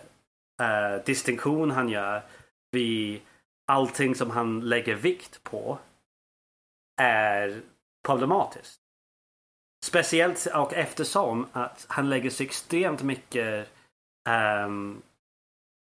eh, 0.62 1.04
distinktion 1.06 1.72
han 1.72 1.90
gör, 1.90 2.22
vid 2.72 3.22
allting 3.68 4.16
som 4.16 4.32
han 4.32 4.60
lägger 4.60 4.96
vikt 4.96 5.44
på, 5.44 5.78
är 7.02 7.62
problematiskt. 8.06 8.80
Speciellt 9.86 10.48
och 10.56 10.74
eftersom 10.74 11.46
att 11.52 11.86
han 11.90 12.10
lägger 12.10 12.30
så 12.30 12.44
extremt 12.44 13.04
mycket 13.04 13.70
ehm, 14.30 15.02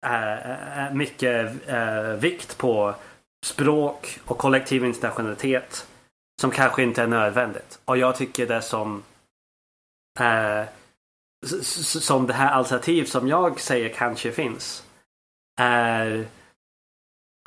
Eh, 0.06 0.86
eh, 0.86 0.94
mycket 0.94 1.68
eh, 1.68 2.14
vikt 2.14 2.58
på 2.58 2.96
språk 3.46 4.20
och 4.26 4.38
kollektiv 4.38 4.86
internationalitet 4.86 5.88
som 6.42 6.52
kanske 6.52 6.84
inte 6.84 7.04
är 7.04 7.08
nödvändigt. 7.08 7.80
Och 7.86 7.98
jag 7.98 8.16
tycker 8.16 8.48
det 8.48 8.62
som 8.62 9.04
eh, 10.20 10.64
som 11.84 12.28
det 12.28 12.34
här 12.34 12.52
alternativ 12.52 13.06
som 13.06 13.28
jag 13.28 13.60
säger 13.60 13.90
kanske 13.90 14.32
finns 14.32 14.86
är 15.60 16.28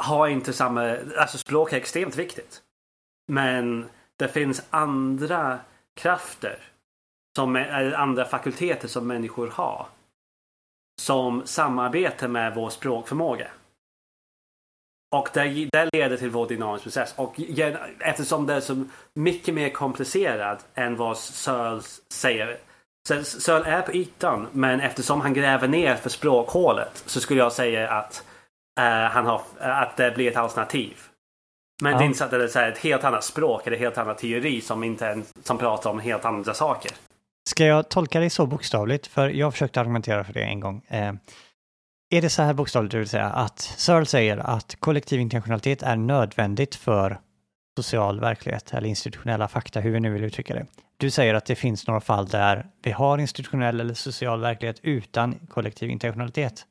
har 0.02 0.28
inte 0.28 0.52
samma, 0.52 0.96
alltså 1.18 1.38
språk 1.38 1.72
är 1.72 1.76
extremt 1.76 2.16
viktigt. 2.16 2.62
Men 3.32 3.88
det 4.16 4.28
finns 4.28 4.66
andra 4.70 5.58
krafter 5.96 6.58
som 7.36 7.56
är, 7.56 7.92
andra 7.92 8.24
fakulteter 8.24 8.88
som 8.88 9.06
människor 9.06 9.48
har 9.48 9.86
som 11.00 11.42
samarbetar 11.46 12.28
med 12.28 12.54
vår 12.54 12.70
språkförmåga. 12.70 13.48
Och 15.14 15.28
det, 15.32 15.68
det 15.72 15.88
leder 15.92 16.16
till 16.16 16.30
vår 16.30 16.48
dynamiska 16.48 16.82
process. 16.82 17.14
Och 17.16 17.40
eftersom 18.00 18.46
det 18.46 18.54
är 18.54 18.60
så 18.60 18.84
mycket 19.14 19.54
mer 19.54 19.68
komplicerat 19.70 20.66
än 20.74 20.96
vad 20.96 21.18
Searle 21.18 21.82
säger. 22.08 22.58
Searle 23.24 23.70
är 23.70 23.82
på 23.82 23.92
ytan, 23.92 24.46
men 24.52 24.80
eftersom 24.80 25.20
han 25.20 25.34
gräver 25.34 25.68
ner 25.68 25.96
för 25.96 26.10
språkhålet 26.10 27.02
så 27.06 27.20
skulle 27.20 27.40
jag 27.40 27.52
säga 27.52 27.90
att, 27.90 28.24
eh, 28.80 28.84
han 29.10 29.26
har, 29.26 29.42
att 29.60 29.96
det 29.96 30.10
blir 30.14 30.30
ett 30.30 30.36
alternativ. 30.36 30.98
Men 31.82 31.92
Ja. 31.92 31.98
det 31.98 32.04
är 32.04 32.06
inte 32.06 32.18
så 32.18 32.24
att 32.24 32.30
det 32.30 32.56
är 32.56 32.72
ett 32.72 32.78
helt 32.78 33.04
annat 33.04 33.24
språk 33.24 33.66
eller 33.66 33.76
helt 33.76 33.98
annan 33.98 34.16
teori 34.16 34.60
som, 34.60 34.84
inte 34.84 35.06
är, 35.06 35.22
som 35.42 35.58
pratar 35.58 35.90
om 35.90 35.98
helt 36.00 36.24
andra 36.24 36.54
saker. 36.54 36.92
Ska 37.46 37.64
jag 37.64 37.88
tolka 37.88 38.20
dig 38.20 38.30
så 38.30 38.46
bokstavligt? 38.46 39.06
För 39.06 39.28
jag 39.28 39.52
försökte 39.52 39.80
argumentera 39.80 40.24
för 40.24 40.32
det 40.32 40.42
en 40.42 40.60
gång. 40.60 40.82
Eh, 40.88 41.12
är 42.10 42.22
det 42.22 42.30
så 42.30 42.42
här 42.42 42.54
bokstavligt 42.54 42.92
du 42.92 42.98
vill 42.98 43.08
säga 43.08 43.30
att 43.30 43.60
Searle 43.60 44.06
säger 44.06 44.36
att 44.36 44.76
kollektiv 44.80 45.20
intentionalitet 45.20 45.82
är 45.82 45.96
nödvändigt 45.96 46.74
för 46.74 47.20
social 47.76 48.20
verklighet 48.20 48.74
eller 48.74 48.88
institutionella 48.88 49.48
fakta, 49.48 49.80
hur 49.80 49.90
vi 49.90 50.00
nu 50.00 50.12
vill 50.12 50.24
uttrycka 50.24 50.54
det. 50.54 50.66
Du 50.96 51.10
säger 51.10 51.34
att 51.34 51.44
det 51.46 51.54
finns 51.54 51.86
några 51.86 52.00
fall 52.00 52.26
där 52.26 52.66
vi 52.82 52.90
har 52.90 53.18
institutionell 53.18 53.80
eller 53.80 53.94
social 53.94 54.40
verklighet 54.40 54.80
utan 54.82 55.34
kollektiv 55.48 55.90
intentionalitet. 55.90 56.66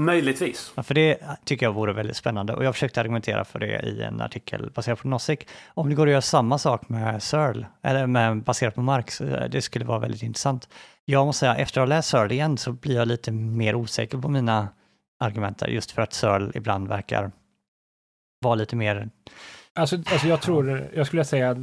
Möjligtvis. 0.00 0.72
Ja, 0.76 0.82
för 0.82 0.94
det 0.94 1.18
tycker 1.44 1.66
jag 1.66 1.72
vore 1.72 1.92
väldigt 1.92 2.16
spännande 2.16 2.54
och 2.54 2.64
jag 2.64 2.74
försökte 2.74 3.00
argumentera 3.00 3.44
för 3.44 3.58
det 3.58 3.80
i 3.80 4.02
en 4.02 4.20
artikel 4.20 4.70
baserad 4.70 4.98
på 4.98 5.08
Nozick. 5.08 5.48
Om 5.74 5.88
det 5.88 5.94
går 5.94 6.06
att 6.06 6.10
göra 6.10 6.22
samma 6.22 6.58
sak 6.58 6.88
med 6.88 7.22
Searle, 7.22 7.66
eller 7.82 8.06
med, 8.06 8.42
baserat 8.42 8.74
på 8.74 8.82
Marx, 8.82 9.20
eh, 9.20 9.50
det 9.50 9.62
skulle 9.62 9.84
vara 9.84 9.98
väldigt 9.98 10.22
intressant. 10.22 10.68
Jag 11.04 11.26
måste 11.26 11.40
säga, 11.40 11.56
efter 11.56 11.80
att 11.80 11.88
ha 11.88 11.96
läst 11.96 12.08
Searle 12.08 12.34
igen 12.34 12.58
så 12.58 12.72
blir 12.72 12.96
jag 12.96 13.08
lite 13.08 13.32
mer 13.32 13.74
osäker 13.74 14.18
på 14.18 14.28
mina 14.28 14.68
argument 15.20 15.58
där, 15.58 15.68
just 15.68 15.90
för 15.90 16.02
att 16.02 16.12
Searle 16.12 16.50
ibland 16.54 16.88
verkar 16.88 17.30
vara 18.40 18.54
lite 18.54 18.76
mer... 18.76 19.10
Alltså, 19.72 19.96
alltså 19.96 20.26
jag 20.26 20.40
tror, 20.42 20.90
jag 20.94 21.06
skulle 21.06 21.24
säga 21.24 21.50
att 21.50 21.58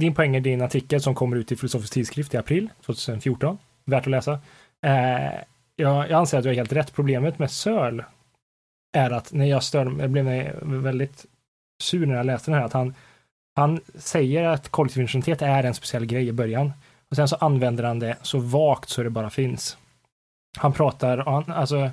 din 0.00 0.14
poäng 0.14 0.36
är 0.36 0.40
din 0.40 0.62
artikel 0.62 1.00
som 1.00 1.14
kommer 1.14 1.36
ut 1.36 1.52
i 1.52 1.56
Filosofisk 1.56 1.92
tidskrift 1.92 2.34
i 2.34 2.36
april 2.36 2.70
2014. 2.86 3.58
Värt 3.84 4.06
att 4.06 4.10
läsa. 4.10 4.32
Eh, 4.82 5.40
jag, 5.76 6.10
jag 6.10 6.18
anser 6.18 6.38
att 6.38 6.44
du 6.44 6.50
har 6.50 6.54
helt 6.54 6.72
rätt. 6.72 6.94
Problemet 6.94 7.38
med 7.38 7.50
SÖL 7.50 8.02
är 8.92 9.10
att 9.10 9.32
när 9.32 9.44
jag 9.44 9.62
stör, 9.62 9.96
jag 10.00 10.10
blev 10.10 10.26
väldigt 10.62 11.26
sur 11.82 12.06
när 12.06 12.14
jag 12.16 12.26
läste 12.26 12.50
den 12.50 12.58
här, 12.60 12.66
att 12.66 12.72
han, 12.72 12.94
han 13.56 13.80
säger 13.94 14.44
att 14.44 14.68
kollektiv 14.68 15.02
identitet 15.02 15.42
är 15.42 15.64
en 15.64 15.74
speciell 15.74 16.06
grej 16.06 16.28
i 16.28 16.32
början. 16.32 16.72
Och 17.10 17.16
sen 17.16 17.28
så 17.28 17.36
använder 17.36 17.84
han 17.84 17.98
det 17.98 18.16
så 18.22 18.38
vagt 18.38 18.88
så 18.88 19.02
det 19.02 19.10
bara 19.10 19.30
finns. 19.30 19.76
Han 20.58 20.72
pratar, 20.72 21.18
han, 21.18 21.52
alltså, 21.52 21.90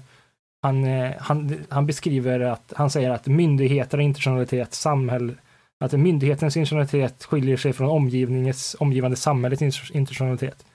han, 0.61 0.83
eh, 0.83 1.11
han, 1.19 1.65
han 1.69 1.85
beskriver 1.85 2.39
att, 2.39 2.73
han 2.75 2.89
säger 2.89 3.09
att 3.09 3.27
myndigheter 3.27 3.97
och 3.97 4.03
internationalitet, 4.03 4.73
samhälle, 4.73 5.33
att 5.79 5.91
myndighetens 5.91 6.57
internationalitet 6.57 7.23
skiljer 7.23 7.57
sig 7.57 7.73
från 7.73 7.89
omgivningens, 7.89 8.75
omgivande 8.79 9.17
samhällets 9.17 9.91
internationalitet. 9.91 10.65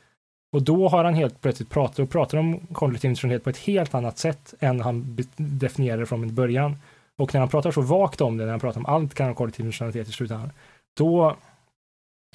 Och 0.53 0.63
då 0.63 0.89
har 0.89 1.05
han 1.05 1.15
helt 1.15 1.41
plötsligt 1.41 1.71
pratat 1.71 1.99
och 1.99 2.11
pratar 2.11 2.39
om 2.39 2.67
kollektiv 2.67 3.09
internationalitet 3.09 3.45
på 3.45 3.51
ett 3.51 3.57
helt 3.59 3.95
annat 3.95 4.19
sätt 4.19 4.55
än 4.61 4.81
han 4.81 5.19
definierade 5.37 6.07
från 6.07 6.35
början. 6.35 6.77
Och 7.19 7.35
när 7.35 7.41
han 7.41 7.49
pratar 7.49 7.71
så 7.71 7.81
vagt 7.81 8.21
om 8.21 8.37
det, 8.37 8.45
när 8.45 8.51
han 8.51 8.61
pratar 8.61 8.81
om 8.81 8.87
allt 8.87 9.15
kan 9.15 9.35
kollektiv 9.35 9.67
internationalitet 9.67 10.09
i 10.09 10.13
slutändan, 10.13 10.51
då 10.97 11.37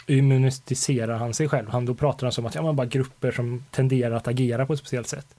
immuniserar 0.07 1.17
han 1.17 1.33
sig 1.33 1.49
själv. 1.49 1.69
Han, 1.69 1.85
då 1.85 1.95
pratar 1.95 2.27
han 2.27 2.31
som 2.31 2.45
att 2.45 2.55
ja, 2.55 2.61
men 2.61 2.75
bara 2.75 2.87
grupper 2.87 3.31
som 3.31 3.65
tenderar 3.71 4.15
att 4.15 4.27
agera 4.27 4.65
på 4.65 4.73
ett 4.73 4.79
speciellt 4.79 5.07
sätt. 5.07 5.35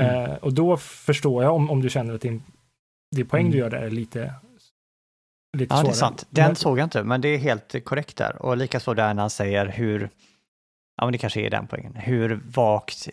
Mm. 0.00 0.30
Eh, 0.30 0.34
och 0.36 0.52
då 0.52 0.76
förstår 0.76 1.42
jag 1.44 1.54
om, 1.54 1.70
om 1.70 1.82
du 1.82 1.90
känner 1.90 2.14
att 2.14 2.20
din, 2.20 2.42
din 3.16 3.26
poäng 3.26 3.40
Mm. 3.40 3.52
du 3.52 3.58
gör 3.58 3.70
där 3.70 3.82
är 3.82 3.90
lite, 3.90 4.34
lite 5.56 5.74
Ja, 5.74 5.82
det 5.82 5.88
är 5.88 5.92
svårare. 5.92 5.94
sant. 5.94 6.26
Den 6.30 6.46
Men- 6.46 6.56
såg 6.56 6.78
jag 6.78 6.86
inte, 6.86 7.02
men 7.04 7.20
det 7.20 7.28
är 7.28 7.38
helt 7.38 7.84
korrekt 7.84 8.16
där. 8.16 8.42
Och 8.42 8.56
likaså 8.56 8.94
där 8.94 9.14
när 9.14 9.22
han 9.22 9.30
säger 9.30 9.66
hur, 9.66 10.10
ja 10.96 11.04
men 11.04 11.12
det 11.12 11.18
kanske 11.18 11.40
är 11.40 11.50
den 11.50 11.66
poängen, 11.66 11.96
hur 11.96 12.40
vagt 12.44 13.08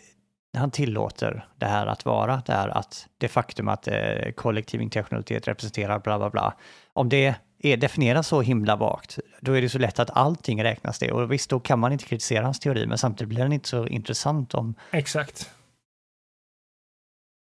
han 0.56 0.70
tillåter 0.70 1.46
det 1.56 1.66
här 1.66 1.86
att 1.86 2.04
vara, 2.04 2.42
det 2.46 2.52
här 2.52 2.68
att 2.68 3.08
det 3.18 3.28
faktum 3.28 3.68
att 3.68 3.88
eh, 3.88 4.32
kollektiv 4.34 4.82
intentionalitet 4.82 5.48
representerar 5.48 5.98
bla 5.98 6.18
bla 6.18 6.30
bla. 6.30 6.54
Om 6.92 7.08
det 7.08 7.34
är 7.58 7.76
definierat 7.76 8.26
så 8.26 8.40
himla 8.40 8.76
vagt, 8.76 9.18
då 9.40 9.52
är 9.52 9.62
det 9.62 9.68
så 9.68 9.78
lätt 9.78 9.98
att 9.98 10.10
allting 10.10 10.64
räknas 10.64 10.98
det. 10.98 11.12
Och 11.12 11.32
visst, 11.32 11.50
då 11.50 11.60
kan 11.60 11.78
man 11.78 11.92
inte 11.92 12.04
kritisera 12.04 12.44
hans 12.44 12.60
teori, 12.60 12.86
men 12.86 12.98
samtidigt 12.98 13.28
blir 13.28 13.38
den 13.38 13.52
inte 13.52 13.68
så 13.68 13.86
intressant 13.86 14.54
om... 14.54 14.74
Exakt. 14.90 15.50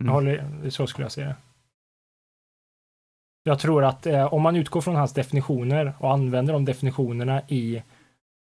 Mm. 0.00 0.08
Jag 0.08 0.14
håller, 0.14 0.70
så 0.70 0.86
skulle 0.86 1.04
jag 1.04 1.12
säga 1.12 1.26
det. 1.26 1.36
Jag 3.42 3.58
tror 3.58 3.84
att 3.84 4.06
eh, 4.06 4.34
om 4.34 4.42
man 4.42 4.56
utgår 4.56 4.80
från 4.80 4.96
hans 4.96 5.12
definitioner 5.12 5.94
och 5.98 6.12
använder 6.12 6.52
de 6.52 6.64
definitionerna 6.64 7.42
i 7.48 7.82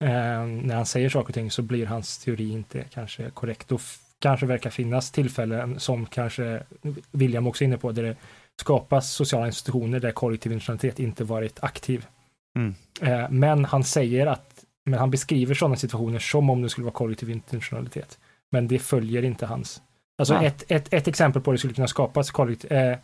eh, 0.05 0.47
när 0.47 0.75
han 0.75 0.87
säger 0.87 1.09
saker 1.09 1.29
och 1.29 1.35
ting 1.35 1.51
så 1.51 1.63
blir 1.63 1.87
hans 1.87 2.19
teori 2.19 2.51
inte 2.51 2.85
kanske 2.91 3.31
korrekt. 3.31 3.69
Då 3.69 3.79
kanske 4.19 4.47
verkar 4.47 4.71
finnas 4.71 5.11
tillfällen 5.11 5.81
som 5.81 6.07
kanske 6.07 6.63
William 7.11 7.47
också 7.47 7.65
är 7.65 7.67
inne 7.67 7.79
på 7.79 7.93
där 7.93 8.03
det 8.03 8.17
skapas 8.61 9.13
sociala 9.13 9.47
institutioner 9.47 10.01
där 10.01 10.13
kollektiv 10.13 10.53
internationalitet 10.53 10.99
inte 10.99 11.25
varit 11.25 11.63
aktiv. 11.63 12.07
Mm. 12.59 12.75
Eh, 13.01 13.31
men 13.31 13.65
han 13.65 13.85
säger 13.85 14.27
att, 14.27 14.65
men 14.85 14.99
han 14.99 15.11
beskriver 15.11 15.55
sådana 15.55 15.77
situationer 15.77 16.19
som 16.19 16.51
om 16.51 16.63
det 16.63 16.69
skulle 16.69 16.85
vara 16.85 16.95
kollektiv 16.95 17.31
intentionalitet. 17.31 18.19
Men 18.51 18.69
det 18.69 18.79
följer 18.79 19.23
inte 19.23 19.47
hans. 19.47 19.83
Alltså 20.19 20.35
Nej. 20.35 20.47
ett, 20.47 20.65
ett, 20.69 20.95
ett 20.95 21.09
exempel 21.09 21.43
på 21.43 21.53
det 21.53 21.59
skulle 21.59 21.75
kunna 21.75 21.89
skapas 21.89 22.31
kollektiv, 22.31 22.73
eh, 22.73 22.99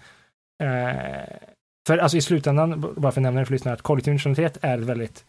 eh, 0.62 1.27
för 1.86 1.98
alltså 1.98 2.16
i 2.16 2.20
slutändan, 2.20 2.81
bara 2.81 3.12
för 3.12 3.20
att 3.20 3.23
nämna 3.23 3.40
det 3.40 3.47
för 3.47 3.52
lyssnarna, 3.52 3.74
att 3.74 3.82
kollektiv 3.82 4.12
intentionalitet 4.12 4.59
är 4.62 4.78
väldigt 4.78 5.24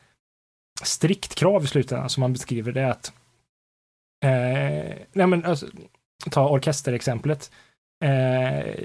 strikt 0.84 1.35
krav 1.35 1.64
i 1.64 1.68
slutändan 1.68 2.10
som 2.10 2.22
man 2.22 2.34
beskriver 2.34 2.72
det 2.72 2.81
är 2.81 2.89
att 2.89 3.14
eh, 4.26 4.97
nej 5.14 5.27
men 5.27 5.45
alltså, 5.45 5.68
ta 6.31 6.49
orkesterexemplet. 6.49 7.51
Eh, 8.05 8.76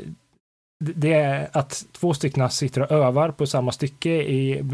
det- 0.94 1.12
är 1.12 1.48
att 1.52 1.86
två 1.92 2.14
stycken 2.14 2.50
sitter 2.50 2.80
och 2.82 2.90
övar 2.90 3.30
på 3.30 3.46
samma 3.46 3.72
stycke 3.72 4.10
i, 4.10 4.64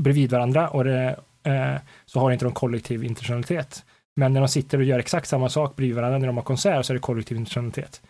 bredvid 0.00 0.30
varandra 0.30 0.68
och 0.68 0.84
det, 0.84 1.20
eh, 1.42 1.76
så 2.06 2.20
har 2.20 2.30
inte 2.30 2.44
de 2.44 2.52
kollektiv 2.54 3.04
intentionalitet. 3.04 3.84
Men 4.16 4.32
när 4.32 4.40
de 4.40 4.48
sitter 4.48 4.78
och 4.78 4.84
gör 4.84 4.98
exakt 4.98 5.28
samma 5.28 5.48
sak 5.48 5.76
bredvid 5.76 5.96
varandra 5.96 6.18
när 6.18 6.26
de 6.26 6.36
har 6.36 6.44
konsert 6.44 6.86
så 6.86 6.92
är 6.92 6.94
det 6.94 7.00
kollektiv 7.00 7.36
intentionalitet. 7.36 8.02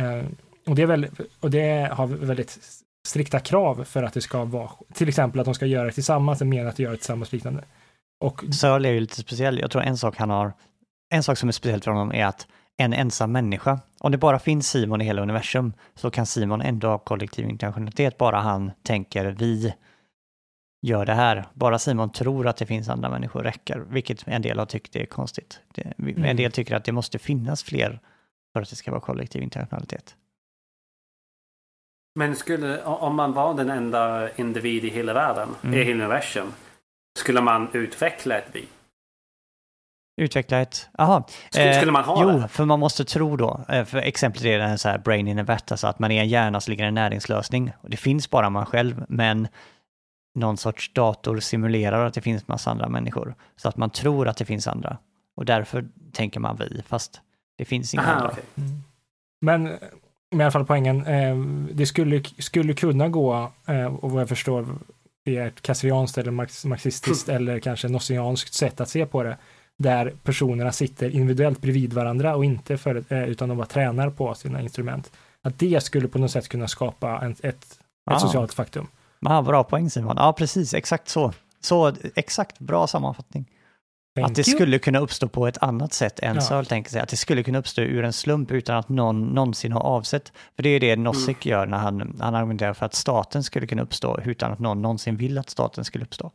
Eh, 0.00 0.24
och, 0.66 0.74
det 0.74 0.82
är 0.82 0.86
väl, 0.86 1.06
och 1.40 1.50
det 1.50 1.88
har 1.92 2.06
väldigt 2.06 2.58
strikta 3.06 3.40
krav 3.40 3.84
för 3.84 4.02
att 4.02 4.12
det 4.14 4.20
ska 4.20 4.44
vara, 4.44 4.70
till 4.94 5.08
exempel 5.08 5.40
att 5.40 5.44
de 5.44 5.54
ska 5.54 5.66
göra 5.66 5.84
det 5.84 5.92
tillsammans, 5.92 6.38
det 6.38 6.44
menar 6.44 6.68
att 6.70 6.78
göra 6.78 6.90
det 6.92 6.96
tillsammans 6.96 7.32
liknande. 7.32 7.64
Och 8.20 8.44
Searle 8.54 8.88
är 8.88 8.92
ju 8.92 9.00
lite 9.00 9.16
speciell. 9.16 9.58
Jag 9.58 9.70
tror 9.70 9.82
en 9.82 9.96
sak 9.96 10.16
han 10.16 10.30
har, 10.30 10.52
en 11.14 11.22
sak 11.22 11.38
som 11.38 11.48
är 11.48 11.52
speciellt 11.52 11.84
för 11.84 11.90
honom 11.90 12.12
är 12.12 12.26
att 12.26 12.46
en 12.76 12.92
ensam 12.92 13.32
människa, 13.32 13.80
om 14.00 14.12
det 14.12 14.18
bara 14.18 14.38
finns 14.38 14.68
Simon 14.70 15.00
i 15.00 15.04
hela 15.04 15.22
universum, 15.22 15.72
så 15.94 16.10
kan 16.10 16.26
Simon 16.26 16.60
ändå 16.60 16.88
ha 16.88 16.98
kollektiv 16.98 17.48
intentionalitet, 17.48 18.18
bara 18.18 18.40
han 18.40 18.70
tänker 18.82 19.24
vi 19.30 19.74
gör 20.86 21.06
det 21.06 21.14
här. 21.14 21.44
Bara 21.54 21.78
Simon 21.78 22.12
tror 22.12 22.46
att 22.46 22.56
det 22.56 22.66
finns 22.66 22.88
andra 22.88 23.10
människor 23.10 23.42
räcker, 23.42 23.78
vilket 23.78 24.28
en 24.28 24.42
del 24.42 24.58
har 24.58 24.66
tyckt 24.66 24.96
är 24.96 25.06
konstigt. 25.06 25.60
En 25.74 26.08
Mm. 26.16 26.36
del 26.36 26.52
tycker 26.52 26.74
att 26.74 26.84
det 26.84 26.92
måste 26.92 27.18
finnas 27.18 27.62
fler 27.62 28.00
för 28.52 28.62
att 28.62 28.70
det 28.70 28.76
ska 28.76 28.90
vara 28.90 29.00
kollektiv 29.00 29.42
intentionalitet. 29.42 30.16
Men 32.14 32.36
skulle, 32.36 32.82
om 32.82 33.14
man 33.16 33.32
var 33.32 33.54
den 33.54 33.70
enda 33.70 34.30
individ 34.36 34.84
i 34.84 34.90
hela 34.90 35.12
världen, 35.12 35.48
Mm. 35.62 35.74
i 35.74 35.84
hela 35.84 36.04
universum, 36.04 36.52
skulle 37.18 37.40
man 37.40 37.68
utveckla 37.72 38.38
ett 38.38 38.48
vi? 38.52 38.68
Utveckla 40.16 40.60
ett, 40.60 40.88
aha. 40.98 41.26
Skulle, 41.50 41.74
skulle 41.74 41.92
man 41.92 42.04
ha 42.04 42.22
jo, 42.22 42.38
det? 42.38 42.48
för 42.48 42.64
man 42.64 42.80
måste 42.80 43.04
tro 43.04 43.36
då, 43.36 43.60
eh, 43.68 43.84
för 43.84 43.98
exemplet 43.98 44.44
är 44.44 44.58
den 44.58 44.78
så 44.78 44.88
här 44.88 44.98
brain 44.98 45.28
in 45.28 45.38
a 45.38 45.42
vat, 45.42 45.70
alltså 45.72 45.86
att 45.86 45.98
man 45.98 46.10
är 46.10 46.20
en 46.22 46.28
hjärna 46.28 46.60
som 46.60 46.70
ligger 46.70 46.84
i 46.84 46.88
en 46.88 46.94
näringslösning. 46.94 47.72
Och 47.80 47.90
det 47.90 47.96
finns 47.96 48.30
bara 48.30 48.50
man 48.50 48.66
själv, 48.66 49.04
men 49.08 49.48
någon 50.34 50.56
sorts 50.56 50.92
dator 50.92 51.40
simulerar 51.40 52.04
att 52.06 52.14
det 52.14 52.20
finns 52.20 52.48
massa 52.48 52.70
andra 52.70 52.88
människor. 52.88 53.34
Så 53.56 53.68
att 53.68 53.76
man 53.76 53.90
tror 53.90 54.28
att 54.28 54.36
det 54.36 54.44
finns 54.44 54.68
andra. 54.68 54.96
Och 55.36 55.44
därför 55.44 55.88
tänker 56.12 56.40
man 56.40 56.56
vi, 56.56 56.82
fast 56.86 57.20
det 57.58 57.64
finns 57.64 57.94
inga 57.94 58.02
Aha, 58.02 58.12
andra. 58.12 58.28
okej. 58.30 58.44
Men 59.40 59.78
i 60.40 60.42
alla 60.42 60.50
fall 60.50 60.64
poängen, 60.66 61.06
eh, 61.06 61.36
det 61.74 61.86
skulle, 61.86 62.22
skulle 62.38 62.74
kunna 62.74 63.08
gå, 63.08 63.52
eh, 63.66 63.84
och 63.84 64.10
vad 64.10 64.20
jag 64.20 64.28
förstår, 64.28 64.66
är 65.24 65.46
ett 65.46 65.62
kasserianskt 65.62 66.18
eller 66.18 66.30
marx, 66.30 66.64
marxistiskt 66.64 67.28
eller 67.28 67.58
kanske 67.58 67.88
nossianskt 67.88 68.54
sätt 68.54 68.80
att 68.80 68.88
se 68.88 69.06
på 69.06 69.22
det, 69.22 69.36
där 69.78 70.12
personerna 70.22 70.72
sitter 70.72 71.10
individuellt 71.10 71.60
bredvid 71.60 71.92
varandra 71.92 72.36
och 72.36 72.44
inte 72.44 72.76
för, 72.78 73.04
eh, 73.08 73.24
utan 73.24 73.48
de 73.48 73.58
bara 73.58 73.66
tränar 73.66 74.10
på 74.10 74.34
sina 74.34 74.60
instrument. 74.60 75.12
Att 75.42 75.58
det 75.58 75.84
skulle 75.84 76.08
på 76.08 76.18
något 76.18 76.30
sätt 76.30 76.48
kunna 76.48 76.68
skapa 76.68 77.20
en, 77.22 77.32
ett, 77.32 77.44
ett 77.44 77.78
Ah. 78.04 78.18
socialt 78.18 78.54
faktum. 78.54 78.86
Ah, 79.24 79.42
bra 79.42 79.64
poäng 79.64 79.90
Simon. 79.90 80.16
Ja, 80.18 80.32
precis, 80.32 80.74
exakt 80.74 81.08
så. 81.08 81.32
Så 81.60 81.92
exakt, 82.14 82.58
bra 82.58 82.86
sammanfattning. 82.86 83.46
Thank 84.14 84.30
att 84.30 84.34
det 84.34 84.48
you. 84.48 84.56
skulle 84.56 84.78
kunna 84.78 84.98
uppstå 84.98 85.28
på 85.28 85.46
ett 85.46 85.62
annat 85.62 85.92
sätt 85.92 86.20
än 86.20 86.34
Ja. 86.34 86.40
Searle 86.40 86.64
tänker 86.64 86.90
sig. 86.90 87.00
Att 87.00 87.08
det 87.08 87.16
skulle 87.16 87.42
kunna 87.42 87.58
uppstå 87.58 87.82
ur 87.82 88.04
en 88.04 88.12
slump 88.12 88.50
utan 88.50 88.76
att 88.76 88.88
någon 88.88 89.22
någonsin 89.22 89.72
har 89.72 89.80
avsett. 89.80 90.32
För 90.56 90.62
det 90.62 90.68
är 90.68 90.80
det 90.80 90.96
Nozick 90.96 91.46
gör 91.46 91.66
när 91.66 91.78
han, 91.78 92.18
han 92.20 92.34
argumenterar 92.34 92.74
för 92.74 92.86
att 92.86 92.94
staten 92.94 93.42
skulle 93.42 93.66
kunna 93.66 93.82
uppstå 93.82 94.20
utan 94.24 94.52
att 94.52 94.58
någon 94.58 94.82
någonsin 94.82 95.16
vill 95.16 95.38
att 95.38 95.50
staten 95.50 95.84
skulle 95.84 96.04
uppstå. 96.04 96.32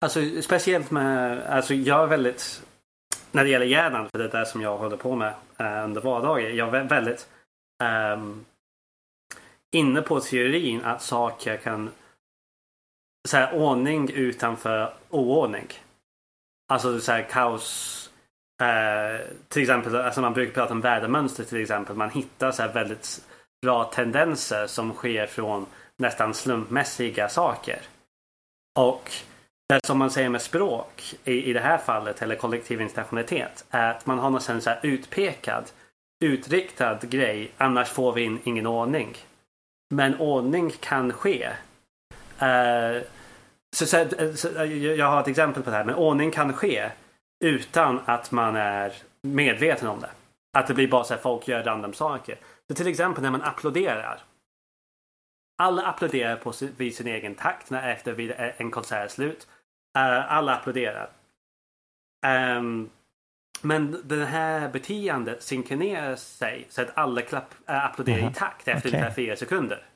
Alltså 0.00 0.20
speciellt 0.42 0.90
med, 0.90 1.42
alltså 1.42 1.74
jag 1.74 2.02
är 2.02 2.06
väldigt, 2.06 2.62
när 3.32 3.44
det 3.44 3.50
gäller 3.50 3.66
hjärnan, 3.66 4.08
för 4.10 4.18
det 4.18 4.24
är 4.24 4.40
det 4.40 4.46
som 4.46 4.62
jag 4.62 4.78
håller 4.78 4.96
på 4.96 5.16
med 5.16 5.34
eh, 5.58 5.84
under 5.84 6.00
vardagen. 6.00 6.56
Jag 6.56 6.74
är 6.74 6.84
väldigt 6.84 7.28
ehm, 7.82 8.44
inne 9.70 10.02
på 10.02 10.20
teorin 10.20 10.84
att 10.84 11.02
saker 11.02 11.56
kan, 11.56 11.90
så 13.28 13.36
här, 13.36 13.54
ordning 13.54 14.10
utanför 14.10 14.94
oordning. 15.10 15.66
Alltså 16.68 17.00
så 17.00 17.12
här 17.12 17.22
kaos. 17.22 17.94
Eh, 18.62 19.26
till 19.48 19.62
exempel, 19.62 19.96
alltså 19.96 20.20
man 20.20 20.32
brukar 20.32 20.52
prata 20.52 20.72
om 20.72 20.80
vädermönster 20.80 21.44
till 21.44 21.62
exempel. 21.62 21.96
Man 21.96 22.10
hittar 22.10 22.52
så 22.52 22.62
här 22.62 22.72
väldigt 22.72 23.20
bra 23.62 23.84
tendenser 23.84 24.66
som 24.66 24.92
sker 24.92 25.26
från 25.26 25.66
nästan 25.96 26.34
slumpmässiga 26.34 27.28
saker. 27.28 27.78
Och 28.78 29.10
det 29.68 29.86
som 29.86 29.98
man 29.98 30.10
säger 30.10 30.28
med 30.28 30.42
språk 30.42 31.14
i, 31.24 31.44
i 31.44 31.52
det 31.52 31.60
här 31.60 31.78
fallet, 31.78 32.22
eller 32.22 32.34
kollektiv 32.34 32.80
intentionalitet, 32.80 33.64
är 33.70 33.90
att 33.90 34.06
man 34.06 34.18
har 34.18 34.30
någon 34.30 34.40
sån 34.40 34.60
här 34.66 34.80
utpekad, 34.82 35.70
utriktad 36.24 36.98
grej, 37.02 37.50
annars 37.56 37.88
får 37.88 38.12
vi 38.12 38.22
in, 38.22 38.38
ingen 38.44 38.66
ordning. 38.66 39.16
Men 39.94 40.20
ordning 40.20 40.70
kan 40.70 41.12
ske. 41.12 41.48
Eh, 42.38 43.02
så, 43.86 43.86
så, 43.86 44.36
så, 44.36 44.48
jag 44.64 45.06
har 45.06 45.20
ett 45.20 45.28
exempel 45.28 45.62
på 45.62 45.70
det 45.70 45.76
här, 45.76 45.84
men 45.84 45.94
ordning 45.94 46.30
kan 46.30 46.52
ske 46.52 46.90
utan 47.44 48.00
att 48.04 48.30
man 48.30 48.56
är 48.56 48.92
medveten 49.22 49.88
om 49.88 50.00
det. 50.00 50.10
Att 50.58 50.66
det 50.66 50.74
blir 50.74 50.88
bara 50.88 51.04
så 51.04 51.14
här 51.14 51.20
folk 51.20 51.48
gör 51.48 51.62
random 51.62 51.92
saker. 51.92 52.38
Så 52.68 52.74
till 52.74 52.86
exempel 52.86 53.22
när 53.22 53.30
man 53.30 53.42
applåderar. 53.42 54.20
Alla 55.62 55.82
applåderar 55.82 56.36
på 56.36 56.52
sin, 56.52 56.74
vid 56.76 56.96
sin 56.96 57.06
egen 57.06 57.34
takt 57.34 57.70
när 57.70 57.92
efter 57.92 58.12
vid 58.12 58.32
en 58.56 58.70
konsert 58.70 59.04
är 59.04 59.08
slut. 59.08 59.48
Eh, 59.98 60.32
alla 60.32 60.54
applåderar. 60.54 61.10
Ehm, 62.26 62.90
men 63.62 64.00
det 64.04 64.24
här 64.24 64.68
beteendet 64.68 65.42
synkronerar 65.42 66.16
sig 66.16 66.66
så 66.68 66.82
att 66.82 66.98
alla 66.98 67.22
klapp, 67.22 67.54
äh, 67.66 67.84
applåderar 67.84 68.30
i 68.30 68.34
takt 68.34 68.68
efter 68.68 68.88
okej. 68.88 68.98
ungefär 68.98 69.14
fyra 69.14 69.36
sekunder. 69.36 69.86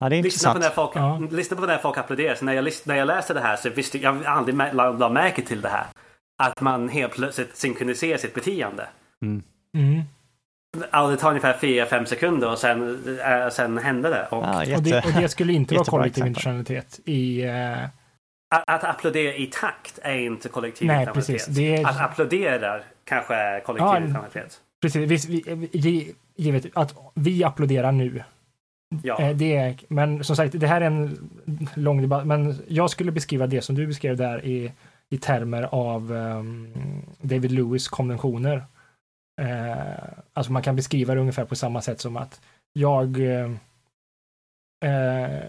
Ja, 0.00 0.08
det 0.08 0.16
är 0.16 0.22
Lyssna 0.22 0.52
på, 0.52 0.58
när 0.58 0.70
folk, 0.70 0.90
Ja. 0.94 1.18
lyssna 1.30 1.56
på 1.56 1.66
när 1.66 1.78
folk 1.78 1.98
applåderar. 1.98 2.34
Så 2.34 2.44
när, 2.44 2.52
jag, 2.52 2.68
när 2.84 2.94
jag 2.96 3.06
läste 3.06 3.34
det 3.34 3.40
här 3.40 3.56
så 3.56 3.70
visste 3.70 3.98
jag 3.98 4.24
aldrig 4.26 4.54
mä- 4.56 4.72
la, 4.74 4.90
la 4.90 5.08
märke 5.08 5.42
till 5.42 5.60
det 5.60 5.68
här. 5.68 5.86
Att 6.42 6.60
man 6.60 6.88
helt 6.88 7.12
plötsligt 7.12 7.56
synkroniserar 7.56 8.18
sitt 8.18 8.34
beteende. 8.34 8.86
Mm. 9.22 9.42
Mm. 9.76 10.02
Ja, 10.92 11.06
det 11.06 11.16
tar 11.16 11.28
ungefär 11.28 11.52
4-5 11.52 12.04
sekunder 12.04 12.50
och 12.50 12.58
sen, 12.58 12.98
äh, 13.44 13.48
sen 13.50 13.78
händer 13.78 14.10
det. 14.10 14.26
Och 14.30 14.44
Ja, 14.44 14.58
Och, 14.58 14.64
jätte... 14.64 14.82
det, 14.82 15.04
och 15.04 15.12
det 15.22 15.28
skulle 15.28 15.52
inte 15.52 15.74
vara 15.74 15.84
kollektiv 15.84 16.10
exempel. 16.26 16.28
intentionalitet 16.28 17.00
i... 17.04 17.42
Eh, 17.42 17.84
att, 18.54 18.64
att 18.66 18.84
applådera 18.84 19.34
i 19.34 19.46
takt 19.46 19.98
är 20.02 20.14
inte 20.18 20.48
kollektiv 20.48 20.88
Nej, 20.88 21.00
intentionalitet. 21.00 21.36
precis. 21.46 21.56
Det 21.56 21.76
är- 21.76 21.86
Att 21.86 22.00
applådera 22.00 22.80
kanske 23.04 23.34
är 23.34 23.60
kollektiv 23.60 23.86
Ja, 23.86 23.96
intentionalitet. 23.96 24.60
precis, 24.82 25.24
vi, 25.24 25.42
vi, 25.54 25.66
gi- 25.72 26.14
givet 26.36 26.66
att 26.74 26.94
vi 27.14 27.44
applåderar 27.44 27.92
nu. 27.92 28.22
Ja. 29.02 29.20
Eh, 29.20 29.36
det 29.36 29.56
är, 29.56 29.76
men 29.88 30.24
som 30.24 30.36
sagt, 30.36 30.60
det 30.60 30.66
här 30.66 30.80
är 30.80 30.86
en 30.86 31.30
lång 31.74 32.02
debatt, 32.02 32.26
men 32.26 32.62
jag 32.68 32.90
skulle 32.90 33.12
beskriva 33.12 33.46
det 33.46 33.62
som 33.62 33.74
du 33.74 33.86
beskrev 33.86 34.16
där 34.16 34.44
i, 34.44 34.72
i 35.08 35.18
termer 35.18 35.62
av 35.62 36.12
um, 36.12 36.72
David 37.20 37.52
Lewis 37.52 37.88
konventioner. 37.88 38.64
Uh, 39.40 40.08
alltså 40.32 40.52
man 40.52 40.62
kan 40.62 40.76
beskriva 40.76 41.14
det 41.14 41.20
ungefär 41.20 41.44
på 41.44 41.56
samma 41.56 41.82
sätt 41.82 42.00
som 42.00 42.16
att 42.16 42.40
jag 42.72 43.18
uh, 43.18 43.50
uh, 44.84 45.40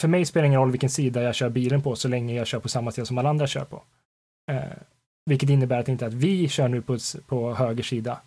för 0.00 0.08
mig 0.08 0.24
spelar 0.24 0.42
det 0.42 0.46
ingen 0.46 0.60
roll 0.60 0.70
vilken 0.70 0.90
sida 0.90 1.22
jag 1.22 1.34
kör 1.34 1.48
bilen 1.48 1.82
på 1.82 1.96
så 1.96 2.08
länge 2.08 2.34
jag 2.34 2.46
kör 2.46 2.60
på 2.60 2.68
samma 2.68 2.90
sida 2.90 3.06
som 3.06 3.18
alla 3.18 3.28
andra 3.28 3.46
kör 3.46 3.64
på. 3.64 3.82
Vilket 5.26 5.50
innebär 5.50 5.80
att 5.80 5.88
inte 5.88 6.06
att 6.06 6.14
vi 6.14 6.48
kör 6.48 6.68
nu 6.68 6.82
på, 6.82 6.98
på 7.26 7.54
höger 7.54 7.82
sida. 7.82 8.20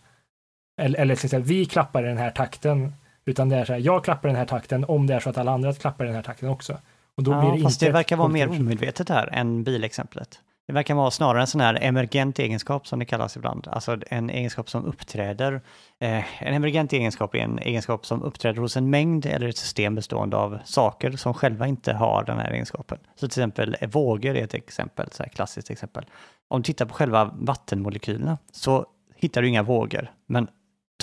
Eller, 0.82 1.00
eller 1.00 1.16
till 1.16 1.26
exempel 1.26 1.48
vi 1.50 1.66
klappar 1.66 2.04
i 2.04 2.08
den 2.08 2.18
här 2.18 2.32
takten. 2.32 2.94
Utan 3.26 3.50
det 3.50 3.56
är 3.56 3.66
så 3.66 3.74
här, 3.74 3.80
jag 3.80 4.04
klappar 4.04 4.30
den 4.30 4.36
här 4.36 4.46
takten 4.46 4.86
om 4.88 5.08
det 5.08 5.14
är 5.14 5.20
så 5.20 5.30
att 5.30 5.38
alla 5.38 5.52
andra 5.52 5.74
klappar 5.74 6.06
den 6.06 6.16
här 6.16 6.24
takten 6.24 6.50
också. 6.50 6.78
Och 7.16 7.24
då 7.24 7.32
blir 7.32 7.50
Ja, 7.50 7.56
det 7.56 7.62
fast 7.62 7.82
inte 7.82 7.86
det 7.86 7.98
verkar 7.98 8.16
vara 8.16 8.28
mer 8.28 8.48
omedvetet 8.50 9.10
här 9.10 9.30
än 9.34 9.64
bilexemplet. 9.64 10.40
Det 10.68 10.74
verkar 10.74 10.96
vara 10.96 11.12
snarare 11.12 11.42
en 11.42 11.48
sån 11.48 11.62
här 11.62 11.78
emergent 11.82 12.40
egenskap 12.40 12.88
som 12.88 13.00
det 13.00 13.06
kallas 13.06 13.38
ibland. 13.38 13.68
Alltså 13.72 13.98
en 14.08 14.30
egenskap 14.30 14.70
som 14.70 14.86
uppträder. 14.86 15.62
Eh, 16.00 16.44
en 16.44 16.54
emergent 16.54 16.94
egenskap 16.94 17.36
är 17.36 17.40
en 17.40 17.60
egenskap 17.60 18.06
som 18.06 18.24
uppträder 18.24 18.62
hos 18.62 18.78
en 18.78 18.90
mängd 18.90 19.26
eller 19.26 19.48
ett 19.48 19.58
system 19.58 19.96
bestående 19.96 20.38
av 20.38 20.60
saker 20.66 21.12
som 21.12 21.34
själva 21.34 21.68
inte 21.68 21.94
har 21.94 22.24
den 22.24 22.40
här 22.40 22.52
egenskapen. 22.52 22.98
Så 23.16 23.20
till 23.20 23.26
exempel 23.26 23.78
eh, 23.80 23.90
vågor 23.90 24.36
är 24.36 24.44
ett 24.44 24.54
exempel, 24.54 25.12
så 25.12 25.24
här 25.24 25.30
klassiskt 25.30 25.72
exempel. 25.72 26.06
Om 26.48 26.62
du 26.62 26.66
tittar 26.66 26.86
på 26.86 26.94
själva 26.94 27.32
vattenmolekylerna 27.34 28.38
så 28.52 28.86
hittar 29.16 29.42
du 29.42 29.48
inga 29.48 29.64
vågor. 29.64 30.12
Men 30.26 30.48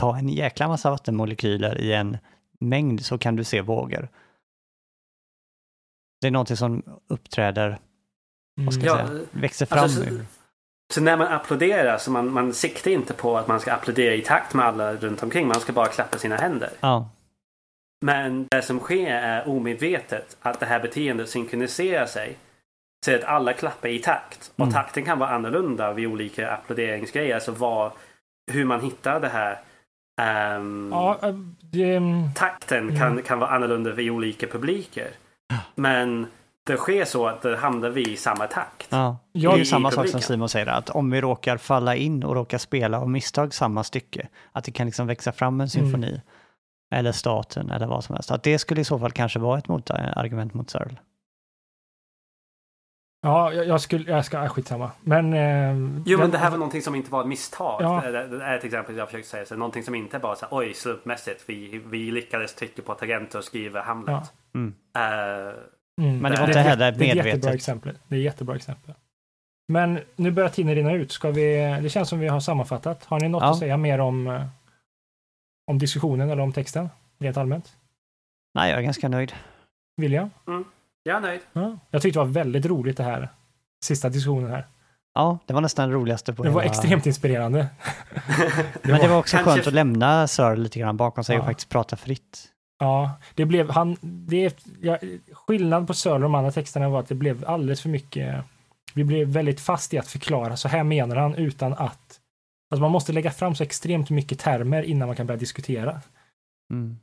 ta 0.01 0.17
en 0.19 0.29
jäkla 0.29 0.69
massa 0.69 0.91
vattenmolekyler 0.91 1.81
i 1.81 1.93
en 1.93 2.19
mängd 2.61 3.05
så 3.05 3.19
kan 3.19 3.37
du 3.37 3.45
se 3.45 3.61
vågor. 3.61 4.09
Det 6.21 6.27
är 6.27 6.31
någonting 6.31 6.57
som 6.57 6.83
uppträder, 7.07 7.79
vad 8.61 8.75
ska 8.75 8.83
Mm. 8.83 8.95
jag 8.97 9.05
Ja, 9.05 9.09
säga, 9.09 9.27
växer 9.31 9.67
fram 9.67 9.79
Alltså, 9.79 10.03
så, 10.05 10.09
ur. 10.11 10.25
så 10.93 11.01
när 11.01 11.17
man 11.17 11.27
applåderar 11.27 11.99
så 11.99 12.11
man, 12.11 12.31
man 12.33 12.53
siktar 12.55 12.91
inte 12.91 13.15
på 13.15 13.39
att 13.39 13.49
man 13.49 13.61
ska 13.61 13.73
applådera 13.73 14.15
i 14.15 14.23
takt 14.23 14.55
med 14.55 14.67
alla 14.67 14.95
runt 14.95 15.23
omkring. 15.23 15.47
Man 15.49 15.61
ska 15.61 15.73
bara 15.73 15.87
klappa 15.89 16.19
sina 16.19 16.37
händer. 16.37 16.71
Ja, 16.81 17.11
Men 18.05 18.47
det 18.51 18.63
som 18.63 18.79
sker 18.81 19.11
är 19.15 19.49
omedvetet 19.49 20.37
att 20.41 20.61
det 20.61 20.67
här 20.67 20.81
beteendet 20.81 21.29
synkroniserar 21.31 22.07
sig. 22.07 22.37
Så 23.05 23.15
att 23.15 23.25
alla 23.25 23.53
klappar 23.53 23.89
i 23.89 23.99
takt. 23.99 24.53
Och 24.57 24.61
Mm. 24.67 24.73
takten 24.73 25.05
kan 25.05 25.19
vara 25.19 25.31
annorlunda 25.31 25.93
vid 25.93 26.07
olika 26.07 26.51
applåderingsgrejer. 26.53 27.35
Alltså 27.35 27.53
vad, 27.53 27.93
hur 28.53 28.65
man 28.65 28.81
hittar 28.81 29.21
det 29.21 29.29
här. 29.29 29.59
Ehm, 30.21 30.89
Ja, 30.93 31.19
äh, 31.23 31.35
det, 31.61 32.01
Takten 32.35 32.97
kan, 32.99 33.13
Mm. 33.13 33.23
kan 33.23 33.39
vara 33.39 33.51
annorlunda 33.51 33.91
vid 33.93 34.11
olika 34.11 34.47
publiker. 34.47 35.09
Men 35.75 36.27
det 36.67 36.77
sker 36.77 37.05
så 37.05 37.27
att 37.27 37.43
det 37.43 37.57
hamnar 37.57 37.89
vi 37.91 38.13
i 38.13 38.17
samma 38.17 38.47
takt. 38.47 38.87
ja. 38.91 39.17
Ja, 39.33 39.55
det 39.55 39.61
är 39.61 39.65
samma 39.65 39.89
sak 39.91 39.95
som 39.95 40.03
publiken. 40.03 40.23
Simon 40.23 40.49
säger, 40.49 40.67
att 40.67 40.91
om 40.91 41.11
vi 41.11 41.21
råkar 41.21 41.57
falla 41.57 41.97
in 41.97 42.25
och 42.25 42.35
råkar 42.35 42.59
spela 42.59 43.01
av 43.01 43.11
misstag 43.11 43.55
samma 43.55 43.85
stycke, 43.85 44.29
att 44.53 44.65
det 44.65 44.71
kan 44.73 44.87
liksom 44.87 45.07
växa 45.07 45.33
fram 45.33 45.61
en 45.61 45.69
symfoni, 45.71 46.21
eller 46.95 47.13
staten 47.13 47.71
eller 47.71 47.87
vad 47.87 48.05
som 48.05 48.15
helst. 48.15 48.31
Att 48.31 48.43
det 48.43 48.59
skulle 48.59 48.81
i 48.81 48.85
så 48.85 48.99
fall 48.99 49.11
kanske 49.13 49.39
vara 49.39 49.59
ett 49.59 49.69
motargument 49.69 50.55
mot 50.55 50.71
Searle. 50.71 50.97
Ja, 53.21 53.53
jag, 53.53 53.67
jag 53.67 53.81
skulle, 53.81 54.11
jag 54.11 54.25
ska, 54.25 54.43
äh, 54.45 54.49
skitsamma. 54.49 54.91
Men... 55.01 55.33
Eh, 55.35 55.73
Jo 56.07 56.19
men 56.19 56.21
den- 56.21 56.31
det 56.31 56.39
här 56.39 56.51
var 56.51 56.59
någonting 56.59 56.83
som 56.83 56.95
inte 56.95 57.11
var 57.13 57.21
ett 57.21 57.27
misstag. 57.27 57.83
Ja. 57.83 58.01
Det, 58.11 58.27
det 58.39 58.45
är 58.45 58.59
ett 58.59 58.65
exempel 58.65 58.97
jag 58.97 59.09
försökte 59.09 59.29
säga. 59.31 59.47
Så 59.47 59.57
någonting 59.57 59.83
som 59.83 59.95
inte 59.95 60.19
bara 60.19 60.37
så 60.37 60.47
här, 60.51 60.59
oj 60.59 60.75
slumpmässigt. 60.75 61.45
Vi, 61.47 61.83
vi 61.87 62.11
lyckades 62.11 62.55
trycka 62.55 62.83
på 62.83 62.95
tangenter 62.95 63.39
och 63.39 63.45
skriva 63.45 63.83
Hamlet. 63.83 64.33
Mm. 64.55 64.75
Eh, 64.97 65.55
Mm. 66.01 66.19
Men 66.19 66.33
det 66.33 66.39
var 66.41 66.47
inte 66.49 66.59
heller 66.61 66.87
jätte- 66.87 66.99
Det 66.99 67.05
är 67.05 67.11
ett 67.11 67.17
jättebra 67.17 67.25
medvetet. 67.33 67.55
exempel. 67.55 67.99
Det 68.09 68.15
är 68.15 68.19
ett 68.19 68.25
jättebra 68.25 68.57
exempel. 68.57 68.95
Men 69.73 69.99
nu 70.17 70.31
börjar 70.31 70.49
tiden 70.49 70.75
rinna 70.75 70.93
ut. 70.93 71.13
Ska 71.13 71.31
vi, 71.31 71.79
det 71.83 71.89
känns 71.89 72.09
som 72.09 72.19
vi 72.21 72.29
har 72.29 72.41
sammanfattat. 72.41 73.05
Har 73.05 73.21
ni 73.21 73.29
något 73.29 73.43
Ja. 73.43 73.51
att 73.51 73.59
säga 73.59 73.77
mer 73.77 73.99
om, 74.01 74.27
eh, 74.27 74.43
om 75.71 75.79
diskussionen 75.79 76.31
eller 76.31 76.43
om 76.43 76.53
texten? 76.53 76.89
Rent 77.19 77.37
allmänt? 77.37 77.77
Nej, 78.55 78.71
jag 78.71 78.79
är 78.79 78.83
ganska 78.83 79.09
nöjd. 79.09 79.33
William? 79.97 80.31
Jag 81.03 81.17
är 81.17 81.21
nöjd. 81.21 81.41
Ja. 81.53 81.79
Jag 81.91 82.03
tyckte 82.03 82.21
det 82.21 82.25
var 82.25 82.33
väldigt 82.33 82.67
roligt 82.67 82.97
det 82.97 83.03
här. 83.03 83.29
Sista 83.85 84.09
diskussionen 84.09 84.51
här. 84.51 84.67
Ja, 85.15 85.39
det 85.47 85.53
var 85.55 85.61
nästan 85.61 85.89
det 85.89 85.95
roligaste 85.95 86.33
på 86.35 86.43
Det 86.43 86.51
var 86.51 86.61
hela- 86.63 86.73
extremt 86.73 87.07
inspirerande. 87.07 87.67
Men 88.83 89.01
det 89.01 89.09
var 89.09 89.19
också 89.19 89.37
Kanske- 89.37 89.53
skönt 89.55 89.67
att 89.67 89.73
lämna 89.75 90.27
Searle 90.29 90.63
lite 90.63 90.79
grann 90.81 90.97
bakom 90.97 91.25
sig 91.25 91.37
och 91.39 91.43
Ja. 91.43 91.47
faktiskt 91.47 91.69
prata 91.69 91.97
fritt. 91.97 92.45
Ja, 92.79 93.11
det 93.35 93.45
blev 93.45 93.71
han. 93.71 93.97
Det 94.03 94.45
är, 94.45 94.53
ja, 94.81 94.99
skillnad 95.33 95.87
på 95.87 95.95
Söder 95.95 96.15
och 96.15 96.21
de 96.21 96.35
andra 96.35 96.51
texterna 96.51 96.89
var 96.89 97.01
att 97.01 97.09
det 97.09 97.15
blev 97.15 97.45
alldeles 97.49 97.83
för 97.83 97.89
mycket. 97.89 98.45
Vi 98.95 99.05
blev 99.05 99.29
väldigt 99.29 99.61
fast 99.61 99.95
i 99.95 99.99
att 99.99 100.09
förklara. 100.09 100.57
Så 100.57 100.69
här 100.69 100.85
menar 100.85 101.17
han 101.17 101.35
utan 101.35 101.73
att. 101.73 102.21
Alltså 102.71 102.81
man 102.83 102.91
måste 102.91 103.13
lägga 103.13 103.31
fram 103.31 103.55
så 103.55 103.63
extremt 103.63 104.11
mycket 104.11 104.39
termer 104.39 104.83
innan 104.83 105.09
man 105.09 105.17
kan 105.17 105.27
börja 105.27 105.39
diskutera. 105.39 106.01
Mm. 106.73 106.99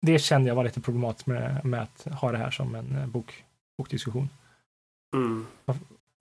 Det 0.00 0.18
kände 0.18 0.48
jag 0.48 0.54
var 0.54 0.64
lite 0.64 0.80
problematiskt 0.80 1.26
med, 1.26 1.64
med 1.64 1.82
att 1.82 2.06
ha 2.14 2.32
det 2.32 2.38
här 2.38 2.50
som 2.50 2.74
en 2.74 2.96
eh, 2.96 3.06
bok, 3.06 3.44
bokdiskussion. 3.78 4.28
Mm. 5.14 5.46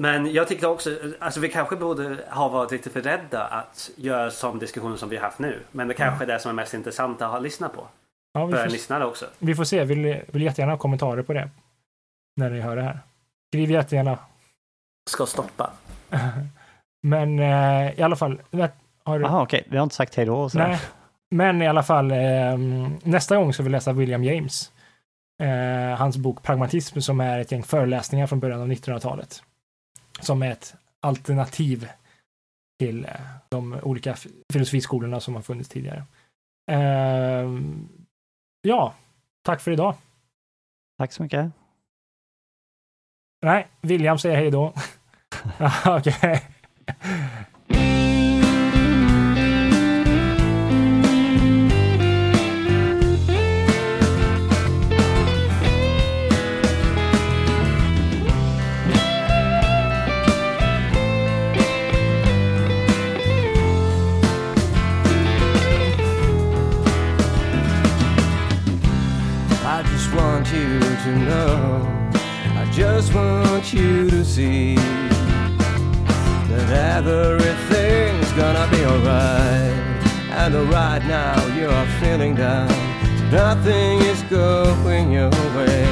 Men 0.01 0.34
jag 0.34 0.47
tycker 0.47 0.68
också, 0.68 0.97
alltså 1.19 1.39
vi 1.39 1.49
kanske 1.49 1.76
borde 1.76 2.18
ha 2.30 2.49
varit 2.49 2.72
lite 2.72 2.89
för 2.89 3.01
rädda 3.01 3.43
att 3.43 3.89
göra 3.95 4.31
som 4.31 4.60
diskussioner 4.60 4.97
som 4.97 5.10
vi 5.10 5.15
har 5.15 5.23
haft 5.23 5.39
nu. 5.39 5.60
Men 5.72 5.88
det 5.88 5.93
kanske 5.93 6.26
är 6.26 6.27
det 6.27 6.39
som 6.39 6.49
är 6.49 6.56
mest 6.56 6.73
intressant 6.73 7.22
att 7.22 7.31
ha 7.31 7.39
lyssnat 7.39 7.73
på. 7.73 7.88
Ja, 8.34 8.45
vi, 8.45 8.53
För 8.53 8.64
får, 8.64 8.72
lyssnare 8.72 9.06
också. 9.06 9.26
vi 9.39 9.56
får 9.56 9.64
se. 9.64 9.84
Vill, 9.84 10.22
vill 10.27 10.41
jättegärna 10.41 10.73
ha 10.73 10.77
kommentarer 10.77 11.22
på 11.22 11.34
det. 11.34 11.49
När 12.35 12.49
ni 12.49 12.60
hör 12.60 12.76
det 12.76 12.81
här. 12.81 12.99
Skriv 13.47 13.72
jättegärna. 13.72 14.19
Ska 15.10 15.26
stoppa. 15.26 15.72
Men 17.01 17.39
eh, 17.39 17.99
i 17.99 18.01
alla 18.01 18.15
fall. 18.15 18.41
Har, 19.03 19.19
Jaha, 19.19 19.41
okej, 19.41 19.68
vi 19.69 19.77
har 19.77 19.84
inte 19.84 19.95
sagt 19.95 20.15
hej 20.15 20.26
då. 20.26 20.49
Så. 20.49 20.57
Nej, 20.57 20.80
men 21.30 21.61
i 21.61 21.68
alla 21.68 21.84
fall 21.84 22.11
eh, 22.11 22.57
nästa 23.03 23.35
gång 23.35 23.53
ska 23.53 23.64
vi 23.64 23.69
läsa 23.69 23.93
William 23.93 24.23
James. 24.23 24.72
Eh, 25.41 25.97
hans 25.97 26.18
bok 26.18 26.43
Pragmatism 26.43 26.99
som 26.99 27.19
är 27.19 27.39
ett 27.39 27.51
gäng 27.51 27.64
föreläsningar 27.64 28.27
från 28.27 28.39
början 28.39 28.61
av 28.61 28.68
1900-talet. 28.68 29.43
Som 30.19 30.43
är 30.43 30.51
ett 30.51 30.76
alternativ 30.99 31.89
till 32.80 33.06
eh, 33.06 33.11
de 33.49 33.80
olika 33.84 34.15
filosofiskolorna 34.53 35.19
som 35.19 35.35
har 35.35 35.41
funnits 35.41 35.69
tidigare. 35.69 36.03
Eh, 36.72 37.49
ja, 38.61 38.93
tack 39.41 39.61
för 39.61 39.72
idag. 39.72 39.95
Tack 40.97 41.11
så 41.11 41.23
mycket. 41.23 41.51
Nej, 43.41 43.68
William 43.81 44.18
säger 44.18 44.35
hej 44.35 44.51
då. 44.51 44.73
Okej. 45.85 46.41
Just 72.80 73.14
want 73.14 73.73
you 73.73 74.10
to 74.10 74.23
see 74.23 74.76
that 76.47 77.03
everything's 77.06 78.31
gonna 78.41 78.65
be 78.72 78.85
alright. 78.85 79.76
And 80.39 80.56
right 80.72 81.03
now 81.06 81.35
you're 81.57 81.85
feeling 81.99 82.35
down, 82.35 82.69
nothing 83.31 83.99
is 84.11 84.22
going 84.23 85.11
your 85.11 85.30
way. 85.57 85.84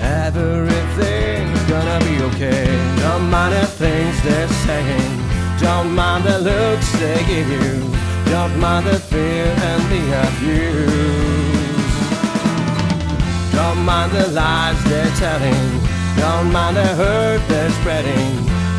Everything's 0.00 1.62
gonna 1.72 2.00
be 2.08 2.14
okay. 2.28 2.64
Don't 3.02 3.28
mind 3.28 3.52
the 3.54 3.66
things 3.66 4.22
they're 4.22 4.48
saying, 4.64 5.12
don't 5.60 5.94
mind 5.94 6.24
the 6.24 6.38
looks 6.38 6.90
they 6.92 7.18
give 7.26 7.50
you, 7.50 7.76
don't 8.32 8.58
mind 8.58 8.86
the 8.86 8.98
fear 8.98 9.44
and 9.70 9.82
the 9.92 10.02
abuse. 10.24 11.61
Don't 13.62 13.84
mind 13.84 14.10
the 14.10 14.26
lies 14.32 14.82
they're 14.90 15.14
telling. 15.22 15.80
Don't 16.16 16.52
mind 16.52 16.76
the 16.76 16.84
hurt 17.00 17.40
they're 17.48 17.70
spreading. 17.70 18.34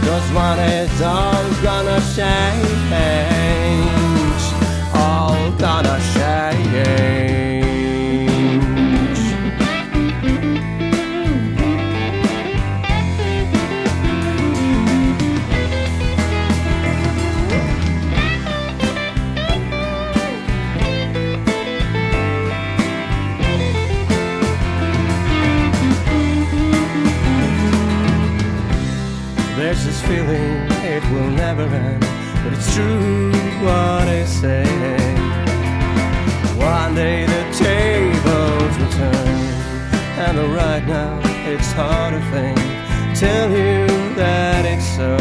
Cause 0.05 0.27
one 0.33 0.59
is 0.59 1.01
all 1.01 1.43
gonna 1.61 2.01
change. 2.17 2.83
All 4.93 5.51
gonna 5.51 5.97
change. 6.13 7.42
There's 29.73 29.85
this 29.85 30.01
feeling 30.03 30.67
it 30.85 31.03
will 31.11 31.31
never 31.31 31.63
end, 31.63 32.01
but 32.43 32.53
it's 32.53 32.75
true 32.75 33.31
what 33.65 34.05
they 34.05 34.23
say. 34.23 34.63
One 36.55 36.93
day 36.93 37.25
the 37.25 37.43
tables 37.57 38.77
will 38.77 38.91
turn, 38.91 39.39
and 40.25 40.53
right 40.53 40.85
now 40.85 41.19
it's 41.49 41.71
hard 41.71 42.13
to 42.13 42.21
think. 42.29 42.55
Tell 43.17 43.49
you 43.49 43.87
that 44.13 44.63
it's 44.63 44.85
so. 44.95 45.17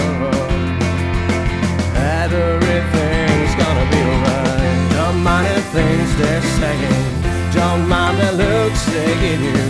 Everything's 2.20 3.54
gonna 3.56 3.86
be 3.88 4.00
alright. 4.12 4.92
Don't 4.98 5.22
mind 5.22 5.46
the 5.56 5.62
things 5.72 6.08
they're 6.18 6.42
saying. 6.60 7.22
Don't 7.54 7.88
mind 7.88 8.18
the 8.18 8.32
looks 8.32 8.84
they 8.84 9.14
give 9.24 9.40
you. 9.40 9.62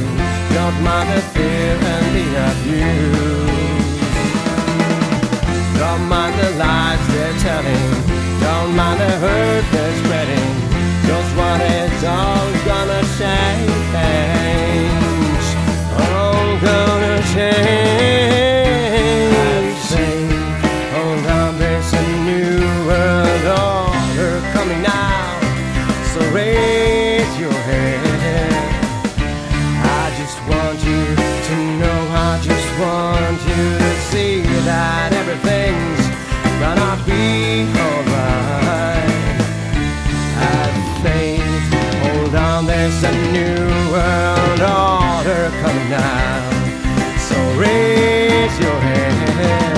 Don't 0.57 0.83
mind 0.83 1.09
the 1.15 1.23
fear 1.31 1.79
and 1.95 2.07
the 2.17 2.27
abuse. 2.51 3.52
Don't 5.93 6.09
mind 6.09 6.35
the 6.41 6.51
lies 6.53 7.07
they're 7.09 7.39
telling. 7.41 7.91
Don't 8.41 8.75
mind 8.75 8.99
the 8.99 9.11
hurt 9.23 9.65
they're 9.73 9.97
spreading. 10.03 10.53
Just 11.05 11.37
what 11.37 11.61
it's 11.61 12.03
all 12.03 12.49
gonna 12.65 13.03
change. 13.21 13.69
All 16.01 16.57
gonna 16.65 17.21
change. 17.35 18.17
Hold 20.97 21.27
on, 21.27 21.59
there's 21.59 21.93
a 21.93 21.95
new 22.25 22.57
world 22.89 23.45
order 23.53 24.41
coming 24.55 24.81
now. 24.81 25.29
So 26.15 26.21
raise 26.31 27.33
your 27.39 27.59
head. 27.69 28.01
I 30.01 30.05
just 30.17 30.39
want 30.49 30.79
you 30.89 31.03
to 31.49 31.57
know. 31.81 32.01
I 32.17 32.41
just 32.41 32.69
want 32.81 33.39
you 33.47 33.92
everything's 34.15 36.05
gonna 36.61 37.03
be 37.07 37.65
alright. 37.81 39.09
Have 40.37 41.03
faith, 41.03 41.73
hold 42.05 42.35
on, 42.35 42.67
there's 42.67 43.03
a 43.03 43.13
new 43.33 43.65
world 43.91 44.61
order 44.61 45.49
coming 45.63 45.89
now. 45.89 46.51
So 47.29 47.37
raise 47.59 48.55
your 48.61 48.79
hand. 48.91 49.73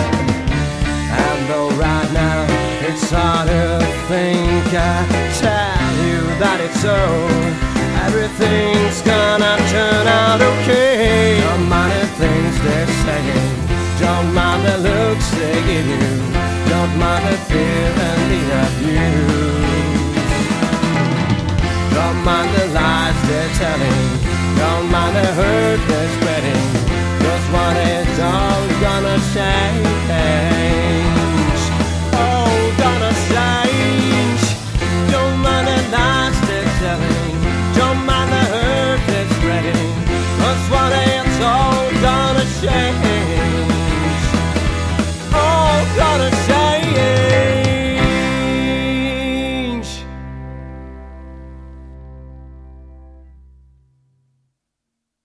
And 1.22 1.48
though 1.48 1.70
right 1.76 2.10
now 2.12 2.44
it's 2.88 3.10
hard 3.10 3.48
to 3.48 3.78
think, 4.08 4.66
I 4.74 5.06
tell 5.38 5.92
you 6.06 6.20
that 6.42 6.58
it's 6.60 6.80
so. 6.80 6.98
Everything's 8.06 9.00
gonna 9.02 9.56
turn 9.70 10.06
out 10.08 10.40
okay. 10.40 11.40
The 11.84 12.06
things 12.18 12.60
they're 12.62 12.86
saying. 13.04 13.53
Don't 14.04 14.30
mind 14.34 14.62
the 14.68 14.76
looks 14.88 15.28
they 15.38 15.56
give 15.68 15.86
you. 15.86 16.06
Don't 16.72 16.94
mind 17.02 17.24
the 17.28 17.36
fear 17.48 17.86
and 18.08 18.22
the 18.32 18.42
abuse. 18.64 19.64
Don't 21.96 22.20
mind 22.28 22.50
the 22.56 22.66
lies 22.78 23.18
they're 23.28 23.52
telling. 23.62 24.02
Don't 24.60 24.86
mind 24.90 25.14
the 25.16 25.28
hurt 25.38 25.80
they're 25.88 26.12
spreading. 26.16 26.64
Just 27.24 27.46
what 27.54 27.76
it's 27.76 28.18
all 28.32 28.62
gonna 28.84 29.16
change. 29.34 29.88
Oh, 32.24 32.52
gonna 32.82 33.12
change. 33.32 34.42
Don't 35.12 35.38
mind 35.46 35.66
the 35.72 35.80
lies 35.96 36.36
they're 36.48 36.72
telling. 36.82 37.36
Don't 37.78 38.00
mind 38.10 38.30
the 38.36 38.44
hurt 38.54 39.00
they're 39.08 39.30
spreading. 39.36 39.92
Gonna 42.04 42.44
change. 42.60 43.03